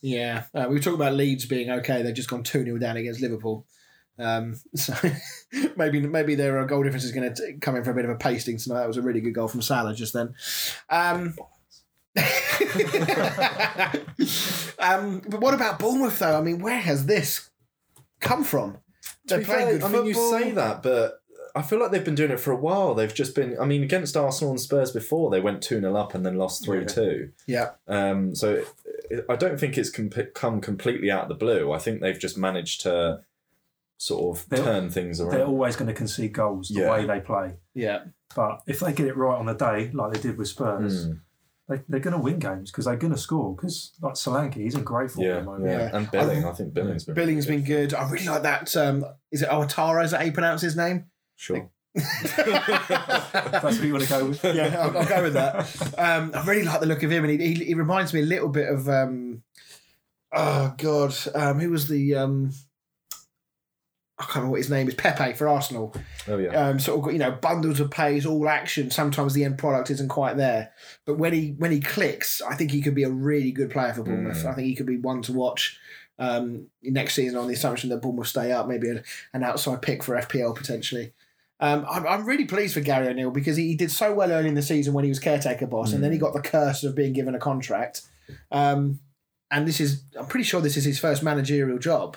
Yeah, 0.00 0.44
uh, 0.54 0.66
we 0.68 0.76
were 0.76 0.80
talking 0.80 1.00
about 1.00 1.14
Leeds 1.14 1.46
being 1.46 1.70
okay. 1.70 2.02
They've 2.02 2.14
just 2.14 2.30
gone 2.30 2.42
two 2.42 2.64
0 2.64 2.78
down 2.78 2.96
against 2.96 3.20
Liverpool. 3.20 3.66
Um, 4.18 4.60
so 4.74 4.94
maybe 5.76 6.00
maybe 6.00 6.34
their 6.34 6.64
goal 6.64 6.82
difference 6.82 7.04
is 7.04 7.12
going 7.12 7.32
to 7.32 7.58
come 7.60 7.76
in 7.76 7.84
for 7.84 7.90
a 7.90 7.94
bit 7.94 8.04
of 8.04 8.10
a 8.10 8.16
pasting 8.16 8.58
tonight. 8.58 8.80
That 8.80 8.88
was 8.88 8.96
a 8.96 9.02
really 9.02 9.20
good 9.20 9.34
goal 9.34 9.48
from 9.48 9.62
Salah 9.62 9.94
just 9.94 10.12
then. 10.12 10.34
Um, 10.90 11.34
um, 14.78 15.22
but 15.28 15.40
what 15.40 15.54
about 15.54 15.78
Bournemouth 15.78 16.18
though? 16.18 16.38
I 16.38 16.40
mean, 16.40 16.60
where 16.60 16.80
has 16.80 17.06
this 17.06 17.50
come 18.20 18.44
from? 18.44 18.78
They're 19.26 19.44
playing 19.44 19.66
fair, 19.66 19.78
good 19.78 19.84
I 19.84 19.88
mean, 19.88 20.06
you 20.06 20.14
say 20.14 20.52
that, 20.52 20.82
but 20.82 21.20
I 21.54 21.62
feel 21.62 21.78
like 21.78 21.90
they've 21.90 22.04
been 22.04 22.14
doing 22.14 22.30
it 22.30 22.40
for 22.40 22.52
a 22.52 22.56
while. 22.56 22.94
They've 22.94 23.12
just 23.12 23.34
been. 23.34 23.56
I 23.60 23.66
mean, 23.66 23.82
against 23.82 24.16
Arsenal 24.16 24.52
and 24.52 24.60
Spurs 24.60 24.90
before, 24.90 25.30
they 25.30 25.40
went 25.40 25.62
two 25.62 25.80
0 25.80 25.94
up 25.96 26.14
and 26.14 26.24
then 26.24 26.36
lost 26.36 26.64
three 26.64 26.84
two. 26.84 27.30
Yeah, 27.46 27.70
Um, 27.86 28.34
so 28.34 28.64
I 29.28 29.36
don't 29.36 29.58
think 29.58 29.76
it's 29.78 29.90
com- 29.90 30.10
come 30.34 30.60
completely 30.60 31.10
out 31.10 31.22
of 31.24 31.28
the 31.28 31.34
blue. 31.34 31.72
I 31.72 31.78
think 31.78 32.00
they've 32.00 32.18
just 32.18 32.36
managed 32.38 32.80
to 32.82 33.20
sort 33.96 34.38
of 34.38 34.48
They're- 34.48 34.62
turn 34.62 34.90
things 34.90 35.20
around. 35.20 35.32
They're 35.32 35.46
always 35.46 35.76
going 35.76 35.88
to 35.88 35.94
concede 35.94 36.32
goals 36.32 36.68
the 36.68 36.82
Yeah. 36.82 36.90
way 36.92 37.06
they 37.06 37.20
play. 37.20 37.56
yeah, 37.74 38.04
But 38.36 38.60
if 38.66 38.80
they 38.80 38.92
get 38.92 39.06
it 39.08 39.16
right 39.16 39.36
on 39.36 39.46
the 39.46 39.54
day, 39.54 39.90
like 39.92 40.12
they 40.12 40.20
did 40.20 40.36
with 40.38 40.48
Spurs, 40.48 41.08
Mm, 41.08 41.20
they, 41.68 41.82
they're 41.88 42.00
going 42.00 42.14
to 42.16 42.22
win 42.22 42.38
games 42.38 42.70
because 42.70 42.84
they're 42.84 42.96
going 42.96 43.12
to 43.12 43.18
score. 43.18 43.56
Because 43.56 43.92
like 44.02 44.14
Solanke, 44.14 44.54
he's 44.54 44.74
in 44.74 44.84
great 44.84 45.10
form 45.10 45.26
at 45.26 45.30
yeah, 45.34 45.38
the 45.40 45.44
moment. 45.44 45.64
yeah, 45.70 45.78
Yeah. 45.78 45.96
and 45.96 46.10
Billing. 46.10 46.44
I 46.44 46.52
think 46.52 46.74
Billing's 46.74 47.04
been 47.04 47.14
Billing's 47.14 47.48
really 47.48 47.62
been 47.62 47.66
good. 47.66 47.94
I 47.94 48.08
really 48.10 48.26
like 48.28 48.42
that. 48.42 48.76
Um, 48.76 49.04
is 49.32 49.42
it 49.42 49.48
Ouattara? 49.48 50.04
Is 50.04 50.10
that 50.12 50.18
how 50.20 50.26
you 50.26 50.32
pronounce 50.32 50.62
his 50.62 50.76
name? 50.76 51.06
Sure. 51.36 51.70
That's 51.94 53.62
what 53.62 53.82
you 53.82 53.92
want 53.92 54.04
to 54.04 54.10
go 54.10 54.26
with. 54.26 54.44
Yeah, 54.44 54.76
I'll, 54.80 54.98
I'll 54.98 55.08
go 55.08 55.22
with 55.22 55.34
that. 55.34 55.94
Um, 55.98 56.32
I 56.34 56.44
really 56.44 56.64
like 56.64 56.80
the 56.80 56.86
look 56.86 57.02
of 57.02 57.10
him, 57.10 57.24
and 57.24 57.40
he, 57.40 57.54
he, 57.54 57.64
he 57.64 57.74
reminds 57.74 58.14
me 58.14 58.20
a 58.20 58.26
little 58.26 58.48
bit 58.48 58.68
of 58.68 58.88
um, 58.88 59.42
oh 60.32 60.74
god, 60.76 61.14
um, 61.34 61.58
who 61.58 61.70
was 61.70 61.88
the 61.88 62.14
um, 62.14 62.52
I 64.18 64.24
can't 64.24 64.36
remember 64.36 64.52
what 64.52 64.58
his 64.58 64.70
name 64.70 64.88
is. 64.88 64.94
Pepe 64.94 65.34
for 65.34 65.48
Arsenal. 65.48 65.94
Oh 66.26 66.38
yeah. 66.38 66.50
Um, 66.50 66.80
sort 66.80 66.98
of 66.98 67.04
got 67.04 67.12
you 67.12 67.20
know 67.20 67.32
bundles 67.32 67.78
of 67.78 67.90
pace, 67.90 68.26
all 68.26 68.48
action. 68.48 68.90
Sometimes 68.90 69.32
the 69.32 69.44
end 69.44 69.58
product 69.58 69.90
isn't 69.90 70.08
quite 70.08 70.36
there, 70.36 70.72
but 71.04 71.18
when 71.18 71.32
he 71.32 71.54
when 71.58 71.70
he 71.70 71.80
clicks, 71.80 72.42
I 72.42 72.54
think 72.56 72.72
he 72.72 72.82
could 72.82 72.96
be 72.96 73.04
a 73.04 73.10
really 73.10 73.52
good 73.52 73.70
player 73.70 73.94
for 73.94 74.02
Bournemouth. 74.02 74.38
Mm. 74.38 74.46
I 74.46 74.54
think 74.54 74.66
he 74.66 74.74
could 74.74 74.86
be 74.86 74.98
one 74.98 75.22
to 75.22 75.32
watch. 75.32 75.78
Um, 76.20 76.66
next 76.82 77.14
season, 77.14 77.38
on 77.38 77.46
the 77.46 77.54
assumption 77.54 77.90
that 77.90 78.02
Bournemouth 78.02 78.26
stay 78.26 78.50
up, 78.50 78.66
maybe 78.66 78.90
a, 78.90 79.04
an 79.32 79.44
outside 79.44 79.82
pick 79.82 80.02
for 80.02 80.16
FPL 80.16 80.56
potentially. 80.56 81.12
Um, 81.60 81.84
I'm, 81.90 82.06
I'm 82.06 82.24
really 82.24 82.44
pleased 82.44 82.74
for 82.74 82.80
Gary 82.80 83.08
O'Neill 83.08 83.30
because 83.32 83.56
he, 83.56 83.68
he 83.68 83.74
did 83.74 83.90
so 83.90 84.14
well 84.14 84.30
early 84.30 84.48
in 84.48 84.54
the 84.54 84.62
season 84.62 84.94
when 84.94 85.04
he 85.04 85.10
was 85.10 85.18
caretaker 85.18 85.66
boss, 85.66 85.92
and 85.92 86.02
then 86.04 86.12
he 86.12 86.18
got 86.18 86.32
the 86.32 86.40
curse 86.40 86.84
of 86.84 86.94
being 86.94 87.12
given 87.12 87.34
a 87.34 87.38
contract. 87.40 88.02
Um, 88.52 89.00
and 89.50 89.66
this 89.66 89.80
is, 89.80 90.02
I'm 90.18 90.26
pretty 90.26 90.44
sure 90.44 90.60
this 90.60 90.76
is 90.76 90.84
his 90.84 91.00
first 91.00 91.22
managerial 91.22 91.78
job 91.78 92.16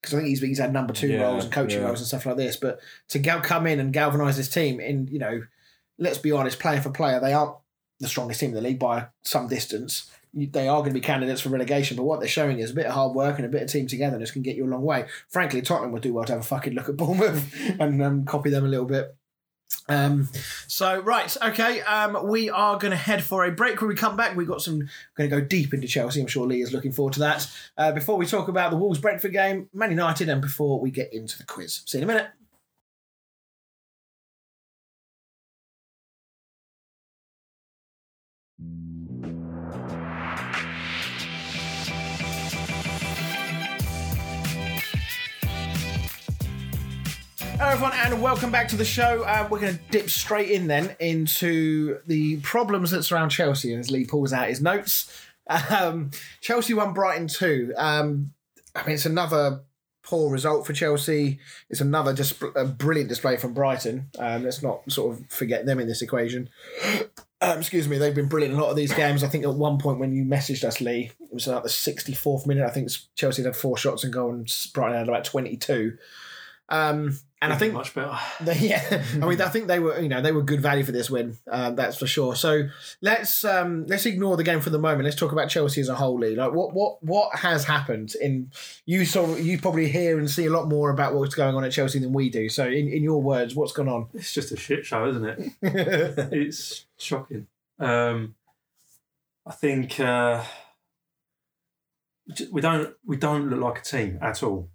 because 0.00 0.14
I 0.14 0.18
think 0.18 0.28
he's 0.28 0.40
he's 0.40 0.58
had 0.58 0.72
number 0.72 0.92
two 0.92 1.08
Yeah, 1.08 1.22
roles 1.22 1.44
and 1.44 1.52
coaching 1.52 1.80
yeah. 1.80 1.86
roles 1.86 2.00
and 2.00 2.06
stuff 2.06 2.26
like 2.26 2.36
this. 2.36 2.56
But 2.56 2.78
to 3.08 3.18
gal- 3.18 3.40
come 3.40 3.66
in 3.66 3.80
and 3.80 3.92
galvanise 3.92 4.36
this 4.36 4.48
team, 4.50 4.78
in 4.78 5.08
you 5.08 5.18
know, 5.18 5.42
let's 5.98 6.18
be 6.18 6.30
honest, 6.32 6.60
player 6.60 6.80
for 6.80 6.90
player, 6.90 7.18
they 7.18 7.32
aren't 7.32 7.56
the 7.98 8.08
strongest 8.08 8.40
team 8.40 8.50
in 8.50 8.54
the 8.56 8.60
league 8.60 8.78
by 8.78 9.06
some 9.22 9.48
distance. 9.48 10.10
They 10.36 10.68
are 10.68 10.80
going 10.80 10.90
to 10.90 10.94
be 10.94 11.00
candidates 11.00 11.40
for 11.40 11.48
relegation, 11.48 11.96
but 11.96 12.04
what 12.04 12.20
they're 12.20 12.28
showing 12.28 12.58
is 12.58 12.70
a 12.70 12.74
bit 12.74 12.86
of 12.86 12.92
hard 12.92 13.14
work 13.14 13.38
and 13.38 13.46
a 13.46 13.48
bit 13.48 13.62
of 13.62 13.70
team 13.70 13.86
togetherness 13.86 14.30
can 14.30 14.42
get 14.42 14.54
you 14.54 14.66
a 14.66 14.68
long 14.68 14.82
way. 14.82 15.06
Frankly, 15.28 15.62
Tottenham 15.62 15.92
would 15.92 16.02
do 16.02 16.12
well 16.12 16.24
to 16.24 16.32
have 16.34 16.42
a 16.42 16.44
fucking 16.44 16.74
look 16.74 16.88
at 16.88 16.96
Bournemouth 16.96 17.54
and 17.80 18.02
um, 18.02 18.24
copy 18.24 18.50
them 18.50 18.64
a 18.64 18.68
little 18.68 18.84
bit. 18.84 19.16
Um, 19.88 20.28
so 20.66 21.00
right, 21.00 21.34
okay, 21.42 21.80
um, 21.82 22.28
we 22.28 22.50
are 22.50 22.78
going 22.78 22.90
to 22.90 22.96
head 22.96 23.22
for 23.22 23.44
a 23.44 23.52
break. 23.52 23.80
When 23.80 23.88
we 23.88 23.94
come 23.94 24.16
back, 24.16 24.36
we've 24.36 24.46
got 24.46 24.62
some. 24.62 24.88
Going 25.16 25.30
to 25.30 25.40
go 25.40 25.40
deep 25.40 25.72
into 25.72 25.86
Chelsea. 25.86 26.20
I'm 26.20 26.26
sure 26.26 26.46
Lee 26.46 26.62
is 26.62 26.72
looking 26.72 26.92
forward 26.92 27.14
to 27.14 27.20
that. 27.20 27.50
Uh, 27.76 27.92
before 27.92 28.16
we 28.16 28.26
talk 28.26 28.48
about 28.48 28.70
the 28.70 28.76
Wolves 28.76 28.98
Brentford 28.98 29.32
game, 29.32 29.68
Man 29.72 29.90
United, 29.90 30.28
and 30.28 30.40
before 30.40 30.80
we 30.80 30.90
get 30.90 31.12
into 31.12 31.38
the 31.38 31.44
quiz. 31.44 31.82
See 31.86 31.98
you 31.98 32.04
in 32.04 32.10
a 32.10 32.12
minute. 32.12 32.30
Hello, 47.58 47.70
everyone, 47.70 47.92
and 47.94 48.20
welcome 48.20 48.50
back 48.52 48.68
to 48.68 48.76
the 48.76 48.84
show. 48.84 49.26
Um, 49.26 49.48
we're 49.48 49.60
going 49.60 49.78
to 49.78 49.82
dip 49.90 50.10
straight 50.10 50.50
in 50.50 50.66
then 50.66 50.94
into 51.00 51.98
the 52.06 52.36
problems 52.40 52.90
that 52.90 53.02
surround 53.02 53.30
Chelsea 53.30 53.72
as 53.72 53.90
Lee 53.90 54.04
pulls 54.04 54.34
out 54.34 54.48
his 54.48 54.60
notes. 54.60 55.10
Um, 55.70 56.10
Chelsea 56.42 56.74
won 56.74 56.92
Brighton 56.92 57.28
2. 57.28 57.72
Um, 57.78 58.34
I 58.74 58.84
mean, 58.84 58.94
it's 58.96 59.06
another 59.06 59.62
poor 60.02 60.30
result 60.30 60.66
for 60.66 60.74
Chelsea. 60.74 61.38
It's 61.70 61.80
another 61.80 62.12
just 62.12 62.42
a 62.54 62.66
brilliant 62.66 63.08
display 63.08 63.38
from 63.38 63.54
Brighton. 63.54 64.10
Um, 64.18 64.44
let's 64.44 64.62
not 64.62 64.82
sort 64.92 65.18
of 65.18 65.30
forget 65.30 65.64
them 65.64 65.80
in 65.80 65.88
this 65.88 66.02
equation. 66.02 66.50
Um, 67.42 67.58
excuse 67.58 67.86
me, 67.86 67.98
they've 67.98 68.14
been 68.14 68.28
brilliant 68.28 68.54
in 68.54 68.58
a 68.58 68.62
lot 68.62 68.70
of 68.70 68.76
these 68.76 68.94
games. 68.94 69.22
I 69.22 69.28
think 69.28 69.44
at 69.44 69.52
one 69.52 69.76
point 69.76 69.98
when 69.98 70.14
you 70.14 70.24
messaged 70.24 70.64
us, 70.64 70.80
Lee, 70.80 71.12
it 71.20 71.34
was 71.34 71.46
about 71.46 71.64
the 71.64 71.68
64th 71.68 72.46
minute. 72.46 72.64
I 72.64 72.70
think 72.70 72.90
Chelsea 73.14 73.42
had 73.42 73.54
four 73.54 73.76
shots 73.76 74.04
and 74.04 74.12
goal, 74.12 74.30
and 74.30 74.50
Brighton 74.72 74.96
had 74.96 75.08
about 75.08 75.24
22. 75.24 75.98
Um, 76.70 77.18
and 77.42 77.52
I 77.52 77.56
think 77.56 77.74
much 77.74 77.94
better. 77.94 78.16
they, 78.40 78.56
yeah, 78.56 79.04
I 79.14 79.26
mean, 79.26 79.40
I 79.40 79.48
think 79.48 79.66
they 79.66 79.78
were, 79.78 80.00
you 80.00 80.08
know, 80.08 80.22
they 80.22 80.32
were 80.32 80.42
good 80.42 80.60
value 80.60 80.84
for 80.84 80.92
this 80.92 81.10
win. 81.10 81.36
Um, 81.50 81.76
that's 81.76 81.98
for 81.98 82.06
sure. 82.06 82.34
So 82.34 82.68
let's 83.02 83.44
um, 83.44 83.84
let's 83.86 84.06
ignore 84.06 84.38
the 84.38 84.42
game 84.42 84.60
for 84.60 84.70
the 84.70 84.78
moment. 84.78 85.04
Let's 85.04 85.16
talk 85.16 85.32
about 85.32 85.50
Chelsea 85.50 85.82
as 85.82 85.90
a 85.90 85.94
whole. 85.94 86.18
Lee. 86.18 86.34
Like, 86.34 86.52
what 86.52 86.72
what 86.72 87.02
what 87.02 87.36
has 87.36 87.64
happened? 87.64 88.14
In 88.20 88.50
you 88.86 89.04
saw, 89.04 89.36
you 89.36 89.58
probably 89.58 89.88
hear 89.88 90.18
and 90.18 90.30
see 90.30 90.46
a 90.46 90.50
lot 90.50 90.68
more 90.68 90.90
about 90.90 91.14
what's 91.14 91.34
going 91.34 91.54
on 91.54 91.64
at 91.64 91.72
Chelsea 91.72 91.98
than 91.98 92.12
we 92.12 92.30
do. 92.30 92.48
So, 92.48 92.66
in, 92.66 92.88
in 92.88 93.02
your 93.02 93.20
words, 93.20 93.54
what's 93.54 93.72
gone 93.72 93.88
on? 93.88 94.08
It's 94.14 94.32
just 94.32 94.52
a 94.52 94.56
shit 94.56 94.86
show, 94.86 95.06
isn't 95.08 95.24
it? 95.24 95.52
it's 96.32 96.86
shocking. 96.96 97.46
Um, 97.78 98.34
I 99.46 99.52
think 99.52 100.00
uh, 100.00 100.42
we 102.50 102.60
don't 102.60 102.94
we 103.04 103.16
don't 103.16 103.50
look 103.50 103.60
like 103.60 103.78
a 103.80 103.84
team 103.84 104.18
at 104.22 104.42
all. 104.42 104.70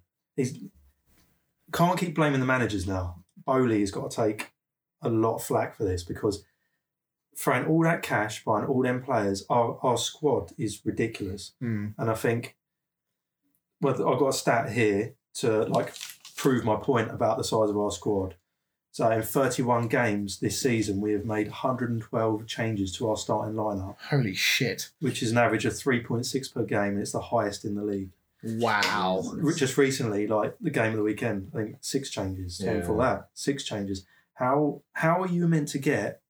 Can't 1.72 1.98
keep 1.98 2.14
blaming 2.14 2.40
the 2.40 2.46
managers 2.46 2.86
now. 2.86 3.22
Boehly 3.46 3.80
has 3.80 3.90
got 3.90 4.10
to 4.10 4.16
take 4.16 4.52
a 5.00 5.08
lot 5.08 5.36
of 5.36 5.44
flack 5.44 5.76
for 5.76 5.84
this 5.84 6.02
because 6.02 6.44
throwing 7.36 7.66
all 7.66 7.82
that 7.82 8.02
cash 8.02 8.44
buying 8.44 8.66
all 8.66 8.82
them 8.82 9.02
players, 9.02 9.44
our, 9.48 9.78
our 9.82 9.96
squad 9.96 10.52
is 10.58 10.80
ridiculous. 10.84 11.52
Mm. 11.62 11.94
And 11.98 12.10
I 12.10 12.14
think, 12.14 12.56
well, 13.80 13.94
I've 13.94 14.18
got 14.18 14.28
a 14.28 14.32
stat 14.32 14.72
here 14.72 15.14
to 15.34 15.64
like 15.64 15.94
prove 16.36 16.64
my 16.64 16.76
point 16.76 17.10
about 17.10 17.38
the 17.38 17.44
size 17.44 17.70
of 17.70 17.78
our 17.78 17.90
squad. 17.90 18.36
So 18.90 19.10
in 19.10 19.22
31 19.22 19.88
games 19.88 20.38
this 20.40 20.60
season, 20.60 21.00
we 21.00 21.12
have 21.12 21.24
made 21.24 21.46
112 21.48 22.46
changes 22.46 22.92
to 22.96 23.08
our 23.08 23.16
starting 23.16 23.54
lineup, 23.54 23.96
Holy 24.10 24.34
shit! 24.34 24.90
which 25.00 25.22
is 25.22 25.30
an 25.30 25.38
average 25.38 25.64
of 25.64 25.72
3.6 25.72 26.52
per 26.52 26.62
game. 26.64 26.92
And 26.92 27.00
it's 27.00 27.12
the 27.12 27.20
highest 27.20 27.64
in 27.64 27.74
the 27.74 27.82
league. 27.82 28.10
Wow. 28.44 29.22
Just 29.56 29.76
recently, 29.78 30.26
like 30.26 30.56
the 30.60 30.70
game 30.70 30.90
of 30.90 30.96
the 30.96 31.02
weekend, 31.02 31.50
I 31.54 31.58
think 31.58 31.76
six 31.80 32.10
changes. 32.10 32.60
Yeah. 32.62 32.82
for 32.82 32.96
that, 32.98 33.28
six 33.34 33.64
changes. 33.64 34.04
How 34.34 34.82
how 34.94 35.22
are 35.22 35.28
you 35.28 35.46
meant 35.46 35.68
to 35.68 35.78
get 35.78 36.20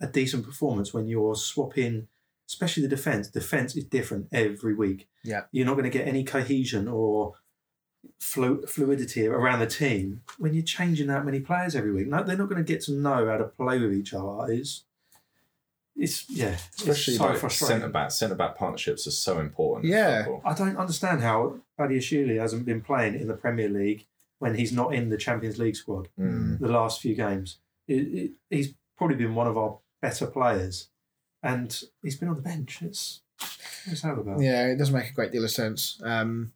a 0.00 0.06
decent 0.06 0.46
performance 0.46 0.94
when 0.94 1.06
you're 1.08 1.34
swapping, 1.34 2.08
especially 2.48 2.82
the 2.82 2.88
defense? 2.88 3.28
Defense 3.28 3.76
is 3.76 3.84
different 3.84 4.28
every 4.32 4.74
week. 4.74 5.08
Yeah. 5.22 5.42
you're 5.52 5.66
not 5.66 5.74
going 5.74 5.84
to 5.84 5.90
get 5.90 6.08
any 6.08 6.24
cohesion 6.24 6.88
or 6.88 7.34
flu- 8.18 8.64
fluidity 8.66 9.26
around 9.26 9.58
the 9.60 9.66
team 9.66 10.22
when 10.38 10.54
you're 10.54 10.62
changing 10.64 11.08
that 11.08 11.26
many 11.26 11.40
players 11.40 11.76
every 11.76 11.92
week. 11.92 12.06
No, 12.06 12.22
they're 12.22 12.38
not 12.38 12.48
going 12.48 12.64
to 12.64 12.72
get 12.72 12.82
to 12.84 12.92
know 12.92 13.26
how 13.28 13.36
to 13.36 13.44
play 13.44 13.78
with 13.78 13.92
each 13.92 14.14
other. 14.14 14.50
It's 14.50 14.84
it's 16.00 16.28
yeah, 16.30 16.56
Especially 16.78 17.14
it's 17.14 17.22
so 17.22 17.26
like 17.26 17.50
centre 17.52 17.88
back. 17.88 18.10
Centre 18.10 18.34
back 18.34 18.56
partnerships 18.56 19.06
are 19.06 19.10
so 19.12 19.38
important. 19.38 19.86
Yeah. 19.86 20.26
I 20.44 20.54
don't 20.54 20.76
understand 20.76 21.20
how 21.22 21.56
Badiashile 21.78 22.40
hasn't 22.40 22.64
been 22.64 22.80
playing 22.80 23.14
in 23.20 23.28
the 23.28 23.34
Premier 23.36 23.68
League 23.68 24.06
when 24.38 24.54
he's 24.54 24.72
not 24.72 24.94
in 24.94 25.10
the 25.10 25.16
Champions 25.18 25.58
League 25.58 25.76
squad 25.76 26.08
Mm. 26.18 26.58
the 26.58 26.68
last 26.68 27.00
few 27.00 27.14
games. 27.14 27.58
It, 27.86 27.94
it, 27.94 28.30
he's 28.48 28.74
probably 28.96 29.16
been 29.16 29.34
one 29.34 29.46
of 29.46 29.56
our 29.58 29.78
better 30.00 30.26
players, 30.26 30.88
and 31.42 31.68
he's 32.02 32.16
been 32.16 32.28
on 32.28 32.36
the 32.36 32.42
bench. 32.42 32.80
It's 32.82 33.02
it's 33.02 33.10
how 33.12 33.18
about. 33.20 33.29
Yeah, 34.40 34.66
it 34.66 34.76
doesn't 34.76 34.94
make 34.94 35.10
a 35.10 35.14
great 35.14 35.32
deal 35.32 35.44
of 35.44 35.50
sense. 35.50 36.00
Um, 36.04 36.52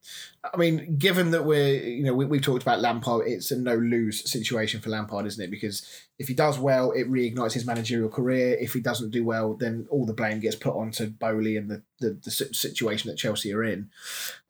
I 0.52 0.56
mean, 0.56 0.96
given 0.98 1.30
that 1.30 1.44
we're, 1.44 1.82
you 1.82 2.04
know, 2.04 2.14
we, 2.14 2.26
we've 2.26 2.42
talked 2.42 2.62
about 2.62 2.80
Lampard, 2.80 3.26
it's 3.26 3.50
a 3.50 3.58
no 3.58 3.74
lose 3.74 4.30
situation 4.30 4.80
for 4.80 4.90
Lampard, 4.90 5.26
isn't 5.26 5.42
it? 5.42 5.50
Because 5.50 5.86
if 6.18 6.28
he 6.28 6.34
does 6.34 6.58
well, 6.58 6.92
it 6.92 7.10
reignites 7.10 7.52
his 7.52 7.66
managerial 7.66 8.10
career. 8.10 8.56
If 8.60 8.74
he 8.74 8.80
doesn't 8.80 9.10
do 9.10 9.24
well, 9.24 9.54
then 9.54 9.86
all 9.90 10.04
the 10.04 10.12
blame 10.12 10.40
gets 10.40 10.56
put 10.56 10.74
onto 10.74 11.08
Boehly 11.08 11.56
and 11.56 11.70
the, 11.70 11.82
the, 12.00 12.18
the 12.22 12.30
situation 12.30 13.10
that 13.10 13.16
Chelsea 13.16 13.52
are 13.54 13.64
in. 13.64 13.90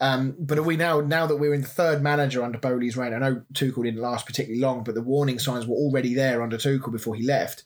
Um, 0.01 0.35
but 0.39 0.59
are 0.59 0.63
we 0.63 0.77
now, 0.77 1.01
now 1.01 1.27
that 1.27 1.37
we're 1.37 1.55
in 1.55 1.63
the 1.63 1.69
third 1.69 2.03
manager 2.03 2.43
under 2.43 2.59
Boehly's 2.59 2.97
reign, 2.97 3.15
I 3.15 3.19
know 3.19 3.43
Tuchel 3.53 3.85
didn't 3.85 4.01
last 4.01 4.27
particularly 4.27 4.61
long, 4.61 4.83
but 4.83 4.95
the 4.95 5.03
warning 5.03 5.39
signs 5.39 5.67
were 5.67 5.77
already 5.77 6.15
there 6.15 6.43
under 6.43 6.59
Tuchel 6.59 6.93
before 6.93 7.15
he 7.15 7.23
left. 7.23 7.63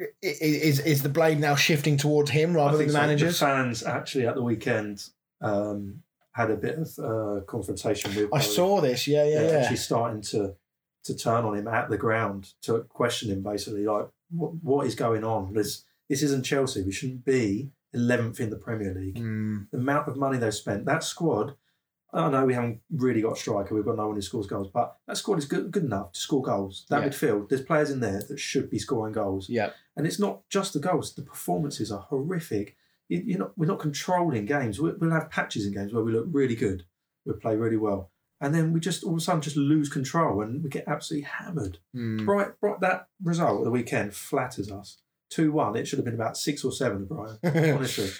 I- 0.00 0.04
i- 0.22 0.26
Is 0.70 0.80
is 0.80 1.02
the 1.02 1.08
blame 1.08 1.40
now 1.40 1.54
shifting 1.54 1.96
towards 1.96 2.30
him 2.30 2.54
rather 2.54 2.74
I 2.74 2.78
than 2.78 2.86
the 2.88 2.92
so. 2.92 2.98
managers? 3.00 3.38
The 3.38 3.46
fans 3.46 3.82
actually 3.82 4.26
at 4.26 4.34
the 4.34 4.42
weekend 4.42 5.08
um, 5.40 6.02
had 6.32 6.50
a 6.50 6.56
bit 6.56 6.78
of 6.78 6.98
uh, 6.98 7.40
confrontation 7.46 8.14
with. 8.14 8.26
I 8.32 8.38
Boehly. 8.38 8.42
saw 8.42 8.80
this. 8.80 9.06
Yeah, 9.06 9.24
yeah, 9.24 9.40
They're 9.40 9.52
yeah. 9.52 9.58
actually 9.60 9.76
starting 9.76 10.20
to 10.22 10.54
to 11.04 11.14
turn 11.14 11.44
on 11.44 11.54
him 11.56 11.68
at 11.68 11.90
the 11.90 11.98
ground 11.98 12.54
to 12.62 12.80
question 12.88 13.30
him 13.30 13.42
basically 13.42 13.84
like 13.84 14.08
what 14.30 14.52
what 14.62 14.86
is 14.86 14.94
going 14.94 15.22
on 15.22 15.52
this 15.52 15.84
this 16.08 16.22
isn't 16.22 16.44
Chelsea 16.44 16.80
we 16.82 16.92
shouldn't 16.92 17.26
be 17.26 17.70
11th 17.94 18.40
in 18.40 18.48
the 18.48 18.56
Premier 18.56 18.94
League 18.94 19.16
Mm. 19.18 19.66
the 19.70 19.76
amount 19.76 20.08
of 20.08 20.16
money 20.16 20.38
they've 20.38 20.54
spent 20.54 20.86
that 20.86 21.04
squad 21.04 21.56
I 22.14 22.30
know 22.30 22.44
we 22.46 22.54
haven't 22.54 22.80
really 22.90 23.20
got 23.22 23.32
a 23.32 23.36
striker 23.36 23.74
we've 23.74 23.84
got 23.84 23.96
no 23.96 24.06
one 24.06 24.16
who 24.16 24.22
scores 24.22 24.46
goals 24.46 24.68
but 24.72 24.96
that 25.06 25.16
squad 25.16 25.38
is 25.38 25.46
good, 25.46 25.70
good 25.70 25.84
enough 25.84 26.12
to 26.12 26.20
score 26.20 26.42
goals 26.42 26.86
that 26.88 27.02
Yeah. 27.02 27.08
midfield 27.08 27.48
there's 27.48 27.62
players 27.62 27.90
in 27.90 28.00
there 28.00 28.22
that 28.28 28.38
should 28.38 28.70
be 28.70 28.78
scoring 28.78 29.12
goals 29.12 29.48
Yeah. 29.48 29.70
and 29.96 30.06
it's 30.06 30.18
not 30.20 30.48
just 30.48 30.72
the 30.72 30.78
goals 30.80 31.14
the 31.14 31.22
performances 31.22 31.90
are 31.90 32.00
horrific 32.00 32.76
you, 33.08 33.22
you're 33.26 33.38
not, 33.38 33.58
we're 33.58 33.66
not 33.66 33.80
controlling 33.80 34.46
games 34.46 34.80
we, 34.80 34.92
we'll 34.92 35.10
have 35.10 35.28
patches 35.30 35.66
in 35.66 35.72
games 35.74 35.92
where 35.92 36.04
we 36.04 36.12
look 36.12 36.26
really 36.30 36.54
good 36.56 36.84
we 37.26 37.32
play 37.34 37.56
really 37.56 37.76
well 37.76 38.10
and 38.40 38.54
then 38.54 38.72
we 38.72 38.80
just 38.80 39.02
all 39.04 39.12
of 39.12 39.18
a 39.18 39.20
sudden 39.20 39.40
just 39.40 39.56
lose 39.56 39.88
control 39.88 40.42
and 40.42 40.62
we 40.62 40.68
get 40.68 40.84
absolutely 40.86 41.24
hammered. 41.26 41.78
Mm. 41.96 42.26
Bright, 42.26 42.60
Bright, 42.60 42.80
that 42.80 43.08
result 43.22 43.60
of 43.60 43.64
the 43.64 43.70
weekend 43.70 44.12
flatters 44.14 44.70
us. 44.70 44.98
Two 45.30 45.52
one. 45.52 45.76
It 45.76 45.86
should 45.88 45.98
have 45.98 46.04
been 46.04 46.14
about 46.14 46.36
six 46.36 46.62
or 46.64 46.70
seven, 46.72 47.06
Brian. 47.06 47.38
Honestly, 47.44 48.10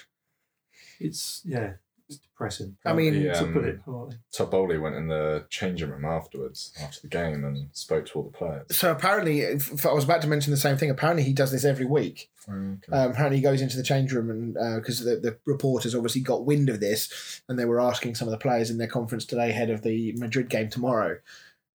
it's 0.99 1.41
yeah, 1.45 1.73
it's 2.07 2.17
depressing. 2.19 2.77
I 2.85 2.93
mean, 2.93 3.13
The, 3.13 3.33
to 3.33 3.45
put 3.45 3.63
um, 3.63 3.65
it 3.65 3.83
politely. 3.83 4.17
Todd 4.31 4.51
Boehly 4.51 4.77
went 4.77 4.95
in 4.95 5.07
the 5.07 5.45
changing 5.49 5.89
room 5.89 6.05
afterwards, 6.05 6.73
after 6.81 7.01
the 7.01 7.07
game, 7.07 7.43
and 7.43 7.69
spoke 7.73 8.05
to 8.07 8.19
all 8.19 8.23
the 8.23 8.37
players. 8.37 8.77
So 8.77 8.91
apparently, 8.91 9.41
if 9.41 9.85
I 9.85 9.93
was 9.93 10.03
about 10.03 10.21
to 10.21 10.27
mention 10.27 10.51
the 10.51 10.57
same 10.57 10.77
thing. 10.77 10.89
Apparently, 10.89 11.23
he 11.23 11.33
does 11.33 11.51
this 11.51 11.65
every 11.65 11.85
week. 11.85 12.29
Okay. 12.47 12.91
Um, 12.91 13.11
apparently, 13.11 13.37
he 13.37 13.43
goes 13.43 13.61
into 13.61 13.77
the 13.77 13.83
change 13.83 14.13
room 14.13 14.29
and 14.29 14.53
because 14.79 15.03
the, 15.03 15.15
the 15.15 15.37
reporters 15.45 15.95
obviously 15.95 16.21
got 16.21 16.45
wind 16.45 16.69
of 16.69 16.79
this, 16.79 17.41
and 17.49 17.57
they 17.57 17.65
were 17.65 17.81
asking 17.81 18.15
some 18.15 18.27
of 18.27 18.31
the 18.31 18.37
players 18.37 18.69
in 18.69 18.77
their 18.77 18.87
conference 18.87 19.25
today 19.25 19.49
ahead 19.49 19.69
of 19.69 19.81
the 19.81 20.13
Madrid 20.17 20.49
game 20.49 20.69
tomorrow, 20.69 21.17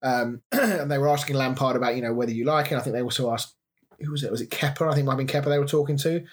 um, 0.01 0.41
and 0.51 0.89
they 0.89 0.97
were 0.97 1.09
asking 1.09 1.35
Lampard 1.35 1.75
about 1.75 1.95
you 1.95 2.01
know 2.01 2.13
whether 2.13 2.31
you 2.31 2.45
like 2.45 2.71
it. 2.71 2.75
I 2.75 2.81
think 2.81 2.93
they 2.93 3.01
also 3.01 3.33
asked 3.33 3.55
who 4.03 4.11
was 4.11 4.23
it? 4.23 4.31
Was 4.31 4.41
it 4.41 4.49
Kepa? 4.49 4.87
I 4.87 4.93
think 4.93 5.03
it 5.03 5.05
might 5.05 5.17
have 5.17 5.17
been 5.17 5.27
Kepa 5.27 5.45
they 5.45 5.59
were 5.59 5.65
talking 5.65 5.97
to. 5.97 6.25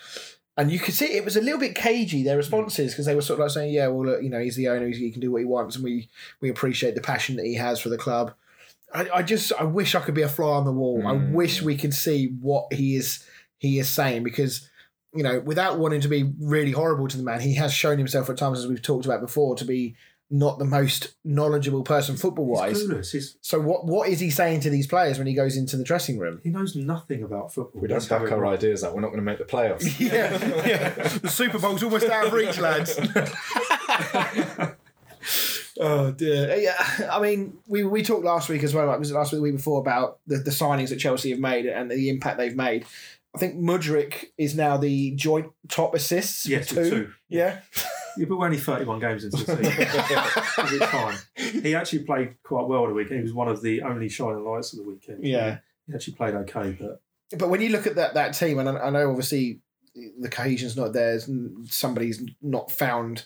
And 0.59 0.73
you 0.73 0.81
could 0.81 0.93
see 0.95 1.07
it 1.07 1.25
was 1.25 1.37
a 1.37 1.41
little 1.41 1.61
bit 1.61 1.77
cagey 1.77 2.25
their 2.25 2.37
responses 2.37 2.93
because 2.93 3.07
they 3.07 3.15
were 3.15 3.23
sort 3.23 3.39
of 3.39 3.45
like 3.45 3.53
saying, 3.53 3.73
"Yeah, 3.73 3.87
well, 3.87 4.07
look, 4.07 4.23
you 4.23 4.29
know, 4.29 4.41
he's 4.41 4.57
the 4.57 4.69
owner; 4.69 4.89
he 4.89 5.11
can 5.13 5.21
do 5.21 5.31
what 5.31 5.39
he 5.39 5.45
wants, 5.45 5.77
and 5.77 5.85
we 5.85 6.09
we 6.41 6.51
appreciate 6.51 6.97
the 6.97 7.01
passion 7.01 7.37
that 7.37 7.47
he 7.47 7.55
has 7.55 7.81
for 7.81 7.89
the 7.89 7.97
club." 7.97 8.35
I, 8.93 9.09
I 9.15 9.23
just 9.23 9.53
I 9.53 9.65
wish 9.65 9.95
I 9.95 10.01
could 10.01 10.15
be 10.15 10.23
a 10.23 10.29
fly 10.29 10.57
on 10.57 10.65
the 10.65 10.73
wall. 10.73 11.07
I 11.07 11.13
Mm. 11.13 11.33
wish 11.33 11.63
we 11.63 11.77
could 11.77 11.95
see 11.95 12.35
what 12.41 12.73
he 12.73 12.97
is 12.97 13.25
he 13.59 13.79
is 13.79 13.89
saying 13.89 14.25
because 14.25 14.69
you 15.15 15.23
know 15.23 15.39
without 15.41 15.79
wanting 15.79 16.01
to 16.01 16.09
be 16.09 16.33
really 16.41 16.73
horrible 16.73 17.07
to 17.07 17.17
the 17.17 17.23
man, 17.23 17.41
he 17.41 17.55
has 17.55 17.73
shown 17.73 17.97
himself 17.97 18.29
at 18.29 18.37
times 18.37 18.59
as 18.59 18.67
we've 18.67 18.83
talked 18.83 19.05
about 19.07 19.21
before 19.21 19.55
to 19.57 19.65
be 19.65 19.95
not 20.31 20.59
the 20.59 20.65
most 20.65 21.15
knowledgeable 21.25 21.83
person 21.83 22.17
football 22.17 22.45
wise. 22.47 22.81
He's 22.81 22.89
clueless. 22.91 23.13
He's, 23.13 23.37
So 23.41 23.61
what 23.61 23.87
what 23.87 24.09
is 24.09 24.21
he 24.21 24.31
saying 24.31 24.61
to 24.61 24.71
these 24.71 24.87
players 24.87 25.17
when 25.19 25.27
he 25.27 25.35
goes 25.35 25.57
into 25.57 25.77
the 25.77 25.85
dressing 25.85 26.19
room? 26.19 26.41
he 26.45 26.51
knows 26.51 26.77
nothing 26.77 27.23
about 27.23 27.53
football. 27.55 27.81
we 27.81 27.89
don't 27.89 27.97
That's 27.99 28.09
how 28.09 28.19
back 28.19 28.33
our 28.33 28.39
works. 28.45 28.63
ideas 28.63 28.85
out. 28.85 28.95
We're 28.95 29.01
not 29.01 29.09
going 29.09 29.21
to 29.21 29.25
make 29.25 29.39
the 29.39 29.45
playoffs. 29.45 29.99
yeah, 30.01 30.33
yeah. 30.67 30.91
The 31.19 31.29
Super 31.29 31.59
Bowl's 31.59 31.83
almost 31.83 32.07
out 32.07 32.27
of 32.27 32.33
reach, 32.35 32.59
lads. 32.59 32.99
oh 35.81 36.13
dear. 36.13 36.57
Yeah, 36.59 37.09
I 37.11 37.21
mean, 37.21 37.59
we, 37.67 37.85
we 37.85 38.03
talked 38.03 38.25
last 38.25 38.49
week 38.49 38.63
as 38.63 38.75
well. 38.75 38.87
Like, 38.87 38.99
was 38.99 39.11
it 39.11 39.15
last 39.15 39.33
week, 39.33 39.39
the 39.39 39.43
week 39.43 39.57
before 39.57 39.81
about 39.81 40.19
the, 40.27 40.39
the 40.39 40.51
signings 40.51 40.91
that 40.91 40.99
Chelsea 40.99 41.31
have 41.31 41.39
made 41.41 41.67
and 41.67 41.91
the 41.91 42.09
impact 42.09 42.39
they've 42.39 42.57
made. 42.57 42.85
I 43.35 43.39
think 43.39 43.57
Mudryk 43.57 44.27
is 44.39 44.55
now 44.57 44.79
the 44.79 45.13
joint 45.13 45.53
top 45.69 45.95
assists. 45.95 46.47
Yes, 46.47 46.73
with 46.73 46.79
with 46.81 46.91
two. 46.91 47.13
Yeah. 47.29 47.61
Yeah, 48.19 48.27
but 48.29 48.39
we're 48.39 48.47
only 48.47 48.59
31 48.59 49.01
games 49.01 49.25
into 49.25 49.37
the 49.37 49.57
season. 49.57 49.63
Give 50.71 50.83
it 50.83 50.89
time. 50.89 51.19
He 51.63 51.75
actually 51.75 52.01
played 52.01 52.43
quite 52.43 52.67
well 52.67 52.87
the 52.87 52.95
weekend. 52.95 53.19
He 53.19 53.23
was 53.23 53.33
one 53.33 53.49
of 53.49 53.63
the 53.63 53.83
only 53.83 54.09
shining 54.09 54.45
lights 54.45 54.73
of 54.73 54.81
the 54.81 54.85
weekend. 54.85 55.25
Yeah. 55.25 55.59
He 55.87 55.95
actually 55.95 56.15
played 56.15 56.35
okay, 56.35 56.77
but 56.79 57.01
But 57.39 57.49
when 57.49 57.61
you 57.61 57.71
look 57.71 57.87
at 57.87 57.97
that 57.97 58.15
that 58.15 58.33
team, 58.33 58.59
and 58.59 58.69
I, 58.69 58.87
I 58.87 58.91
know 58.91 59.09
obviously 59.09 59.61
the 60.19 60.29
cohesion's 60.29 60.77
not 60.77 60.93
there, 60.93 61.19
somebody's 61.67 62.23
not 62.43 62.71
found 62.71 63.25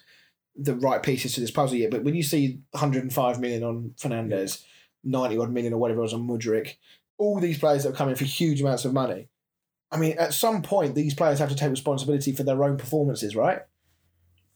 the 0.54 0.74
right 0.74 1.02
pieces 1.02 1.34
to 1.34 1.40
this 1.40 1.50
puzzle 1.50 1.78
yet. 1.78 1.90
But 1.90 2.04
when 2.04 2.14
you 2.14 2.22
see 2.22 2.60
105 2.72 3.40
million 3.40 3.62
on 3.62 3.94
Fernandez, 3.96 4.64
90 5.04 5.38
odd 5.38 5.50
million 5.50 5.72
or 5.72 5.78
whatever 5.78 6.00
it 6.00 6.02
was 6.02 6.14
on 6.14 6.26
Mudryk, 6.26 6.76
all 7.18 7.40
these 7.40 7.58
players 7.58 7.82
that 7.82 7.90
have 7.90 7.96
come 7.96 8.08
in 8.08 8.16
for 8.16 8.24
huge 8.24 8.60
amounts 8.60 8.84
of 8.84 8.92
money. 8.92 9.28
I 9.90 9.98
mean, 9.98 10.16
at 10.18 10.32
some 10.32 10.62
point, 10.62 10.94
these 10.94 11.14
players 11.14 11.38
have 11.38 11.50
to 11.50 11.54
take 11.54 11.70
responsibility 11.70 12.32
for 12.32 12.42
their 12.42 12.64
own 12.64 12.78
performances, 12.78 13.36
right? 13.36 13.60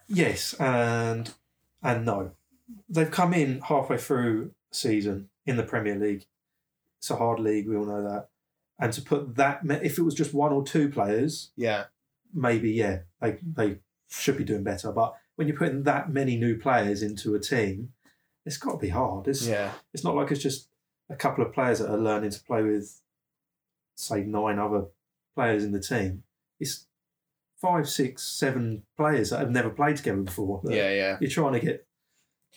Yes, 0.08 0.54
and 0.54 1.32
and 1.82 2.04
no. 2.04 2.32
They've 2.88 3.10
come 3.10 3.32
in 3.34 3.60
halfway 3.60 3.98
through 3.98 4.52
season 4.72 5.28
in 5.44 5.56
the 5.56 5.62
Premier 5.62 5.94
League. 5.96 6.26
It's 6.98 7.10
a 7.10 7.16
hard 7.16 7.38
league, 7.38 7.68
we 7.68 7.76
all 7.76 7.84
know 7.84 8.02
that. 8.02 8.28
And 8.78 8.92
to 8.92 9.02
put 9.02 9.36
that, 9.36 9.60
if 9.82 9.98
it 9.98 10.02
was 10.02 10.14
just 10.14 10.34
one 10.34 10.52
or 10.52 10.64
two 10.64 10.88
players, 10.88 11.50
Yeah. 11.56 11.84
maybe 12.34 12.70
yeah, 12.72 13.00
they 13.20 13.38
they 13.42 13.78
should 14.08 14.36
be 14.36 14.44
doing 14.44 14.64
better. 14.64 14.92
But 14.92 15.14
when 15.36 15.46
you're 15.48 15.56
putting 15.56 15.82
that 15.84 16.10
many 16.10 16.36
new 16.36 16.58
players 16.58 17.02
into 17.02 17.34
a 17.34 17.40
team, 17.40 17.92
it's 18.44 18.58
got 18.58 18.72
to 18.72 18.78
be 18.78 18.88
hard. 18.88 19.28
It's 19.28 19.46
Yeah. 19.46 19.72
it's 19.92 20.04
not 20.04 20.14
like 20.16 20.30
it's 20.30 20.42
just 20.42 20.68
a 21.08 21.16
couple 21.16 21.44
of 21.44 21.52
players 21.52 21.78
that 21.78 21.90
are 21.90 21.98
learning 21.98 22.30
to 22.30 22.42
play 22.42 22.62
with, 22.62 23.00
say, 23.94 24.24
nine 24.24 24.58
other 24.58 24.86
players 25.34 25.62
in 25.64 25.72
the 25.72 25.80
team. 25.80 26.24
It's 26.58 26.86
five, 27.60 27.88
six, 27.88 28.22
seven 28.22 28.82
players 28.96 29.30
that 29.30 29.40
have 29.40 29.50
never 29.50 29.70
played 29.70 29.96
together 29.96 30.22
before. 30.22 30.60
Yeah. 30.64 30.90
Yeah. 30.90 31.16
You're 31.20 31.30
trying 31.30 31.54
to 31.54 31.60
get 31.60 31.86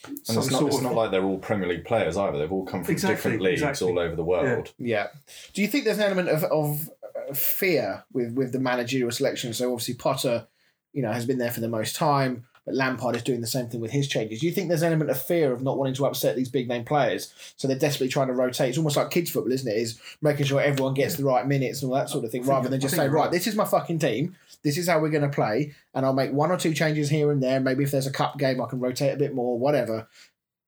And 0.06 0.18
some 0.22 0.38
it's 0.38 0.50
not, 0.50 0.58
sort 0.60 0.68
it's 0.68 0.76
of 0.78 0.82
not 0.84 0.94
like 0.94 1.10
they're 1.10 1.24
all 1.24 1.38
Premier 1.38 1.68
League 1.68 1.84
players 1.84 2.16
either. 2.16 2.38
They've 2.38 2.52
all 2.52 2.64
come 2.66 2.84
from 2.84 2.92
Exactly, 2.92 3.16
different 3.16 3.42
leagues 3.42 3.62
exactly. 3.62 3.88
all 3.88 3.98
over 3.98 4.16
the 4.16 4.24
world. 4.24 4.72
Yeah. 4.78 5.08
Do 5.54 5.62
you 5.62 5.68
think 5.68 5.84
there's 5.84 5.98
an 5.98 6.04
element 6.04 6.28
of, 6.28 6.44
of 6.44 6.90
uh, 7.04 7.32
fear 7.34 8.04
with, 8.12 8.32
with 8.34 8.52
the 8.52 8.60
managerial 8.60 9.10
selection? 9.10 9.52
So 9.54 9.72
obviously 9.72 9.94
Potter, 9.94 10.46
you 10.92 11.02
know, 11.02 11.12
has 11.12 11.26
been 11.26 11.38
there 11.38 11.50
for 11.50 11.60
the 11.60 11.68
most 11.68 11.96
time. 11.96 12.46
But 12.64 12.74
Lampard 12.74 13.16
is 13.16 13.22
doing 13.22 13.40
the 13.40 13.46
same 13.46 13.68
thing 13.68 13.80
with 13.80 13.90
his 13.90 14.08
changes. 14.08 14.40
Do 14.40 14.46
you 14.46 14.52
think 14.52 14.68
there's 14.68 14.82
an 14.82 14.88
element 14.88 15.10
of 15.10 15.20
fear 15.20 15.52
of 15.52 15.62
not 15.62 15.78
wanting 15.78 15.94
to 15.94 16.06
upset 16.06 16.36
these 16.36 16.48
big 16.48 16.68
name 16.68 16.84
players, 16.84 17.32
so 17.56 17.66
they're 17.66 17.78
desperately 17.78 18.08
trying 18.08 18.28
to 18.28 18.34
rotate? 18.34 18.70
It's 18.70 18.78
almost 18.78 18.96
like 18.96 19.10
kids 19.10 19.30
football, 19.30 19.52
isn't 19.52 19.70
it? 19.70 19.76
Is 19.76 20.00
making 20.20 20.46
sure 20.46 20.60
everyone 20.60 20.94
gets 20.94 21.16
the 21.16 21.24
right 21.24 21.46
minutes 21.46 21.82
and 21.82 21.90
all 21.90 21.98
that 21.98 22.10
sort 22.10 22.24
of 22.24 22.30
thing, 22.30 22.44
rather 22.44 22.68
than 22.68 22.80
just 22.80 22.94
think 22.94 23.04
say, 23.04 23.08
right, 23.08 23.22
right. 23.22 23.30
this 23.30 23.46
is 23.46 23.56
my 23.56 23.64
fucking 23.64 23.98
team. 23.98 24.36
This 24.62 24.76
is 24.76 24.88
how 24.88 25.00
we're 25.00 25.10
going 25.10 25.22
to 25.22 25.28
play, 25.28 25.74
and 25.94 26.04
I'll 26.04 26.12
make 26.12 26.32
one 26.32 26.50
or 26.50 26.56
two 26.56 26.74
changes 26.74 27.08
here 27.08 27.32
and 27.32 27.42
there. 27.42 27.60
Maybe 27.60 27.84
if 27.84 27.90
there's 27.90 28.06
a 28.06 28.12
cup 28.12 28.38
game, 28.38 28.60
I 28.60 28.66
can 28.66 28.80
rotate 28.80 29.14
a 29.14 29.18
bit 29.18 29.34
more, 29.34 29.58
whatever. 29.58 30.08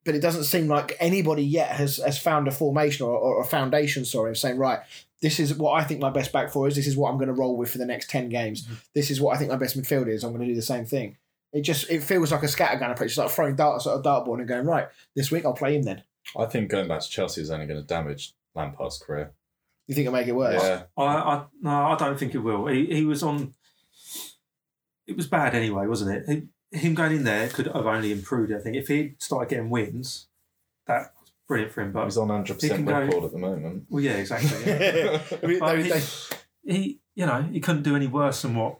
But 0.05 0.16
it 0.16 0.20
doesn't 0.20 0.45
seem 0.45 0.66
like 0.66 0.97
anybody 0.99 1.45
yet 1.45 1.76
has, 1.76 1.99
has 1.99 2.18
found 2.18 2.49
a 2.49 2.51
formation 2.51 3.07
or, 3.07 3.16
or 3.16 3.40
a 3.40 3.45
foundation, 3.45 4.05
sorry, 4.05 4.30
of 4.30 4.38
saying, 4.38 4.59
right, 4.59 4.80
this 5.20 5.38
is 5.38 5.55
what 5.55 5.80
I 5.80 5.84
think 5.84 6.01
my 6.01 6.11
best 6.11 6.32
back 6.32 6.51
four 6.51 6.66
is. 6.66 6.74
This 6.74 6.88
is 6.88 6.97
what 6.97 7.11
I'm 7.11 7.16
going 7.16 7.28
to 7.28 7.34
roll 7.34 7.57
with 7.57 7.70
for 7.70 7.78
the 7.78 7.86
next 7.86 8.11
10 8.11 8.28
games. 8.28 8.66
This 8.95 9.11
is 9.11 9.20
what 9.20 9.36
I 9.36 9.38
think 9.38 9.51
my 9.51 9.57
best 9.57 9.80
midfield 9.80 10.09
is. 10.09 10.24
I'm 10.24 10.32
going 10.32 10.43
to 10.43 10.49
do 10.49 10.57
the 10.57 10.62
same 10.62 10.84
thing. 10.84 11.16
It 11.53 11.62
just 11.62 11.90
it 11.90 12.03
feels 12.03 12.32
like 12.32 12.42
a 12.42 12.46
scattergun 12.46 12.92
approach. 12.92 13.11
It's 13.11 13.18
like 13.18 13.30
throwing 13.30 13.57
darts 13.57 13.86
at 13.86 13.94
a 13.94 13.98
dartboard 13.98 14.38
and 14.38 14.48
going, 14.48 14.66
right, 14.66 14.88
this 15.14 15.30
week 15.30 15.44
I'll 15.44 15.53
play 15.53 15.76
him 15.76 15.82
then. 15.82 16.03
I 16.38 16.46
think 16.46 16.70
going 16.70 16.88
back 16.88 17.00
to 17.03 17.09
Chelsea 17.09 17.40
is 17.42 17.50
only 17.50 17.66
going 17.66 17.80
to 17.80 17.86
damage 17.86 18.32
Lampard's 18.55 18.98
career. 18.98 19.32
You 19.86 19.94
think 19.94 20.07
it'll 20.07 20.16
make 20.18 20.28
it 20.28 20.32
worse? 20.34 20.62
Yeah, 20.62 20.84
I, 20.96 21.03
I 21.05 21.44
no, 21.61 21.70
I 21.70 21.96
don't 21.96 22.18
think 22.18 22.34
it 22.34 22.38
will. 22.38 22.66
He, 22.68 22.86
he 22.86 23.05
was 23.05 23.22
on. 23.22 23.53
It 25.07 25.16
was 25.16 25.26
bad 25.26 25.55
anyway, 25.55 25.86
wasn't 25.86 26.16
it? 26.28 26.48
He, 26.72 26.78
him 26.78 26.94
going 26.94 27.12
in 27.16 27.24
there 27.24 27.48
could 27.48 27.66
have 27.66 27.86
only 27.86 28.12
improved. 28.12 28.50
it, 28.53 28.57
I 28.57 28.61
think 28.61 28.76
if 28.76 28.88
he 28.88 29.14
started 29.18 29.50
getting 29.50 29.68
wins, 29.68 30.28
that 30.86 31.12
was 31.20 31.32
brilliant 31.48 31.72
for 31.72 31.82
him. 31.82 31.92
But 31.92 32.05
he's 32.05 32.16
on 32.16 32.28
100% 32.28 32.62
He 32.62 32.68
can 32.68 32.84
go- 32.84 32.98
record 33.00 33.24
at 33.24 33.32
the 33.32 33.38
moment. 33.38 33.84
well, 33.90 34.03
yeah, 34.03 34.12
exactly. 34.12 34.50
Yeah. 34.64 35.20
I 35.42 35.46
mean, 35.46 35.59
But 35.59 35.74
they- 35.76 35.82
he, 35.82 35.88
they- 35.90 36.03
he, 36.64 37.00
you 37.16 37.26
know, 37.26 37.42
he 37.42 37.59
couldn't 37.61 37.82
do 37.82 37.96
any 37.96 38.07
worse 38.07 38.42
than 38.42 38.55
what 38.55 38.78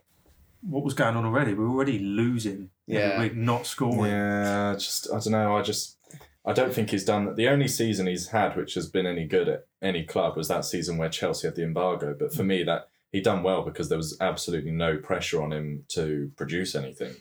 what 0.63 0.85
was 0.85 0.95
going 0.95 1.17
on 1.17 1.25
already. 1.25 1.55
We 1.55 1.65
were 1.65 1.71
already 1.71 1.99
losing. 1.99 2.71
Yeah. 2.87 3.19
we're 3.19 3.35
not 3.35 3.67
scoring. 3.67 4.11
Yeah, 4.11 4.75
just 4.75 5.09
I 5.11 5.19
don't 5.19 5.33
know. 5.33 5.57
I 5.57 5.63
just 5.63 5.97
I 6.45 6.53
don't 6.53 6.75
think 6.75 6.91
he's 6.91 7.05
done 7.05 7.27
that. 7.27 7.37
the 7.37 7.49
only 7.49 7.69
season 7.69 8.07
he's 8.07 8.29
had 8.29 8.57
which 8.57 8.75
has 8.75 8.89
been 8.89 9.07
any 9.07 9.25
good 9.25 9.49
at 9.49 9.67
any 9.81 10.05
club 10.05 10.37
was 10.37 10.49
that 10.49 10.65
season 10.65 10.97
where 10.99 11.09
Chelsea 11.09 11.47
had 11.47 11.57
the 11.57 11.65
embargo. 11.65 12.15
But 12.19 12.33
for 12.33 12.43
me, 12.45 12.63
that 12.65 12.89
he 13.11 13.21
done 13.21 13.43
well 13.43 13.63
because 13.63 13.89
there 13.89 13.99
was 13.99 14.17
absolutely 14.21 14.71
no 14.71 14.97
pressure 14.97 15.43
on 15.43 15.53
him 15.53 15.85
to 15.89 16.31
produce 16.37 16.75
anything. 16.75 17.15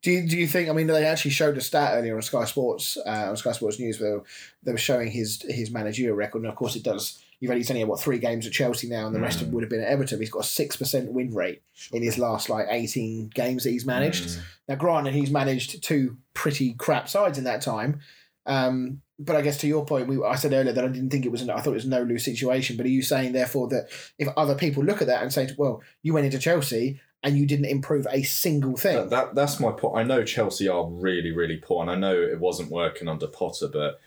Do 0.00 0.12
you, 0.12 0.28
do 0.28 0.36
you 0.38 0.46
think? 0.46 0.68
I 0.68 0.72
mean, 0.72 0.86
they 0.86 1.04
actually 1.04 1.32
showed 1.32 1.56
a 1.56 1.60
stat 1.60 1.94
earlier 1.94 2.14
on 2.14 2.22
Sky 2.22 2.44
Sports, 2.44 2.96
uh, 3.04 3.26
on 3.30 3.36
Sky 3.36 3.50
Sports 3.50 3.80
News, 3.80 4.00
where 4.00 4.20
they 4.62 4.70
were 4.70 4.78
showing 4.78 5.10
his 5.10 5.42
his 5.42 5.72
managerial 5.72 6.14
record, 6.14 6.42
and 6.42 6.46
of 6.46 6.54
course, 6.54 6.76
it 6.76 6.84
does. 6.84 7.20
You've 7.40 7.50
only 7.50 7.60
he's 7.60 7.70
only 7.70 7.80
had 7.80 7.88
what 7.88 8.00
three 8.00 8.18
games 8.18 8.46
at 8.46 8.52
Chelsea 8.52 8.88
now, 8.88 9.06
and 9.06 9.14
the 9.14 9.20
rest 9.20 9.40
of 9.40 9.48
Mm. 9.48 9.52
would 9.52 9.62
have 9.62 9.70
been 9.70 9.80
at 9.82 9.88
Everton. 9.88 10.18
He's 10.18 10.30
got 10.30 10.44
a 10.44 10.48
six 10.48 10.76
percent 10.76 11.12
win 11.12 11.32
rate 11.32 11.62
in 11.92 12.02
his 12.02 12.18
last 12.18 12.48
like 12.48 12.66
eighteen 12.70 13.30
games 13.32 13.64
that 13.64 13.70
he's 13.70 13.86
managed. 13.86 14.24
Mm. 14.28 14.38
Now, 14.68 14.74
granted, 14.74 15.14
he's 15.14 15.30
managed 15.30 15.82
two 15.82 16.16
pretty 16.34 16.74
crap 16.74 17.08
sides 17.08 17.38
in 17.38 17.44
that 17.44 17.62
time. 17.62 18.00
Um, 18.46 19.02
but 19.20 19.36
I 19.36 19.42
guess 19.42 19.58
to 19.58 19.66
your 19.68 19.84
point, 19.84 20.08
we, 20.08 20.22
I 20.24 20.36
said 20.36 20.52
earlier 20.52 20.72
that 20.72 20.84
I 20.84 20.88
didn't 20.88 21.10
think 21.10 21.26
it 21.26 21.32
was. 21.32 21.42
An, 21.42 21.50
I 21.50 21.60
thought 21.60 21.72
it 21.72 21.74
was 21.74 21.84
a 21.84 21.88
no 21.88 22.02
lose 22.02 22.24
situation. 22.24 22.76
But 22.76 22.86
are 22.86 22.90
you 22.90 23.02
saying 23.02 23.32
therefore 23.32 23.68
that 23.68 23.88
if 24.18 24.28
other 24.36 24.54
people 24.54 24.82
look 24.84 25.00
at 25.00 25.06
that 25.08 25.22
and 25.22 25.32
say, 25.32 25.48
"Well, 25.56 25.82
you 26.02 26.14
went 26.14 26.26
into 26.26 26.38
Chelsea 26.38 27.00
and 27.22 27.36
you 27.36 27.46
didn't 27.46 27.66
improve 27.66 28.06
a 28.10 28.22
single 28.22 28.76
thing," 28.76 28.94
That, 28.96 29.10
that 29.10 29.34
that's 29.34 29.60
my 29.60 29.70
point. 29.72 29.96
I 29.96 30.02
know 30.02 30.24
Chelsea 30.24 30.68
are 30.68 30.86
really 30.88 31.30
really 31.32 31.56
poor, 31.56 31.82
and 31.82 31.90
I 31.90 31.94
know 31.94 32.14
it 32.20 32.40
wasn't 32.40 32.70
working 32.70 33.06
under 33.08 33.26
Potter, 33.26 33.68
but 33.68 34.00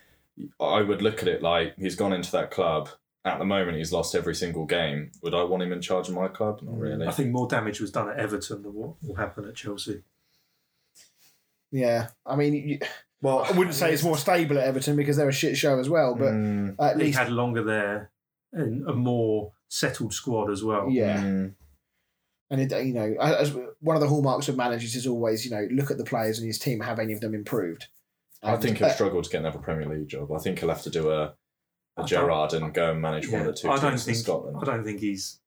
I 0.59 0.81
would 0.81 1.01
look 1.01 1.21
at 1.21 1.27
it 1.27 1.41
like 1.41 1.77
he's 1.77 1.95
gone 1.95 2.13
into 2.13 2.31
that 2.31 2.51
club. 2.51 2.89
At 3.23 3.37
the 3.37 3.45
moment, 3.45 3.77
he's 3.77 3.91
lost 3.93 4.15
every 4.15 4.33
single 4.33 4.65
game. 4.65 5.11
Would 5.21 5.35
I 5.35 5.43
want 5.43 5.61
him 5.61 5.71
in 5.71 5.81
charge 5.81 6.09
of 6.09 6.15
my 6.15 6.27
club? 6.27 6.61
Not 6.63 6.77
really. 6.79 7.05
I 7.07 7.11
think 7.11 7.31
more 7.31 7.47
damage 7.47 7.79
was 7.79 7.91
done 7.91 8.09
at 8.09 8.17
Everton 8.17 8.63
than 8.63 8.73
what 8.73 8.95
will 9.03 9.15
happen 9.15 9.45
at 9.47 9.53
Chelsea. 9.55 10.01
yeah, 11.71 12.07
I 12.25 12.35
mean, 12.35 12.53
you, 12.55 12.79
Well, 13.21 13.45
I 13.47 13.51
wouldn't 13.51 13.75
say 13.75 13.93
it's 13.93 14.03
more 14.03 14.17
stable 14.17 14.57
at 14.57 14.65
Everton 14.65 14.95
because 14.95 15.17
they're 15.17 15.29
a 15.29 15.33
shit 15.33 15.55
show 15.57 15.79
as 15.79 15.87
well. 15.89 16.15
But 16.15 16.31
Mm, 16.33 16.75
at 16.79 16.97
He 16.97 17.03
least, 17.05 17.17
had 17.19 17.31
longer 17.31 17.63
there 17.63 18.11
and 18.51 18.87
a 18.89 18.93
more 18.93 19.53
settled 19.69 20.13
squad 20.13 20.49
as 20.49 20.63
well. 20.63 20.89
yeah. 20.89 21.21
mm. 21.21 21.53
And 22.49 22.59
it, 22.59 22.85
you 22.85 22.93
know, 22.93 23.15
as 23.21 23.55
one 23.79 23.95
of 23.95 24.01
the 24.01 24.09
hallmarks 24.09 24.49
of 24.49 24.57
managers 24.57 24.95
is 24.95 25.07
always, 25.07 25.45
you 25.45 25.51
know, 25.51 25.65
look 25.71 25.89
at 25.89 25.97
the 25.97 26.03
players 26.03 26.37
in 26.39 26.45
his 26.47 26.59
team. 26.59 26.81
Have 26.81 26.99
any 26.99 27.13
of 27.13 27.21
them 27.21 27.33
improved? 27.33 27.85
I 28.43 28.53
And, 28.55 28.61
think 28.61 28.79
he'll 28.79 28.87
uh, 28.87 28.91
struggle 28.93 29.21
to 29.21 29.29
get 29.29 29.39
another 29.39 29.59
Premier 29.59 29.87
League 29.87 30.09
job. 30.09 30.31
I 30.33 30.37
think 30.39 30.59
he'll 30.59 30.67
have 30.67 30.81
to 30.81 30.89
do 30.89 31.11
a, 31.11 31.35
I 31.97 32.01
a 32.01 32.03
don't- 32.03 32.07
Gerrard 32.07 32.53
and 32.53 32.73
go 32.73 32.91
and 32.91 33.01
manage 33.01 33.27
one 33.27 33.41
Yeah, 33.41 33.47
of 33.47 33.55
the 33.55 33.61
two 33.61 33.69
I 33.69 33.79
don't 33.79 33.91
teams 33.91 34.07
in 34.07 34.13
think 34.13 34.23
Scotland. 34.25 34.57
I 34.61 34.65
don't 34.65 34.83
think 34.83 34.99
he's 35.01 35.39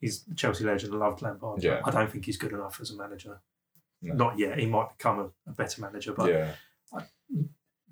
he's 0.00 0.24
a 0.30 0.34
Chelsea 0.34 0.64
legend. 0.64 0.92
I 0.94 0.98
loved 0.98 1.22
Lampard. 1.22 1.62
Yeah. 1.62 1.80
I 1.84 1.90
don't 1.90 2.10
think 2.10 2.26
he's 2.26 2.36
good 2.36 2.52
enough 2.52 2.78
as 2.80 2.90
a 2.90 2.96
manager. 2.96 3.40
No. 4.02 4.14
Not 4.14 4.38
yet. 4.38 4.58
He 4.58 4.66
might 4.66 4.96
become 4.98 5.18
a, 5.18 5.50
a 5.50 5.54
better 5.54 5.80
manager, 5.80 6.12
but 6.12 6.30
yeah, 6.30 6.52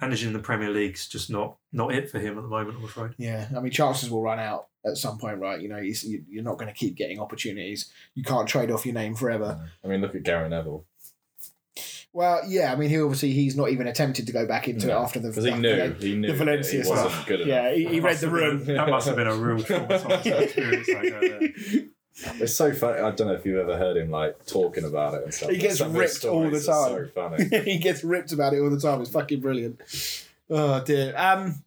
managing 0.00 0.32
the 0.32 0.38
Premier 0.38 0.70
League's 0.70 1.08
just 1.08 1.30
not 1.30 1.56
not 1.72 1.94
it 1.94 2.10
for 2.10 2.18
him 2.18 2.36
at 2.36 2.42
the 2.42 2.48
moment. 2.48 2.76
I'm 2.78 2.84
afraid. 2.84 3.12
Yeah, 3.16 3.48
I 3.56 3.60
mean, 3.60 3.72
chances 3.72 4.10
will 4.10 4.22
run 4.22 4.38
out 4.38 4.66
at 4.84 4.96
some 4.96 5.16
point, 5.18 5.38
right? 5.38 5.60
You 5.60 5.68
know, 5.68 5.78
you, 5.78 5.94
you- 6.04 6.24
you're 6.28 6.44
not 6.44 6.58
going 6.58 6.68
to 6.68 6.74
keep 6.74 6.96
getting 6.96 7.18
opportunities. 7.20 7.90
You 8.14 8.24
can't 8.24 8.48
trade 8.48 8.70
off 8.70 8.84
your 8.84 8.94
name 8.94 9.14
forever. 9.14 9.58
I 9.82 9.88
mean, 9.88 10.00
look 10.00 10.14
at 10.14 10.22
Gary 10.24 10.48
Neville 10.48 10.84
Well, 12.14 12.42
yeah, 12.46 12.72
I 12.72 12.76
mean, 12.76 12.90
he 12.90 13.00
obviously 13.00 13.32
he's 13.32 13.56
not 13.56 13.70
even 13.70 13.86
attempted 13.86 14.26
to 14.26 14.32
go 14.32 14.46
back 14.46 14.68
into 14.68 14.88
it 14.90 14.92
after 14.92 15.18
the 15.18 15.28
because 15.28 15.44
he 15.44 15.50
the- 15.50 15.56
knew 15.56 15.92
he 15.98 16.14
knew 16.14 16.28
the 16.28 16.34
Valencia 16.34 16.82
he 16.82 16.88
wasn't 16.88 17.10
stuff. 17.10 17.26
good. 17.26 17.46
Yeah, 17.46 17.72
he, 17.74 17.86
he 17.86 18.00
read 18.00 18.18
the 18.18 18.28
have 18.28 18.34
been 18.38 18.58
room. 18.58 18.64
that 18.76 18.88
must 18.88 19.06
have 19.06 19.16
been 19.16 19.26
a 19.28 19.34
real 19.34 19.56
traumatising 19.64 20.40
experience. 20.42 20.88
Like, 20.88 21.12
uh, 21.12 21.86
It's 22.42 22.54
so 22.54 22.74
funny. 22.74 23.00
I 23.00 23.10
don't 23.12 23.28
know 23.28 23.32
if 23.32 23.46
you've 23.46 23.56
ever 23.58 23.78
heard 23.78 23.96
him 23.96 24.10
like 24.10 24.44
talking 24.44 24.84
about 24.84 25.14
it 25.14 25.24
and 25.24 25.32
stuff. 25.32 25.48
He 25.48 25.56
gets 25.56 25.78
some 25.78 25.94
ripped 25.94 26.22
all 26.26 26.42
the 26.50 26.60
time. 26.60 26.62
So 26.62 27.08
funny. 27.14 27.48
he 27.64 27.78
gets 27.78 28.04
ripped 28.04 28.32
about 28.32 28.52
it 28.52 28.60
all 28.60 28.68
the 28.68 28.78
time. 28.78 29.00
It's 29.00 29.10
fucking 29.10 29.40
brilliant. 29.40 29.80
Oh 30.50 30.84
dear. 30.84 31.14
Um, 31.16 31.64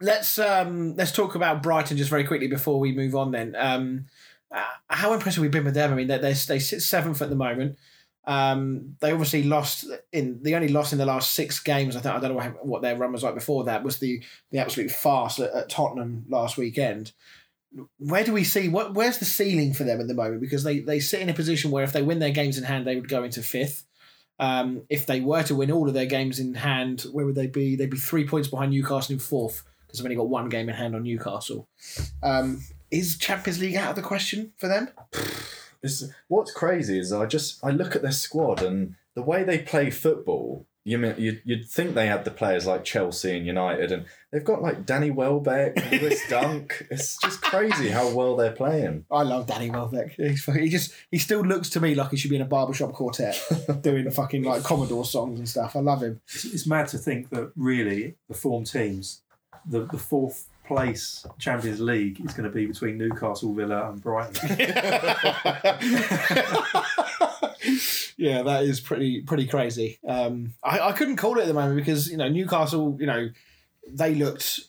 let's 0.00 0.40
um, 0.40 0.96
let's 0.96 1.12
talk 1.12 1.36
about 1.36 1.62
Brighton 1.62 1.96
just 1.96 2.10
very 2.10 2.24
quickly 2.24 2.48
before 2.48 2.80
we 2.80 2.92
move 2.92 3.14
on. 3.14 3.30
Then, 3.30 3.54
um, 3.56 4.06
uh, 4.50 4.64
how 4.88 5.12
impressed 5.12 5.36
have 5.36 5.42
we 5.42 5.48
been 5.48 5.64
with 5.64 5.74
them? 5.74 5.92
I 5.92 5.94
mean, 5.94 6.08
they 6.08 6.18
they, 6.18 6.32
they 6.32 6.58
sit 6.58 6.82
seventh 6.82 7.22
at 7.22 7.30
the 7.30 7.36
moment. 7.36 7.78
Um, 8.24 8.96
they 9.00 9.12
obviously 9.12 9.42
lost 9.44 9.86
in 10.12 10.42
the 10.42 10.54
only 10.54 10.68
loss 10.68 10.92
in 10.92 10.98
the 10.98 11.06
last 11.06 11.32
six 11.32 11.58
games. 11.58 11.96
I 11.96 12.00
think 12.00 12.14
I 12.14 12.20
don't 12.20 12.36
know 12.36 12.54
what, 12.62 12.82
their 12.82 12.96
run 12.96 13.12
was 13.12 13.22
like 13.22 13.34
before 13.34 13.64
that. 13.64 13.82
Was 13.82 13.98
the 13.98 14.22
the 14.50 14.58
absolute 14.58 14.90
farce 14.90 15.40
at, 15.40 15.52
at 15.52 15.68
Tottenham 15.68 16.26
last 16.28 16.56
weekend. 16.56 17.12
Where 17.98 18.24
do 18.24 18.32
we 18.32 18.44
see 18.44 18.68
what? 18.68 18.94
Where's 18.94 19.18
the 19.18 19.24
ceiling 19.24 19.72
for 19.72 19.84
them 19.84 20.00
at 20.00 20.08
the 20.08 20.14
moment? 20.14 20.40
Because 20.40 20.64
they 20.64 20.80
they 20.80 21.00
sit 21.00 21.20
in 21.20 21.28
a 21.28 21.34
position 21.34 21.70
where 21.70 21.84
if 21.84 21.92
they 21.92 22.02
win 22.02 22.18
their 22.18 22.30
games 22.30 22.58
in 22.58 22.64
hand, 22.64 22.86
they 22.86 22.96
would 22.96 23.08
go 23.08 23.24
into 23.24 23.42
fifth. 23.42 23.86
Um, 24.38 24.82
if 24.88 25.06
they 25.06 25.20
were 25.20 25.42
to 25.44 25.54
win 25.54 25.70
all 25.70 25.86
of 25.86 25.94
their 25.94 26.06
games 26.06 26.38
in 26.38 26.54
hand, 26.54 27.02
where 27.12 27.26
would 27.26 27.34
they 27.34 27.46
be? 27.46 27.76
They'd 27.76 27.90
be 27.90 27.98
three 27.98 28.26
points 28.26 28.48
behind 28.48 28.72
Newcastle 28.72 29.12
in 29.12 29.18
fourth 29.18 29.64
because 29.86 29.98
they've 29.98 30.06
only 30.06 30.16
got 30.16 30.28
one 30.28 30.48
game 30.48 30.68
in 30.68 30.74
hand 30.74 30.94
on 30.94 31.02
Newcastle. 31.02 31.68
Um, 32.22 32.62
is 32.90 33.18
Champions 33.18 33.60
League 33.60 33.76
out 33.76 33.90
of 33.90 33.96
the 33.96 34.02
question 34.02 34.52
for 34.56 34.66
them? 34.66 34.88
It's, 35.82 36.04
what's 36.28 36.52
crazy 36.52 36.98
is 36.98 37.12
I 37.12 37.26
just 37.26 37.64
I 37.64 37.70
look 37.70 37.96
at 37.96 38.02
their 38.02 38.12
squad 38.12 38.62
and 38.62 38.96
the 39.14 39.22
way 39.22 39.44
they 39.44 39.58
play 39.58 39.90
football. 39.90 40.66
You 40.82 40.96
mean 40.96 41.14
you'd, 41.18 41.42
you'd 41.44 41.68
think 41.68 41.94
they 41.94 42.06
had 42.06 42.24
the 42.24 42.30
players 42.30 42.66
like 42.66 42.84
Chelsea 42.84 43.36
and 43.36 43.46
United, 43.46 43.92
and 43.92 44.06
they've 44.32 44.42
got 44.44 44.62
like 44.62 44.86
Danny 44.86 45.10
Welbeck, 45.10 45.76
Lewis 45.92 46.20
Dunk. 46.30 46.86
It's 46.90 47.18
just 47.18 47.42
crazy 47.42 47.90
how 47.90 48.08
well 48.14 48.34
they're 48.34 48.52
playing. 48.52 49.04
I 49.10 49.22
love 49.22 49.46
Danny 49.46 49.70
Welbeck. 49.70 50.12
He's, 50.12 50.42
he 50.46 50.70
just 50.70 50.92
he 51.10 51.18
still 51.18 51.42
looks 51.42 51.68
to 51.70 51.80
me 51.80 51.94
like 51.94 52.10
he 52.10 52.16
should 52.16 52.30
be 52.30 52.36
in 52.36 52.42
a 52.42 52.46
barbershop 52.46 52.92
quartet 52.94 53.38
doing 53.82 54.10
fucking 54.10 54.42
like 54.42 54.62
Commodore 54.62 55.04
songs 55.04 55.38
and 55.38 55.48
stuff. 55.48 55.76
I 55.76 55.80
love 55.80 56.02
him. 56.02 56.22
it's, 56.26 56.46
it's 56.46 56.66
mad 56.66 56.88
to 56.88 56.98
think 56.98 57.28
that 57.28 57.52
really 57.56 58.16
the 58.28 58.34
form 58.34 58.64
teams, 58.64 59.20
the 59.66 59.84
the 59.84 59.98
fourth 59.98 60.48
place 60.70 61.26
Champions 61.38 61.80
League 61.80 62.24
is 62.24 62.32
going 62.32 62.48
to 62.48 62.54
be 62.54 62.66
between 62.66 62.96
Newcastle, 62.96 63.52
Villa, 63.52 63.90
and 63.90 64.00
Brighton. 64.00 64.48
yeah, 68.16 68.42
that 68.42 68.62
is 68.62 68.80
pretty 68.80 69.22
pretty 69.22 69.46
crazy. 69.46 69.98
Um, 70.06 70.54
I, 70.62 70.80
I 70.80 70.92
couldn't 70.92 71.16
call 71.16 71.38
it 71.38 71.42
at 71.42 71.48
the 71.48 71.54
moment 71.54 71.76
because 71.76 72.10
you 72.10 72.16
know 72.16 72.28
Newcastle, 72.28 72.96
you 73.00 73.06
know, 73.06 73.28
they 73.88 74.14
looked. 74.14 74.60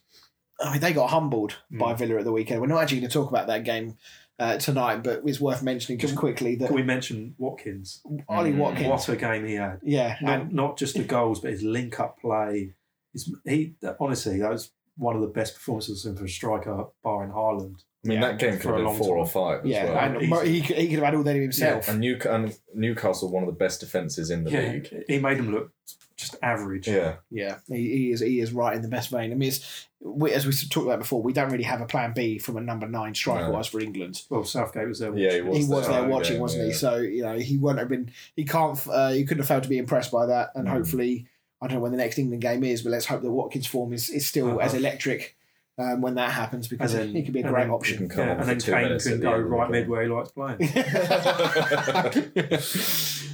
I 0.59 0.71
mean, 0.71 0.81
they 0.81 0.93
got 0.93 1.09
humbled 1.09 1.55
by 1.71 1.93
Villa 1.95 2.17
at 2.17 2.23
the 2.23 2.31
weekend. 2.31 2.61
We're 2.61 2.67
not 2.67 2.83
actually 2.83 2.99
going 2.99 3.09
to 3.09 3.13
talk 3.13 3.29
about 3.29 3.47
that 3.47 3.63
game 3.63 3.97
uh, 4.37 4.57
tonight, 4.57 4.97
but 5.03 5.21
it's 5.25 5.39
worth 5.39 5.63
mentioning 5.63 5.99
just 5.99 6.15
quickly 6.15 6.55
that 6.55 6.67
Can 6.67 6.75
we 6.75 6.83
mention 6.83 7.33
Watkins? 7.39 8.01
Ollie 8.29 8.53
Mm. 8.53 8.57
Watkins, 8.57 8.87
What 8.87 9.09
a 9.09 9.15
game 9.15 9.45
he 9.45 9.55
had! 9.55 9.79
yeah, 9.81 10.17
Not, 10.21 10.39
and 10.41 10.53
not 10.53 10.77
just 10.77 10.95
the 10.95 11.03
goals, 11.03 11.39
but 11.39 11.49
his 11.51 11.63
link-up 11.63 12.19
play. 12.19 12.75
His, 13.11 13.33
he 13.43 13.73
honestly, 13.99 14.39
that 14.39 14.51
was 14.51 14.69
one 14.97 15.15
of 15.15 15.21
the 15.21 15.27
best 15.27 15.55
performances 15.55 16.03
for 16.17 16.25
a 16.25 16.29
striker, 16.29 16.85
bar 17.03 17.23
in 17.23 17.31
Haaland. 17.31 17.83
I 18.03 18.07
mean, 18.07 18.19
Yeah, 18.21 18.27
that 18.29 18.39
game 18.39 18.53
for 18.53 18.59
could 18.59 18.67
have 18.69 18.75
been 18.77 18.85
long 18.85 18.97
four 18.97 19.17
or 19.17 19.27
five 19.27 19.59
as 19.63 19.69
Yeah, 19.69 19.85
well. 19.85 19.97
and 19.97 20.21
easy. 20.23 20.51
He, 20.59 20.61
could- 20.67 20.77
he 20.77 20.87
could 20.87 20.95
have 20.95 21.05
had 21.05 21.15
all 21.15 21.23
that 21.23 21.35
himself. 21.35 21.87
and, 21.87 21.99
New- 21.99 22.17
and 22.29 22.57
Newcastle, 22.73 23.31
one 23.31 23.43
of 23.43 23.47
the 23.47 23.53
best 23.55 23.79
defences 23.79 24.31
in 24.31 24.43
the 24.43 24.51
Yeah, 24.51 24.71
league. 24.71 25.03
he 25.07 25.19
made 25.19 25.37
them 25.37 25.51
look 25.51 25.71
just 26.17 26.35
average. 26.43 26.87
Yeah, 26.87 27.15
Yeah, 27.29 27.57
he, 27.67 27.75
he 27.75 28.11
is. 28.11 28.19
He 28.21 28.39
is 28.39 28.53
right 28.53 28.75
in 28.75 28.81
the 28.81 28.87
best 28.87 29.09
vein. 29.11 29.31
I 29.31 29.35
mean, 29.35 29.49
it's, 29.49 29.87
we, 29.99 30.31
as 30.33 30.45
we 30.47 30.51
talked 30.53 30.85
about 30.87 30.99
before, 30.99 31.21
we 31.21 31.31
don't 31.33 31.51
really 31.51 31.63
have 31.63 31.79
a 31.81 31.85
plan 31.85 32.13
B 32.15 32.39
from 32.39 32.57
a 32.57 32.61
number 32.61 32.87
nine 32.87 33.13
striker 33.13 33.45
No. 33.47 33.51
wise 33.51 33.67
for 33.67 33.79
England. 33.79 34.23
Well, 34.31 34.43
Southgate 34.45 34.87
was 34.87 34.97
there. 34.99 35.15
Yeah, 35.15 35.33
he 35.33 35.41
watching. 35.41 35.47
was 35.49 35.57
he 35.57 35.63
was 35.73 35.85
there 35.87 35.93
there 35.93 36.01
that 36.01 36.09
watching, 36.09 36.33
game, 36.33 36.41
wasn't 36.41 36.65
he? 36.65 36.73
So 36.73 36.97
you 36.97 37.21
know, 37.21 37.37
he 37.37 37.57
wouldn't 37.57 37.79
have 37.79 37.89
been. 37.89 38.11
He 38.35 38.45
can't. 38.45 38.79
Uh, 38.87 39.11
he 39.11 39.23
couldn't 39.25 39.39
have 39.41 39.47
failed 39.47 39.63
to 39.63 39.69
be 39.69 39.77
impressed 39.77 40.11
by 40.11 40.25
that. 40.27 40.49
And 40.55 40.67
Mm. 40.67 40.71
hopefully, 40.71 41.27
I 41.62 41.68
don't 41.68 41.76
know 41.76 41.82
when 41.82 41.91
the 41.91 41.97
next 41.97 42.18
England 42.18 42.41
game 42.41 42.64
is, 42.64 42.82
but 42.82 42.91
let's 42.91 43.05
hope 43.05 43.22
that 43.22 43.32
Watkins' 43.32 43.68
form 43.68 43.93
is, 43.93 44.09
is 44.09 44.28
still 44.28 44.49
Uh-huh. 44.49 44.57
as 44.59 44.74
electric 44.74 45.36
um, 45.78 46.01
when 46.01 46.16
that 46.16 46.32
happens 46.32 46.68
because 46.68 46.93
And 46.93 47.09
then- 47.09 47.16
he 47.16 47.24
could 47.24 47.34
be 47.34 47.41
a 47.41 47.47
great 47.47 47.64
then- 47.64 47.72
option. 47.72 48.09
can 48.09 48.20
Yeah, 48.20 48.39
and 48.39 48.49
then 48.49 48.59
two 48.59 48.72
Kane 48.72 48.99
can 48.99 49.20
go 49.22 49.38
the 49.38 49.43
right 49.45 49.72
game. 49.72 49.72
mid 49.72 49.89
where 49.89 50.03
he 50.03 50.09
likes 50.09 50.32
playing. 50.32 50.59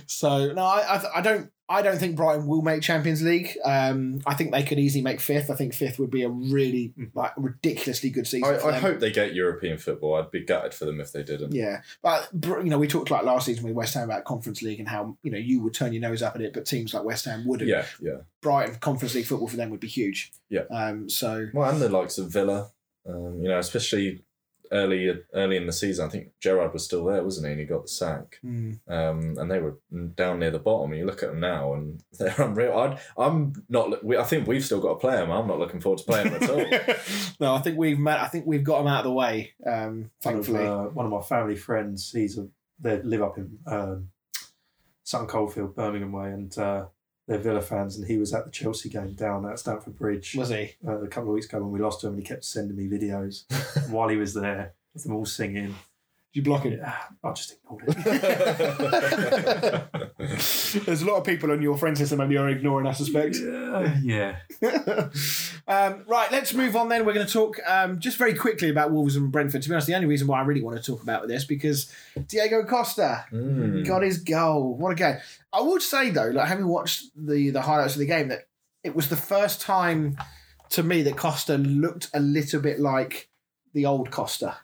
so 0.07 0.53
no, 0.53 0.63
I, 0.63 0.97
I, 0.97 1.17
I 1.17 1.21
don't. 1.21 1.51
I 1.69 1.81
don't 1.81 1.97
think 1.97 2.15
Brighton 2.15 2.47
will 2.47 2.61
make 2.61 2.81
Champions 2.81 3.21
League. 3.21 3.57
Um, 3.65 4.21
I 4.25 4.35
think 4.35 4.51
they 4.51 4.63
could 4.63 4.79
easily 4.79 5.01
make 5.01 5.19
fifth. 5.19 5.49
I 5.49 5.55
think 5.55 5.73
fifth 5.73 5.99
would 5.99 6.09
be 6.09 6.23
a 6.23 6.29
really 6.29 6.93
like 7.13 7.33
ridiculously 7.35 8.09
good 8.09 8.25
season. 8.25 8.59
I, 8.63 8.69
I 8.69 8.79
hope 8.79 8.99
they 8.99 9.11
get 9.11 9.33
European 9.33 9.77
football. 9.77 10.15
I'd 10.15 10.31
be 10.31 10.45
gutted 10.45 10.73
for 10.73 10.85
them 10.85 11.01
if 11.01 11.11
they 11.11 11.23
didn't. 11.23 11.53
Yeah, 11.53 11.81
but 12.01 12.29
you 12.41 12.63
know, 12.63 12.77
we 12.77 12.87
talked 12.87 13.11
like 13.11 13.23
last 13.23 13.47
season 13.47 13.65
with 13.65 13.73
West 13.73 13.93
Ham 13.95 14.05
about 14.05 14.23
Conference 14.23 14.61
League 14.61 14.79
and 14.79 14.87
how 14.87 15.17
you 15.23 15.31
know 15.31 15.37
you 15.37 15.61
would 15.61 15.73
turn 15.73 15.91
your 15.91 16.01
nose 16.01 16.21
up 16.21 16.35
at 16.35 16.41
it, 16.41 16.53
but 16.53 16.65
teams 16.65 16.93
like 16.93 17.03
West 17.03 17.25
Ham 17.25 17.45
wouldn't. 17.45 17.69
Yeah, 17.69 17.85
yeah. 18.01 18.19
Brighton 18.41 18.75
Conference 18.75 19.13
League 19.15 19.25
football 19.25 19.49
for 19.49 19.57
them 19.57 19.69
would 19.69 19.81
be 19.81 19.87
huge. 19.87 20.31
Yeah. 20.49 20.63
Um. 20.71 21.09
So 21.09 21.47
Well, 21.53 21.69
and 21.69 21.81
the 21.81 21.89
likes 21.89 22.17
of 22.17 22.31
Villa, 22.31 22.71
um, 23.07 23.41
you 23.41 23.49
know, 23.49 23.59
especially 23.59 24.23
early 24.71 25.11
early 25.33 25.57
in 25.57 25.65
the 25.65 25.71
season. 25.73 26.05
I 26.05 26.09
think 26.09 26.29
Gerrard 26.39 26.73
was 26.73 26.83
still 26.85 27.05
there, 27.05 27.23
wasn't 27.23 27.47
he? 27.47 27.51
And 27.51 27.59
he 27.59 27.65
got 27.65 27.83
the 27.83 27.87
sack. 27.87 28.39
mm, 28.43 28.79
Um, 28.87 29.35
and 29.37 29.49
they 29.49 29.59
were 29.59 29.77
down 30.15 30.39
near 30.39 30.51
the 30.51 30.59
bottom. 30.59 30.93
You 30.93 31.05
look 31.05 31.23
at 31.23 31.29
them 31.29 31.39
now, 31.39 31.73
and 31.73 32.01
they're 32.19 32.35
unreal. 32.37 32.77
I'd, 32.77 32.99
I'm 33.17 33.53
not. 33.69 34.03
we- 34.03 34.17
I 34.17 34.23
think 34.23 34.47
we've 34.47 34.63
still 34.65 34.79
got 34.81 34.89
to 34.93 34.95
play 34.99 35.15
them. 35.15 35.31
I'm 35.31 35.47
not 35.47 35.59
looking 35.59 35.79
forward 35.81 35.99
to 35.99 36.05
playing 36.05 36.31
them 36.31 36.43
at 36.43 36.49
all. 36.49 36.95
no, 37.39 37.55
I 37.55 37.59
think 37.59 37.77
we've 37.77 37.99
met. 37.99 38.19
I 38.19 38.27
think 38.27 38.45
we've 38.45 38.63
got 38.63 38.79
them 38.79 38.87
out 38.87 38.99
of 38.99 39.05
the 39.05 39.11
way. 39.13 39.53
Um. 39.65 39.73
One 39.73 40.01
of, 40.03 40.11
Thankfully. 40.45 40.65
uh, 40.65 40.83
one 40.89 41.05
of 41.05 41.11
my 41.11 41.21
family 41.21 41.55
friends, 41.55 42.11
he's 42.11 42.37
a 42.37 42.47
they 42.79 43.01
live 43.01 43.21
up 43.23 43.37
in 43.37 43.57
um, 43.65 44.09
Sutton 45.03 45.27
Coldfield, 45.27 45.75
Birmingham 45.75 46.11
way, 46.11 46.27
and 46.31 46.55
uh, 46.57 46.85
they're 47.27 47.37
Villa 47.37 47.61
fans. 47.61 47.97
And 47.97 48.07
he 48.07 48.17
was 48.17 48.33
at 48.33 48.45
the 48.45 48.51
Chelsea 48.51 48.89
game 48.89 49.13
down 49.13 49.45
at 49.45 49.59
Stamford 49.59 49.97
Bridge 49.97 50.35
was 50.35 50.49
he? 50.49 50.75
uh, 50.87 51.01
a 51.01 51.07
couple 51.07 51.29
of 51.29 51.35
weeks 51.35 51.47
ago 51.47 51.61
when 51.61 51.71
we 51.71 51.79
lost 51.79 52.01
to 52.01 52.07
him. 52.07 52.13
And 52.13 52.21
he 52.21 52.27
kept 52.27 52.45
sending 52.45 52.77
me 52.77 52.87
videos 52.87 53.43
while 53.91 54.09
he 54.09 54.17
was 54.17 54.33
there, 54.33 54.73
with 54.93 55.03
them 55.03 55.13
all 55.15 55.25
singing. 55.25 55.67
Did 55.67 55.75
you 56.33 56.41
block 56.43 56.63
him? 56.63 56.73
Yeah, 56.73 56.95
I 57.23 57.31
just 57.33 57.53
ignored 57.53 57.83
it. 57.87 57.97
There's 60.85 61.01
a 61.01 61.05
lot 61.05 61.17
of 61.17 61.23
people 61.25 61.51
on 61.51 61.61
your 61.61 61.77
friends 61.77 61.99
list 61.99 62.11
that 62.11 62.17
maybe 62.17 62.37
are 62.37 62.49
ignoring. 62.49 62.87
I 62.87 62.93
suspect. 62.93 63.37
yeah, 63.37 63.95
yeah. 64.03 64.37
um, 65.67 66.03
right, 66.07 66.31
let's 66.31 66.53
move 66.53 66.75
on 66.75 66.89
then. 66.89 67.05
We're 67.05 67.13
going 67.13 67.25
to 67.27 67.31
talk 67.31 67.59
um, 67.67 67.99
just 67.99 68.17
very 68.17 68.33
quickly 68.33 68.69
about 68.69 68.91
Wolves 68.91 69.15
and 69.15 69.31
Brentford. 69.31 69.61
To 69.61 69.69
be 69.69 69.75
honest, 69.75 69.87
the 69.87 69.95
only 69.95 70.07
reason 70.07 70.27
why 70.27 70.39
I 70.39 70.43
really 70.43 70.61
want 70.61 70.81
to 70.81 70.91
talk 70.91 71.03
about 71.03 71.27
this 71.27 71.45
because 71.45 71.93
Diego 72.27 72.63
Costa 72.63 73.25
Mm. 73.31 73.85
got 73.85 74.01
his 74.03 74.19
goal. 74.19 74.75
What 74.75 74.91
a 74.91 74.95
game! 74.95 75.17
I 75.53 75.61
would 75.61 75.81
say 75.81 76.09
though, 76.09 76.29
like 76.29 76.47
having 76.47 76.67
watched 76.67 77.05
the 77.15 77.49
the 77.49 77.61
highlights 77.61 77.93
of 77.93 77.99
the 77.99 78.05
game, 78.05 78.27
that 78.29 78.47
it 78.83 78.95
was 78.95 79.09
the 79.09 79.15
first 79.17 79.61
time 79.61 80.17
to 80.69 80.83
me 80.83 81.01
that 81.03 81.17
Costa 81.17 81.57
looked 81.57 82.09
a 82.13 82.19
little 82.19 82.59
bit 82.61 82.79
like 82.79 83.29
the 83.73 83.85
old 83.85 84.11
Costa. 84.11 84.57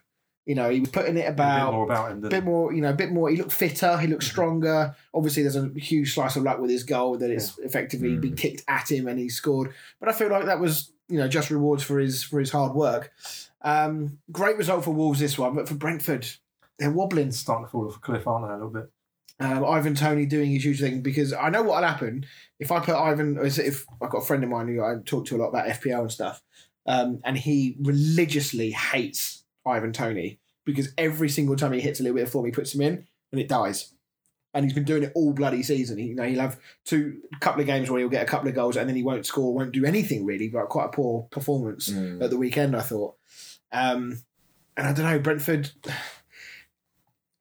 You 0.45 0.55
know, 0.55 0.69
he 0.69 0.81
was 0.81 0.89
putting 0.89 1.15
it 1.15 1.21
a 1.21 1.23
bit 1.23 1.29
about 1.31 1.73
more 1.73 1.85
about 1.85 2.11
him 2.11 2.17
a 2.17 2.21
than 2.21 2.29
bit 2.29 2.43
more, 2.43 2.73
you 2.73 2.81
know, 2.81 2.89
a 2.89 2.93
bit 2.93 3.11
more. 3.13 3.29
He 3.29 3.37
looked 3.37 3.53
fitter. 3.53 3.97
He 3.97 4.07
looked 4.07 4.23
stronger. 4.23 4.93
Obviously, 5.13 5.43
there's 5.43 5.55
a 5.55 5.69
huge 5.75 6.13
slice 6.13 6.35
of 6.35 6.43
luck 6.43 6.59
with 6.59 6.69
his 6.69 6.83
goal 6.83 7.17
that 7.17 7.29
it's 7.31 7.57
effectively 7.59 8.09
Mm. 8.17 8.21
been 8.21 8.35
kicked 8.35 8.63
at 8.67 8.91
him 8.91 9.07
and 9.07 9.17
he 9.19 9.29
scored. 9.29 9.73
But 10.01 10.09
I 10.09 10.11
feel 10.11 10.29
like 10.29 10.45
that 10.45 10.59
was, 10.59 10.91
you 11.07 11.17
know, 11.17 11.27
just 11.29 11.49
rewards 11.49 11.83
for 11.83 11.97
his 11.99 12.23
for 12.23 12.39
his 12.39 12.51
hard 12.51 12.73
work. 12.73 13.11
Um, 13.61 14.19
great 14.31 14.57
result 14.57 14.83
for 14.83 14.91
Wolves 14.91 15.21
this 15.21 15.37
one, 15.37 15.55
but 15.55 15.69
for 15.69 15.75
Brentford, 15.75 16.27
they're 16.77 16.91
wobbling. 16.91 17.31
starting 17.31 17.65
to 17.65 17.71
fall 17.71 17.87
off 17.87 17.95
a 17.95 17.99
cliff, 17.99 18.27
aren't 18.27 18.45
they? 18.47 18.51
A 18.53 18.57
little 18.57 18.69
bit. 18.69 18.89
Um, 19.39 19.65
Ivan 19.65 19.95
Toney 19.95 20.25
doing 20.25 20.51
his 20.51 20.65
usual 20.65 20.89
thing 20.89 21.01
because 21.01 21.31
I 21.33 21.49
know 21.49 21.63
what'll 21.63 21.87
happen 21.87 22.25
if 22.59 22.71
I 22.71 22.79
put 22.81 22.95
Ivan. 22.95 23.37
If 23.41 23.85
I've 24.01 24.09
got 24.09 24.19
a 24.19 24.25
friend 24.25 24.43
of 24.43 24.49
mine 24.49 24.67
who 24.67 24.83
I 24.83 24.95
talk 25.05 25.25
to 25.27 25.37
a 25.37 25.39
lot 25.39 25.47
about 25.49 25.67
FPL 25.67 26.01
and 26.01 26.11
stuff, 26.11 26.43
um, 26.85 27.19
and 27.23 27.37
he 27.37 27.77
religiously 27.81 28.71
hates 28.71 29.42
Ivan 29.65 29.93
Toney 29.93 30.39
because 30.65 30.89
every 30.97 31.29
single 31.29 31.55
time 31.55 31.73
he 31.73 31.81
hits 31.81 31.99
a 31.99 32.03
little 32.03 32.15
bit 32.15 32.23
of 32.23 32.31
form, 32.31 32.45
he 32.45 32.51
puts 32.51 32.73
him 32.73 32.81
in 32.81 33.05
and 33.31 33.41
it 33.41 33.47
dies. 33.49 33.93
And 34.55 34.63
he's 34.65 34.73
been 34.73 34.83
doing 34.83 35.01
it 35.03 35.11
all 35.15 35.33
bloody 35.33 35.63
season. 35.63 35.97
He, 35.97 36.05
you 36.09 36.15
know, 36.15 36.23
he'll 36.23 36.39
have 36.41 36.59
two 36.85 37.21
couple 37.39 37.61
of 37.61 37.65
games 37.67 37.89
where 37.89 37.99
he'll 37.99 38.09
get 38.09 38.21
a 38.21 38.29
couple 38.29 38.47
of 38.47 38.53
goals 38.55 38.77
and 38.77 38.87
then 38.87 38.95
he 38.95 39.01
won't 39.01 39.25
score, 39.25 39.53
won't 39.53 39.71
do 39.71 39.83
anything 39.83 40.25
really. 40.25 40.47
But 40.47 40.69
quite 40.69 40.85
a 40.85 40.89
poor 40.89 41.23
performance 41.31 41.89
Mm. 41.89 42.21
at 42.23 42.29
the 42.29 42.37
weekend, 42.37 42.75
I 42.75 42.81
thought. 42.81 43.15
Um, 43.71 44.19
and 44.77 44.87
I 44.87 44.93
don't 44.93 45.05
know, 45.05 45.17
Brentford. 45.19 45.71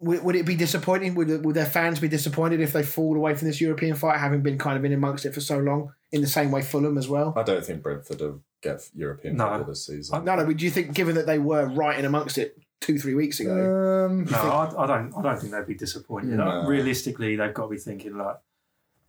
Would, 0.01 0.25
would 0.25 0.37
it 0.37 0.47
be 0.47 0.57
disappointing? 0.57 1.15
Would, 1.15 1.45
would 1.45 1.55
their 1.55 1.67
fans 1.67 2.01
be 2.01 2.09
disappointed 2.09 2.61
if 2.61 2.73
they 2.73 2.83
fall 2.83 3.15
away 3.17 3.35
from 3.35 3.47
this 3.47 3.61
European 3.61 3.95
fight, 3.95 4.19
having 4.19 4.43
been 4.43 4.59
kind 4.59 4.77
of 4.77 4.85
in 4.85 4.93
amongst 4.93 5.25
it 5.27 5.33
for 5.35 5.41
so 5.41 5.59
long? 5.59 5.93
In 6.11 6.21
the 6.23 6.27
same 6.27 6.51
way, 6.51 6.63
Fulham 6.63 6.99
as 6.99 7.09
well. 7.09 7.33
I 7.37 7.43
don't 7.45 7.65
think 7.65 7.83
Brentford 7.83 8.21
will 8.21 8.43
get 8.63 8.89
European 8.95 9.37
No. 9.37 9.49
football 9.49 9.65
this 9.67 9.87
season. 9.87 10.25
No, 10.25 10.37
no. 10.37 10.47
But 10.47 10.57
do 10.57 10.65
you 10.65 10.71
think, 10.71 10.95
given 10.95 11.15
that 11.17 11.27
they 11.27 11.39
were 11.39 11.67
right 11.67 11.99
in 11.99 12.05
amongst 12.05 12.39
it 12.39 12.59
two, 12.81 12.99
three 12.99 13.15
weeks 13.15 13.41
ago, 13.41 14.07
Um, 14.07 14.25
No, 14.25 14.39
I, 14.39 14.85
I 14.85 14.87
don't. 14.87 15.15
I 15.17 15.23
don't 15.23 15.39
think 15.41 15.53
they'd 15.53 15.67
be 15.67 15.75
disappointed. 15.75 16.31
No. 16.31 16.65
Realistically, 16.67 17.37
they've 17.37 17.53
got 17.55 17.65
to 17.65 17.69
be 17.71 17.77
thinking 17.79 18.17
like 18.17 18.37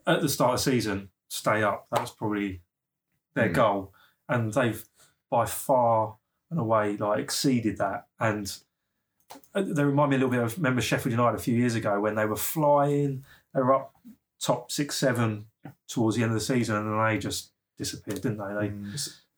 at 0.06 0.22
the 0.22 0.30
start 0.30 0.54
of 0.56 0.64
the 0.64 0.72
season, 0.72 1.10
stay 1.30 1.64
up. 1.64 1.88
That 1.92 2.02
was 2.02 2.12
probably 2.12 2.62
their 3.36 3.50
Mm. 3.50 3.54
goal, 3.54 3.94
and 4.28 4.54
they've 4.54 4.84
by 5.30 5.46
far 5.46 6.18
and 6.52 6.60
away 6.60 6.98
like 6.98 7.20
exceeded 7.20 7.78
that. 7.78 8.08
And 8.20 8.56
uh, 9.56 9.64
they 9.64 9.84
remind 9.84 10.12
me 10.12 10.18
a 10.18 10.20
little 10.20 10.30
bit 10.32 10.44
of 10.44 10.58
remember 10.58 10.82
Sheffield 10.82 11.12
United 11.12 11.38
a 11.40 11.42
few 11.42 11.56
years 11.56 11.74
ago 11.76 12.00
when 12.00 12.16
they 12.16 12.26
were 12.26 12.36
flying. 12.36 13.24
They 13.56 13.62
were 13.62 13.74
up 13.74 13.96
top 14.40 14.72
six, 14.72 14.96
seven 14.98 15.46
towards 15.88 16.18
the 16.18 16.24
end 16.24 16.32
of 16.32 16.36
the 16.40 16.46
season, 16.46 16.76
and 16.76 16.88
then 16.92 17.04
they 17.08 17.18
just 17.18 17.52
disappeared, 17.78 18.22
didn't 18.22 18.38
they? 18.38 18.68
They 18.68 18.74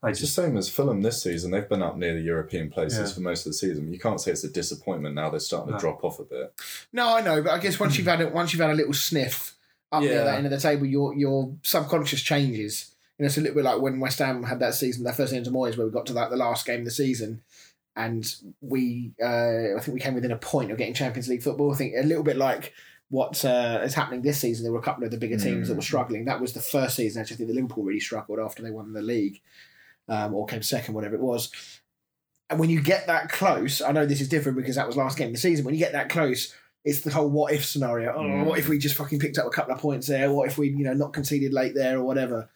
it's 0.09 0.19
they 0.19 0.25
it's 0.25 0.35
the 0.35 0.41
same 0.41 0.57
as 0.57 0.69
Fulham 0.69 1.01
this 1.01 1.21
season. 1.23 1.51
They've 1.51 1.67
been 1.67 1.81
up 1.83 1.97
near 1.97 2.13
the 2.13 2.21
European 2.21 2.69
places 2.69 3.09
Yeah. 3.09 3.15
for 3.15 3.21
most 3.21 3.45
of 3.45 3.51
the 3.51 3.57
season. 3.57 3.91
You 3.91 3.99
can't 3.99 4.19
say 4.21 4.31
it's 4.31 4.43
a 4.43 4.49
disappointment 4.49 5.15
now. 5.15 5.29
They're 5.29 5.39
starting 5.39 5.73
to 5.73 5.79
drop 5.79 6.03
off 6.03 6.19
a 6.19 6.23
bit. 6.23 6.53
no, 6.93 7.15
I 7.15 7.21
know. 7.21 7.41
But 7.41 7.51
I 7.53 7.59
guess 7.59 7.79
once 7.79 7.97
you've 7.97 8.07
had 8.07 8.21
it, 8.21 8.33
once 8.33 8.53
you've 8.53 8.61
had 8.61 8.71
a 8.71 8.75
little 8.75 8.93
sniff 8.93 9.55
up 9.91 10.01
near 10.01 10.13
Yeah. 10.13 10.23
that 10.25 10.35
end 10.37 10.45
of 10.45 10.51
the 10.51 10.59
table, 10.59 10.85
your 10.85 11.13
your 11.15 11.53
subconscious 11.63 12.21
changes. 12.21 12.91
You 13.17 13.23
know, 13.23 13.27
it's 13.27 13.37
a 13.37 13.41
little 13.41 13.55
bit 13.55 13.63
like 13.63 13.79
when 13.81 13.99
West 14.01 14.19
Ham 14.19 14.43
had 14.43 14.59
that 14.59 14.73
season, 14.75 15.03
their 15.05 15.13
first 15.13 15.31
into 15.31 15.49
Moyes, 15.51 15.77
where 15.77 15.87
we 15.87 15.91
got 15.93 16.05
to 16.07 16.13
that 16.13 16.29
the 16.31 16.35
last 16.35 16.65
game 16.65 16.79
of 16.79 16.85
the 16.85 16.91
season, 16.91 17.41
and 17.95 18.35
we, 18.59 19.13
uh, 19.23 19.77
I 19.77 19.79
think 19.79 19.93
we 19.93 20.01
came 20.01 20.15
within 20.15 20.31
a 20.31 20.37
point 20.37 20.69
of 20.71 20.77
getting 20.77 20.93
Champions 20.93 21.29
League 21.29 21.41
football. 21.43 21.73
I 21.73 21.77
think 21.77 21.93
a 21.97 22.03
little 22.05 22.23
bit 22.23 22.35
like 22.35 22.73
what 23.09 23.45
uh, 23.45 23.79
is 23.83 23.93
happening 23.93 24.21
this 24.21 24.39
season. 24.39 24.63
There 24.63 24.73
were 24.73 24.79
a 24.79 24.83
couple 24.83 25.05
of 25.05 25.11
the 25.11 25.17
bigger 25.17 25.37
teams 25.37 25.69
that 25.69 25.75
were 25.75 25.81
Mm. 25.81 25.85
struggling. 25.85 26.25
That 26.25 26.41
was 26.41 26.51
the 26.53 26.59
first 26.59 26.95
season. 26.97 27.21
Actually, 27.21 27.35
I 27.35 27.37
think 27.37 27.49
the 27.49 27.55
Liverpool 27.55 27.83
really 27.85 27.99
struggled 28.01 28.39
after 28.39 28.61
they 28.63 28.71
won 28.71 28.91
the 28.91 29.01
league, 29.01 29.39
um, 30.07 30.33
or 30.33 30.45
came 30.45 30.61
second, 30.61 30.93
whatever 30.93 31.15
it 31.15 31.21
was. 31.21 31.51
And 32.49 32.59
when 32.59 32.69
you 32.69 32.81
get 32.81 33.07
that 33.07 33.29
close, 33.29 33.81
I 33.81 33.91
know 33.91 34.05
this 34.05 34.21
is 34.21 34.29
different 34.29 34.57
because 34.57 34.75
that 34.75 34.85
was 34.87 34.95
last 34.95 35.17
game 35.17 35.27
of 35.27 35.33
the 35.33 35.39
season. 35.39 35.65
When 35.65 35.73
you 35.73 35.79
get 35.79 35.93
that 35.93 36.09
close, 36.09 36.53
it's 36.83 37.01
the 37.01 37.09
whole 37.11 37.29
what 37.29 37.51
if 37.53 37.65
scenario. 37.65 38.13
Oh, 38.15 38.21
Mm. 38.21 38.45
what 38.45 38.59
if 38.59 38.69
we 38.69 38.77
just 38.77 38.95
fucking 38.95 39.17
picked 39.19 39.39
up 39.39 39.47
a 39.47 39.49
couple 39.49 39.73
of 39.73 39.79
points 39.79 40.05
there? 40.07 40.31
What 40.31 40.47
if 40.47 40.57
we, 40.57 40.69
you 40.69 40.83
know, 40.83 40.93
not 40.93 41.13
conceded 41.13 41.53
late 41.53 41.73
there 41.73 41.97
or 41.97 42.03
whatever? 42.03 42.49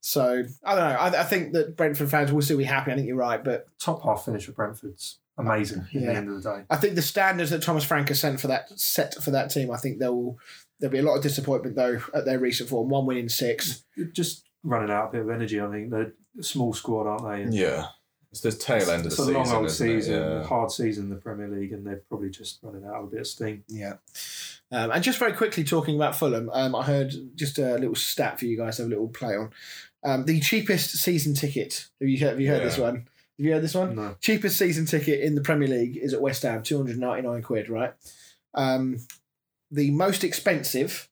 So 0.00 0.44
I 0.64 0.74
don't 0.74 0.88
know. 0.88 0.96
I, 0.96 1.20
I 1.20 1.24
think 1.24 1.52
that 1.54 1.76
Brentford 1.76 2.10
fans 2.10 2.32
will 2.32 2.42
still 2.42 2.58
be 2.58 2.64
happy. 2.64 2.92
I 2.92 2.94
think 2.94 3.06
you're 3.08 3.16
right, 3.16 3.42
but 3.42 3.66
top 3.78 4.02
half 4.04 4.24
finish 4.24 4.46
for 4.46 4.52
Brentford's 4.52 5.18
amazing. 5.38 5.80
At 5.80 5.92
Yeah. 5.92 6.00
the 6.12 6.14
end 6.16 6.28
of 6.28 6.42
the 6.42 6.50
day, 6.50 6.64
I 6.70 6.76
think 6.76 6.94
the 6.94 7.02
standards 7.02 7.50
that 7.50 7.62
Thomas 7.62 7.84
Frank 7.84 8.08
has 8.08 8.20
set 8.20 8.38
for 8.40 8.46
that 8.48 8.70
set 8.78 9.14
for 9.14 9.32
that 9.32 9.50
team, 9.50 9.70
I 9.72 9.76
think 9.76 9.98
there 9.98 10.12
will 10.12 10.38
there'll 10.78 10.92
be 10.92 10.98
a 10.98 11.02
lot 11.02 11.16
of 11.16 11.22
disappointment 11.22 11.74
though 11.76 12.00
at 12.14 12.24
their 12.24 12.38
recent 12.38 12.68
form. 12.68 12.88
One 12.88 13.06
win 13.06 13.16
in 13.18 13.28
six. 13.28 13.84
just 14.12 14.44
running 14.64 14.90
out 14.90 15.08
a 15.08 15.12
bit 15.12 15.20
of 15.22 15.30
energy. 15.30 15.60
I 15.60 15.68
think 15.70 15.90
they're 15.90 16.12
small 16.40 16.72
squad, 16.72 17.06
aren't 17.06 17.24
they? 17.28 17.42
And 17.42 17.54
Yeah. 17.54 17.86
It's 18.30 18.40
the 18.40 18.50
tail 18.50 18.90
end 18.90 19.04
of 19.04 19.10
the 19.10 19.10
season. 19.10 19.10
it's 19.10 19.16
the 19.16 19.40
a 19.40 19.44
season. 19.44 19.52
long 19.52 19.54
old 19.62 19.70
season, 19.70 20.14
Yeah. 20.14 20.42
hard 20.44 20.70
season 20.70 21.04
in 21.04 21.10
the 21.10 21.16
Premier 21.16 21.48
League, 21.48 21.72
and 21.72 21.86
they're 21.86 22.02
probably 22.08 22.30
just 22.30 22.60
running 22.62 22.84
out 22.86 22.94
of 22.94 23.04
a 23.04 23.06
bit 23.08 23.20
of 23.20 23.26
steam. 23.26 23.62
Yeah. 23.68 23.94
Um, 24.70 24.90
and 24.90 25.04
just 25.04 25.18
very 25.18 25.34
quickly 25.34 25.64
talking 25.64 25.96
about 25.96 26.16
Fulham, 26.16 26.48
um, 26.54 26.74
I 26.74 26.82
heard 26.82 27.12
just 27.34 27.58
a 27.58 27.74
little 27.76 27.94
stat 27.94 28.38
for 28.38 28.46
you 28.46 28.56
guys 28.56 28.78
have 28.78 28.86
a 28.86 28.88
little 28.90 29.08
play 29.08 29.36
on. 29.36 29.50
Um, 30.02 30.24
the 30.24 30.40
cheapest 30.40 30.92
season 30.96 31.34
ticket. 31.34 31.88
Have 32.00 32.08
you 32.08 32.18
have 32.26 32.40
you 32.40 32.48
heard 32.48 32.62
this 32.62 32.78
one? 32.78 32.94
Have 33.38 33.46
you 33.46 33.52
heard 33.52 33.62
this 33.62 33.74
one? 33.74 33.94
No. 33.96 34.16
cheapest 34.20 34.58
season 34.58 34.86
ticket 34.86 35.20
in 35.20 35.34
the 35.34 35.42
Premier 35.42 35.68
League 35.68 35.98
is 35.98 36.14
at 36.14 36.22
West 36.22 36.42
Ham, 36.42 36.62
two 36.62 36.78
hundred 36.78 36.98
ninety 36.98 37.28
nine 37.28 37.42
quid. 37.42 37.68
Right. 37.68 37.92
Um, 38.54 38.96
the 39.70 39.90
most 39.90 40.24
expensive 40.24 41.08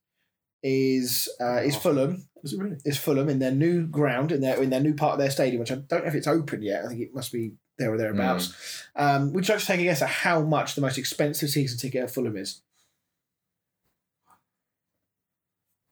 is 0.63 1.29
uh, 1.41 1.61
is 1.63 1.77
Fulham 1.77 2.29
Was 2.43 2.53
it 2.53 2.61
really? 2.61 2.77
is 2.85 2.99
Fulham 2.99 3.29
in 3.29 3.39
their 3.39 3.51
new 3.51 3.87
ground 3.87 4.33
in 4.33 4.41
their 4.41 4.63
in 4.63 4.71
their 4.71 4.81
new 4.81 4.95
part 4.95 5.15
of 5.15 5.19
their 5.19 5.31
stadium, 5.31 5.61
which 5.61 5.73
I 5.73 5.77
don't 5.77 6.03
know 6.03 6.09
if 6.09 6.15
it's 6.15 6.27
open 6.27 6.63
yet. 6.63 6.85
I 6.85 6.89
think 6.89 7.01
it 7.01 7.15
must 7.15 7.33
be 7.33 7.53
there 7.79 7.93
or 7.93 7.99
thereabouts. 7.99 8.85
Um, 8.97 9.33
would 9.33 9.47
you 9.47 9.55
like 9.55 9.61
to 9.61 9.67
take 9.67 9.81
a 9.81 9.85
guess 9.85 10.03
at 10.03 10.09
how 10.09 10.43
much 10.43 10.75
the 10.75 10.81
most 10.81 10.99
expensive 10.99 11.51
season 11.51 11.79
ticket 11.79 12.05
at 12.05 12.11
Fulham 12.11 12.37
is? 12.37 12.63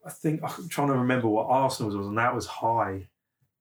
I 0.04 0.10
think 0.10 0.40
I'm 0.42 0.68
trying 0.68 0.88
to 0.88 0.94
remember 0.94 1.28
what 1.28 1.46
Arsenal's 1.48 1.96
was, 1.96 2.06
and 2.06 2.16
that 2.18 2.34
was 2.34 2.46
high. 2.46 3.08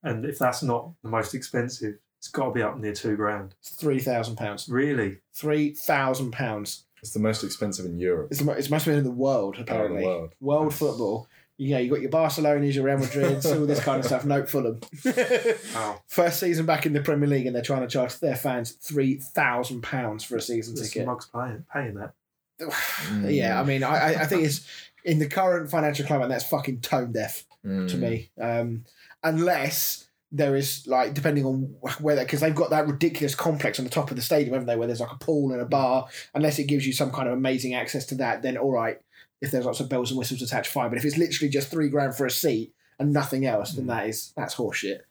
And 0.03 0.25
if 0.25 0.39
that's 0.39 0.63
not 0.63 0.91
the 1.03 1.09
most 1.09 1.33
expensive, 1.33 1.95
it's 2.19 2.29
got 2.29 2.45
to 2.45 2.51
be 2.51 2.61
up 2.61 2.77
near 2.77 2.93
two 2.93 3.15
grand. 3.15 3.55
Three 3.63 3.99
thousand 3.99 4.37
pounds. 4.37 4.69
Really? 4.69 5.17
Three 5.33 5.73
thousand 5.73 6.31
pounds. 6.31 6.85
It's 7.01 7.11
the 7.11 7.19
most 7.19 7.43
expensive 7.43 7.85
in 7.85 7.99
Europe. 7.99 8.29
It's 8.31 8.39
the 8.39 8.45
mo- 8.45 8.53
it's 8.53 8.69
most 8.69 8.87
in 8.87 9.03
the 9.03 9.11
world 9.11 9.57
apparently. 9.59 10.03
world. 10.03 10.33
World 10.39 10.73
football. 10.73 11.27
Yeah, 11.59 11.79
you 11.79 11.89
got 11.89 12.01
your 12.01 12.11
Barcelona's, 12.11 12.75
your 12.75 12.85
Real 12.85 12.99
Madrid's, 12.99 13.45
all 13.45 13.65
this 13.65 13.79
kind 13.79 13.99
of 13.99 14.05
stuff. 14.05 14.25
Nope, 14.25 14.47
Fulham. 14.47 14.79
Wow. 15.73 16.01
First 16.07 16.39
season 16.39 16.65
back 16.65 16.85
in 16.85 16.93
the 16.93 17.01
Premier 17.01 17.27
League, 17.27 17.45
and 17.47 17.55
they're 17.55 17.63
trying 17.63 17.81
to 17.81 17.87
charge 17.87 18.19
their 18.19 18.35
fans 18.35 18.71
three 18.71 19.15
thousand 19.15 19.81
pounds 19.81 20.23
for 20.23 20.35
a 20.35 20.41
season 20.41 20.75
There's 20.75 20.91
ticket. 20.91 21.07
mugs 21.07 21.25
paying, 21.33 21.65
paying 21.73 21.95
that. 21.95 22.13
Mm. 22.61 23.33
Yeah, 23.35 23.59
I 23.59 23.63
mean, 23.63 23.83
I, 23.83 24.13
I- 24.13 24.21
I 24.21 24.25
think 24.25 24.43
it's 24.43 24.67
in 25.03 25.19
the 25.19 25.27
current 25.27 25.69
financial 25.69 26.05
climate 26.05 26.29
that's 26.29 26.47
fucking 26.47 26.81
tone 26.81 27.11
deaf 27.11 27.43
Mm. 27.65 27.89
to 27.89 27.97
me. 27.97 28.29
Um, 28.39 28.85
unless 29.23 30.07
there 30.31 30.55
is 30.55 30.85
like 30.87 31.13
depending 31.13 31.43
on 31.45 31.75
whether 31.99 32.21
because 32.23 32.39
they've 32.39 32.53
got 32.55 32.69
that 32.69 32.85
ridiculous 32.87 33.33
complex 33.33 33.79
on 33.79 33.85
the 33.85 33.91
top 33.91 34.09
of 34.11 34.15
the 34.15 34.21
stadium, 34.21 34.53
haven't 34.53 34.67
they? 34.67 34.75
Where 34.75 34.87
there's 34.87 34.99
like 34.99 35.11
a 35.11 35.17
pool 35.17 35.51
and 35.51 35.61
a 35.61 35.65
bar. 35.65 36.07
Unless 36.33 36.59
it 36.59 36.65
gives 36.65 36.85
you 36.85 36.93
some 36.93 37.11
kind 37.11 37.27
of 37.27 37.33
amazing 37.33 37.73
access 37.73 38.05
to 38.07 38.15
that, 38.15 38.41
then 38.41 38.57
all 38.57 38.71
right. 38.71 38.99
If 39.41 39.51
there's 39.51 39.65
lots 39.65 39.79
of 39.79 39.89
bells 39.89 40.11
and 40.11 40.17
whistles 40.17 40.41
attached, 40.41 40.71
fine. 40.71 40.89
But 40.89 40.97
if 40.97 41.05
it's 41.05 41.17
literally 41.17 41.49
just 41.49 41.69
three 41.69 41.89
grand 41.89 42.15
for 42.15 42.25
a 42.25 42.31
seat 42.31 42.73
and 42.99 43.13
nothing 43.13 43.45
else, 43.45 43.73
then 43.73 43.87
that 43.87 44.07
is 44.07 44.33
that's 44.35 44.55
horseshit. 44.55 45.01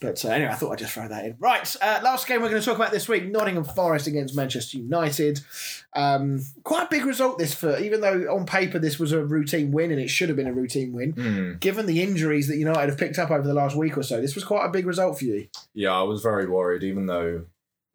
But 0.00 0.24
uh, 0.24 0.28
anyway, 0.28 0.52
I 0.52 0.54
thought 0.54 0.70
I'd 0.70 0.78
just 0.78 0.92
throw 0.92 1.08
that 1.08 1.24
in. 1.24 1.36
Right, 1.40 1.76
uh, 1.82 2.00
last 2.04 2.28
game 2.28 2.40
we're 2.40 2.50
going 2.50 2.62
to 2.62 2.64
talk 2.64 2.76
about 2.76 2.92
this 2.92 3.08
week: 3.08 3.26
Nottingham 3.26 3.64
Forest 3.64 4.06
against 4.06 4.36
Manchester 4.36 4.78
United. 4.78 5.40
Um, 5.94 6.44
quite 6.62 6.84
a 6.84 6.88
big 6.88 7.04
result 7.04 7.38
this 7.38 7.52
for, 7.52 7.76
even 7.78 8.00
though 8.00 8.32
on 8.32 8.46
paper 8.46 8.78
this 8.78 9.00
was 9.00 9.10
a 9.10 9.24
routine 9.24 9.72
win 9.72 9.90
and 9.90 10.00
it 10.00 10.08
should 10.08 10.28
have 10.28 10.36
been 10.36 10.46
a 10.46 10.52
routine 10.52 10.92
win. 10.92 11.12
Mm. 11.14 11.60
Given 11.60 11.86
the 11.86 12.00
injuries 12.00 12.46
that 12.46 12.58
United 12.58 12.90
have 12.90 12.98
picked 12.98 13.18
up 13.18 13.32
over 13.32 13.46
the 13.46 13.54
last 13.54 13.74
week 13.74 13.96
or 13.98 14.04
so, 14.04 14.20
this 14.20 14.36
was 14.36 14.44
quite 14.44 14.64
a 14.64 14.70
big 14.70 14.86
result 14.86 15.18
for 15.18 15.24
you. 15.24 15.48
Yeah, 15.74 15.92
I 15.92 16.02
was 16.02 16.22
very 16.22 16.46
worried, 16.46 16.84
even 16.84 17.06
though 17.06 17.46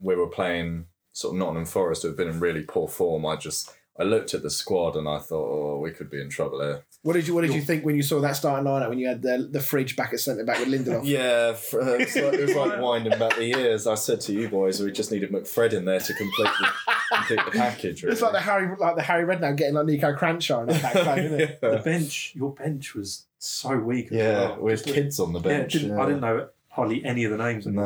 we 0.02 0.16
were 0.16 0.28
playing 0.28 0.88
sort 1.14 1.36
of 1.36 1.40
Nottingham 1.40 1.66
Forest, 1.66 2.02
who 2.02 2.10
have 2.10 2.18
been 2.18 2.28
in 2.28 2.42
really 2.42 2.64
poor 2.64 2.90
form. 2.90 3.26
I 3.26 3.38
just 3.38 3.74
I 4.00 4.04
looked 4.04 4.34
at 4.34 4.42
the 4.42 4.50
squad 4.50 4.96
and 4.96 5.08
I 5.08 5.20
thought, 5.20 5.48
oh, 5.76 5.80
we 5.80 5.92
could 5.92 6.10
be 6.10 6.20
in 6.20 6.30
trouble 6.30 6.62
here. 6.62 6.84
What 7.04 7.14
did 7.14 7.28
you 7.28 7.36
What 7.36 7.42
did 7.42 7.54
you 7.54 7.62
think 7.62 7.84
when 7.86 7.96
you 7.96 8.02
saw 8.02 8.22
that 8.22 8.36
starting 8.36 8.66
lineup 8.66 8.90
when 8.90 8.98
you 8.98 9.08
had 9.08 9.22
the 9.22 9.50
the 9.52 9.60
fridge 9.60 9.96
back 9.98 10.14
at 10.14 10.20
centre 10.22 10.44
back 10.46 10.60
with 10.60 10.70
Lindelof? 10.70 11.02
Yeah, 11.06 11.52
f- 11.54 11.74
uh, 11.74 11.80
it 11.96 12.00
was 12.00 12.16
like, 12.16 12.34
it 12.34 12.42
was 12.42 12.56
like 12.56 12.82
winding 12.82 13.20
back 13.20 13.36
the 13.36 13.46
years. 13.46 13.86
I 13.88 13.96
said 13.96 14.22
to 14.22 14.34
you 14.34 14.48
boys, 14.50 14.82
we 14.82 14.92
just 14.92 15.12
needed 15.12 15.32
McFred 15.32 15.74
in 15.74 15.84
there 15.86 16.00
to 16.00 16.14
complete 16.14 16.50
the, 16.60 16.72
complete 17.18 17.40
the 17.46 17.52
package. 17.52 18.04
It's 18.06 18.22
like 18.22 18.32
the 18.32 18.40
Harry 18.40 18.74
like 18.80 18.96
the 18.96 19.02
Harry 19.04 19.26
Redknapp 19.26 19.58
getting 19.58 19.74
like 19.76 19.86
Niko 19.86 20.18
Kranjcar 20.18 20.62
in 20.62 20.68
that 20.70 20.82
back 20.82 21.06
line, 21.06 21.20
isn't 21.26 21.40
it? 21.42 21.60
The 21.62 21.82
bench, 21.84 22.32
your 22.36 22.54
bench 22.54 22.96
was 22.96 23.26
so 23.38 23.78
weak. 23.78 24.06
as 24.08 24.12
yeah 24.14 24.40
well. 24.52 24.62
with 24.62 24.84
Just- 24.86 24.96
kids 24.96 25.20
on 25.20 25.34
the 25.34 25.40
Yeah, 25.42 25.60
bench. 25.60 25.74
didn't, 25.74 26.00
I 26.00 26.06
didn't 26.06 26.22
know 26.22 26.48
hardly 26.74 27.06
any 27.06 27.24
of 27.24 27.32
the 27.32 27.38
names 27.38 27.68
on 27.68 27.76
the 27.76 27.82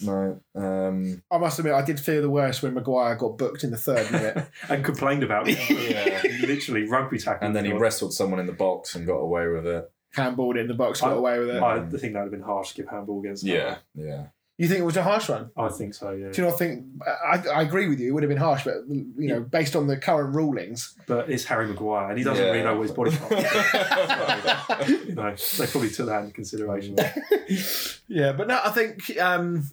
No. 0.00 0.40
No, 0.54 0.62
um, 0.62 1.22
I 1.30 1.38
must 1.38 1.58
admit, 1.58 1.74
I 1.74 1.84
did 1.84 1.98
feel 1.98 2.22
the 2.22 2.30
worst 2.30 2.62
when 2.62 2.72
Maguire 2.74 3.16
got 3.16 3.36
booked 3.36 3.64
in 3.64 3.72
the 3.72 3.76
third 3.76 4.10
minute. 4.12 4.46
and 4.68 4.84
complained 4.84 5.24
about 5.24 5.48
it. 5.48 5.58
Yeah. 5.68 6.22
Literally 6.46 6.84
rugby 6.88 7.18
tackled. 7.18 7.42
and 7.48 7.56
then 7.56 7.64
he 7.64 7.72
wrestled 7.72 8.14
someone 8.14 8.38
in 8.38 8.46
the 8.46 8.52
box 8.52 8.94
and 8.94 9.06
got 9.06 9.16
away 9.16 9.48
with 9.48 9.66
it. 9.66 9.90
Handballed 10.16 10.58
in 10.58 10.68
the 10.68 10.74
box, 10.74 11.00
got 11.00 11.12
I- 11.12 11.16
away 11.16 11.38
with 11.40 11.50
it. 11.50 11.62
I 11.62 11.80
think 11.80 12.12
that 12.12 12.22
would 12.22 12.22
have 12.22 12.30
been 12.30 12.42
harsh 12.42 12.70
to 12.70 12.82
give 12.82 12.88
handball 12.90 13.20
against. 13.20 13.44
that. 13.44 13.50
Yeah, 13.50 13.76
yeah. 13.94 14.26
You 14.58 14.66
think 14.66 14.80
it 14.80 14.84
was 14.84 14.96
a 14.96 15.04
harsh 15.04 15.28
one? 15.28 15.50
I 15.56 15.68
think 15.68 15.94
so. 15.94 16.10
Yeah, 16.10 16.30
Do 16.32 16.42
you 16.42 16.48
not 16.48 16.58
think? 16.58 16.84
I, 17.06 17.42
I 17.54 17.62
agree 17.62 17.88
with 17.88 18.00
you. 18.00 18.08
It 18.08 18.10
would 18.12 18.24
have 18.24 18.28
been 18.28 18.38
harsh, 18.38 18.64
but 18.64 18.74
you 18.88 19.28
know, 19.28 19.40
based 19.40 19.76
on 19.76 19.86
the 19.86 19.96
current 19.96 20.34
rulings, 20.34 20.96
but 21.06 21.30
it's 21.30 21.44
Harry 21.44 21.68
Maguire, 21.68 22.08
and 22.10 22.18
he 22.18 22.24
doesn't 22.24 22.44
Yeah. 22.44 22.50
really 22.50 22.64
know 22.64 22.76
what 22.76 22.82
his 22.88 22.90
body 22.90 23.12
type. 23.12 23.32
is. 24.88 24.88
you 25.08 25.14
know, 25.14 25.34
they 25.58 25.66
probably 25.70 25.90
took 25.90 26.06
that 26.06 26.22
into 26.22 26.32
consideration. 26.34 26.96
yeah. 28.08 28.32
But 28.32 28.48
no, 28.48 28.60
I 28.64 28.70
think 28.70 29.16
um, 29.20 29.70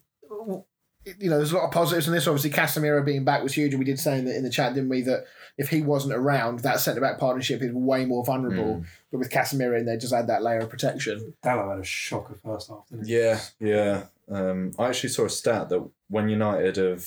you 1.20 1.30
know, 1.30 1.38
there's 1.38 1.52
a 1.52 1.56
lot 1.58 1.66
of 1.66 1.72
positives 1.72 2.08
in 2.08 2.14
this. 2.14 2.28
Obviously, 2.28 2.52
Casemiro 2.52 3.04
being 3.04 3.24
back 3.24 3.42
was 3.44 3.54
huge, 3.54 3.74
and 3.74 3.80
we 3.80 3.86
did 3.86 4.00
say 4.00 4.20
in 4.20 4.26
the 4.26 4.36
in 4.36 4.44
the 4.44 4.50
chat, 4.50 4.76
didn't 4.76 4.90
we, 4.90 5.02
that 5.02 5.26
if 5.58 5.70
he 5.70 5.82
wasn't 5.82 6.14
around, 6.14 6.60
that 6.60 6.80
centre 6.80 7.02
back 7.02 7.18
partnership 7.20 7.62
is 7.62 7.72
way 7.74 8.06
more 8.06 8.24
vulnerable. 8.26 8.84
But 9.12 9.18
with 9.20 9.32
Casemiro 9.32 9.80
in 9.80 9.86
there, 9.86 9.98
just 9.98 10.14
add 10.14 10.28
that 10.28 10.44
layer 10.44 10.60
of 10.60 10.70
protection. 10.70 11.34
Dalot 11.44 11.70
had 11.72 11.80
a 11.80 11.84
shocker 11.84 12.38
first 12.44 12.70
half. 12.70 12.88
Didn't 12.90 13.08
he? 13.08 13.18
Yeah, 13.18 13.40
yeah. 13.60 14.04
Um, 14.30 14.72
I 14.80 14.88
actually 14.88 15.10
saw 15.10 15.26
a 15.26 15.30
stat 15.30 15.70
that 15.70 15.88
when 16.10 16.30
United 16.30 16.78
have 16.78 17.06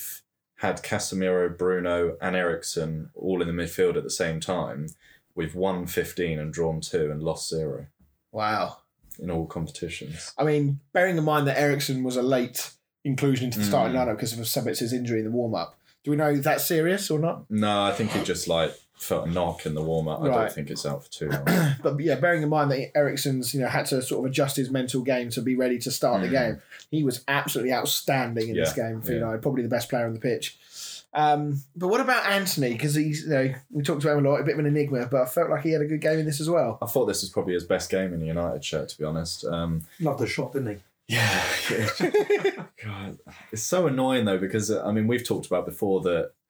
had 0.56 0.82
Casemiro, 0.82 1.56
Bruno, 1.56 2.16
and 2.20 2.34
Eriksen 2.36 3.10
all 3.14 3.40
in 3.42 3.48
the 3.48 3.62
midfield 3.62 3.96
at 3.96 4.02
the 4.04 4.10
same 4.10 4.40
time, 4.40 4.86
we've 5.34 5.54
won 5.54 5.86
15 5.86 6.38
and 6.38 6.52
drawn 6.52 6.80
two 6.80 7.10
and 7.10 7.22
lost 7.22 7.48
zero 7.48 7.86
Wow. 8.32 8.78
in 9.18 9.30
all 9.30 9.46
competitions. 9.46 10.32
I 10.38 10.44
mean, 10.44 10.80
bearing 10.92 11.16
in 11.16 11.24
mind 11.24 11.46
that 11.48 11.58
Eriksen 11.58 12.02
was 12.04 12.16
a 12.16 12.22
late 12.22 12.72
inclusion 13.04 13.46
into 13.46 13.58
the 13.60 13.64
starting 13.64 13.96
Mm. 13.96 14.06
lineup 14.06 14.16
because 14.16 14.32
of 14.38 14.40
Sabitz's 14.46 14.92
injury 14.92 15.20
in 15.20 15.24
the 15.26 15.30
warm 15.30 15.54
up. 15.54 15.76
Do 16.04 16.10
we 16.12 16.16
know 16.16 16.36
that's 16.36 16.64
serious 16.66 17.10
or 17.10 17.18
not? 17.18 17.44
No, 17.50 17.82
I 17.84 17.92
think 17.92 18.10
he 18.12 18.22
just 18.22 18.48
like 18.48 18.72
felt 18.98 19.26
a 19.28 19.30
knock 19.30 19.64
in 19.66 19.74
the 19.74 19.82
warm 19.82 20.08
up. 20.08 20.20
I 20.22 20.28
Right. 20.28 20.34
don't 20.40 20.52
think 20.52 20.70
it's 20.70 20.84
out 20.84 21.04
for 21.04 21.10
too 21.10 21.28
long. 21.46 21.74
But 21.82 22.00
yeah, 22.00 22.16
bearing 22.16 22.42
in 22.42 22.48
mind 22.48 22.70
that 22.70 22.96
Eriksen's 22.96 23.54
you 23.54 23.60
know 23.60 23.68
had 23.68 23.86
to 23.86 24.02
sort 24.02 24.24
of 24.24 24.30
adjust 24.30 24.56
his 24.56 24.70
mental 24.70 25.02
game 25.02 25.30
to 25.30 25.40
be 25.42 25.54
ready 25.56 25.78
to 25.78 25.90
start 25.90 26.20
the 26.22 26.28
Mm. 26.28 26.32
game. 26.32 26.62
He 26.90 27.04
was 27.04 27.24
absolutely 27.28 27.72
outstanding 27.72 28.48
in 28.50 28.56
this 28.56 28.76
Yeah, 28.76 28.90
game 28.90 29.02
for 29.02 29.12
yeah. 29.12 29.18
United, 29.18 29.42
probably 29.42 29.62
the 29.62 29.68
best 29.68 29.88
player 29.88 30.06
on 30.06 30.14
the 30.14 30.20
pitch. 30.20 30.58
Um, 31.14 31.62
but 31.74 31.88
what 31.88 32.00
about 32.02 32.26
Antony? 32.26 32.72
Because 32.72 32.94
he's 32.94 33.22
you 33.24 33.30
know 33.30 33.54
we 33.70 33.82
talked 33.82 34.04
about 34.04 34.18
him 34.18 34.26
a 34.26 34.30
lot, 34.30 34.40
a 34.40 34.44
bit 34.44 34.54
of 34.54 34.58
an 34.60 34.66
enigma, 34.66 35.06
but 35.06 35.22
I 35.22 35.26
felt 35.26 35.48
like 35.50 35.62
he 35.62 35.70
had 35.70 35.80
a 35.80 35.86
good 35.86 36.00
game 36.02 36.18
in 36.18 36.26
this 36.26 36.40
as 36.40 36.50
well. 36.50 36.78
I 36.82 36.86
thought 36.86 37.06
this 37.06 37.22
was 37.22 37.30
probably 37.30 37.54
his 37.54 37.64
best 37.64 37.90
game 37.90 38.12
in 38.12 38.20
a 38.22 38.26
United 38.26 38.62
shirt, 38.64 38.90
to 38.90 38.98
be 38.98 39.04
honest. 39.04 39.44
Um, 39.46 39.86
Loved 40.00 40.20
the 40.20 40.26
shot, 40.26 40.52
didn't 40.52 40.68
he? 40.76 41.14
Yeah. 41.14 41.42
God, 42.84 43.18
it's 43.50 43.62
so 43.62 43.86
annoying 43.86 44.24
though 44.26 44.38
because 44.38 44.70
uh, 44.70 44.84
I 44.84 44.92
mean 44.92 45.06
we've 45.06 45.26
talked 45.26 45.46
about 45.46 45.64
before 45.66 46.00
that 46.02 46.32
he, 46.32 46.47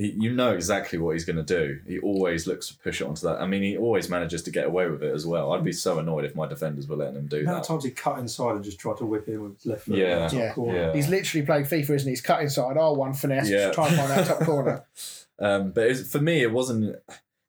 you 0.00 0.32
know 0.32 0.52
exactly 0.52 0.96
what 0.98 1.14
he's 1.14 1.24
going 1.24 1.36
to 1.36 1.42
do. 1.42 1.80
He 1.86 1.98
always 1.98 2.46
looks 2.46 2.68
to 2.68 2.76
push 2.78 3.00
it 3.00 3.06
onto 3.08 3.26
that. 3.26 3.40
I 3.40 3.46
mean, 3.46 3.62
he 3.64 3.76
always 3.76 4.08
manages 4.08 4.42
to 4.44 4.50
get 4.52 4.66
away 4.66 4.88
with 4.88 5.02
it 5.02 5.12
as 5.12 5.26
well. 5.26 5.52
I'd 5.52 5.64
be 5.64 5.72
so 5.72 5.98
annoyed 5.98 6.24
if 6.24 6.36
my 6.36 6.46
defenders 6.46 6.86
were 6.86 6.94
letting 6.96 7.16
him 7.16 7.26
do 7.26 7.38
The 7.38 7.42
amount 7.42 7.56
of 7.58 7.62
that. 7.62 7.68
times 7.68 7.84
he 7.84 7.90
cut 7.90 8.18
inside 8.20 8.52
and 8.56 8.64
just 8.64 8.78
tried 8.78 8.96
to 8.98 9.06
whip 9.06 9.26
in 9.28 9.42
with 9.42 9.56
his 9.56 9.66
left 9.66 9.86
foot. 9.86 9.96
Yeah, 9.98 10.28
top 10.28 10.32
Yeah. 10.32 10.52
corner. 10.52 10.78
yeah. 10.78 10.92
He's 10.94 11.08
literally 11.08 11.44
playing 11.44 11.64
FIFA, 11.64 11.90
isn't 11.90 11.98
he? 12.04 12.10
He's 12.10 12.20
cut 12.20 12.40
inside, 12.42 12.76
oh 12.78 12.92
one 12.92 13.12
finesse, 13.12 13.50
Yeah. 13.50 13.72
try 13.72 13.88
and 13.88 13.96
find 13.96 14.10
that 14.10 14.26
top 14.26 14.40
corner. 14.40 14.84
Um, 15.40 15.70
but 15.70 15.84
it's, 15.86 16.10
for 16.10 16.18
me, 16.20 16.42
it 16.42 16.50
wasn't. 16.52 16.96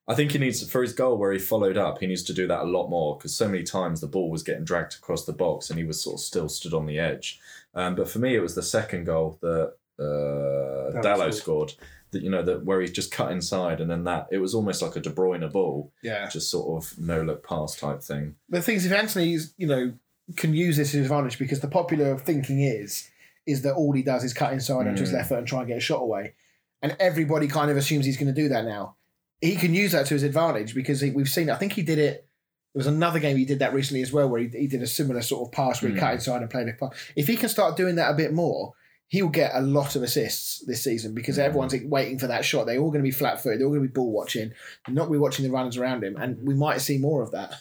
I 0.08 0.14
think 0.14 0.32
he 0.32 0.38
needs 0.38 0.64
for 0.72 0.84
his 0.84 0.93
goal 0.93 1.18
where 1.18 1.32
he 1.32 1.39
followed 1.39 1.76
up. 1.76 1.97
He 2.00 2.06
needs 2.06 2.22
to 2.26 2.34
do 2.34 2.45
that 2.47 2.60
a 2.62 2.66
lot 2.66 2.88
more 2.88 3.18
because 3.18 3.36
so 3.36 3.47
many 3.50 3.64
times 3.64 4.00
the 4.00 4.06
ball 4.06 4.30
was 4.30 4.43
getting 4.43 4.64
dragged 4.64 4.93
across 4.93 5.26
the 5.26 5.34
box 5.34 5.72
and 5.72 5.80
he 5.80 5.86
was 5.86 6.00
sort 6.04 6.16
of 6.16 6.20
still 6.20 6.50
stood 6.50 6.76
on 6.76 6.86
the 6.86 7.00
edge. 7.00 7.39
Um, 7.74 7.95
but 7.95 8.08
for 8.08 8.20
me, 8.20 8.36
it 8.36 8.41
was 8.41 8.54
the 8.54 8.62
second 8.62 9.06
goal 9.06 9.39
that 9.41 9.74
uh, 10.00 10.04
Dalot 10.04 11.04
Dalot 11.04 11.34
scored. 11.34 11.72
scored. 11.72 11.74
That 12.12 12.24
you 12.24 12.30
know 12.32 12.41
that 12.41 12.66
where 12.66 12.82
he 12.82 12.88
just 12.88 13.12
cut 13.12 13.32
inside 13.32 13.80
and 13.80 13.89
then 13.89 14.03
that 14.05 14.28
it 14.32 14.39
was 14.39 14.55
almost 14.55 14.82
like 14.82 14.95
a 14.95 14.99
De 14.99 15.12
Bruyne 15.12 15.51
ball, 15.51 15.91
Yeah. 16.01 16.28
just 16.28 16.49
sort 16.49 16.84
of 16.84 16.97
no 16.99 17.22
look 17.22 17.47
pass 17.47 17.76
type 17.76 18.01
thing. 18.01 18.36
the 18.49 18.62
thing 18.64 18.78
is, 18.78 18.86
if 18.88 18.91
Antony's, 18.91 19.53
you 19.57 19.68
know, 19.68 19.93
can 20.36 20.53
use 20.55 20.78
this 20.78 20.91
to 20.91 20.97
his 20.97 21.05
advantage 21.05 21.38
because 21.38 21.60
the 21.60 21.68
popular 21.68 22.18
thinking 22.18 22.62
is, 22.62 23.10
is 23.45 23.62
that 23.62 23.74
all 23.76 23.91
he 23.93 24.01
does 24.03 24.24
is 24.24 24.34
cut 24.34 24.53
inside 24.53 24.88
onto 24.88 25.01
his 25.01 25.10
Mm. 25.12 25.14
left 25.14 25.30
foot 25.30 25.38
and 25.39 25.47
try 25.47 25.60
and 25.60 25.68
get 25.68 25.78
a 25.78 25.82
shot 25.82 26.01
away, 26.01 26.34
and 26.82 26.95
everybody 26.99 27.47
kind 27.47 27.70
of 27.70 27.78
assumes 27.78 28.05
he's 28.05 28.18
going 28.18 28.34
to 28.34 28.41
do 28.41 28.49
that 28.49 28.66
now. 28.66 28.95
He 29.41 29.55
can 29.55 29.74
use 29.74 29.91
that 29.93 30.05
to 30.07 30.14
his 30.16 30.24
advantage 30.24 30.74
because 30.76 31.01
he, 31.01 31.12
we've 31.12 31.30
seen. 31.30 31.49
I 31.49 31.55
think 31.57 31.74
he 31.74 31.82
did 31.84 31.97
it. 31.99 32.26
There 32.74 32.80
was 32.80 32.88
another 32.88 33.20
game 33.20 33.38
he 33.38 33.45
did 33.45 33.60
that 33.60 33.74
recently 33.74 34.01
as 34.03 34.12
well, 34.12 34.28
where 34.30 34.41
he, 34.41 34.47
he 34.49 34.68
did 34.68 34.82
a 34.84 34.88
similar 34.88 35.22
sort 35.22 35.47
of 35.47 35.51
pass 35.51 35.82
where 35.82 35.89
he 35.91 35.97
Mm. 35.97 35.99
cut 35.99 36.14
inside 36.16 36.41
and 36.41 36.49
played 36.51 36.68
a 36.70 36.74
pass. 36.74 36.91
If 37.16 37.28
he 37.28 37.36
can 37.38 37.49
start 37.49 37.78
doing 37.78 37.95
that 37.95 38.12
a 38.12 38.16
bit 38.16 38.34
more, 38.34 38.74
he'll 39.10 39.28
get 39.30 39.51
a 39.53 39.62
lot 39.62 39.95
of 39.95 40.03
assists 40.03 40.60
this 40.66 40.84
season 40.84 41.14
because 41.14 41.38
Mm. 41.38 41.41
everyone's 41.43 41.76
waiting 41.84 42.18
for 42.20 42.28
that 42.28 42.45
shot. 42.45 42.66
They're 42.66 42.80
all 42.80 42.91
going 42.91 43.01
to 43.03 43.07
be 43.07 43.12
flat 43.12 43.41
footed. 43.41 43.60
They're 43.60 43.68
all 43.68 43.74
going 43.74 43.84
to 43.84 43.88
be 43.89 43.93
ball 43.93 44.12
watching. 44.12 44.51
Not 44.88 45.12
be 45.12 45.18
watching 45.18 45.43
the 45.45 45.51
runners 45.51 45.78
around 45.78 46.03
him, 46.03 46.16
and 46.16 46.38
we 46.47 46.53
might 46.53 46.80
see 46.82 46.97
more 46.97 47.22
of 47.22 47.32
that. 47.32 47.53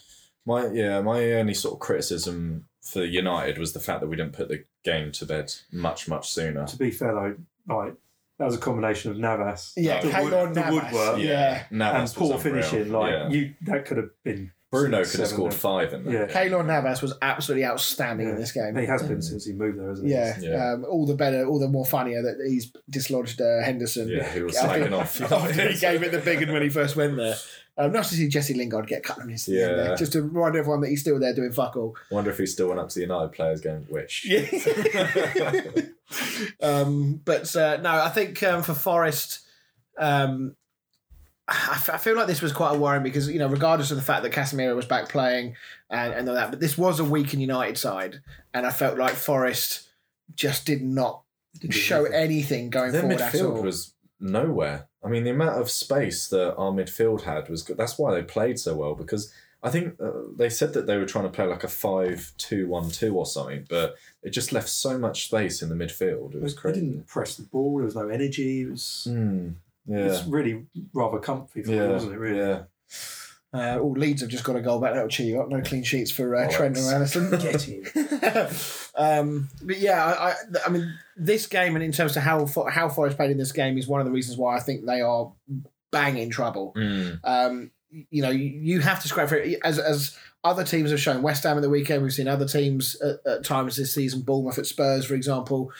My 0.46 0.68
yeah, 0.68 1.00
my 1.00 1.32
only 1.32 1.54
sort 1.54 1.74
of 1.74 1.80
criticism 1.80 2.66
for 2.82 3.04
United 3.04 3.58
was 3.58 3.72
the 3.74 3.80
fact 3.80 4.00
that 4.00 4.08
we 4.08 4.16
didn't 4.16 4.32
put 4.32 4.48
the 4.48 4.64
game 4.84 5.12
to 5.12 5.26
bed 5.26 5.52
much 5.72 6.08
much 6.08 6.30
sooner. 6.30 6.66
To 6.66 6.76
be 6.78 6.90
fair 6.90 7.12
though, 7.12 7.74
like 7.74 7.94
that 8.38 8.44
was 8.44 8.54
a 8.54 8.58
combination 8.58 9.10
of 9.10 9.18
Navas, 9.18 9.72
Yeah, 9.76 10.00
The 10.00 10.10
hang 10.12 10.24
wood- 10.24 10.32
on, 10.34 10.52
the 10.52 10.60
Navas. 10.60 10.74
woodwork, 10.92 11.18
Yeah. 11.20 11.64
Navas 11.70 12.12
and 12.12 12.18
poor 12.18 12.38
finishing. 12.38 12.92
Like 12.92 13.12
Yeah. 13.12 13.28
you, 13.30 13.54
that 13.62 13.84
could 13.84 13.96
have 13.96 14.10
been 14.22 14.52
Bruno 14.70 15.02
could 15.02 15.20
have 15.20 15.28
scored 15.28 15.54
five 15.54 15.94
in 15.94 16.04
that. 16.04 16.12
Yeah. 16.12 16.26
Keylor 16.26 16.64
Navas 16.64 17.00
was 17.00 17.14
absolutely 17.22 17.64
outstanding 17.64 18.28
in 18.28 18.36
this 18.36 18.52
game. 18.52 18.76
He 18.76 18.84
has 18.84 19.02
been 19.02 19.22
since 19.22 19.46
he 19.46 19.54
moved 19.54 19.78
there, 19.78 19.88
hasn't 19.88 20.06
he? 20.06 20.12
Yeah, 20.12 20.38
Yeah. 20.38 20.72
Um, 20.72 20.84
all 20.84 21.06
the 21.06 21.14
better, 21.14 21.46
all 21.46 21.58
the 21.58 21.68
more 21.68 21.86
funnier 21.86 22.20
that 22.20 22.36
he's 22.46 22.70
dislodged 22.90 23.40
uh, 23.40 23.64
Henderson. 23.64 24.08
Yeah, 24.08 24.30
he 24.30 24.42
was 24.42 24.56
I 24.58 24.74
think- 24.74 24.88
slagging 24.88 24.98
off. 24.98 25.20
After 25.32 25.68
he 25.70 25.78
gave 25.78 26.02
it 26.02 26.12
the 26.12 26.18
big 26.18 26.40
one 26.40 26.52
when 26.52 26.62
he 26.62 26.68
first 26.68 26.96
went 26.96 27.16
there. 27.16 27.36
Um, 27.78 27.92
nice 27.92 28.08
to 28.10 28.16
see 28.16 28.28
Jesse 28.28 28.54
Lingard 28.54 28.88
get 28.88 28.98
a 28.98 29.02
couple 29.02 29.22
of 29.22 29.28
minutes. 29.28 29.48
Yeah. 29.48 29.60
Yeah. 29.60 29.74
There, 29.76 29.96
just 29.96 30.12
to 30.12 30.22
remind 30.22 30.56
everyone 30.56 30.80
that 30.82 30.88
he's 30.88 31.00
still 31.00 31.18
there 31.18 31.32
doing 31.32 31.52
fuck 31.52 31.76
all. 31.76 31.96
Wonder 32.10 32.30
if 32.30 32.36
he 32.38 32.44
still 32.46 32.68
went 32.68 32.80
up 32.80 32.88
to 32.88 32.94
the 32.96 33.02
United 33.02 33.32
players 33.32 33.60
going, 33.60 33.86
wish. 33.88 34.26
Yeah. 34.26 35.62
um, 36.60 37.20
but 37.24 37.54
uh, 37.56 37.78
no, 37.80 37.90
I 37.90 38.08
think 38.08 38.42
um, 38.42 38.62
for 38.62 38.74
Forest, 38.74 39.40
um, 39.96 40.56
I, 41.48 41.72
f- 41.76 41.90
I 41.90 41.96
feel 41.96 42.14
like 42.14 42.26
this 42.26 42.42
was 42.42 42.52
quite 42.52 42.74
a 42.74 42.78
worrying 42.78 43.02
because 43.02 43.28
you 43.30 43.38
know, 43.38 43.48
regardless 43.48 43.90
of 43.90 43.96
the 43.96 44.02
fact 44.02 44.22
that 44.22 44.32
Casemiro 44.32 44.76
was 44.76 44.84
back 44.86 45.08
playing 45.08 45.56
and 45.90 46.12
and 46.12 46.28
all 46.28 46.34
that, 46.34 46.50
but 46.50 46.60
this 46.60 46.76
was 46.76 47.00
a 47.00 47.04
weakened 47.04 47.40
United 47.40 47.78
side, 47.78 48.20
and 48.52 48.66
I 48.66 48.70
felt 48.70 48.98
like 48.98 49.14
Forest 49.14 49.88
just 50.34 50.66
did 50.66 50.82
not 50.82 51.22
Didn't 51.60 51.72
show 51.74 52.04
anything. 52.04 52.20
anything 52.20 52.70
going 52.70 52.92
Their 52.92 53.00
forward 53.02 53.20
at 53.20 53.34
all. 53.34 53.40
midfield 53.52 53.62
was 53.62 53.94
nowhere. 54.20 54.88
I 55.02 55.08
mean, 55.08 55.24
the 55.24 55.30
amount 55.30 55.60
of 55.60 55.70
space 55.70 56.28
that 56.28 56.54
our 56.56 56.70
midfield 56.72 57.22
had 57.22 57.48
was 57.48 57.62
good. 57.62 57.76
That's 57.78 57.98
why 57.98 58.12
they 58.14 58.22
played 58.22 58.58
so 58.58 58.74
well 58.76 58.94
because 58.94 59.32
I 59.62 59.70
think 59.70 59.94
uh, 60.00 60.10
they 60.36 60.50
said 60.50 60.72
that 60.74 60.86
they 60.86 60.96
were 60.98 61.06
trying 61.06 61.24
to 61.24 61.30
play 61.30 61.46
like 61.46 61.64
a 61.64 61.68
5 61.68 62.32
2 62.36 62.68
1 62.68 62.90
2 62.90 63.16
or 63.16 63.24
something, 63.26 63.64
but 63.70 63.96
it 64.22 64.30
just 64.30 64.52
left 64.52 64.68
so 64.68 64.98
much 64.98 65.26
space 65.26 65.62
in 65.62 65.68
the 65.68 65.74
midfield. 65.74 66.34
It 66.34 66.42
was 66.42 66.54
They 66.54 66.60
crazy. 66.60 66.80
didn't 66.80 67.06
press 67.06 67.36
the 67.36 67.44
ball. 67.44 67.76
There 67.76 67.84
was 67.86 67.96
no 67.96 68.08
energy. 68.08 68.62
It 68.62 68.70
was, 68.70 69.06
Mm, 69.08 69.50
it 69.52 69.54
yeah. 69.88 70.04
was 70.04 70.24
really 70.26 70.66
rather 70.92 71.18
comfy 71.18 71.62
for 71.62 71.70
them, 71.70 71.78
Yeah, 71.78 71.88
wasn't 71.92 72.12
it? 72.14 72.18
Really. 72.18 72.38
yeah. 72.38 72.62
Uh, 73.50 73.78
all 73.80 73.92
Leeds 73.92 74.20
have 74.20 74.28
just 74.30 74.44
got 74.44 74.56
a 74.56 74.60
goal 74.60 74.78
back. 74.78 74.92
That'll 74.92 75.08
cheer 75.08 75.26
you 75.26 75.40
up. 75.40 75.48
No 75.48 75.62
clean 75.62 75.82
sheets 75.82 76.10
for 76.10 76.36
uh, 76.36 76.48
Bollocks. 76.48 76.52
Trent 76.52 76.76
and 76.76 76.86
Alisson. 76.86 77.40
Get 77.42 77.62
him. 77.62 78.48
um, 78.94 79.48
but 79.62 79.78
yeah, 79.78 80.04
I, 80.04 80.28
I, 80.30 80.34
I 80.66 80.68
mean, 80.68 80.92
this 81.16 81.46
game 81.46 81.74
and 81.74 81.82
in 81.82 81.92
terms 81.92 82.14
of 82.16 82.22
how 82.22 82.44
Fo- 82.44 82.68
how 82.68 82.90
Forest 82.90 83.16
played 83.16 83.30
in 83.30 83.38
this 83.38 83.52
game 83.52 83.78
is 83.78 83.88
one 83.88 84.00
of 84.00 84.06
the 84.06 84.12
reasons 84.12 84.36
why 84.36 84.56
I 84.56 84.60
think 84.60 84.84
they 84.84 85.00
are 85.00 85.32
bang 85.90 86.18
in 86.18 86.28
trouble. 86.28 86.74
Mm, 86.76 87.20
Um, 87.24 87.70
you 88.10 88.20
know, 88.20 88.28
you, 88.28 88.44
you 88.44 88.80
have 88.80 89.00
to 89.00 89.08
scrap 89.08 89.30
for 89.30 89.36
it 89.36 89.58
as 89.64 89.78
as 89.78 90.14
other 90.44 90.62
teams 90.62 90.90
have 90.90 91.00
shown. 91.00 91.22
West 91.22 91.42
Ham 91.44 91.56
at 91.56 91.62
the 91.62 91.70
weekend, 91.70 92.02
we've 92.02 92.12
seen 92.12 92.28
other 92.28 92.46
teams 92.46 93.00
at, 93.00 93.16
at 93.26 93.44
times 93.44 93.76
this 93.76 93.94
season. 93.94 94.20
Bournemouth 94.20 94.58
at 94.58 94.66
Spurs, 94.66 95.06
for 95.06 95.14
example. 95.14 95.72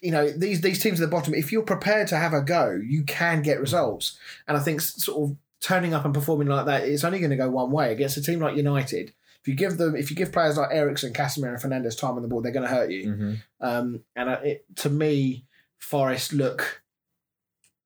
You 0.00 0.12
know, 0.12 0.30
these 0.30 0.60
these 0.60 0.82
teams 0.82 1.00
at 1.00 1.10
the 1.10 1.14
bottom. 1.14 1.34
If 1.34 1.52
you're 1.52 1.62
prepared 1.62 2.08
to 2.08 2.16
have 2.16 2.32
a 2.32 2.40
go, 2.40 2.80
you 2.82 3.04
can 3.04 3.42
get 3.42 3.60
results. 3.60 4.18
And 4.46 4.56
I 4.56 4.60
think 4.60 4.80
sort 4.80 5.30
of 5.30 5.36
turning 5.60 5.94
up 5.94 6.04
and 6.04 6.14
performing 6.14 6.48
like 6.48 6.66
that, 6.66 6.82
it's 6.82 7.04
only 7.04 7.18
going 7.18 7.30
to 7.30 7.36
go 7.36 7.50
one 7.50 7.70
way 7.70 7.92
against 7.92 8.16
a 8.16 8.22
team 8.22 8.40
like 8.40 8.56
United. 8.56 9.12
If 9.40 9.48
you 9.48 9.54
give 9.54 9.76
them, 9.76 9.96
if 9.96 10.08
you 10.10 10.16
give 10.16 10.32
players 10.32 10.56
like 10.56 10.70
Eriksen, 10.72 11.12
Casemiro, 11.12 11.50
and 11.50 11.60
Fernandez 11.60 11.96
time 11.96 12.14
on 12.14 12.22
the 12.22 12.28
ball, 12.28 12.42
they're 12.42 12.52
going 12.52 12.68
to 12.68 12.74
hurt 12.74 12.90
you. 12.90 13.08
mhm. 13.08 13.42
Um, 13.60 14.00
and 14.14 14.30
it, 14.44 14.64
to 14.76 14.90
me, 14.90 15.46
Forest 15.78 16.32
look 16.32 16.82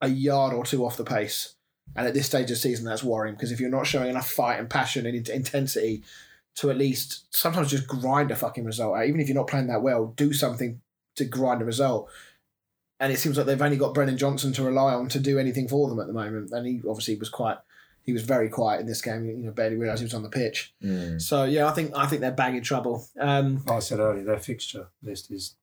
a 0.02 0.08
yard 0.08 0.52
or 0.52 0.64
two 0.64 0.84
off 0.84 0.98
the 0.98 1.04
pace. 1.04 1.54
And 1.94 2.06
at 2.06 2.12
this 2.12 2.26
stage 2.26 2.42
of 2.42 2.48
the 2.48 2.56
season, 2.56 2.84
that's 2.84 3.02
worrying 3.02 3.34
because 3.34 3.52
if 3.52 3.60
you're 3.60 3.70
not 3.70 3.86
showing 3.86 4.10
enough 4.10 4.30
fight 4.30 4.58
and 4.58 4.68
passion 4.68 5.06
and 5.06 5.28
intensity 5.28 6.02
to 6.56 6.70
at 6.70 6.76
least 6.76 7.24
sometimes 7.34 7.70
just 7.70 7.86
grind 7.86 8.30
a 8.30 8.36
fucking 8.36 8.64
result 8.64 8.96
out, 8.96 9.06
even 9.06 9.20
if 9.20 9.28
you're 9.28 9.36
not 9.36 9.46
playing 9.46 9.68
that 9.68 9.82
well, 9.82 10.12
do 10.16 10.32
something 10.32 10.80
to 11.16 11.24
grind 11.24 11.62
a 11.62 11.64
result. 11.64 12.08
And 12.98 13.12
it 13.12 13.18
seems 13.18 13.36
like 13.36 13.46
they've 13.46 13.60
only 13.60 13.76
got 13.76 13.92
Brennan 13.92 14.16
Johnson 14.16 14.52
to 14.54 14.62
rely 14.62 14.94
on 14.94 15.08
to 15.10 15.18
do 15.20 15.38
anything 15.38 15.68
for 15.68 15.88
them 15.88 16.00
at 16.00 16.06
the 16.06 16.14
moment. 16.14 16.50
And 16.52 16.66
he 16.66 16.80
obviously 16.88 17.16
was 17.16 17.28
quite, 17.28 17.58
he 18.02 18.12
was 18.12 18.22
very 18.22 18.48
quiet 18.48 18.80
in 18.80 18.86
this 18.86 19.02
game. 19.02 19.26
You 19.26 19.36
know, 19.36 19.50
barely 19.52 19.76
realised 19.76 20.00
he 20.00 20.04
was 20.06 20.14
on 20.14 20.22
the 20.22 20.30
pitch. 20.30 20.72
Mm. 20.82 21.20
So 21.20 21.44
yeah, 21.44 21.66
I 21.68 21.72
think 21.72 21.92
I 21.94 22.06
think 22.06 22.22
they're 22.22 22.30
bagging 22.30 22.62
trouble. 22.62 23.06
Um, 23.20 23.62
Like 23.66 23.76
I 23.76 23.80
said 23.80 23.98
earlier, 23.98 24.24
their 24.24 24.38
fixture 24.38 24.88
list 25.02 25.30
is 25.30 25.56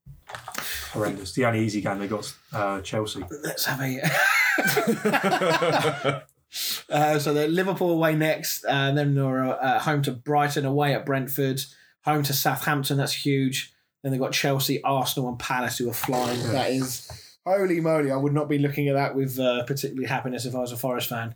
horrendous. 0.91 1.33
The 1.33 1.45
only 1.45 1.65
easy 1.65 1.81
game 1.81 1.97
they 1.97 2.07
got 2.07 2.31
uh, 2.53 2.81
Chelsea. 2.81 3.23
let's 3.43 3.65
have 3.65 3.81
a. 3.81 4.01
Uh, 6.87 7.17
so 7.17 7.33
they're 7.33 7.47
Liverpool 7.47 7.89
away 7.89 8.13
next, 8.15 8.63
and 8.65 8.95
then 8.95 9.15
they're 9.15 9.43
uh, 9.43 9.79
home 9.79 10.03
to 10.03 10.11
Brighton, 10.11 10.65
away 10.65 10.93
at 10.93 11.03
Brentford, 11.03 11.59
home 12.05 12.21
to 12.21 12.31
Southampton. 12.31 12.97
That's 12.97 13.25
huge. 13.25 13.72
Then 14.03 14.11
they've 14.11 14.21
got 14.21 14.33
Chelsea, 14.33 14.83
Arsenal, 14.83 15.29
and 15.29 15.39
Palace 15.39 15.77
who 15.77 15.89
are 15.89 15.93
flying. 15.93 16.41
That 16.51 16.69
is 16.71 17.09
holy 17.45 17.79
moly! 17.79 18.11
I 18.11 18.17
would 18.17 18.33
not 18.33 18.49
be 18.49 18.57
looking 18.59 18.89
at 18.89 18.95
that 18.95 19.15
with 19.15 19.39
uh, 19.39 19.63
particularly 19.63 20.07
happiness 20.07 20.45
if 20.45 20.53
I 20.55 20.59
was 20.59 20.71
a 20.73 20.77
Forest 20.77 21.09
fan. 21.09 21.35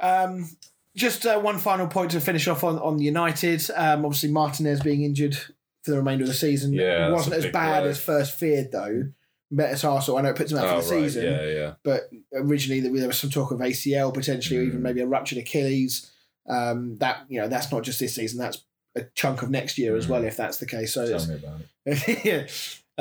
Um, 0.00 0.48
just 0.96 1.26
uh, 1.26 1.40
one 1.40 1.58
final 1.58 1.86
point 1.88 2.12
to 2.12 2.20
finish 2.20 2.46
off 2.48 2.62
on 2.64 2.78
on 2.78 3.00
United. 3.00 3.62
Um, 3.74 4.04
obviously, 4.04 4.30
Martinez 4.30 4.80
being 4.80 5.02
injured 5.02 5.36
for 5.82 5.90
the 5.90 5.96
remainder 5.98 6.22
of 6.24 6.28
the 6.28 6.34
season. 6.34 6.72
Yeah, 6.72 7.10
wasn't 7.10 7.36
as 7.36 7.46
bad 7.46 7.80
blow. 7.82 7.90
as 7.90 8.00
first 8.00 8.38
feared 8.38 8.70
though. 8.72 9.08
Better 9.50 9.88
Arsenal. 9.88 10.18
I 10.18 10.22
know 10.22 10.30
it 10.30 10.36
puts 10.36 10.50
him 10.50 10.58
out 10.58 10.64
Oh, 10.64 10.80
for 10.80 10.88
the 10.88 10.94
right. 10.96 11.04
season 11.04 11.24
Yeah, 11.24 11.44
yeah. 11.46 11.74
but 11.84 12.10
originally 12.34 12.80
there 12.80 13.06
was 13.06 13.18
some 13.18 13.30
talk 13.30 13.50
of 13.52 13.58
ACL 13.60 14.12
potentially, 14.12 14.58
or 14.58 14.62
even 14.62 14.80
Mm. 14.80 14.82
maybe 14.82 15.00
a 15.00 15.06
ruptured 15.06 15.38
Achilles. 15.38 16.10
Um, 16.48 16.96
that 16.98 17.24
you 17.28 17.40
know, 17.40 17.48
that's 17.48 17.70
not 17.72 17.82
just 17.84 18.00
this 18.00 18.14
season; 18.14 18.38
that's 18.38 18.64
a 18.96 19.02
chunk 19.14 19.42
of 19.42 19.50
next 19.50 19.78
year 19.78 19.96
as 19.96 20.06
well, 20.08 20.24
if 20.24 20.36
that's 20.36 20.58
the 20.58 20.66
case. 20.66 20.94
So, 20.94 21.06
Tell 21.18 21.26
me 21.26 21.34
about 21.34 21.60
it. 21.86 22.24
yeah, 22.24 22.46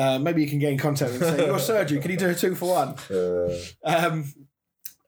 uh, 0.03 0.19
maybe 0.19 0.41
you 0.43 0.49
can 0.49 0.59
get 0.59 0.71
in 0.71 0.77
contact 0.77 1.11
and 1.11 1.19
say, 1.21 1.45
"Your 1.45 1.59
surgery, 1.59 1.99
can 1.99 2.11
you 2.11 2.17
do 2.17 2.29
a 2.29 2.35
two 2.35 2.55
for 2.55 2.69
one?" 2.73 2.95
Uh, 3.83 4.07
Um, 4.11 4.33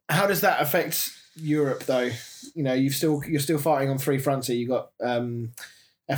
how 0.08 0.28
does 0.28 0.42
that 0.42 0.62
affect 0.62 1.12
Europe, 1.36 1.84
though? 1.86 2.12
You 2.54 2.64
know, 2.64 2.74
you've 2.74 2.94
still 2.94 3.22
you're 3.28 3.40
still 3.42 3.58
fighting 3.58 3.90
on 3.90 3.98
three 3.98 4.20
fronts 4.20 4.48
here. 4.48 4.56
You've 4.56 4.70
got 4.70 4.92
um, 5.02 5.52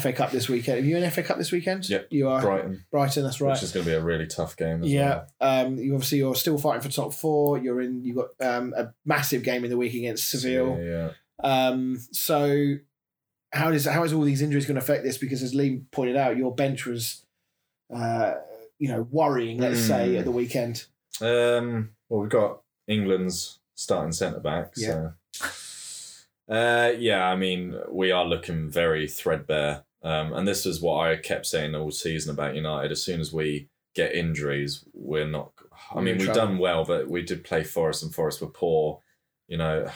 FA 0.01 0.11
Cup 0.11 0.31
this 0.31 0.49
weekend. 0.49 0.79
Are 0.79 0.85
you 0.85 0.97
in 0.97 1.09
FA 1.09 1.23
Cup 1.23 1.37
this 1.37 1.51
weekend? 1.53 1.87
Yep. 1.89 2.07
you 2.11 2.27
are 2.27 2.41
Brighton, 2.41 2.83
Brighton. 2.91 3.23
That's 3.23 3.39
right. 3.39 3.53
which 3.53 3.63
is 3.63 3.71
going 3.71 3.85
to 3.85 3.91
be 3.91 3.95
a 3.95 4.01
really 4.03 4.27
tough 4.27 4.57
game 4.57 4.83
as 4.83 4.91
Yeah, 4.91 5.23
well. 5.39 5.65
um, 5.65 5.77
you 5.77 5.93
obviously 5.93 6.17
you're 6.17 6.35
still 6.35 6.57
fighting 6.57 6.81
for 6.81 6.89
top 6.89 7.13
four. 7.13 7.57
You're 7.57 7.79
in. 7.81 8.03
You've 8.03 8.17
got 8.17 8.27
um, 8.41 8.73
a 8.77 8.93
massive 9.05 9.43
game 9.43 9.63
in 9.63 9.69
the 9.69 9.77
week 9.77 9.93
against 9.93 10.29
Seville. 10.29 10.77
Yeah, 10.81 11.11
Um, 11.41 11.99
so 12.11 12.75
how 13.51 13.71
does 13.71 13.85
how 13.85 14.03
is 14.03 14.13
all 14.13 14.23
these 14.23 14.41
injuries 14.41 14.65
going 14.65 14.75
to 14.75 14.81
affect 14.81 15.03
this? 15.03 15.17
Because 15.17 15.41
as 15.43 15.53
Lee 15.55 15.81
pointed 15.91 16.15
out, 16.17 16.37
your 16.37 16.53
bench 16.53 16.85
was, 16.85 17.23
uh, 17.93 18.35
you 18.79 18.89
know, 18.89 19.07
worrying. 19.11 19.59
Let's 19.59 19.79
say 19.79 20.09
Mm. 20.09 20.19
at 20.19 20.25
the 20.25 20.31
weekend. 20.31 20.85
Um, 21.21 21.91
well, 22.09 22.21
we've 22.21 22.29
got 22.29 22.61
England's 22.87 23.59
starting 23.75 24.11
centre 24.11 24.39
back. 24.39 24.75
So. 24.75 25.13
Uh, 26.49 26.93
yeah, 26.97 27.25
I 27.25 27.35
mean, 27.35 27.75
we 27.89 28.11
are 28.11 28.25
looking 28.25 28.69
very 28.69 29.07
threadbare. 29.07 29.83
Um, 30.03 30.31
and 30.33 30.47
this 30.47 30.65
is 30.65 30.79
what 30.81 31.05
I 31.09 31.17
kept 31.17 31.45
saying 31.45 31.75
all 31.75 31.91
season 31.91 32.31
about 32.31 32.55
United. 32.55 32.91
As 32.91 33.03
soon 33.03 33.19
as 33.19 33.33
we 33.33 33.67
get 33.95 34.13
injuries, 34.13 34.85
we're 34.93 35.27
not. 35.27 35.51
I 35.93 35.99
mean, 36.01 36.17
we've 36.17 36.33
done 36.33 36.57
well, 36.57 36.85
but 36.85 37.09
we 37.09 37.21
did 37.23 37.43
play 37.43 37.63
Forest, 37.63 38.03
and 38.03 38.13
Forest 38.13 38.41
were 38.41 38.47
poor. 38.47 39.01
You 39.47 39.57
know, 39.57 39.89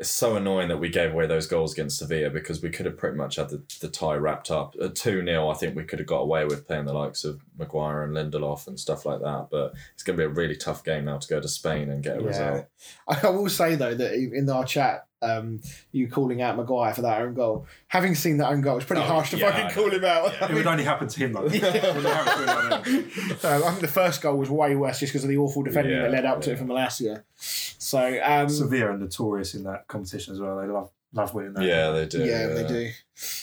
it's 0.00 0.10
so 0.10 0.36
annoying 0.36 0.68
that 0.68 0.78
we 0.80 0.88
gave 0.88 1.12
away 1.12 1.26
those 1.26 1.46
goals 1.46 1.72
against 1.72 1.98
Sevilla 1.98 2.30
because 2.30 2.62
we 2.62 2.70
could 2.70 2.86
have 2.86 2.96
pretty 2.96 3.16
much 3.16 3.36
had 3.36 3.48
the, 3.50 3.62
the 3.80 3.88
tie 3.88 4.16
wrapped 4.16 4.50
up. 4.50 4.74
At 4.82 4.94
2 4.94 5.24
0, 5.24 5.48
I 5.48 5.54
think 5.54 5.76
we 5.76 5.84
could 5.84 5.98
have 6.00 6.08
got 6.08 6.20
away 6.20 6.44
with 6.44 6.66
playing 6.66 6.86
the 6.86 6.92
likes 6.92 7.24
of 7.24 7.40
Maguire 7.58 8.02
and 8.02 8.14
Lindelof 8.14 8.66
and 8.66 8.78
stuff 8.78 9.06
like 9.06 9.20
that. 9.20 9.48
But 9.50 9.74
it's 9.94 10.02
going 10.02 10.16
to 10.18 10.22
be 10.22 10.26
a 10.26 10.34
really 10.34 10.56
tough 10.56 10.82
game 10.84 11.04
now 11.04 11.18
to 11.18 11.28
go 11.28 11.40
to 11.40 11.48
Spain 11.48 11.90
and 11.90 12.02
get 12.02 12.18
a 12.18 12.20
Yeah. 12.20 12.26
result. 12.26 12.66
I 13.08 13.30
will 13.30 13.48
say 13.48 13.74
though 13.76 13.94
that 13.94 14.14
in 14.14 14.48
our 14.50 14.64
chat, 14.64 15.06
um, 15.24 15.60
you 15.92 16.08
calling 16.08 16.42
out 16.42 16.56
Maguire 16.56 16.92
for 16.94 17.02
that 17.02 17.20
own 17.22 17.34
goal. 17.34 17.66
Having 17.88 18.14
seen 18.16 18.36
that 18.38 18.48
own 18.50 18.60
goal, 18.60 18.76
it's 18.76 18.86
pretty 18.86 19.02
Oh, 19.02 19.06
harsh 19.06 19.30
to 19.30 19.36
yeah, 19.38 19.50
fucking 19.50 19.74
call 19.74 19.90
him 19.90 20.04
out. 20.04 20.32
Yeah. 20.32 20.46
I 20.46 20.50
It 20.50 20.54
would 20.54 20.66
only 20.66 20.84
happen 20.84 21.08
to 21.08 21.18
him 21.20 21.32
though. 21.32 21.46
Yeah. 21.46 21.66
It 21.74 21.94
would 21.96 22.04
happen 22.04 22.46
to 22.46 22.52
anyone 22.52 22.72
else. 23.30 23.44
Um, 23.44 23.62
I 23.64 23.68
think 23.70 23.80
the 23.80 23.88
first 23.88 24.22
goal 24.22 24.36
was 24.36 24.50
way 24.50 24.74
worse 24.76 25.00
just 25.00 25.12
because 25.12 25.24
of 25.24 25.30
the 25.30 25.36
awful 25.38 25.62
defending 25.62 25.94
Yeah, 25.94 26.02
that 26.02 26.10
led 26.12 26.24
up 26.24 26.40
to 26.42 26.52
it 26.52 26.58
from 26.58 26.68
last 26.68 27.00
year. 27.00 27.24
So 27.36 28.20
um, 28.24 28.48
Sevilla 28.48 28.90
are 28.92 28.98
notorious 28.98 29.54
in 29.54 29.64
that 29.64 29.88
competition 29.88 30.32
as 30.34 30.40
well. 30.40 30.58
They 30.60 30.66
love 30.66 30.90
love 31.12 31.32
winning 31.34 31.54
that. 31.54 31.64
Yeah, 31.64 31.90
they 31.92 32.06
do. 32.06 32.24
yeah, 32.24 32.46
they 32.48 32.66
do. 32.66 32.90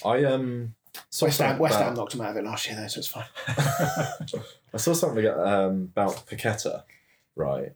I 0.05 0.23
um 0.25 0.73
saw 1.09 1.25
West 1.27 1.39
Ham, 1.41 1.57
West 1.59 1.75
Ham 1.75 1.83
about- 1.87 1.97
knocked 1.97 2.13
him 2.15 2.21
out 2.21 2.31
of 2.31 2.37
it 2.37 2.43
last 2.43 2.67
year, 2.67 2.75
though, 2.75 2.87
so 2.87 2.99
it's 2.99 3.07
fine. 3.07 3.25
I 4.73 4.77
saw 4.77 4.93
something 4.93 5.25
um, 5.27 5.89
about 5.95 6.25
Paqueta, 6.27 6.83
right? 7.35 7.71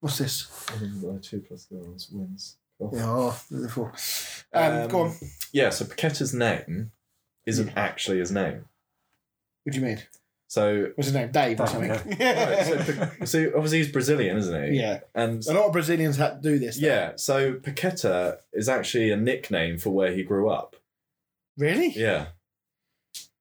What's 0.00 0.18
this? 0.18 0.48
Um, 0.72 1.18
Two 1.22 1.40
plus 1.40 1.66
goals 1.66 2.08
wins. 2.12 2.56
Cool. 2.78 2.90
Yeah, 2.94 3.04
oh, 3.10 3.40
Liverpool. 3.50 3.92
Um, 4.52 4.88
go 4.88 5.00
on. 5.02 5.14
Yeah, 5.52 5.70
so 5.70 5.84
Paqueta's 5.84 6.32
name 6.32 6.92
isn't 7.46 7.70
actually 7.76 8.18
his 8.18 8.32
name. 8.32 8.64
What 9.64 9.72
do 9.74 9.78
you 9.80 9.84
mean? 9.84 9.98
So, 10.48 10.90
What's 10.96 11.06
his 11.08 11.14
name? 11.14 11.30
Dave 11.30 11.60
or 11.60 11.66
something? 11.66 11.90
right, 11.90 12.66
so, 12.66 13.10
so 13.24 13.52
obviously 13.54 13.78
he's 13.78 13.92
Brazilian, 13.92 14.36
isn't 14.38 14.64
he? 14.72 14.80
yeah. 14.80 15.00
And 15.14 15.44
A 15.46 15.52
lot 15.52 15.66
of 15.66 15.72
Brazilians 15.72 16.16
had 16.16 16.42
to 16.42 16.48
do 16.50 16.58
this. 16.58 16.78
though. 16.80 16.86
yeah, 16.88 17.12
so 17.16 17.52
Paqueta 17.54 18.38
is 18.52 18.68
actually 18.68 19.10
a 19.10 19.16
nickname 19.16 19.78
for 19.78 19.90
where 19.90 20.12
he 20.12 20.22
grew 20.24 20.48
up. 20.48 20.74
Really? 21.56 21.90
Yeah. 21.94 22.28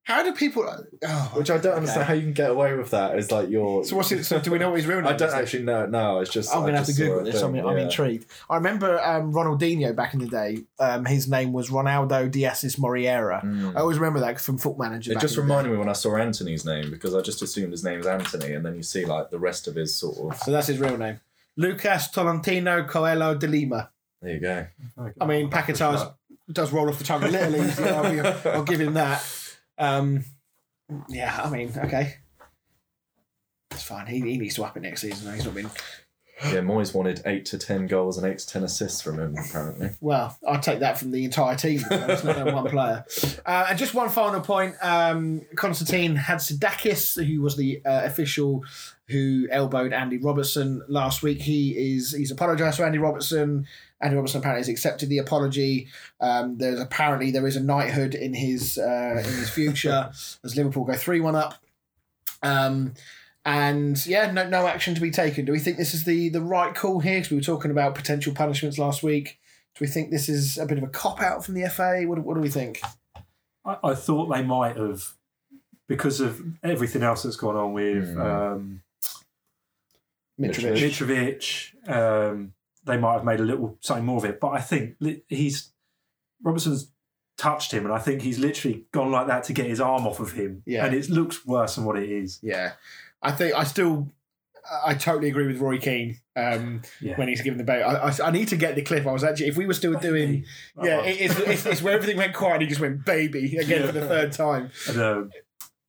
How 0.09 0.23
do 0.23 0.33
people? 0.33 0.67
Oh, 1.05 1.31
Which 1.35 1.51
I 1.51 1.59
don't 1.59 1.75
understand 1.75 2.07
how 2.07 2.15
you 2.15 2.23
can 2.23 2.33
get 2.33 2.49
away 2.49 2.73
with 2.73 2.89
that. 2.89 3.15
Is 3.15 3.31
like 3.31 3.47
your. 3.47 3.85
So 3.85 3.95
what's 3.95 4.11
it? 4.11 4.23
So 4.23 4.39
do 4.39 4.49
we 4.49 4.57
know 4.57 4.71
what 4.71 4.77
his 4.77 4.87
real 4.87 4.97
name? 5.01 5.05
I 5.05 5.15
don't 5.15 5.27
is? 5.27 5.35
actually 5.35 5.63
know. 5.63 5.85
No, 5.85 6.19
it's 6.19 6.31
just. 6.31 6.51
I'm 6.51 6.61
gonna 6.61 6.77
have 6.77 6.87
to 6.87 6.91
just 6.91 6.97
saw 6.97 7.05
Google 7.05 7.19
a 7.19 7.31
this. 7.31 7.41
I'm, 7.43 7.51
thing, 7.51 7.63
I'm 7.63 7.77
yeah. 7.77 7.83
intrigued. 7.83 8.25
I 8.49 8.55
remember 8.55 8.99
um, 9.03 9.31
Ronaldinho 9.31 9.95
back 9.95 10.15
in 10.15 10.19
the 10.21 10.27
day. 10.27 10.63
Um, 10.79 11.05
his 11.05 11.27
name 11.27 11.53
was 11.53 11.69
Ronaldo 11.69 12.31
de 12.31 12.43
Assis 12.43 12.79
Moreira. 12.79 13.43
Mm. 13.45 13.75
I 13.75 13.81
always 13.81 13.99
remember 13.99 14.19
that 14.21 14.41
from 14.41 14.57
Foot 14.57 14.79
Manager. 14.79 15.11
It 15.11 15.15
back 15.15 15.21
just 15.21 15.37
in 15.37 15.43
the 15.43 15.47
day. 15.47 15.53
reminded 15.53 15.73
me 15.73 15.77
when 15.77 15.89
I 15.89 15.93
saw 15.93 16.15
Antony's 16.15 16.65
name 16.65 16.89
because 16.89 17.13
I 17.13 17.21
just 17.21 17.43
assumed 17.43 17.71
his 17.71 17.83
name 17.83 17.99
was 17.99 18.07
Antony, 18.07 18.53
and 18.53 18.65
then 18.65 18.73
you 18.73 18.81
see 18.81 19.05
like 19.05 19.29
the 19.29 19.37
rest 19.37 19.67
of 19.67 19.75
his 19.75 19.95
sort 19.95 20.33
of. 20.33 20.39
So 20.41 20.49
that's 20.49 20.67
his 20.67 20.79
real 20.79 20.97
name. 20.97 21.19
Lucas 21.55 22.09
Tolentino 22.09 22.83
Coelho 22.83 23.35
de 23.35 23.45
Lima. 23.45 23.91
There 24.23 24.33
you 24.33 24.39
go. 24.39 24.65
I 25.21 25.25
mean, 25.27 25.51
Paquetá's 25.51 26.09
does 26.51 26.71
roll 26.71 26.89
off 26.89 26.97
the 26.97 27.03
tongue 27.03 27.23
a 27.23 27.27
little 27.27 27.63
easy. 27.63 27.83
I'll, 27.83 28.55
I'll 28.55 28.63
give 28.63 28.81
him 28.81 28.95
that. 28.95 29.23
Um, 29.79 30.25
yeah, 31.07 31.41
I 31.43 31.49
mean, 31.49 31.71
okay. 31.77 32.15
It's 33.71 33.83
fine. 33.83 34.07
He, 34.07 34.19
he 34.19 34.37
needs 34.37 34.55
to 34.55 34.63
up 34.63 34.75
it 34.77 34.81
next 34.81 35.01
season. 35.01 35.33
He's 35.33 35.45
not 35.45 35.55
been. 35.55 35.69
Yeah, 36.43 36.61
Moyes 36.61 36.95
wanted 36.95 37.21
eight 37.25 37.45
to 37.47 37.57
ten 37.57 37.85
goals 37.85 38.17
and 38.17 38.25
eight 38.25 38.39
to 38.39 38.47
ten 38.47 38.63
assists 38.63 39.01
from 39.01 39.19
him. 39.19 39.35
Apparently, 39.37 39.89
Well, 39.99 40.37
I'll 40.47 40.61
take 40.61 40.79
that 40.79 40.97
from 40.97 41.11
the 41.11 41.25
entire 41.25 41.55
team. 41.57 41.81
It's 41.91 42.23
not 42.23 42.53
one 42.53 42.69
player. 42.69 43.05
Uh, 43.45 43.67
and 43.69 43.79
just 43.79 43.93
one 43.93 44.09
final 44.09 44.41
point: 44.41 44.75
um, 44.81 45.41
Konstantin 45.55 46.15
Hatzidakis, 46.15 47.25
who 47.25 47.41
was 47.41 47.57
the 47.57 47.83
uh, 47.85 48.01
official 48.05 48.63
who 49.09 49.47
elbowed 49.51 49.91
Andy 49.93 50.17
Robertson 50.17 50.81
last 50.87 51.23
week, 51.23 51.41
he 51.41 51.95
is 51.95 52.11
he's 52.13 52.31
apologised 52.31 52.77
to 52.77 52.85
Andy 52.85 52.97
Robertson. 52.97 53.67
Andy 54.01 54.15
Robertson 54.15 54.39
apparently 54.39 54.61
has 54.61 54.69
accepted 54.69 55.09
the 55.09 55.17
apology. 55.17 55.87
Um, 56.21 56.57
there's 56.57 56.79
apparently 56.79 57.31
there 57.31 57.45
is 57.47 57.55
a 57.55 57.61
knighthood 57.63 58.15
in 58.15 58.33
his 58.33 58.77
uh, 58.77 59.15
in 59.17 59.23
his 59.25 59.49
future 59.49 60.09
as 60.43 60.55
Liverpool 60.55 60.85
go 60.85 60.93
three 60.95 61.19
one 61.19 61.35
up. 61.35 61.55
Um, 62.43 62.93
and 63.45 64.05
yeah, 64.05 64.31
no 64.31 64.47
no 64.47 64.67
action 64.67 64.95
to 64.95 65.01
be 65.01 65.11
taken. 65.11 65.45
Do 65.45 65.51
we 65.51 65.59
think 65.59 65.77
this 65.77 65.93
is 65.93 66.03
the 66.03 66.29
the 66.29 66.41
right 66.41 66.75
call 66.75 66.99
here? 66.99 67.15
Because 67.17 67.31
we 67.31 67.37
were 67.37 67.43
talking 67.43 67.71
about 67.71 67.95
potential 67.95 68.33
punishments 68.33 68.77
last 68.77 69.01
week. 69.03 69.39
Do 69.75 69.85
we 69.85 69.87
think 69.87 70.11
this 70.11 70.29
is 70.29 70.57
a 70.57 70.65
bit 70.65 70.77
of 70.77 70.83
a 70.83 70.87
cop 70.87 71.21
out 71.21 71.45
from 71.45 71.55
the 71.55 71.67
FA? 71.69 72.03
What, 72.05 72.19
what 72.19 72.35
do 72.35 72.41
we 72.41 72.49
think? 72.49 72.81
I, 73.65 73.77
I 73.83 73.95
thought 73.95 74.25
they 74.33 74.43
might 74.43 74.75
have, 74.77 75.13
because 75.87 76.19
of 76.19 76.41
everything 76.63 77.01
else 77.03 77.23
that's 77.23 77.35
gone 77.37 77.55
on 77.55 77.73
with 77.73 78.15
Mm. 78.15 78.53
um, 78.55 78.81
Mitrovic. 80.39 80.77
Mitrovic, 80.77 81.89
um, 81.89 82.53
they 82.85 82.97
might 82.97 83.13
have 83.13 83.25
made 83.25 83.39
a 83.39 83.43
little 83.43 83.77
something 83.81 84.05
more 84.05 84.17
of 84.17 84.25
it. 84.25 84.39
But 84.39 84.49
I 84.49 84.61
think 84.61 84.95
li- 84.99 85.23
he's 85.27 85.71
Robertson's 86.43 86.91
touched 87.37 87.71
him, 87.71 87.85
and 87.85 87.93
I 87.93 87.99
think 87.99 88.21
he's 88.21 88.39
literally 88.39 88.85
gone 88.91 89.11
like 89.11 89.27
that 89.27 89.43
to 89.45 89.53
get 89.53 89.65
his 89.67 89.79
arm 89.81 90.05
off 90.07 90.19
of 90.19 90.31
him. 90.33 90.63
Yeah. 90.65 90.85
and 90.85 90.95
it 90.95 91.09
looks 91.09 91.45
worse 91.45 91.75
than 91.75 91.85
what 91.85 91.97
it 91.97 92.09
is. 92.09 92.39
Yeah, 92.41 92.73
I 93.21 93.31
think 93.31 93.53
I 93.55 93.63
still, 93.65 94.07
I 94.85 94.93
totally 94.93 95.29
agree 95.29 95.47
with 95.47 95.57
Roy 95.59 95.77
Keane 95.77 96.19
um, 96.35 96.81
Yeah. 97.01 97.17
when 97.17 97.27
he's 97.27 97.41
given 97.41 97.57
the 97.57 97.63
bait. 97.63 97.81
I, 97.81 98.09
I, 98.09 98.13
I 98.25 98.31
need 98.31 98.47
to 98.49 98.57
get 98.57 98.75
the 98.75 98.81
clip. 98.81 99.05
I 99.07 99.11
was 99.11 99.23
actually, 99.23 99.47
if 99.47 99.57
we 99.57 99.65
were 99.65 99.73
still 99.73 99.93
doing, 99.99 100.45
yeah, 100.81 101.01
it, 101.01 101.19
it's, 101.21 101.39
it's, 101.39 101.65
it's 101.65 101.81
where 101.81 101.93
everything 101.95 102.17
went 102.17 102.33
quiet. 102.33 102.53
and 102.55 102.61
He 102.63 102.67
just 102.69 102.81
went 102.81 103.05
baby 103.05 103.57
again 103.59 103.85
for 103.85 103.91
the 103.93 104.05
third 104.07 104.31
time. 104.31 104.71
and, 104.87 105.01
um, 105.01 105.31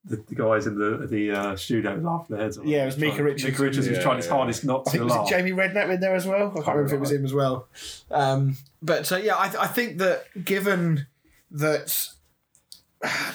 the, 0.05 0.17
the 0.29 0.35
guys 0.35 0.67
in 0.67 0.79
the 0.79 1.07
the 1.07 1.31
uh, 1.31 1.57
studio 1.57 1.95
laughing 1.97 2.37
their 2.37 2.45
heads 2.45 2.59
off. 2.59 2.65
Yeah, 2.65 2.83
it 2.83 2.87
was 2.87 2.97
Mika 2.99 3.17
Trying- 3.17 3.25
Richards. 3.27 3.45
Mika 3.45 3.63
Richards 3.63 3.89
was 3.89 3.97
Yeah, 3.99 4.03
trying 4.03 4.17
his 4.17 4.27
yeah. 4.27 4.33
hardest 4.33 4.65
not 4.65 4.81
I 4.81 4.85
to 4.85 4.91
think 4.91 5.05
was 5.05 5.13
laugh. 5.13 5.27
it 5.27 5.31
Jamie 5.31 5.53
Redknapp 5.53 5.91
in 5.95 6.01
there 6.01 6.15
as 6.15 6.27
well. 6.27 6.51
I 6.51 6.55
can't 6.55 6.67
remember 6.69 6.87
if 6.87 6.93
it 6.93 7.01
was 7.01 7.13
him 7.13 7.25
as 7.25 7.35
well. 7.35 7.69
Um, 8.11 8.57
but 8.83 9.11
uh, 9.13 9.17
yeah, 9.17 9.35
I, 9.37 9.47
I 9.61 9.67
think 9.67 9.99
that 9.99 10.25
given 10.45 11.07
that 11.51 12.09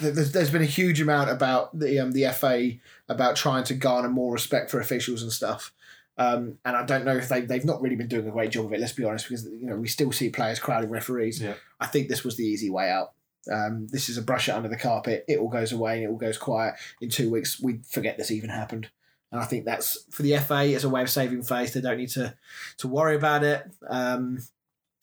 there's, 0.02 0.32
there's 0.32 0.50
been 0.52 0.62
a 0.62 0.66
huge 0.66 1.02
amount 1.02 1.30
about 1.30 1.78
the 1.78 2.00
um, 2.00 2.12
the 2.12 2.26
FA 2.34 2.72
about 3.10 3.36
trying 3.36 3.64
to 3.66 3.74
garner 3.74 4.10
more 4.10 4.32
respect 4.34 4.70
for 4.72 4.80
officials 4.80 5.22
and 5.22 5.32
stuff. 5.32 5.72
Um, 6.18 6.60
and 6.64 6.78
I 6.78 6.86
don't 6.86 7.04
know 7.04 7.16
if 7.18 7.28
they 7.30 7.42
they've 7.42 7.66
not 7.66 7.82
really 7.82 7.96
been 7.96 8.08
doing 8.08 8.28
a 8.28 8.32
great 8.32 8.52
job 8.52 8.66
of 8.66 8.74
it. 8.74 8.80
Let's 8.80 8.94
be 8.94 9.04
honest, 9.04 9.28
because 9.28 9.46
you 9.46 9.68
know 9.68 9.76
we 9.76 9.88
still 9.88 10.12
see 10.12 10.30
players 10.30 10.60
crowding 10.60 10.90
referees. 10.90 11.42
Yeah. 11.42 11.56
I 11.80 11.88
think 11.88 12.08
this 12.08 12.24
was 12.24 12.38
the 12.38 12.46
easy 12.46 12.70
way 12.70 12.90
out. 12.90 13.12
Um, 13.52 13.88
this 13.90 14.10
is 14.10 14.18
a 14.18 14.22
brush 14.22 14.50
it 14.50 14.54
under 14.56 14.70
the 14.70 14.78
carpet. 14.78 15.26
It 15.28 15.40
all 15.40 15.50
goes 15.50 15.72
away 15.72 15.96
and 15.96 16.04
it 16.04 16.08
all 16.08 16.18
goes 16.18 16.38
quiet. 16.38 16.76
In 17.02 17.10
two 17.10 17.30
weeks, 17.30 17.62
we 17.62 17.80
forget 17.90 18.18
this 18.18 18.32
even 18.32 18.50
happened. 18.50 18.90
And 19.32 19.42
I 19.42 19.46
think 19.46 19.66
that's 19.66 20.06
for 20.12 20.24
the 20.24 20.38
FA 20.38 20.74
as 20.76 20.84
a 20.84 20.90
way 20.90 21.02
of 21.02 21.10
saving 21.10 21.44
face. 21.44 21.74
They 21.74 21.82
don't 21.82 21.98
need 21.98 22.10
to 22.10 22.36
to 22.78 22.88
worry 22.88 23.16
about 23.16 23.44
it. 23.44 23.64
Um, 23.88 24.40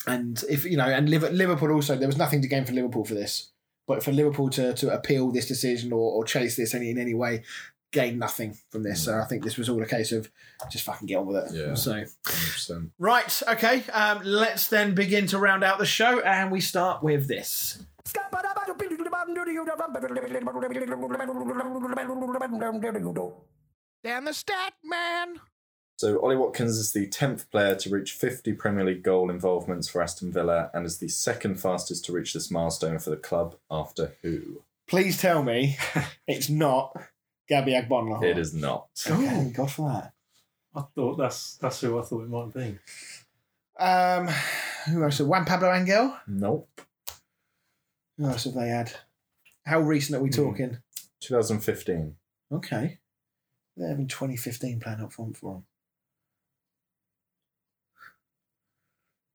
and 0.07 0.43
if 0.49 0.65
you 0.65 0.77
know, 0.77 0.87
and 0.87 1.09
Liv- 1.09 1.33
Liverpool 1.33 1.71
also, 1.73 1.97
there 1.97 2.09
was 2.09 2.17
nothing 2.17 2.43
to 2.43 2.49
gain 2.49 2.65
for 2.65 2.73
Liverpool 2.73 3.05
for 3.05 3.15
this. 3.15 3.51
But 3.87 4.03
for 4.03 4.13
Liverpool 4.13 4.49
to, 4.51 4.75
to 4.75 4.95
appeal 4.95 5.33
this 5.33 5.47
decision 5.47 5.93
or, 5.93 6.13
or 6.13 6.25
chase 6.25 6.57
this 6.57 6.73
any 6.75 6.91
in 6.91 6.99
any 6.99 7.15
way, 7.15 7.43
gain 7.93 8.19
nothing 8.19 8.57
from 8.71 8.83
this. 8.83 9.05
So 9.05 9.19
I 9.19 9.25
think 9.25 9.45
this 9.45 9.57
was 9.59 9.69
all 9.69 9.83
a 9.83 9.87
case 9.87 10.13
of 10.13 10.31
just 10.71 10.85
fucking 10.85 11.07
get 11.07 11.17
on 11.17 11.27
with 11.27 11.37
it. 11.37 11.55
Yeah. 11.55 11.75
So 11.75 11.93
100%. 11.93 12.91
right, 12.99 13.43
okay. 13.49 13.83
Um, 13.91 14.21
let's 14.25 14.69
then 14.69 14.95
begin 14.95 15.27
to 15.27 15.39
round 15.39 15.63
out 15.63 15.79
the 15.79 15.87
show, 15.87 16.21
and 16.21 16.51
we 16.51 16.61
start 16.61 17.03
with 17.03 17.29
this. 17.29 17.83
Damn 24.05 24.25
the 24.25 24.35
stat, 24.35 24.75
man. 24.85 25.41
So 25.99 26.21
Ollie 26.21 26.37
Watkins 26.37 26.79
is 26.79 26.93
the 26.93 27.07
tenth 27.07 27.49
player 27.51 27.77
to 27.77 27.91
reach 27.91 28.13
50 28.13 28.55
Premier 28.55 28.85
League 28.85 29.05
goal 29.05 29.31
involvements 29.31 29.89
for 29.89 30.03
Aston 30.03 30.33
Villa, 30.33 30.71
and 30.75 30.85
is 30.85 30.99
the 30.99 31.09
second 31.09 31.61
fastest 31.61 32.05
to 32.07 32.13
reach 32.13 32.33
this 32.33 32.51
milestone 32.51 32.99
for 32.99 33.11
the 33.11 33.17
club 33.17 33.55
after 33.71 34.17
who? 34.23 34.63
Please 34.89 35.21
tell 35.21 35.45
me 35.45 35.77
it's 36.27 36.51
not 36.51 36.93
Gabby 37.49 37.73
Agbonlahor. 37.73 38.25
It 38.25 38.39
is 38.39 38.53
not. 38.53 38.89
Oh, 39.09 39.17
thank 39.23 39.55
God 39.55 39.71
for 39.71 39.89
that. 39.89 40.13
I 40.75 40.83
thought 40.95 41.19
that's 41.19 41.57
that's 41.59 41.81
who 41.81 41.99
I 41.99 42.03
thought 42.03 42.25
it 42.25 42.31
might 42.31 42.53
be. 42.53 42.79
Um, 43.79 44.29
who 44.87 45.05
else? 45.05 45.21
Juan 45.21 45.45
Pablo 45.45 45.73
Angel. 45.73 46.17
Nope. 46.27 46.81
Who 48.23 48.29
else 48.29 48.45
have 48.45 48.55
they 48.55 48.69
had? 48.69 48.93
How 49.67 49.81
recent 49.81 50.17
are 50.17 50.23
we 50.23 50.29
Hmm. 50.29 50.35
talking? 50.37 50.83
2015. 51.19 52.17
Okay. 52.53 53.01
They're 53.77 53.89
having 53.89 54.07
2015 54.07 54.79
playing 54.79 55.01
up 55.01 55.13
front 55.13 55.37
for 55.37 55.65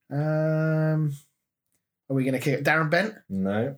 them. 0.10 0.18
Um, 0.18 1.18
are 2.10 2.14
we 2.16 2.24
going 2.24 2.34
to 2.34 2.40
kick 2.40 2.60
it? 2.60 2.64
Darren 2.66 2.90
Bent? 2.90 3.16
No. 3.28 3.78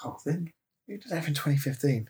can't 0.00 0.20
think. 0.22 0.54
Who 0.86 0.96
did 0.98 1.10
they 1.10 1.16
have 1.16 1.26
in 1.28 1.34
2015? 1.34 2.08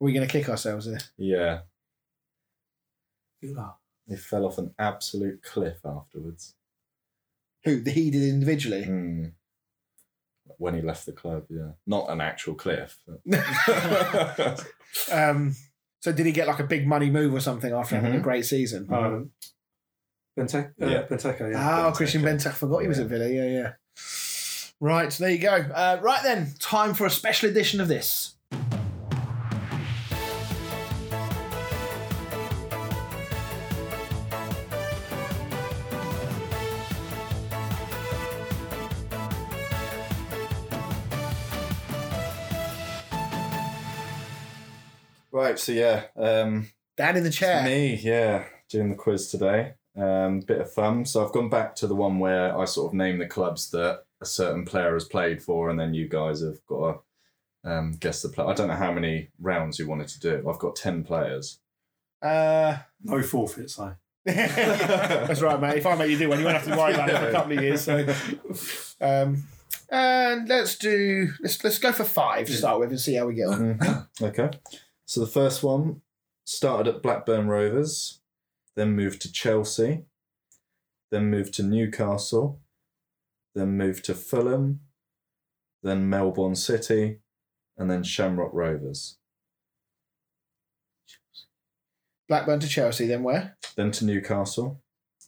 Are 0.00 0.04
we 0.04 0.12
going 0.12 0.26
to 0.28 0.30
kick 0.30 0.48
ourselves 0.48 0.84
here? 0.86 1.00
Yeah. 1.16 1.62
Villa. 3.42 3.76
He 4.06 4.14
fell 4.16 4.44
off 4.44 4.58
an 4.58 4.74
absolute 4.78 5.42
cliff 5.42 5.78
afterwards. 5.86 6.54
Who? 7.64 7.80
The 7.80 7.90
he 7.90 8.10
did 8.10 8.22
individually? 8.22 8.84
Hmm. 8.84 9.24
When 10.58 10.74
he 10.74 10.82
left 10.82 11.06
the 11.06 11.12
club, 11.12 11.44
yeah. 11.48 11.72
Not 11.86 12.10
an 12.10 12.20
actual 12.20 12.54
cliff. 12.54 12.98
um, 15.12 15.54
so 16.00 16.12
did 16.12 16.26
he 16.26 16.32
get 16.32 16.46
like 16.48 16.58
a 16.60 16.64
big 16.64 16.86
money 16.86 17.10
move 17.10 17.32
or 17.34 17.40
something 17.40 17.72
after 17.72 17.96
having 17.96 18.14
a 18.14 18.18
Mhm. 18.18 18.22
great 18.22 18.44
season? 18.46 18.86
Um, 18.92 19.30
Benteke, 20.38 20.72
uh, 20.80 20.86
Yeah. 20.86 21.02
Benteke, 21.06 21.52
yeah. 21.52 21.86
Oh, 21.86 21.92
Christian 21.92 22.22
Benteke. 22.22 22.48
I 22.48 22.52
forgot 22.52 22.78
he 22.82 22.88
was 22.88 22.98
Yeah. 22.98 23.04
at 23.04 23.10
Villa. 23.10 23.28
Yeah, 23.28 23.44
yeah. 23.46 23.72
Right, 24.80 25.10
there 25.12 25.30
you 25.30 25.38
go. 25.38 25.50
Uh, 25.54 25.98
right 26.02 26.22
then, 26.22 26.54
time 26.58 26.94
for 26.94 27.04
a 27.06 27.10
special 27.10 27.50
edition 27.50 27.80
of 27.80 27.88
this. 27.88 28.34
Right, 45.50 45.58
so 45.58 45.72
yeah. 45.72 46.04
Um, 46.16 46.68
Dan 46.96 47.16
in 47.16 47.24
the 47.24 47.30
chair. 47.30 47.62
Me, 47.64 47.94
yeah, 48.02 48.44
doing 48.68 48.90
the 48.90 48.96
quiz 48.96 49.28
today. 49.28 49.74
Um, 49.96 50.40
bit 50.40 50.60
of 50.60 50.72
fun. 50.72 51.04
So 51.04 51.24
I've 51.24 51.32
gone 51.32 51.48
back 51.48 51.74
to 51.76 51.86
the 51.86 51.94
one 51.94 52.18
where 52.18 52.56
I 52.56 52.64
sort 52.64 52.90
of 52.90 52.94
name 52.94 53.18
the 53.18 53.26
clubs 53.26 53.70
that 53.70 54.04
a 54.20 54.26
certain 54.26 54.64
player 54.64 54.94
has 54.94 55.04
played 55.04 55.42
for, 55.42 55.70
and 55.70 55.78
then 55.78 55.94
you 55.94 56.08
guys 56.08 56.42
have 56.42 56.64
got 56.66 57.02
to 57.64 57.70
um, 57.70 57.92
guess 57.98 58.22
the 58.22 58.28
player. 58.28 58.48
I 58.48 58.54
don't 58.54 58.68
know 58.68 58.74
how 58.74 58.92
many 58.92 59.30
rounds 59.40 59.78
you 59.78 59.88
wanted 59.88 60.08
to 60.08 60.20
do. 60.20 60.48
I've 60.48 60.58
got 60.58 60.76
ten 60.76 61.04
players. 61.04 61.58
Uh, 62.22 62.78
No 63.02 63.22
forfeits, 63.22 63.76
though. 63.76 63.94
that's 64.26 65.40
right, 65.40 65.60
mate. 65.60 65.78
If 65.78 65.86
I 65.86 65.94
make 65.94 66.10
you 66.10 66.18
do 66.18 66.28
one, 66.28 66.38
you 66.38 66.44
won't 66.44 66.58
have 66.58 66.66
to 66.66 66.76
worry 66.76 66.92
about 66.92 67.08
it 67.08 67.18
for 67.18 67.28
a 67.28 67.32
couple 67.32 67.52
of 67.56 67.62
years. 67.62 67.80
So, 67.80 68.06
um, 69.00 69.44
and 69.90 70.48
let's 70.48 70.76
do 70.76 71.30
let's 71.40 71.64
let's 71.64 71.78
go 71.78 71.92
for 71.92 72.04
five 72.04 72.46
to 72.46 72.52
start 72.52 72.78
with 72.78 72.90
and 72.90 73.00
see 73.00 73.14
how 73.14 73.26
we 73.26 73.34
get 73.34 73.48
on. 73.48 73.78
Mhm. 73.78 74.08
okay. 74.22 74.50
So 75.10 75.18
the 75.18 75.26
first 75.26 75.64
one 75.64 76.02
started 76.44 76.94
at 76.94 77.02
Blackburn 77.02 77.48
Rovers, 77.48 78.20
then 78.76 78.94
moved 78.94 79.20
to 79.22 79.32
Chelsea, 79.32 80.04
then 81.10 81.28
moved 81.28 81.52
to 81.54 81.64
Newcastle, 81.64 82.60
then 83.52 83.76
moved 83.76 84.04
to 84.04 84.14
Fulham, 84.14 84.82
then 85.82 86.08
Melbourne 86.08 86.54
City, 86.54 87.18
and 87.76 87.90
then 87.90 88.04
Shamrock 88.04 88.52
Rovers. 88.52 89.18
Blackburn 92.28 92.60
to 92.60 92.68
Chelsea, 92.68 93.08
then 93.08 93.24
where? 93.24 93.56
Then 93.74 93.90
to 93.90 94.04
Newcastle, 94.04 94.80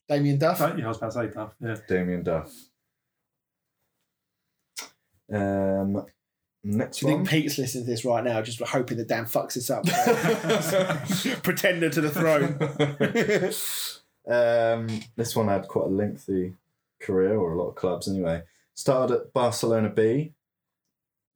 Damien 0.08 0.38
Duff. 0.38 0.60
Oh, 0.60 0.76
yeah, 0.76 0.84
I 0.84 0.88
was 0.88 0.98
about 0.98 1.10
to 1.10 1.12
say 1.12 1.26
Duff. 1.26 1.56
Yeah. 1.60 1.76
Damien 1.88 2.22
Duff. 2.22 2.54
Um, 5.34 6.06
next 6.64 6.98
Do 6.98 7.06
you 7.06 7.12
one. 7.14 7.24
think 7.24 7.42
Pete's 7.42 7.58
listening 7.58 7.84
to 7.84 7.90
this 7.90 8.04
right 8.04 8.22
now, 8.22 8.40
just 8.42 8.60
hoping 8.60 8.98
that 8.98 9.08
Dan 9.08 9.24
fucks 9.24 9.54
this 9.54 9.70
up? 9.70 9.84
Pretender 11.42 11.90
to 11.90 12.00
the 12.00 12.10
throne. 12.10 12.58
um, 14.28 15.00
this 15.16 15.34
one 15.34 15.48
had 15.48 15.68
quite 15.68 15.86
a 15.86 15.90
lengthy 15.90 16.54
career, 17.00 17.36
or 17.36 17.52
a 17.52 17.58
lot 17.58 17.68
of 17.68 17.74
clubs 17.74 18.08
anyway. 18.08 18.42
Started 18.74 19.14
at 19.14 19.32
Barcelona 19.32 19.90
B. 19.90 20.32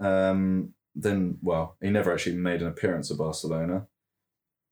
Um, 0.01 0.75
then, 0.95 1.39
well, 1.43 1.77
he 1.81 1.91
never 1.91 2.13
actually 2.13 2.37
made 2.37 2.63
an 2.63 2.69
appearance 2.69 3.11
at 3.11 3.19
Barcelona. 3.19 3.87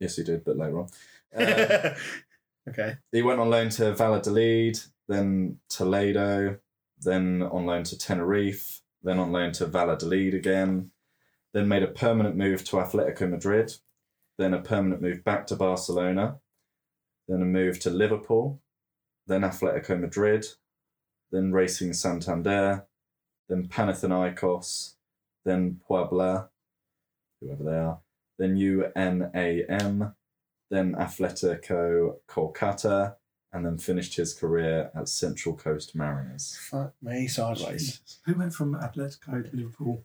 Yes, 0.01 0.17
he 0.17 0.25
did, 0.25 0.45
but 0.45 0.57
later 0.57 0.81
on. 0.81 0.89
Uh, 1.37 1.95
okay. 2.69 2.97
he 3.13 3.23
went 3.23 3.41
on 3.41 3.51
loan 3.51 3.69
to 3.71 3.95
Valladolid, 3.95 4.79
then 5.09 5.59
Toledo, 5.69 6.59
then 7.01 7.43
on 7.43 7.67
loan 7.67 7.85
to 7.85 7.99
Tenerife, 7.99 8.81
then 9.05 9.19
on 9.19 9.31
loan 9.31 9.53
to 9.53 9.67
Valladolid 9.67 10.35
again, 10.35 10.91
then 11.53 11.69
made 11.69 11.83
a 11.83 11.89
permanent 11.89 12.37
move 12.37 12.65
to 12.65 12.77
Atletico 12.77 13.31
Madrid, 13.31 13.75
then 14.39 14.55
a 14.55 14.61
permanent 14.61 15.01
move 15.01 15.23
back 15.23 15.47
to 15.47 15.57
Barcelona, 15.57 16.41
then 17.29 17.43
a 17.43 17.45
move 17.45 17.79
to 17.81 17.91
Liverpool, 17.91 18.61
then 19.27 19.43
Atletico 19.43 20.01
Madrid, 20.01 20.47
then 21.31 21.53
Racing 21.53 21.93
Santander, 21.93 22.87
then 23.49 23.69
Panathinaikos, 23.69 24.95
then 25.45 25.81
Puebla, 25.87 26.49
whoever 27.41 27.63
they 27.63 27.77
are, 27.77 28.01
then 28.39 28.57
UNAM, 28.57 30.15
then 30.71 30.95
Atletico 30.95 32.17
Kolkata, 32.27 33.17
and 33.55 33.65
then 33.65 33.79
finished 33.79 34.17
his 34.17 34.35
career 34.35 34.91
at 34.97 35.09
Central 35.09 35.55
Coast 35.55 35.95
Mariners. 35.95 36.59
Fuck 36.71 36.93
me 37.01 37.29
sideways. 37.29 38.01
Who 38.27 38.35
went 38.35 38.53
from 38.53 38.75
Atletico 38.75 39.49
to 39.49 39.57
Liverpool? 39.57 40.05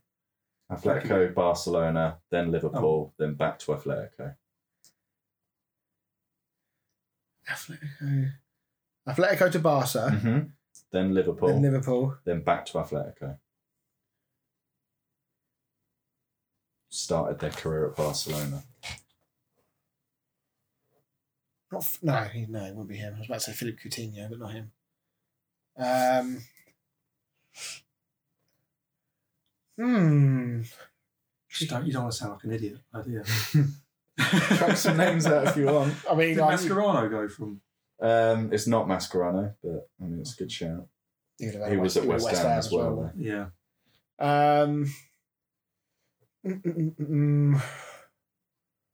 Atletico, 0.72 1.34
Barcelona, 1.34 2.20
then 2.30 2.52
Liverpool, 2.52 3.12
then 3.18 3.34
back 3.34 3.58
to 3.60 3.72
Atletico. 3.72 4.36
Atletico. 7.50 8.32
Atletico 9.08 9.52
to 9.52 9.60
Barca, 9.60 10.12
hmm 10.12 10.39
Then 10.91 11.16
Liverpool, 11.16 11.47
then 11.50 11.62
Liverpool. 11.64 12.18
then 12.24 12.41
back 12.41 12.68
to 12.68 12.74
Atletico. 12.74 13.39
Started 16.89 17.39
their 17.39 17.50
career 17.50 17.88
at 17.89 17.95
Barcelona. 17.95 18.62
Not 21.72 21.84
f- 21.84 21.99
no, 22.01 22.15
he, 22.24 22.45
no, 22.47 22.63
it 22.65 22.70
wouldn't 22.74 22.89
be 22.89 22.97
him. 22.97 23.13
I 23.15 23.20
was 23.20 23.28
about 23.28 23.36
to 23.41 23.41
say 23.41 23.53
Philippe 23.53 23.78
Coutinho, 23.88 24.30
but 24.30 24.39
not 24.39 24.51
him. 24.53 24.72
Um. 25.78 26.41
Hmm. 29.78 30.61
Just 31.49 31.70
don't, 31.72 31.86
you 31.86 31.93
don't 31.93 32.03
want 32.03 32.13
to 32.13 32.17
sound 32.20 32.34
like 32.34 32.43
an 32.43 32.51
idiot, 32.51 32.78
idea. 32.93 33.24
Chuck 34.57 34.76
some 34.78 34.97
names 34.97 35.26
out 35.26 35.47
if 35.47 35.57
you 35.57 35.65
want. 35.65 35.93
I 36.09 36.13
mean, 36.15 36.30
Did 36.36 36.39
I, 36.41 36.53
Mascherano 36.55 37.09
go 37.09 37.28
from? 37.28 37.61
Um, 38.01 38.51
it's 38.53 38.67
not 38.67 38.88
Mascherano, 38.88 39.53
but 39.63 39.89
I 40.01 40.05
mean 40.05 40.20
it's 40.20 40.34
a 40.34 40.38
good 40.38 40.51
shout. 40.51 40.88
He'd 41.38 41.53
have 41.53 41.61
had 41.63 41.72
He 41.72 41.78
was 41.78 41.95
at 41.97 42.05
West, 42.05 42.28
Ham, 42.30 42.45
as 42.57 42.72
well. 42.72 42.95
though. 42.95 43.11
Yeah. 43.17 43.45
Um. 44.20 44.86
mm, 46.45 46.61
mm, 46.61 46.95
mm, 46.95 47.09
mm. 47.09 47.61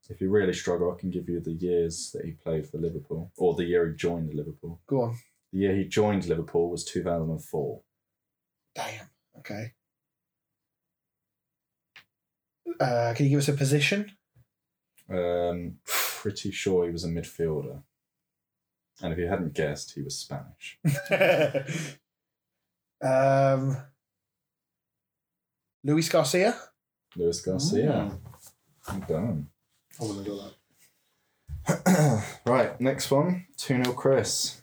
If 0.09 0.21
you 0.21 0.29
really 0.29 0.53
struggle, 0.53 0.91
I 0.91 0.99
can 0.99 1.09
give 1.09 1.27
you 1.27 1.39
the 1.39 1.53
years 1.53 2.11
that 2.13 2.25
he 2.25 2.31
played 2.31 2.67
for 2.67 2.77
Liverpool, 2.77 3.31
or 3.37 3.55
the 3.55 3.63
year 3.63 3.87
he 3.87 3.95
joined 3.95 4.33
Liverpool. 4.33 4.79
Go 4.87 5.01
on. 5.01 5.17
The 5.51 5.59
year 5.59 5.75
he 5.75 5.85
joined 5.85 6.25
Liverpool 6.25 6.69
was 6.69 6.83
2004. 6.85 7.81
Damn. 8.75 9.09
Okay. 9.39 9.73
Uh, 12.79 13.13
can 13.15 13.25
you 13.25 13.31
give 13.31 13.39
us 13.39 13.47
a 13.47 13.53
position? 13.53 14.11
Um, 15.09 15.77
pretty 15.85 16.51
sure 16.51 16.85
he 16.85 16.91
was 16.91 17.03
a 17.03 17.09
midfielder. 17.09 17.81
And 19.01 19.13
if 19.13 19.19
you 19.19 19.27
hadn't 19.27 19.53
guessed, 19.53 19.93
he 19.93 20.01
was 20.01 20.17
Spanish. 20.17 20.79
um, 23.01 23.77
Luis 25.83 26.09
Garcia. 26.09 26.57
Luis 27.15 27.41
Garcia. 27.41 28.11
Well 28.87 28.99
done. 29.07 29.47
I 29.99 30.03
wouldn't 30.03 30.27
have 30.27 30.37
got 30.37 30.53
that. 31.67 32.25
right, 32.45 32.79
next 32.81 33.09
one. 33.11 33.45
2 33.57 33.83
0 33.83 33.95
Chris. 33.95 34.61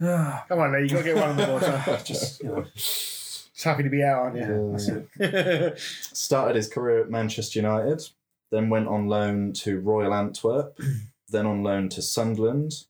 Yeah. 0.00 0.42
Come 0.48 0.60
on, 0.60 0.72
now 0.72 0.78
you 0.78 0.88
got 0.88 0.98
to 0.98 1.02
get 1.04 1.16
one 1.16 1.30
on 1.30 1.36
the 1.36 1.46
board. 1.46 1.62
Sir. 1.62 2.00
Just, 2.04 2.42
you 2.42 2.48
know, 2.48 2.64
Just 2.74 3.64
happy 3.64 3.82
to 3.82 3.90
be 3.90 4.02
out, 4.02 4.18
aren't 4.18 4.36
yeah, 4.36 4.48
you? 4.48 4.70
that's 4.72 4.88
it. 4.88 5.78
Started 5.78 6.56
his 6.56 6.68
career 6.68 7.00
at 7.00 7.10
Manchester 7.10 7.58
United, 7.58 8.02
then 8.50 8.68
went 8.68 8.88
on 8.88 9.08
loan 9.08 9.52
to 9.54 9.80
Royal 9.80 10.14
Antwerp, 10.14 10.78
then 11.28 11.46
on 11.46 11.62
loan 11.62 11.88
to 11.90 12.02
Sunderland, 12.02 12.84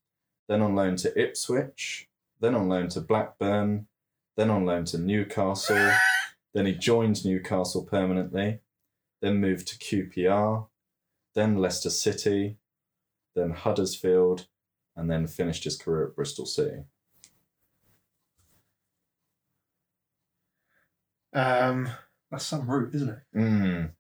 then 0.49 0.63
on 0.63 0.75
loan 0.75 0.97
to 0.97 1.21
Ipswich, 1.21 2.09
then 2.41 2.55
on 2.55 2.69
loan 2.69 2.89
to 2.89 3.01
Blackburn, 3.01 3.87
then 4.37 4.51
on 4.51 4.65
loan 4.65 4.85
to 4.87 4.99
Newcastle, 4.99 5.93
then 6.55 6.67
he 6.67 6.73
joined 6.73 7.25
Newcastle 7.25 7.85
permanently, 7.85 8.59
then 9.23 9.41
moved 9.41 9.69
to 9.69 9.79
QPR, 9.79 10.67
then 11.37 11.57
Leicester 11.59 11.91
City, 11.91 12.57
then 13.37 13.51
Huddersfield, 13.51 14.47
and 14.97 15.09
then 15.11 15.27
finished 15.29 15.63
his 15.65 15.77
career 15.77 16.09
at 16.09 16.17
Bristol 16.17 16.47
City. 16.47 16.85
um, 21.33 21.89
That's 22.31 22.47
some 22.47 22.69
route, 22.69 22.95
isn't 22.95 23.09
it? 23.11 23.19
Mm. 23.37 23.91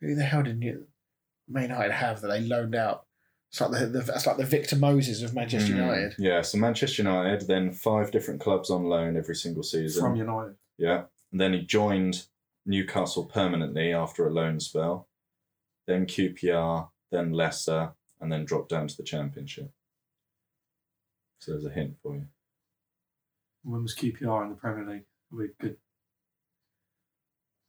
who 0.00 0.14
the 0.16 0.22
hell 0.24 0.42
did 0.42 0.62
you, 0.62 0.86
Man 1.48 1.70
United 1.70 1.92
have 1.92 2.20
that 2.20 2.28
they 2.28 2.40
loaned 2.40 2.74
out? 2.74 3.06
It's 3.50 3.60
like 3.60 3.70
the, 3.72 3.86
the 3.86 4.00
that's 4.00 4.26
like 4.26 4.36
the 4.36 4.44
Victor 4.46 4.76
Moses 4.76 5.22
of 5.22 5.34
Manchester 5.34 5.72
Mm. 5.72 5.76
United. 5.76 6.14
Yeah, 6.18 6.40
so 6.42 6.58
Manchester 6.58 7.02
United, 7.02 7.46
then 7.46 7.72
five 7.72 8.10
different 8.10 8.40
clubs 8.40 8.70
on 8.70 8.84
loan 8.84 9.16
every 9.16 9.34
single 9.36 9.62
season. 9.62 10.02
From 10.02 10.16
United. 10.16 10.56
Yeah. 10.78 11.04
And 11.32 11.40
then 11.40 11.52
he 11.52 11.60
joined 11.62 12.26
Newcastle 12.64 13.24
permanently 13.24 13.92
after 13.92 14.26
a 14.26 14.32
loan 14.32 14.60
spell, 14.60 15.08
then 15.86 16.06
QPR, 16.06 16.88
then 17.10 17.32
Leicester, 17.32 17.92
and 18.20 18.32
then 18.32 18.44
dropped 18.44 18.68
down 18.68 18.88
to 18.88 18.96
the 18.96 19.02
Championship. 19.02 19.72
So 21.38 21.52
there's 21.52 21.66
a 21.66 21.70
hint 21.70 21.96
for 22.02 22.14
you. 22.14 22.26
When 23.64 23.82
was 23.82 23.96
QPR 23.96 24.44
in 24.44 24.50
the 24.50 24.56
Premier 24.56 24.86
League? 24.88 25.04
We 25.30 25.46
a 25.46 25.48
good 25.60 25.76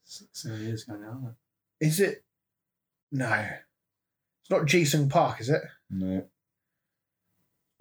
six, 0.04 0.44
seven 0.44 0.62
years 0.62 0.84
ago 0.84 0.98
now, 0.98 1.18
isn't 1.18 1.28
it? 1.30 1.88
Is 1.88 2.00
it? 2.00 2.24
No, 3.12 3.32
it's 3.32 4.50
not 4.50 4.64
Jisung 4.64 5.10
Park, 5.10 5.41
is 5.41 5.50
it? 5.50 5.62
No. 5.89 6.26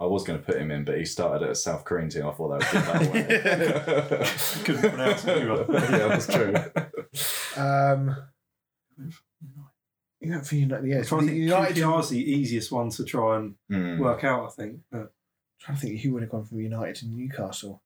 I 0.01 0.07
was 0.07 0.25
going 0.25 0.39
to 0.39 0.45
put 0.45 0.57
him 0.57 0.71
in, 0.71 0.85
but 0.85 0.99
he 0.99 1.05
started 1.05 1.45
at 1.45 1.51
a 1.53 1.55
South 1.55 1.85
Korean 1.85 2.09
team. 2.09 2.27
I 2.27 2.33
thought 2.33 2.59
that 2.59 2.73
would 2.73 3.13
give 3.13 3.45
that 3.45 4.13
away. 4.19 4.65
Couldn't 4.65 4.91
pronounce 4.91 5.25
it 5.25 5.37
yeah, 5.93 6.09
that's 6.09 6.27
true. 6.27 6.55
Um, 7.57 8.17
you 10.21 10.31
know, 10.31 10.41
for 10.41 10.55
United, 10.55 10.87
yeah, 10.87 10.95
I'm 10.97 11.01
it's 11.01 11.09
trying 11.09 11.21
to 11.23 11.27
the 11.27 11.33
think 11.33 11.43
United. 11.45 11.77
QPR's 11.77 12.09
the 12.11 12.31
easiest 12.33 12.71
one 12.73 12.91
to 12.91 13.05
try 13.05 13.37
and 13.39 13.55
Hmm. 13.69 13.99
work 13.99 14.25
out, 14.25 14.47
I 14.47 14.51
think. 14.51 14.81
But 14.91 15.13
trying 15.61 15.77
to 15.77 15.81
think 15.83 16.01
who 16.01 16.13
would 16.13 16.23
have 16.23 16.31
gone 16.31 16.45
from 16.45 16.61
United 16.61 16.97
to 16.97 17.07
Newcastle. 17.07 17.83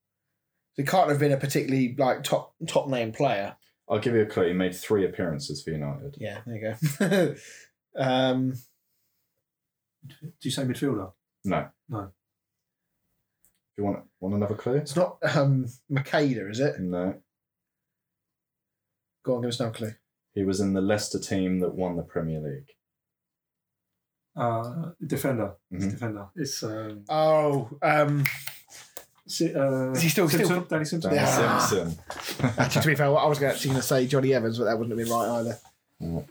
So 0.74 0.82
it 0.82 0.88
can't 0.88 1.08
have 1.10 1.18
been 1.18 1.32
a 1.32 1.36
particularly 1.38 1.94
like 1.96 2.22
top 2.24 2.54
top 2.68 2.88
name 2.88 3.12
player. 3.12 3.56
I'll 3.88 3.98
give 4.00 4.14
you 4.14 4.22
a 4.22 4.26
clue. 4.26 4.48
He 4.48 4.52
made 4.52 4.74
three 4.74 5.04
appearances 5.06 5.62
for 5.62 5.70
United. 5.70 6.16
Yeah, 6.18 6.40
there 6.46 6.56
you 6.56 6.76
go. 6.98 7.34
um, 8.02 8.52
do 10.06 10.30
you 10.42 10.50
say 10.50 10.64
midfielder? 10.64 11.12
No. 11.44 11.68
No. 11.88 12.02
Do 12.02 12.12
you 13.78 13.84
want 13.84 14.04
want 14.20 14.34
another 14.34 14.54
clue? 14.54 14.74
it's 14.76 14.96
not 14.96 15.18
um, 15.36 15.66
Macheda, 15.90 16.50
is 16.50 16.60
it? 16.60 16.80
No. 16.80 17.14
Go 19.26 19.34
on, 19.34 19.40
give 19.42 19.48
us 19.48 19.58
another 19.58 19.74
clue. 19.76 19.92
He 20.34 20.44
was 20.44 20.60
in 20.60 20.72
the 20.72 20.80
Leicester 20.80 21.18
team 21.18 21.58
that 21.60 21.74
won 21.74 21.96
the 21.96 22.02
Premier 22.04 22.40
League. 22.40 22.70
Uh, 24.36 24.90
defender. 25.04 25.54
It's 25.72 25.84
Mhm. 25.84 25.90
defender. 25.90 26.26
It's 26.36 26.62
um, 26.62 27.04
Oh, 27.08 27.68
um, 27.82 28.24
Si- 29.28 29.52
uh, 29.52 29.90
Is 29.90 30.02
he 30.02 30.08
still- 30.08 30.28
Simpson? 30.28 30.46
still- 30.46 30.60
Danny 30.66 30.84
Simpson. 30.84 31.10
Danny 31.10 31.22
Yeah. 31.22 31.58
Simpson. 31.58 31.98
actually, 32.56 32.82
to 32.82 32.86
be 32.86 32.94
fair, 32.94 33.06
I 33.06 33.26
was 33.26 33.42
actually 33.42 33.70
going 33.70 33.80
to 33.80 33.86
say 33.86 34.06
Jonny 34.06 34.32
Evans, 34.32 34.56
but 34.58 34.66
that 34.66 34.78
wouldn't 34.78 34.96
have 34.96 35.04
been 35.04 35.12
right 35.12 35.28
either. 35.40 35.58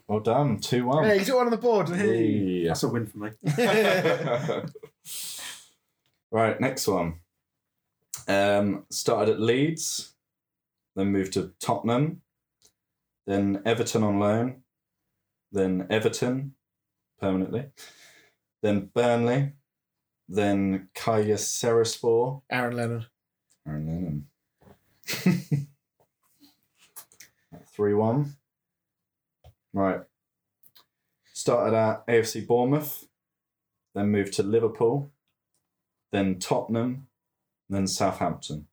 Well 0.08 0.22
done. 0.22 0.60
2 0.62 0.86
1. 0.86 1.04
Hey, 1.04 1.18
he's 1.18 1.28
got 1.28 1.36
one 1.38 1.48
on 1.48 1.52
the 1.52 1.58
board. 1.58 1.90
Hey. 1.90 2.66
That's 2.68 2.84
a 2.84 2.88
win 2.88 3.08
for 3.08 3.18
me. 3.18 3.32
right, 6.32 6.62
next 6.62 6.88
one. 6.88 7.20
Um, 8.30 8.86
started 8.90 9.34
at 9.34 9.42
Leeds, 9.42 10.14
then 10.96 11.08
moved 11.12 11.34
to 11.34 11.54
Tottenham, 11.60 12.22
then 13.26 13.62
Everton 13.66 14.04
on 14.04 14.20
loan, 14.20 14.62
then 15.52 15.88
Everton 15.90 16.56
permanently, 17.20 17.68
then 18.62 18.90
Burnley, 18.94 19.54
then 20.28 20.90
Kayserispor, 20.96 22.42
Aaron 22.50 22.76
Lennon. 22.76 23.06
Aaron 23.68 23.88
Lennon. 23.88 24.28
3 27.76 27.94
1. 27.94 28.36
Right. 29.74 30.02
Started 31.34 31.76
at 31.76 32.08
AFC 32.08 32.48
Bournemouth, 32.48 33.08
then 33.94 34.10
moved 34.10 34.34
to 34.34 34.44
Liverpool, 34.44 35.12
then 36.12 36.40
Tottenham, 36.40 37.08
then 37.70 37.88
Southampton. 37.88 38.68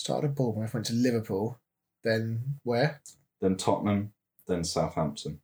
Started 0.00 0.28
at 0.30 0.34
Bournemouth, 0.34 0.72
went 0.72 0.86
to 0.86 0.94
Liverpool, 0.94 1.60
then 2.02 2.58
where? 2.62 3.02
Then 3.42 3.58
Tottenham, 3.58 4.14
then 4.46 4.64
Southampton. 4.64 5.42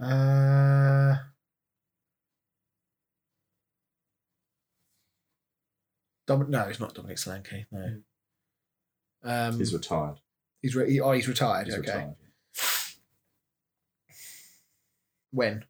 Uh, 0.00 1.16
Dom- 6.26 6.50
no, 6.50 6.62
it's 6.68 6.80
not 6.80 6.94
Dominic 6.94 7.18
Solanke. 7.18 7.66
No. 7.70 8.00
Um, 9.22 9.58
He's 9.58 9.74
retired. 9.74 10.16
he's 10.62 10.74
re- 10.74 10.90
he- 10.90 11.00
oh, 11.00 11.12
he's 11.12 11.28
retired. 11.28 11.66
He's 11.66 11.76
okay. 11.76 11.92
retired. 11.92 12.14
When? 15.32 15.64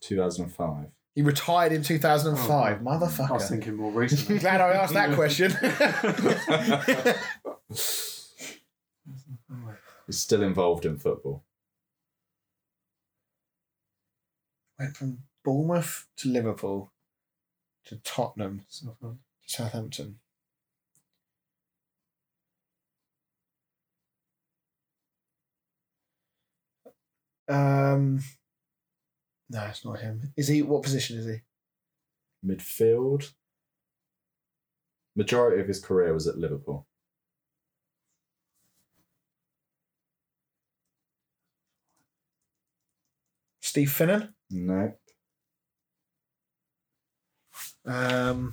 2005. 0.00 0.86
He 1.16 1.22
retired 1.22 1.72
in 1.72 1.82
2005. 1.82 2.78
Oh, 2.78 2.84
Motherfucker. 2.84 3.30
I 3.30 3.32
was 3.32 3.48
thinking 3.48 3.74
more 3.74 3.90
recently. 3.90 4.38
Glad 4.38 4.60
I 4.60 4.72
asked 4.72 4.92
that 4.92 5.14
question. 5.14 5.50
He's 10.06 10.18
still 10.18 10.42
involved 10.42 10.84
in 10.84 10.98
football. 10.98 11.42
Went 14.78 14.94
from 14.94 15.20
Bournemouth 15.42 16.06
to 16.18 16.28
Liverpool 16.28 16.92
to 17.86 17.96
Tottenham 17.96 18.66
Southampton. 18.68 19.18
to 19.42 19.48
Southampton. 19.54 20.18
Um, 27.48 28.20
no, 29.50 29.64
it's 29.64 29.84
not 29.84 30.00
him. 30.00 30.32
Is 30.36 30.48
he? 30.48 30.62
What 30.62 30.82
position 30.82 31.18
is 31.18 31.26
he? 31.26 31.40
Midfield. 32.44 33.32
Majority 35.14 35.60
of 35.62 35.68
his 35.68 35.80
career 35.80 36.12
was 36.12 36.26
at 36.26 36.36
Liverpool. 36.38 36.86
Steve 43.60 43.88
Finnan. 43.90 44.32
No. 44.50 44.92
Um, 47.84 48.52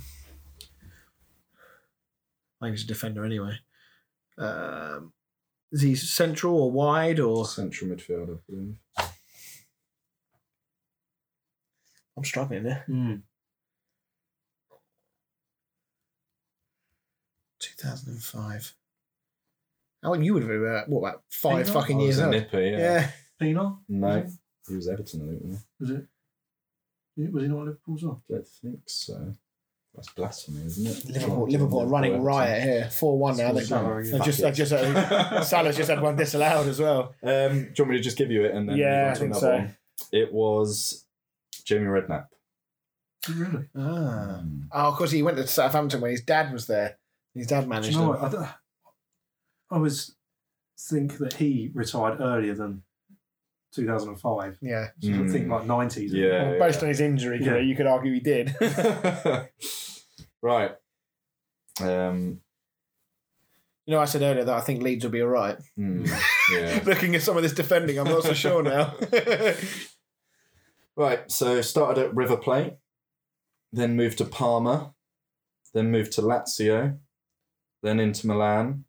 I 2.61 2.65
think 2.65 2.77
he's 2.77 2.83
a 2.83 2.87
defender 2.87 3.25
anyway. 3.25 3.57
Um, 4.37 5.13
is 5.71 5.81
he 5.81 5.95
central 5.95 6.55
or 6.55 6.71
wide 6.71 7.19
or? 7.19 7.45
Central 7.45 7.91
midfield, 7.91 8.35
I 8.35 8.39
believe. 8.49 8.75
I'm 12.17 12.23
struggling 12.23 12.63
there. 12.63 12.85
Mm. 12.89 13.21
2005. 17.59 18.75
How 20.03 20.13
you 20.13 20.33
would 20.33 20.43
have 20.43 20.49
been 20.49 20.65
about, 20.65 20.89
what, 20.89 20.99
about 20.99 21.23
five 21.29 21.65
Pino? 21.65 21.79
fucking 21.79 21.99
years 22.01 22.15
was 22.17 22.19
a 22.19 22.25
old? 22.25 22.31
nipper, 22.31 22.61
yeah. 22.61 22.77
Yeah. 22.77 23.09
Pino? 23.39 23.79
No. 23.87 24.25
He 24.67 24.75
was 24.75 24.87
Everton, 24.89 25.21
I 25.21 25.25
think. 25.29 25.41
wasn't 25.43 25.63
Was 25.79 25.89
it? 25.91 27.33
Was 27.33 27.43
he 27.43 27.49
not 27.49 27.59
at 27.61 27.65
Liverpool 27.67 27.95
as 27.95 28.03
well? 28.03 28.23
I 28.29 28.33
don't 28.33 28.47
think 28.47 28.79
so. 28.87 29.33
That's 29.95 30.09
blasphemy, 30.09 30.65
isn't 30.65 30.87
it? 30.87 31.05
Liverpool, 31.13 31.47
Liverpool 31.47 31.81
are 31.81 31.85
running 31.85 32.21
riot 32.23 32.63
here. 32.63 32.89
4 32.91 33.17
1 33.19 33.37
now. 33.37 33.51
They, 33.53 33.61
Sorry, 33.63 34.09
they 34.09 34.19
just, 34.19 34.41
they 34.41 34.51
just, 34.51 34.73
uh, 34.73 35.41
Salah's 35.43 35.77
just 35.77 35.89
had 35.89 36.01
one 36.01 36.15
disallowed 36.15 36.67
as 36.67 36.79
well. 36.79 37.13
Um, 37.21 37.29
do 37.65 37.73
you 37.77 37.83
want 37.83 37.89
me 37.91 37.97
to 37.97 38.03
just 38.03 38.17
give 38.17 38.31
you 38.31 38.43
it 38.43 38.55
and 38.55 38.67
then 38.67 38.75
Yeah, 38.77 38.87
move 38.87 38.97
on 39.05 39.09
I 39.09 39.13
to 39.13 39.19
think 39.19 39.31
another 39.31 39.39
so. 39.39 39.51
one? 39.57 39.77
It 40.11 40.33
was 40.33 41.05
Jamie 41.65 41.85
Redknapp. 41.85 42.25
Really? 43.29 43.65
Ah. 43.75 44.41
Mm. 44.43 44.67
Oh, 44.71 44.87
of 44.89 44.95
course, 44.95 45.11
he 45.11 45.23
went 45.23 45.37
to 45.37 45.47
Southampton 45.47 46.01
when 46.01 46.11
his 46.11 46.21
dad 46.21 46.51
was 46.51 46.67
there. 46.67 46.97
His 47.33 47.47
dad 47.47 47.67
managed 47.67 47.93
you 47.93 47.97
know 47.99 48.13
him. 48.13 48.21
what? 48.21 48.23
I, 48.23 48.29
don't- 48.29 48.43
I 48.43 49.75
always 49.75 50.15
think 50.79 51.17
that 51.19 51.33
he 51.33 51.71
retired 51.73 52.19
earlier 52.19 52.53
than 52.53 52.83
2005. 53.73 54.57
Yeah. 54.61 54.87
So 55.01 55.09
I 55.09 55.27
think 55.27 55.47
Mm. 55.47 55.49
like 55.49 55.63
90s. 55.65 56.11
Yeah. 56.11 56.49
Well, 56.51 56.59
based 56.59 56.83
on 56.83 56.89
his 56.89 56.99
injury, 56.99 57.39
Yeah. 57.41 57.57
you 57.57 57.75
could 57.75 57.87
argue 57.87 58.13
he 58.13 58.19
did. 58.19 58.55
right. 60.41 60.71
Um, 61.81 62.41
You 63.85 63.93
know, 63.95 63.99
I 63.99 64.05
said 64.05 64.21
earlier 64.21 64.43
that 64.45 64.55
I 64.55 64.61
think 64.61 64.81
Leeds 64.83 65.03
will 65.05 65.11
be 65.11 65.21
all 65.21 65.29
right. 65.29 65.57
hmm, 65.75 66.05
yeah. 66.51 66.81
Looking 66.85 67.15
at 67.15 67.21
some 67.21 67.35
of 67.37 67.43
this 67.43 67.53
defending, 67.53 67.97
I'm 67.97 68.05
not 68.07 68.23
so 68.23 68.33
sure 68.33 68.61
now. 68.63 68.93
Right, 70.95 71.29
so 71.31 71.61
started 71.61 72.03
at 72.03 72.15
River 72.15 72.37
Plate, 72.37 72.73
then 73.71 73.95
moved 73.95 74.19
to 74.19 74.25
Parma, 74.25 74.93
then 75.73 75.89
moved 75.89 76.11
to 76.13 76.21
Lazio, 76.21 76.97
then 77.81 77.99
Inter 77.99 78.27
Milan, 78.27 78.85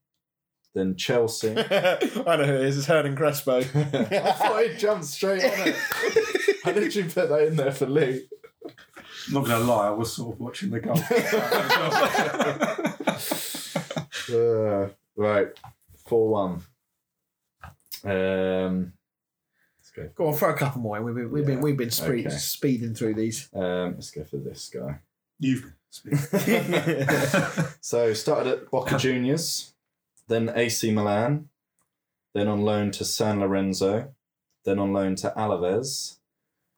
then 0.74 0.96
Chelsea. 0.96 1.50
I 1.56 2.36
know 2.36 2.44
who 2.44 2.54
it 2.54 2.60
is. 2.62 2.78
It's 2.78 2.86
Hernan 2.86 3.16
Crespo. 3.16 3.58
I 3.58 3.62
thought 3.62 4.66
he 4.66 4.76
jumped 4.76 5.06
straight 5.06 5.44
on 5.44 5.68
it. 5.68 5.76
I 6.64 6.72
literally 6.72 7.08
put 7.08 7.28
that 7.28 7.46
in 7.46 7.56
there 7.56 7.72
for 7.72 7.86
Lee. 7.86 8.28
Not 9.30 9.46
going 9.46 9.60
to 9.60 9.66
lie, 9.66 9.86
I 9.86 9.90
was 9.90 10.14
sort 10.14 10.34
of 10.34 10.40
watching 10.40 10.70
the 10.70 10.80
goal. 10.80 10.96
Uh, 14.32 14.88
right, 15.16 15.48
4 16.06 16.28
1. 16.28 16.62
Um, 18.04 18.92
let's 19.96 20.08
go. 20.08 20.24
Go 20.24 20.28
on, 20.28 20.34
throw 20.34 20.50
a 20.50 20.56
couple 20.56 20.80
more. 20.80 21.00
We've 21.02 21.14
been, 21.14 21.30
we've 21.30 21.46
been, 21.46 21.60
we've 21.60 21.76
been 21.76 21.90
speed, 21.90 22.26
okay. 22.26 22.36
speeding 22.36 22.94
through 22.94 23.14
these. 23.14 23.48
Um, 23.54 23.94
let's 23.94 24.10
go 24.10 24.24
for 24.24 24.36
this 24.36 24.70
guy. 24.72 25.00
You've 25.38 25.62
been. 25.62 25.74
So 27.80 28.12
started 28.14 28.52
at 28.52 28.70
Boca 28.70 28.98
Juniors, 28.98 29.74
then 30.26 30.50
AC 30.54 30.90
Milan, 30.90 31.48
then 32.34 32.48
on 32.48 32.62
loan 32.62 32.90
to 32.92 33.04
San 33.04 33.40
Lorenzo, 33.40 34.12
then 34.64 34.78
on 34.78 34.92
loan 34.92 35.14
to 35.16 35.32
Alaves, 35.36 36.18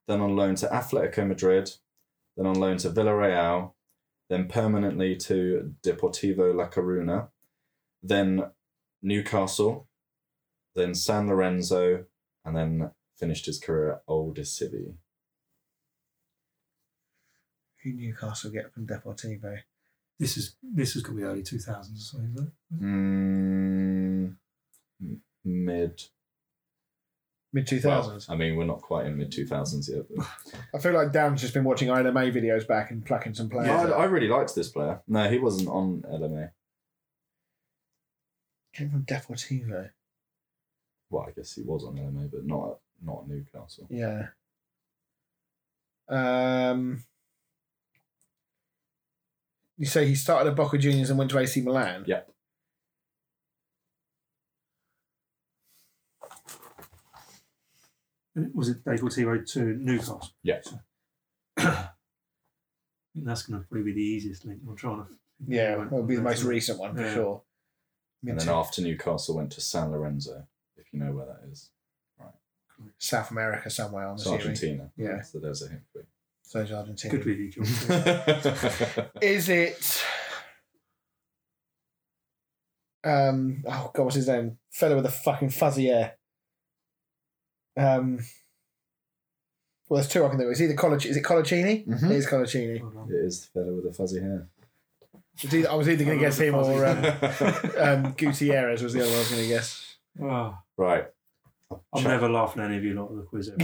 then 0.06 0.20
on 0.20 0.36
loan 0.36 0.54
to 0.56 0.66
Atletico 0.66 1.26
Madrid, 1.26 1.72
then 2.36 2.46
on 2.46 2.56
loan 2.56 2.76
to 2.78 2.90
Villarreal, 2.90 3.72
then 4.28 4.48
permanently 4.48 5.16
to 5.16 5.74
Deportivo 5.82 6.54
La 6.54 6.68
Coruna, 6.68 7.28
then 8.02 8.50
Newcastle, 9.02 9.88
then 10.74 10.94
San 10.94 11.28
Lorenzo, 11.28 12.04
and 12.44 12.56
then 12.56 12.90
finished 13.18 13.46
his 13.46 13.58
career 13.58 13.92
at 13.92 14.02
Old 14.06 14.44
City. 14.46 14.94
Who 17.82 17.92
Newcastle 17.92 18.50
get 18.50 18.72
from 18.72 18.86
Deportivo? 18.86 19.60
this 20.18 20.36
is 20.36 20.56
this 20.62 20.96
is 20.96 21.02
going 21.02 21.18
to 21.18 21.22
be 21.22 21.28
early 21.28 21.42
2000s, 21.42 21.98
so 21.98 22.18
is 22.18 22.42
it? 22.42 22.82
Mm, 22.82 24.36
mid. 25.44 26.02
Mid 27.52 27.66
two 27.66 27.80
Well. 27.84 28.20
I 28.28 28.34
mean, 28.34 28.56
we're 28.56 28.64
not 28.64 28.82
quite 28.82 29.06
in 29.06 29.16
mid 29.16 29.30
2000s 29.30 29.88
yet. 29.88 30.04
But... 30.14 30.26
I 30.74 30.78
feel 30.78 30.92
like 30.92 31.12
Dan's 31.12 31.40
just 31.40 31.54
been 31.54 31.64
watching 31.64 31.88
LMA 31.88 32.32
videos 32.34 32.66
back 32.66 32.90
and 32.90 33.04
plucking 33.04 33.34
some 33.34 33.48
players. 33.48 33.68
I. 33.68 33.90
I 33.90 34.04
really 34.04 34.28
liked 34.28 34.54
this 34.54 34.68
player. 34.68 35.00
No, 35.06 35.28
he 35.28 35.38
wasn't 35.38 35.68
on 35.68 36.02
LMA. 36.02 36.50
Came 38.74 38.90
from 38.90 39.04
Deportivo. 39.04 39.90
Well, 41.08 41.26
I 41.28 41.30
guess 41.30 41.54
he 41.54 41.62
was 41.62 41.84
on 41.84 41.94
LMA, 41.94 42.30
but 42.30 42.44
not 42.44 42.70
at, 42.70 42.78
not 43.02 43.28
Newcastle. 43.28 43.86
Yeah. 43.90 44.28
Um. 46.08 47.02
You 49.78 49.86
say 49.86 50.06
he 50.06 50.14
started 50.14 50.50
at 50.50 50.56
Boca 50.56 50.78
Juniors 50.78 51.10
and 51.10 51.18
went 51.18 51.30
to 51.32 51.38
AC 51.38 51.60
Milan. 51.60 52.04
Yeah. 52.06 52.20
Was 58.54 58.68
it 58.68 58.84
Deportivo 58.84 59.50
to 59.52 59.60
Newcastle? 59.60 60.28
Yeah. 60.42 60.60
So- 60.62 60.78
that's 63.14 63.42
going 63.44 63.60
to 63.62 63.66
probably 63.66 63.82
be 63.84 63.92
the 63.94 64.00
easiest 64.06 64.44
link. 64.44 64.60
I'm 64.68 64.76
trying 64.76 64.98
to. 64.98 65.06
Yeah, 65.46 65.76
that'll 65.76 66.02
be 66.02 66.16
the 66.16 66.22
most 66.22 66.42
recent 66.44 66.78
one 66.78 66.94
for 66.94 67.02
Yeah. 67.02 67.14
sure. 67.14 67.42
And 68.26 68.38
then 68.40 68.48
after 68.48 68.82
Newcastle, 68.82 69.36
went 69.36 69.52
to 69.52 69.60
San 69.60 69.90
Lorenzo, 69.92 70.46
if 70.76 70.92
you 70.92 70.98
know 70.98 71.12
where 71.12 71.26
that 71.26 71.48
is. 71.50 71.70
South 72.98 73.30
America 73.30 73.68
somewhere. 73.70 74.06
on 74.06 74.16
the 74.16 74.20
It's 74.22 74.26
assuming. 74.26 74.40
Argentina. 74.46 74.90
Yeah. 74.96 75.22
So 75.22 75.38
there's 75.38 75.62
a 75.62 75.68
hint 75.68 75.82
for 75.92 75.98
you. 76.00 76.06
So 76.42 76.60
it's 76.60 76.70
Argentina. 76.72 77.16
Good 77.16 77.24
with 77.26 77.38
you, 77.38 79.10
Is 79.20 79.48
it? 79.48 80.04
Um. 83.04 83.62
Oh 83.66 83.90
God, 83.94 84.04
what's 84.04 84.16
his 84.16 84.28
name? 84.28 84.58
Fellow 84.70 84.96
with 84.96 85.06
a 85.06 85.10
fucking 85.10 85.50
fuzzy 85.50 85.86
hair. 85.86 86.14
Um. 87.76 88.20
Well, 89.88 89.98
there's 90.00 90.08
two 90.08 90.24
I 90.24 90.28
can 90.28 90.38
do. 90.38 90.50
Is 90.50 90.58
he 90.58 90.66
the 90.66 90.74
Colac- 90.76 91.06
Is 91.06 91.16
it 91.16 91.22
Coloccini? 91.22 91.86
Mhm. 91.86 92.10
It 92.10 92.16
is 92.16 92.26
Coloccini. 92.26 92.80
Well. 92.82 93.06
It 93.08 93.14
is 93.24 93.42
the 93.42 93.60
fellow 93.60 93.74
with 93.76 93.84
the 93.84 93.92
fuzzy 93.92 94.20
hair. 94.20 94.48
It's 95.40 95.52
either- 95.54 95.70
I 95.70 95.74
was 95.74 95.88
either 95.88 96.04
going 96.04 96.18
to 96.18 96.24
guess 96.24 96.38
him 96.38 96.54
or 96.56 96.84
um, 96.86 97.04
um, 98.06 98.12
Gutierrez 98.14 98.82
was 98.82 98.94
the 98.94 99.00
other 99.02 99.10
one 99.10 99.16
I 99.16 99.20
was 99.20 99.30
going 99.30 99.42
to 99.42 99.48
guess. 99.48 99.96
Ah, 100.20 100.62
right. 100.76 101.06
I'm 101.92 102.04
never 102.04 102.28
laughing 102.28 102.62
at 102.62 102.68
any 102.68 102.76
of 102.76 102.84
you 102.84 102.94
lot 102.94 103.10
of 103.10 103.16
the 103.16 103.22
quiz. 103.22 103.50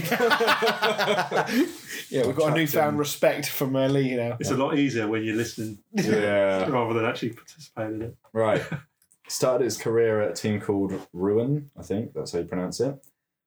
Yeah, 2.10 2.26
we've 2.26 2.36
got 2.36 2.52
a 2.52 2.54
newfound 2.54 2.98
respect 2.98 3.48
from 3.48 3.74
uh, 3.76 3.86
Lee 3.88 4.16
now. 4.16 4.36
It's 4.40 4.50
a 4.50 4.56
lot 4.56 4.76
easier 4.76 5.06
when 5.08 5.22
you're 5.24 5.36
listening 5.36 5.78
Yeah. 5.92 6.68
rather 6.70 6.94
than 6.94 7.04
actually 7.06 7.30
participating 7.30 7.94
in 7.96 8.02
it. 8.02 8.16
Right. 8.32 8.62
Started 9.28 9.64
his 9.64 9.76
career 9.78 10.20
at 10.20 10.30
a 10.32 10.34
team 10.34 10.60
called 10.60 10.92
Ruin, 11.12 11.70
I 11.78 11.82
think 11.82 12.12
that's 12.12 12.32
how 12.32 12.40
you 12.40 12.44
pronounce 12.44 12.80
it. 12.80 12.94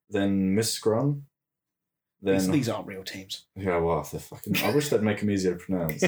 Then 0.10 0.56
Miskron. 0.56 1.22
Then 2.22 2.38
These, 2.38 2.50
these 2.50 2.70
aren't 2.70 2.88
real 2.88 3.04
teams. 3.04 3.46
yeah, 3.56 3.78
well, 3.78 4.02
the 4.02 4.20
fucking. 4.20 4.58
I 4.64 4.72
wish 4.74 4.90
they'd 4.90 5.02
make 5.04 5.20
them 5.20 5.30
easier 5.30 5.56
to 5.56 5.64
pronounce. 5.64 6.04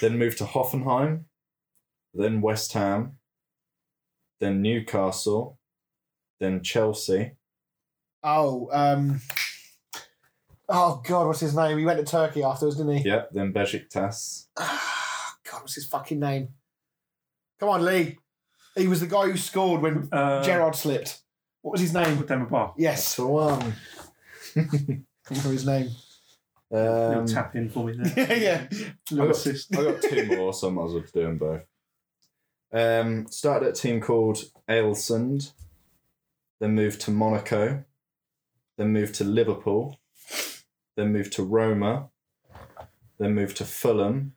then 0.00 0.16
moved 0.18 0.38
to 0.38 0.44
Hoffenheim. 0.44 1.24
Then 2.14 2.40
West 2.40 2.72
Ham. 2.72 3.18
Then 4.40 4.62
Newcastle. 4.62 5.58
Then 6.40 6.62
Chelsea. 6.62 7.32
Oh, 8.28 8.68
um, 8.72 9.20
oh 10.68 11.00
God, 11.06 11.28
what's 11.28 11.38
his 11.40 11.54
name? 11.54 11.78
He 11.78 11.84
went 11.84 11.98
to 11.98 12.04
Turkey 12.04 12.42
afterwards, 12.42 12.76
didn't 12.76 12.96
he? 12.98 13.08
Yep. 13.08 13.30
Then 13.32 13.52
Besiktas. 13.52 14.46
Ah, 14.58 15.36
God, 15.48 15.60
what's 15.62 15.76
his 15.76 15.86
fucking 15.86 16.18
name? 16.18 16.48
Come 17.60 17.68
on, 17.68 17.84
Lee. 17.84 18.18
He 18.76 18.88
was 18.88 19.00
the 19.00 19.06
guy 19.06 19.26
who 19.26 19.36
scored 19.36 19.80
when 19.80 20.08
Uh, 20.12 20.42
Gerrard 20.42 20.74
slipped. 20.74 21.22
What 21.62 21.72
was 21.72 21.80
his 21.80 21.94
name? 21.94 22.16
Demba 22.26 22.46
Ba. 22.50 22.66
That's 22.76 22.78
Yes, 22.78 23.14
the 23.16 23.26
one. 23.26 23.74
come 25.24 25.36
for 25.36 25.48
his 25.50 25.64
name. 25.64 25.90
Little 26.70 27.20
Um, 27.20 27.26
tap 27.26 27.54
in 27.54 27.70
for 27.70 27.84
me 27.84 27.94
there. 27.96 28.36
yeah. 28.38 28.66
Little 29.10 29.22
I 29.22 29.26
got- 29.28 29.36
assist. 29.36 29.76
I 29.76 29.84
got 29.84 30.02
two 30.02 30.26
more, 30.36 30.52
so 30.52 30.68
I 30.68 30.72
might 30.72 30.84
as 30.86 30.92
well 30.94 31.04
do 31.14 31.22
them 31.22 31.38
both. 31.38 31.62
Um, 32.72 33.28
started 33.28 33.66
at 33.68 33.78
a 33.78 33.80
team 33.80 34.00
called 34.00 34.38
Aalesund, 34.68 35.52
then 36.60 36.74
moved 36.74 37.00
to 37.02 37.10
Monaco, 37.12 37.84
then 38.78 38.92
moved 38.92 39.14
to 39.16 39.24
Liverpool, 39.24 39.98
then 40.96 41.12
moved 41.12 41.32
to 41.34 41.42
Roma, 41.42 42.08
then 43.18 43.34
moved 43.34 43.56
to 43.58 43.64
Fulham, 43.64 44.34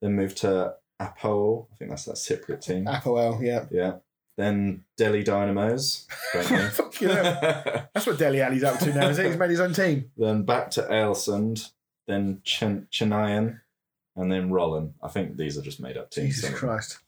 then 0.00 0.14
moved 0.14 0.38
to 0.38 0.74
Apoel. 1.00 1.66
I 1.72 1.76
think 1.76 1.90
that's 1.90 2.04
that 2.04 2.14
Cypriot 2.16 2.60
team. 2.60 2.84
Apoel, 2.86 3.42
yeah. 3.42 3.66
Yeah. 3.70 3.96
Then 4.36 4.84
Delhi 4.96 5.22
Dynamos. 5.24 6.06
Fuck 6.32 7.00
yeah. 7.00 7.86
That's 7.94 8.06
what 8.06 8.18
Delhi 8.18 8.42
Ali's 8.42 8.64
up 8.64 8.78
to 8.80 8.92
now, 8.94 9.08
is 9.08 9.16
he? 9.16 9.24
He's 9.24 9.36
made 9.36 9.50
his 9.50 9.60
own 9.60 9.72
team. 9.72 10.10
then 10.16 10.42
back 10.42 10.70
to 10.72 10.82
Aalesund, 10.82 11.70
then 12.06 12.42
Chen- 12.44 12.86
Chennaiyin, 12.92 13.60
and 14.14 14.30
then 14.30 14.50
Rollen. 14.50 14.92
I 15.02 15.08
think 15.08 15.36
these 15.38 15.56
are 15.56 15.62
just 15.62 15.80
made 15.80 15.96
up 15.96 16.10
teams. 16.10 16.28
Jesus 16.36 16.44
some 16.44 16.54
of 16.54 16.60
them. 16.60 16.68
Christ. 16.68 16.98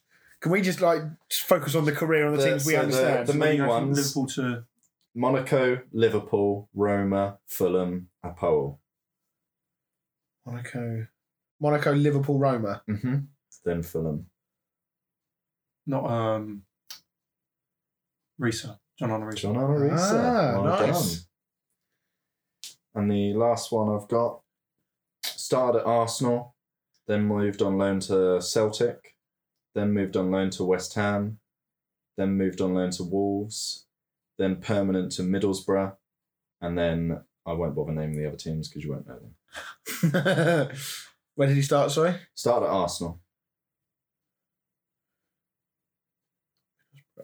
Can 0.40 0.52
we 0.52 0.62
just 0.62 0.80
like 0.80 1.02
just 1.28 1.42
focus 1.42 1.74
on 1.74 1.84
the 1.84 1.92
career 1.92 2.26
on 2.26 2.32
the, 2.36 2.42
The- 2.42 2.48
teams 2.50 2.64
we 2.64 2.72
so 2.72 2.78
the- 2.78 2.82
understand? 2.84 3.26
the 3.26 3.32
So 3.32 3.38
main 3.38 3.56
you 3.56 3.58
go 3.58 3.64
from 3.76 3.84
ones- 3.88 3.98
Liverpool 4.16 4.26
to 4.42 4.64
Monaco, 5.18 5.82
Liverpool, 5.90 6.68
Roma, 6.74 7.38
Fulham, 7.48 8.08
Apoel. 8.24 8.78
Monaco, 10.46 11.08
Monaco, 11.60 11.92
Liverpool, 11.92 12.38
Roma. 12.38 12.82
Mm-hmm. 12.88 13.16
Then 13.64 13.82
Fulham. 13.82 14.26
not 15.88 16.04
um 16.08 16.62
Riise. 18.40 18.78
John 18.96 19.10
Honor 19.10 19.32
John 19.32 19.56
Arisa. 19.56 19.96
Ah, 20.12 20.62
well 20.62 20.86
nice. 20.86 21.26
done. 22.94 23.02
And 23.02 23.10
the 23.10 23.34
last 23.34 23.72
one 23.72 23.88
I've 23.88 24.06
got 24.06 24.42
started 25.24 25.80
at 25.80 25.86
Arsenal, 25.86 26.54
then 27.08 27.24
moved 27.24 27.60
on 27.60 27.76
loan 27.76 27.98
to 28.00 28.40
Celtic, 28.40 29.16
then 29.74 29.92
moved 29.92 30.16
on 30.16 30.30
loan 30.30 30.50
to 30.50 30.64
West 30.64 30.94
Ham, 30.94 31.40
then 32.16 32.36
moved 32.36 32.60
on 32.60 32.74
loan 32.74 32.90
to 32.92 33.02
Wolves, 33.02 33.87
then 34.38 34.56
permanent 34.56 35.12
to 35.12 35.22
Middlesbrough, 35.22 35.94
and 36.60 36.78
then 36.78 37.20
I 37.46 37.52
won't 37.52 37.74
bother 37.74 37.92
naming 37.92 38.18
the 38.18 38.26
other 38.28 38.36
teams 38.36 38.68
because 38.68 38.84
you 38.84 38.90
won't 38.92 39.06
know 39.08 39.18
them. 39.20 40.68
When 41.34 41.48
did 41.48 41.54
he 41.56 41.62
start, 41.62 41.92
sorry? 41.92 42.16
Started 42.34 42.66
at 42.66 42.72
Arsenal. 42.72 43.20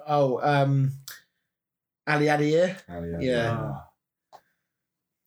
Oh, 0.07 0.39
um, 0.41 0.93
Ali 2.07 2.27
Adir. 2.27 2.77
Ali 2.89 3.15
Ali. 3.15 3.27
Yeah. 3.27 3.59
Ah, 3.59 3.89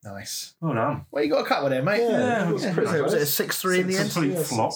Nice. 0.04 0.54
well 0.60 0.72
done. 0.74 1.04
Well, 1.10 1.22
you 1.24 1.30
got 1.30 1.44
a 1.44 1.48
couple 1.48 1.68
there, 1.68 1.82
mate. 1.82 2.00
Yeah, 2.00 2.48
it 2.48 2.52
was 2.52 2.62
pretty 2.64 2.80
was, 2.80 2.94
it, 2.94 3.02
was 3.02 3.14
it 3.14 3.22
a 3.22 3.26
6 3.26 3.60
3 3.60 3.80
in 3.80 3.86
the 3.88 3.96
end? 3.98 4.10
Complete 4.10 4.32
Yes. 4.32 4.48
flop. 4.48 4.72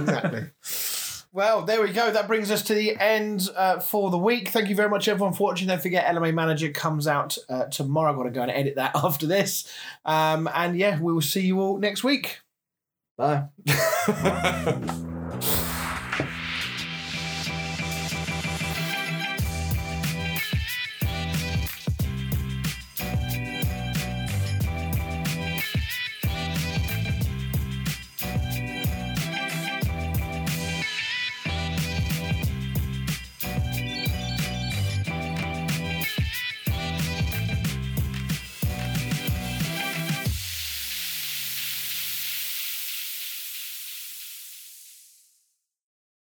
exactly. 0.00 0.44
Well, 1.34 1.62
there 1.62 1.80
we 1.80 1.92
go. 1.92 2.10
That 2.10 2.26
brings 2.26 2.50
us 2.50 2.62
to 2.64 2.74
the 2.74 2.94
end 3.00 3.48
uh, 3.56 3.80
for 3.80 4.10
the 4.10 4.18
week. 4.18 4.48
Thank 4.48 4.68
you 4.68 4.76
very 4.76 4.90
much, 4.90 5.08
everyone, 5.08 5.32
for 5.32 5.44
watching. 5.44 5.68
Don't 5.68 5.80
forget, 5.80 6.04
LMA 6.14 6.34
Manager 6.34 6.70
comes 6.70 7.06
out 7.06 7.38
uh, 7.48 7.64
tomorrow. 7.64 8.10
I've 8.10 8.18
got 8.18 8.24
to 8.24 8.30
go 8.30 8.42
and 8.42 8.50
edit 8.50 8.74
that 8.76 8.92
after 9.02 9.26
this. 9.26 9.66
Um, 10.04 10.46
and 10.54 10.76
yeah, 10.76 11.00
we 11.00 11.10
will 11.10 11.22
see 11.22 11.40
you 11.40 11.58
all 11.60 11.78
next 11.78 12.04
week. 12.04 12.40
Bye. 13.16 13.44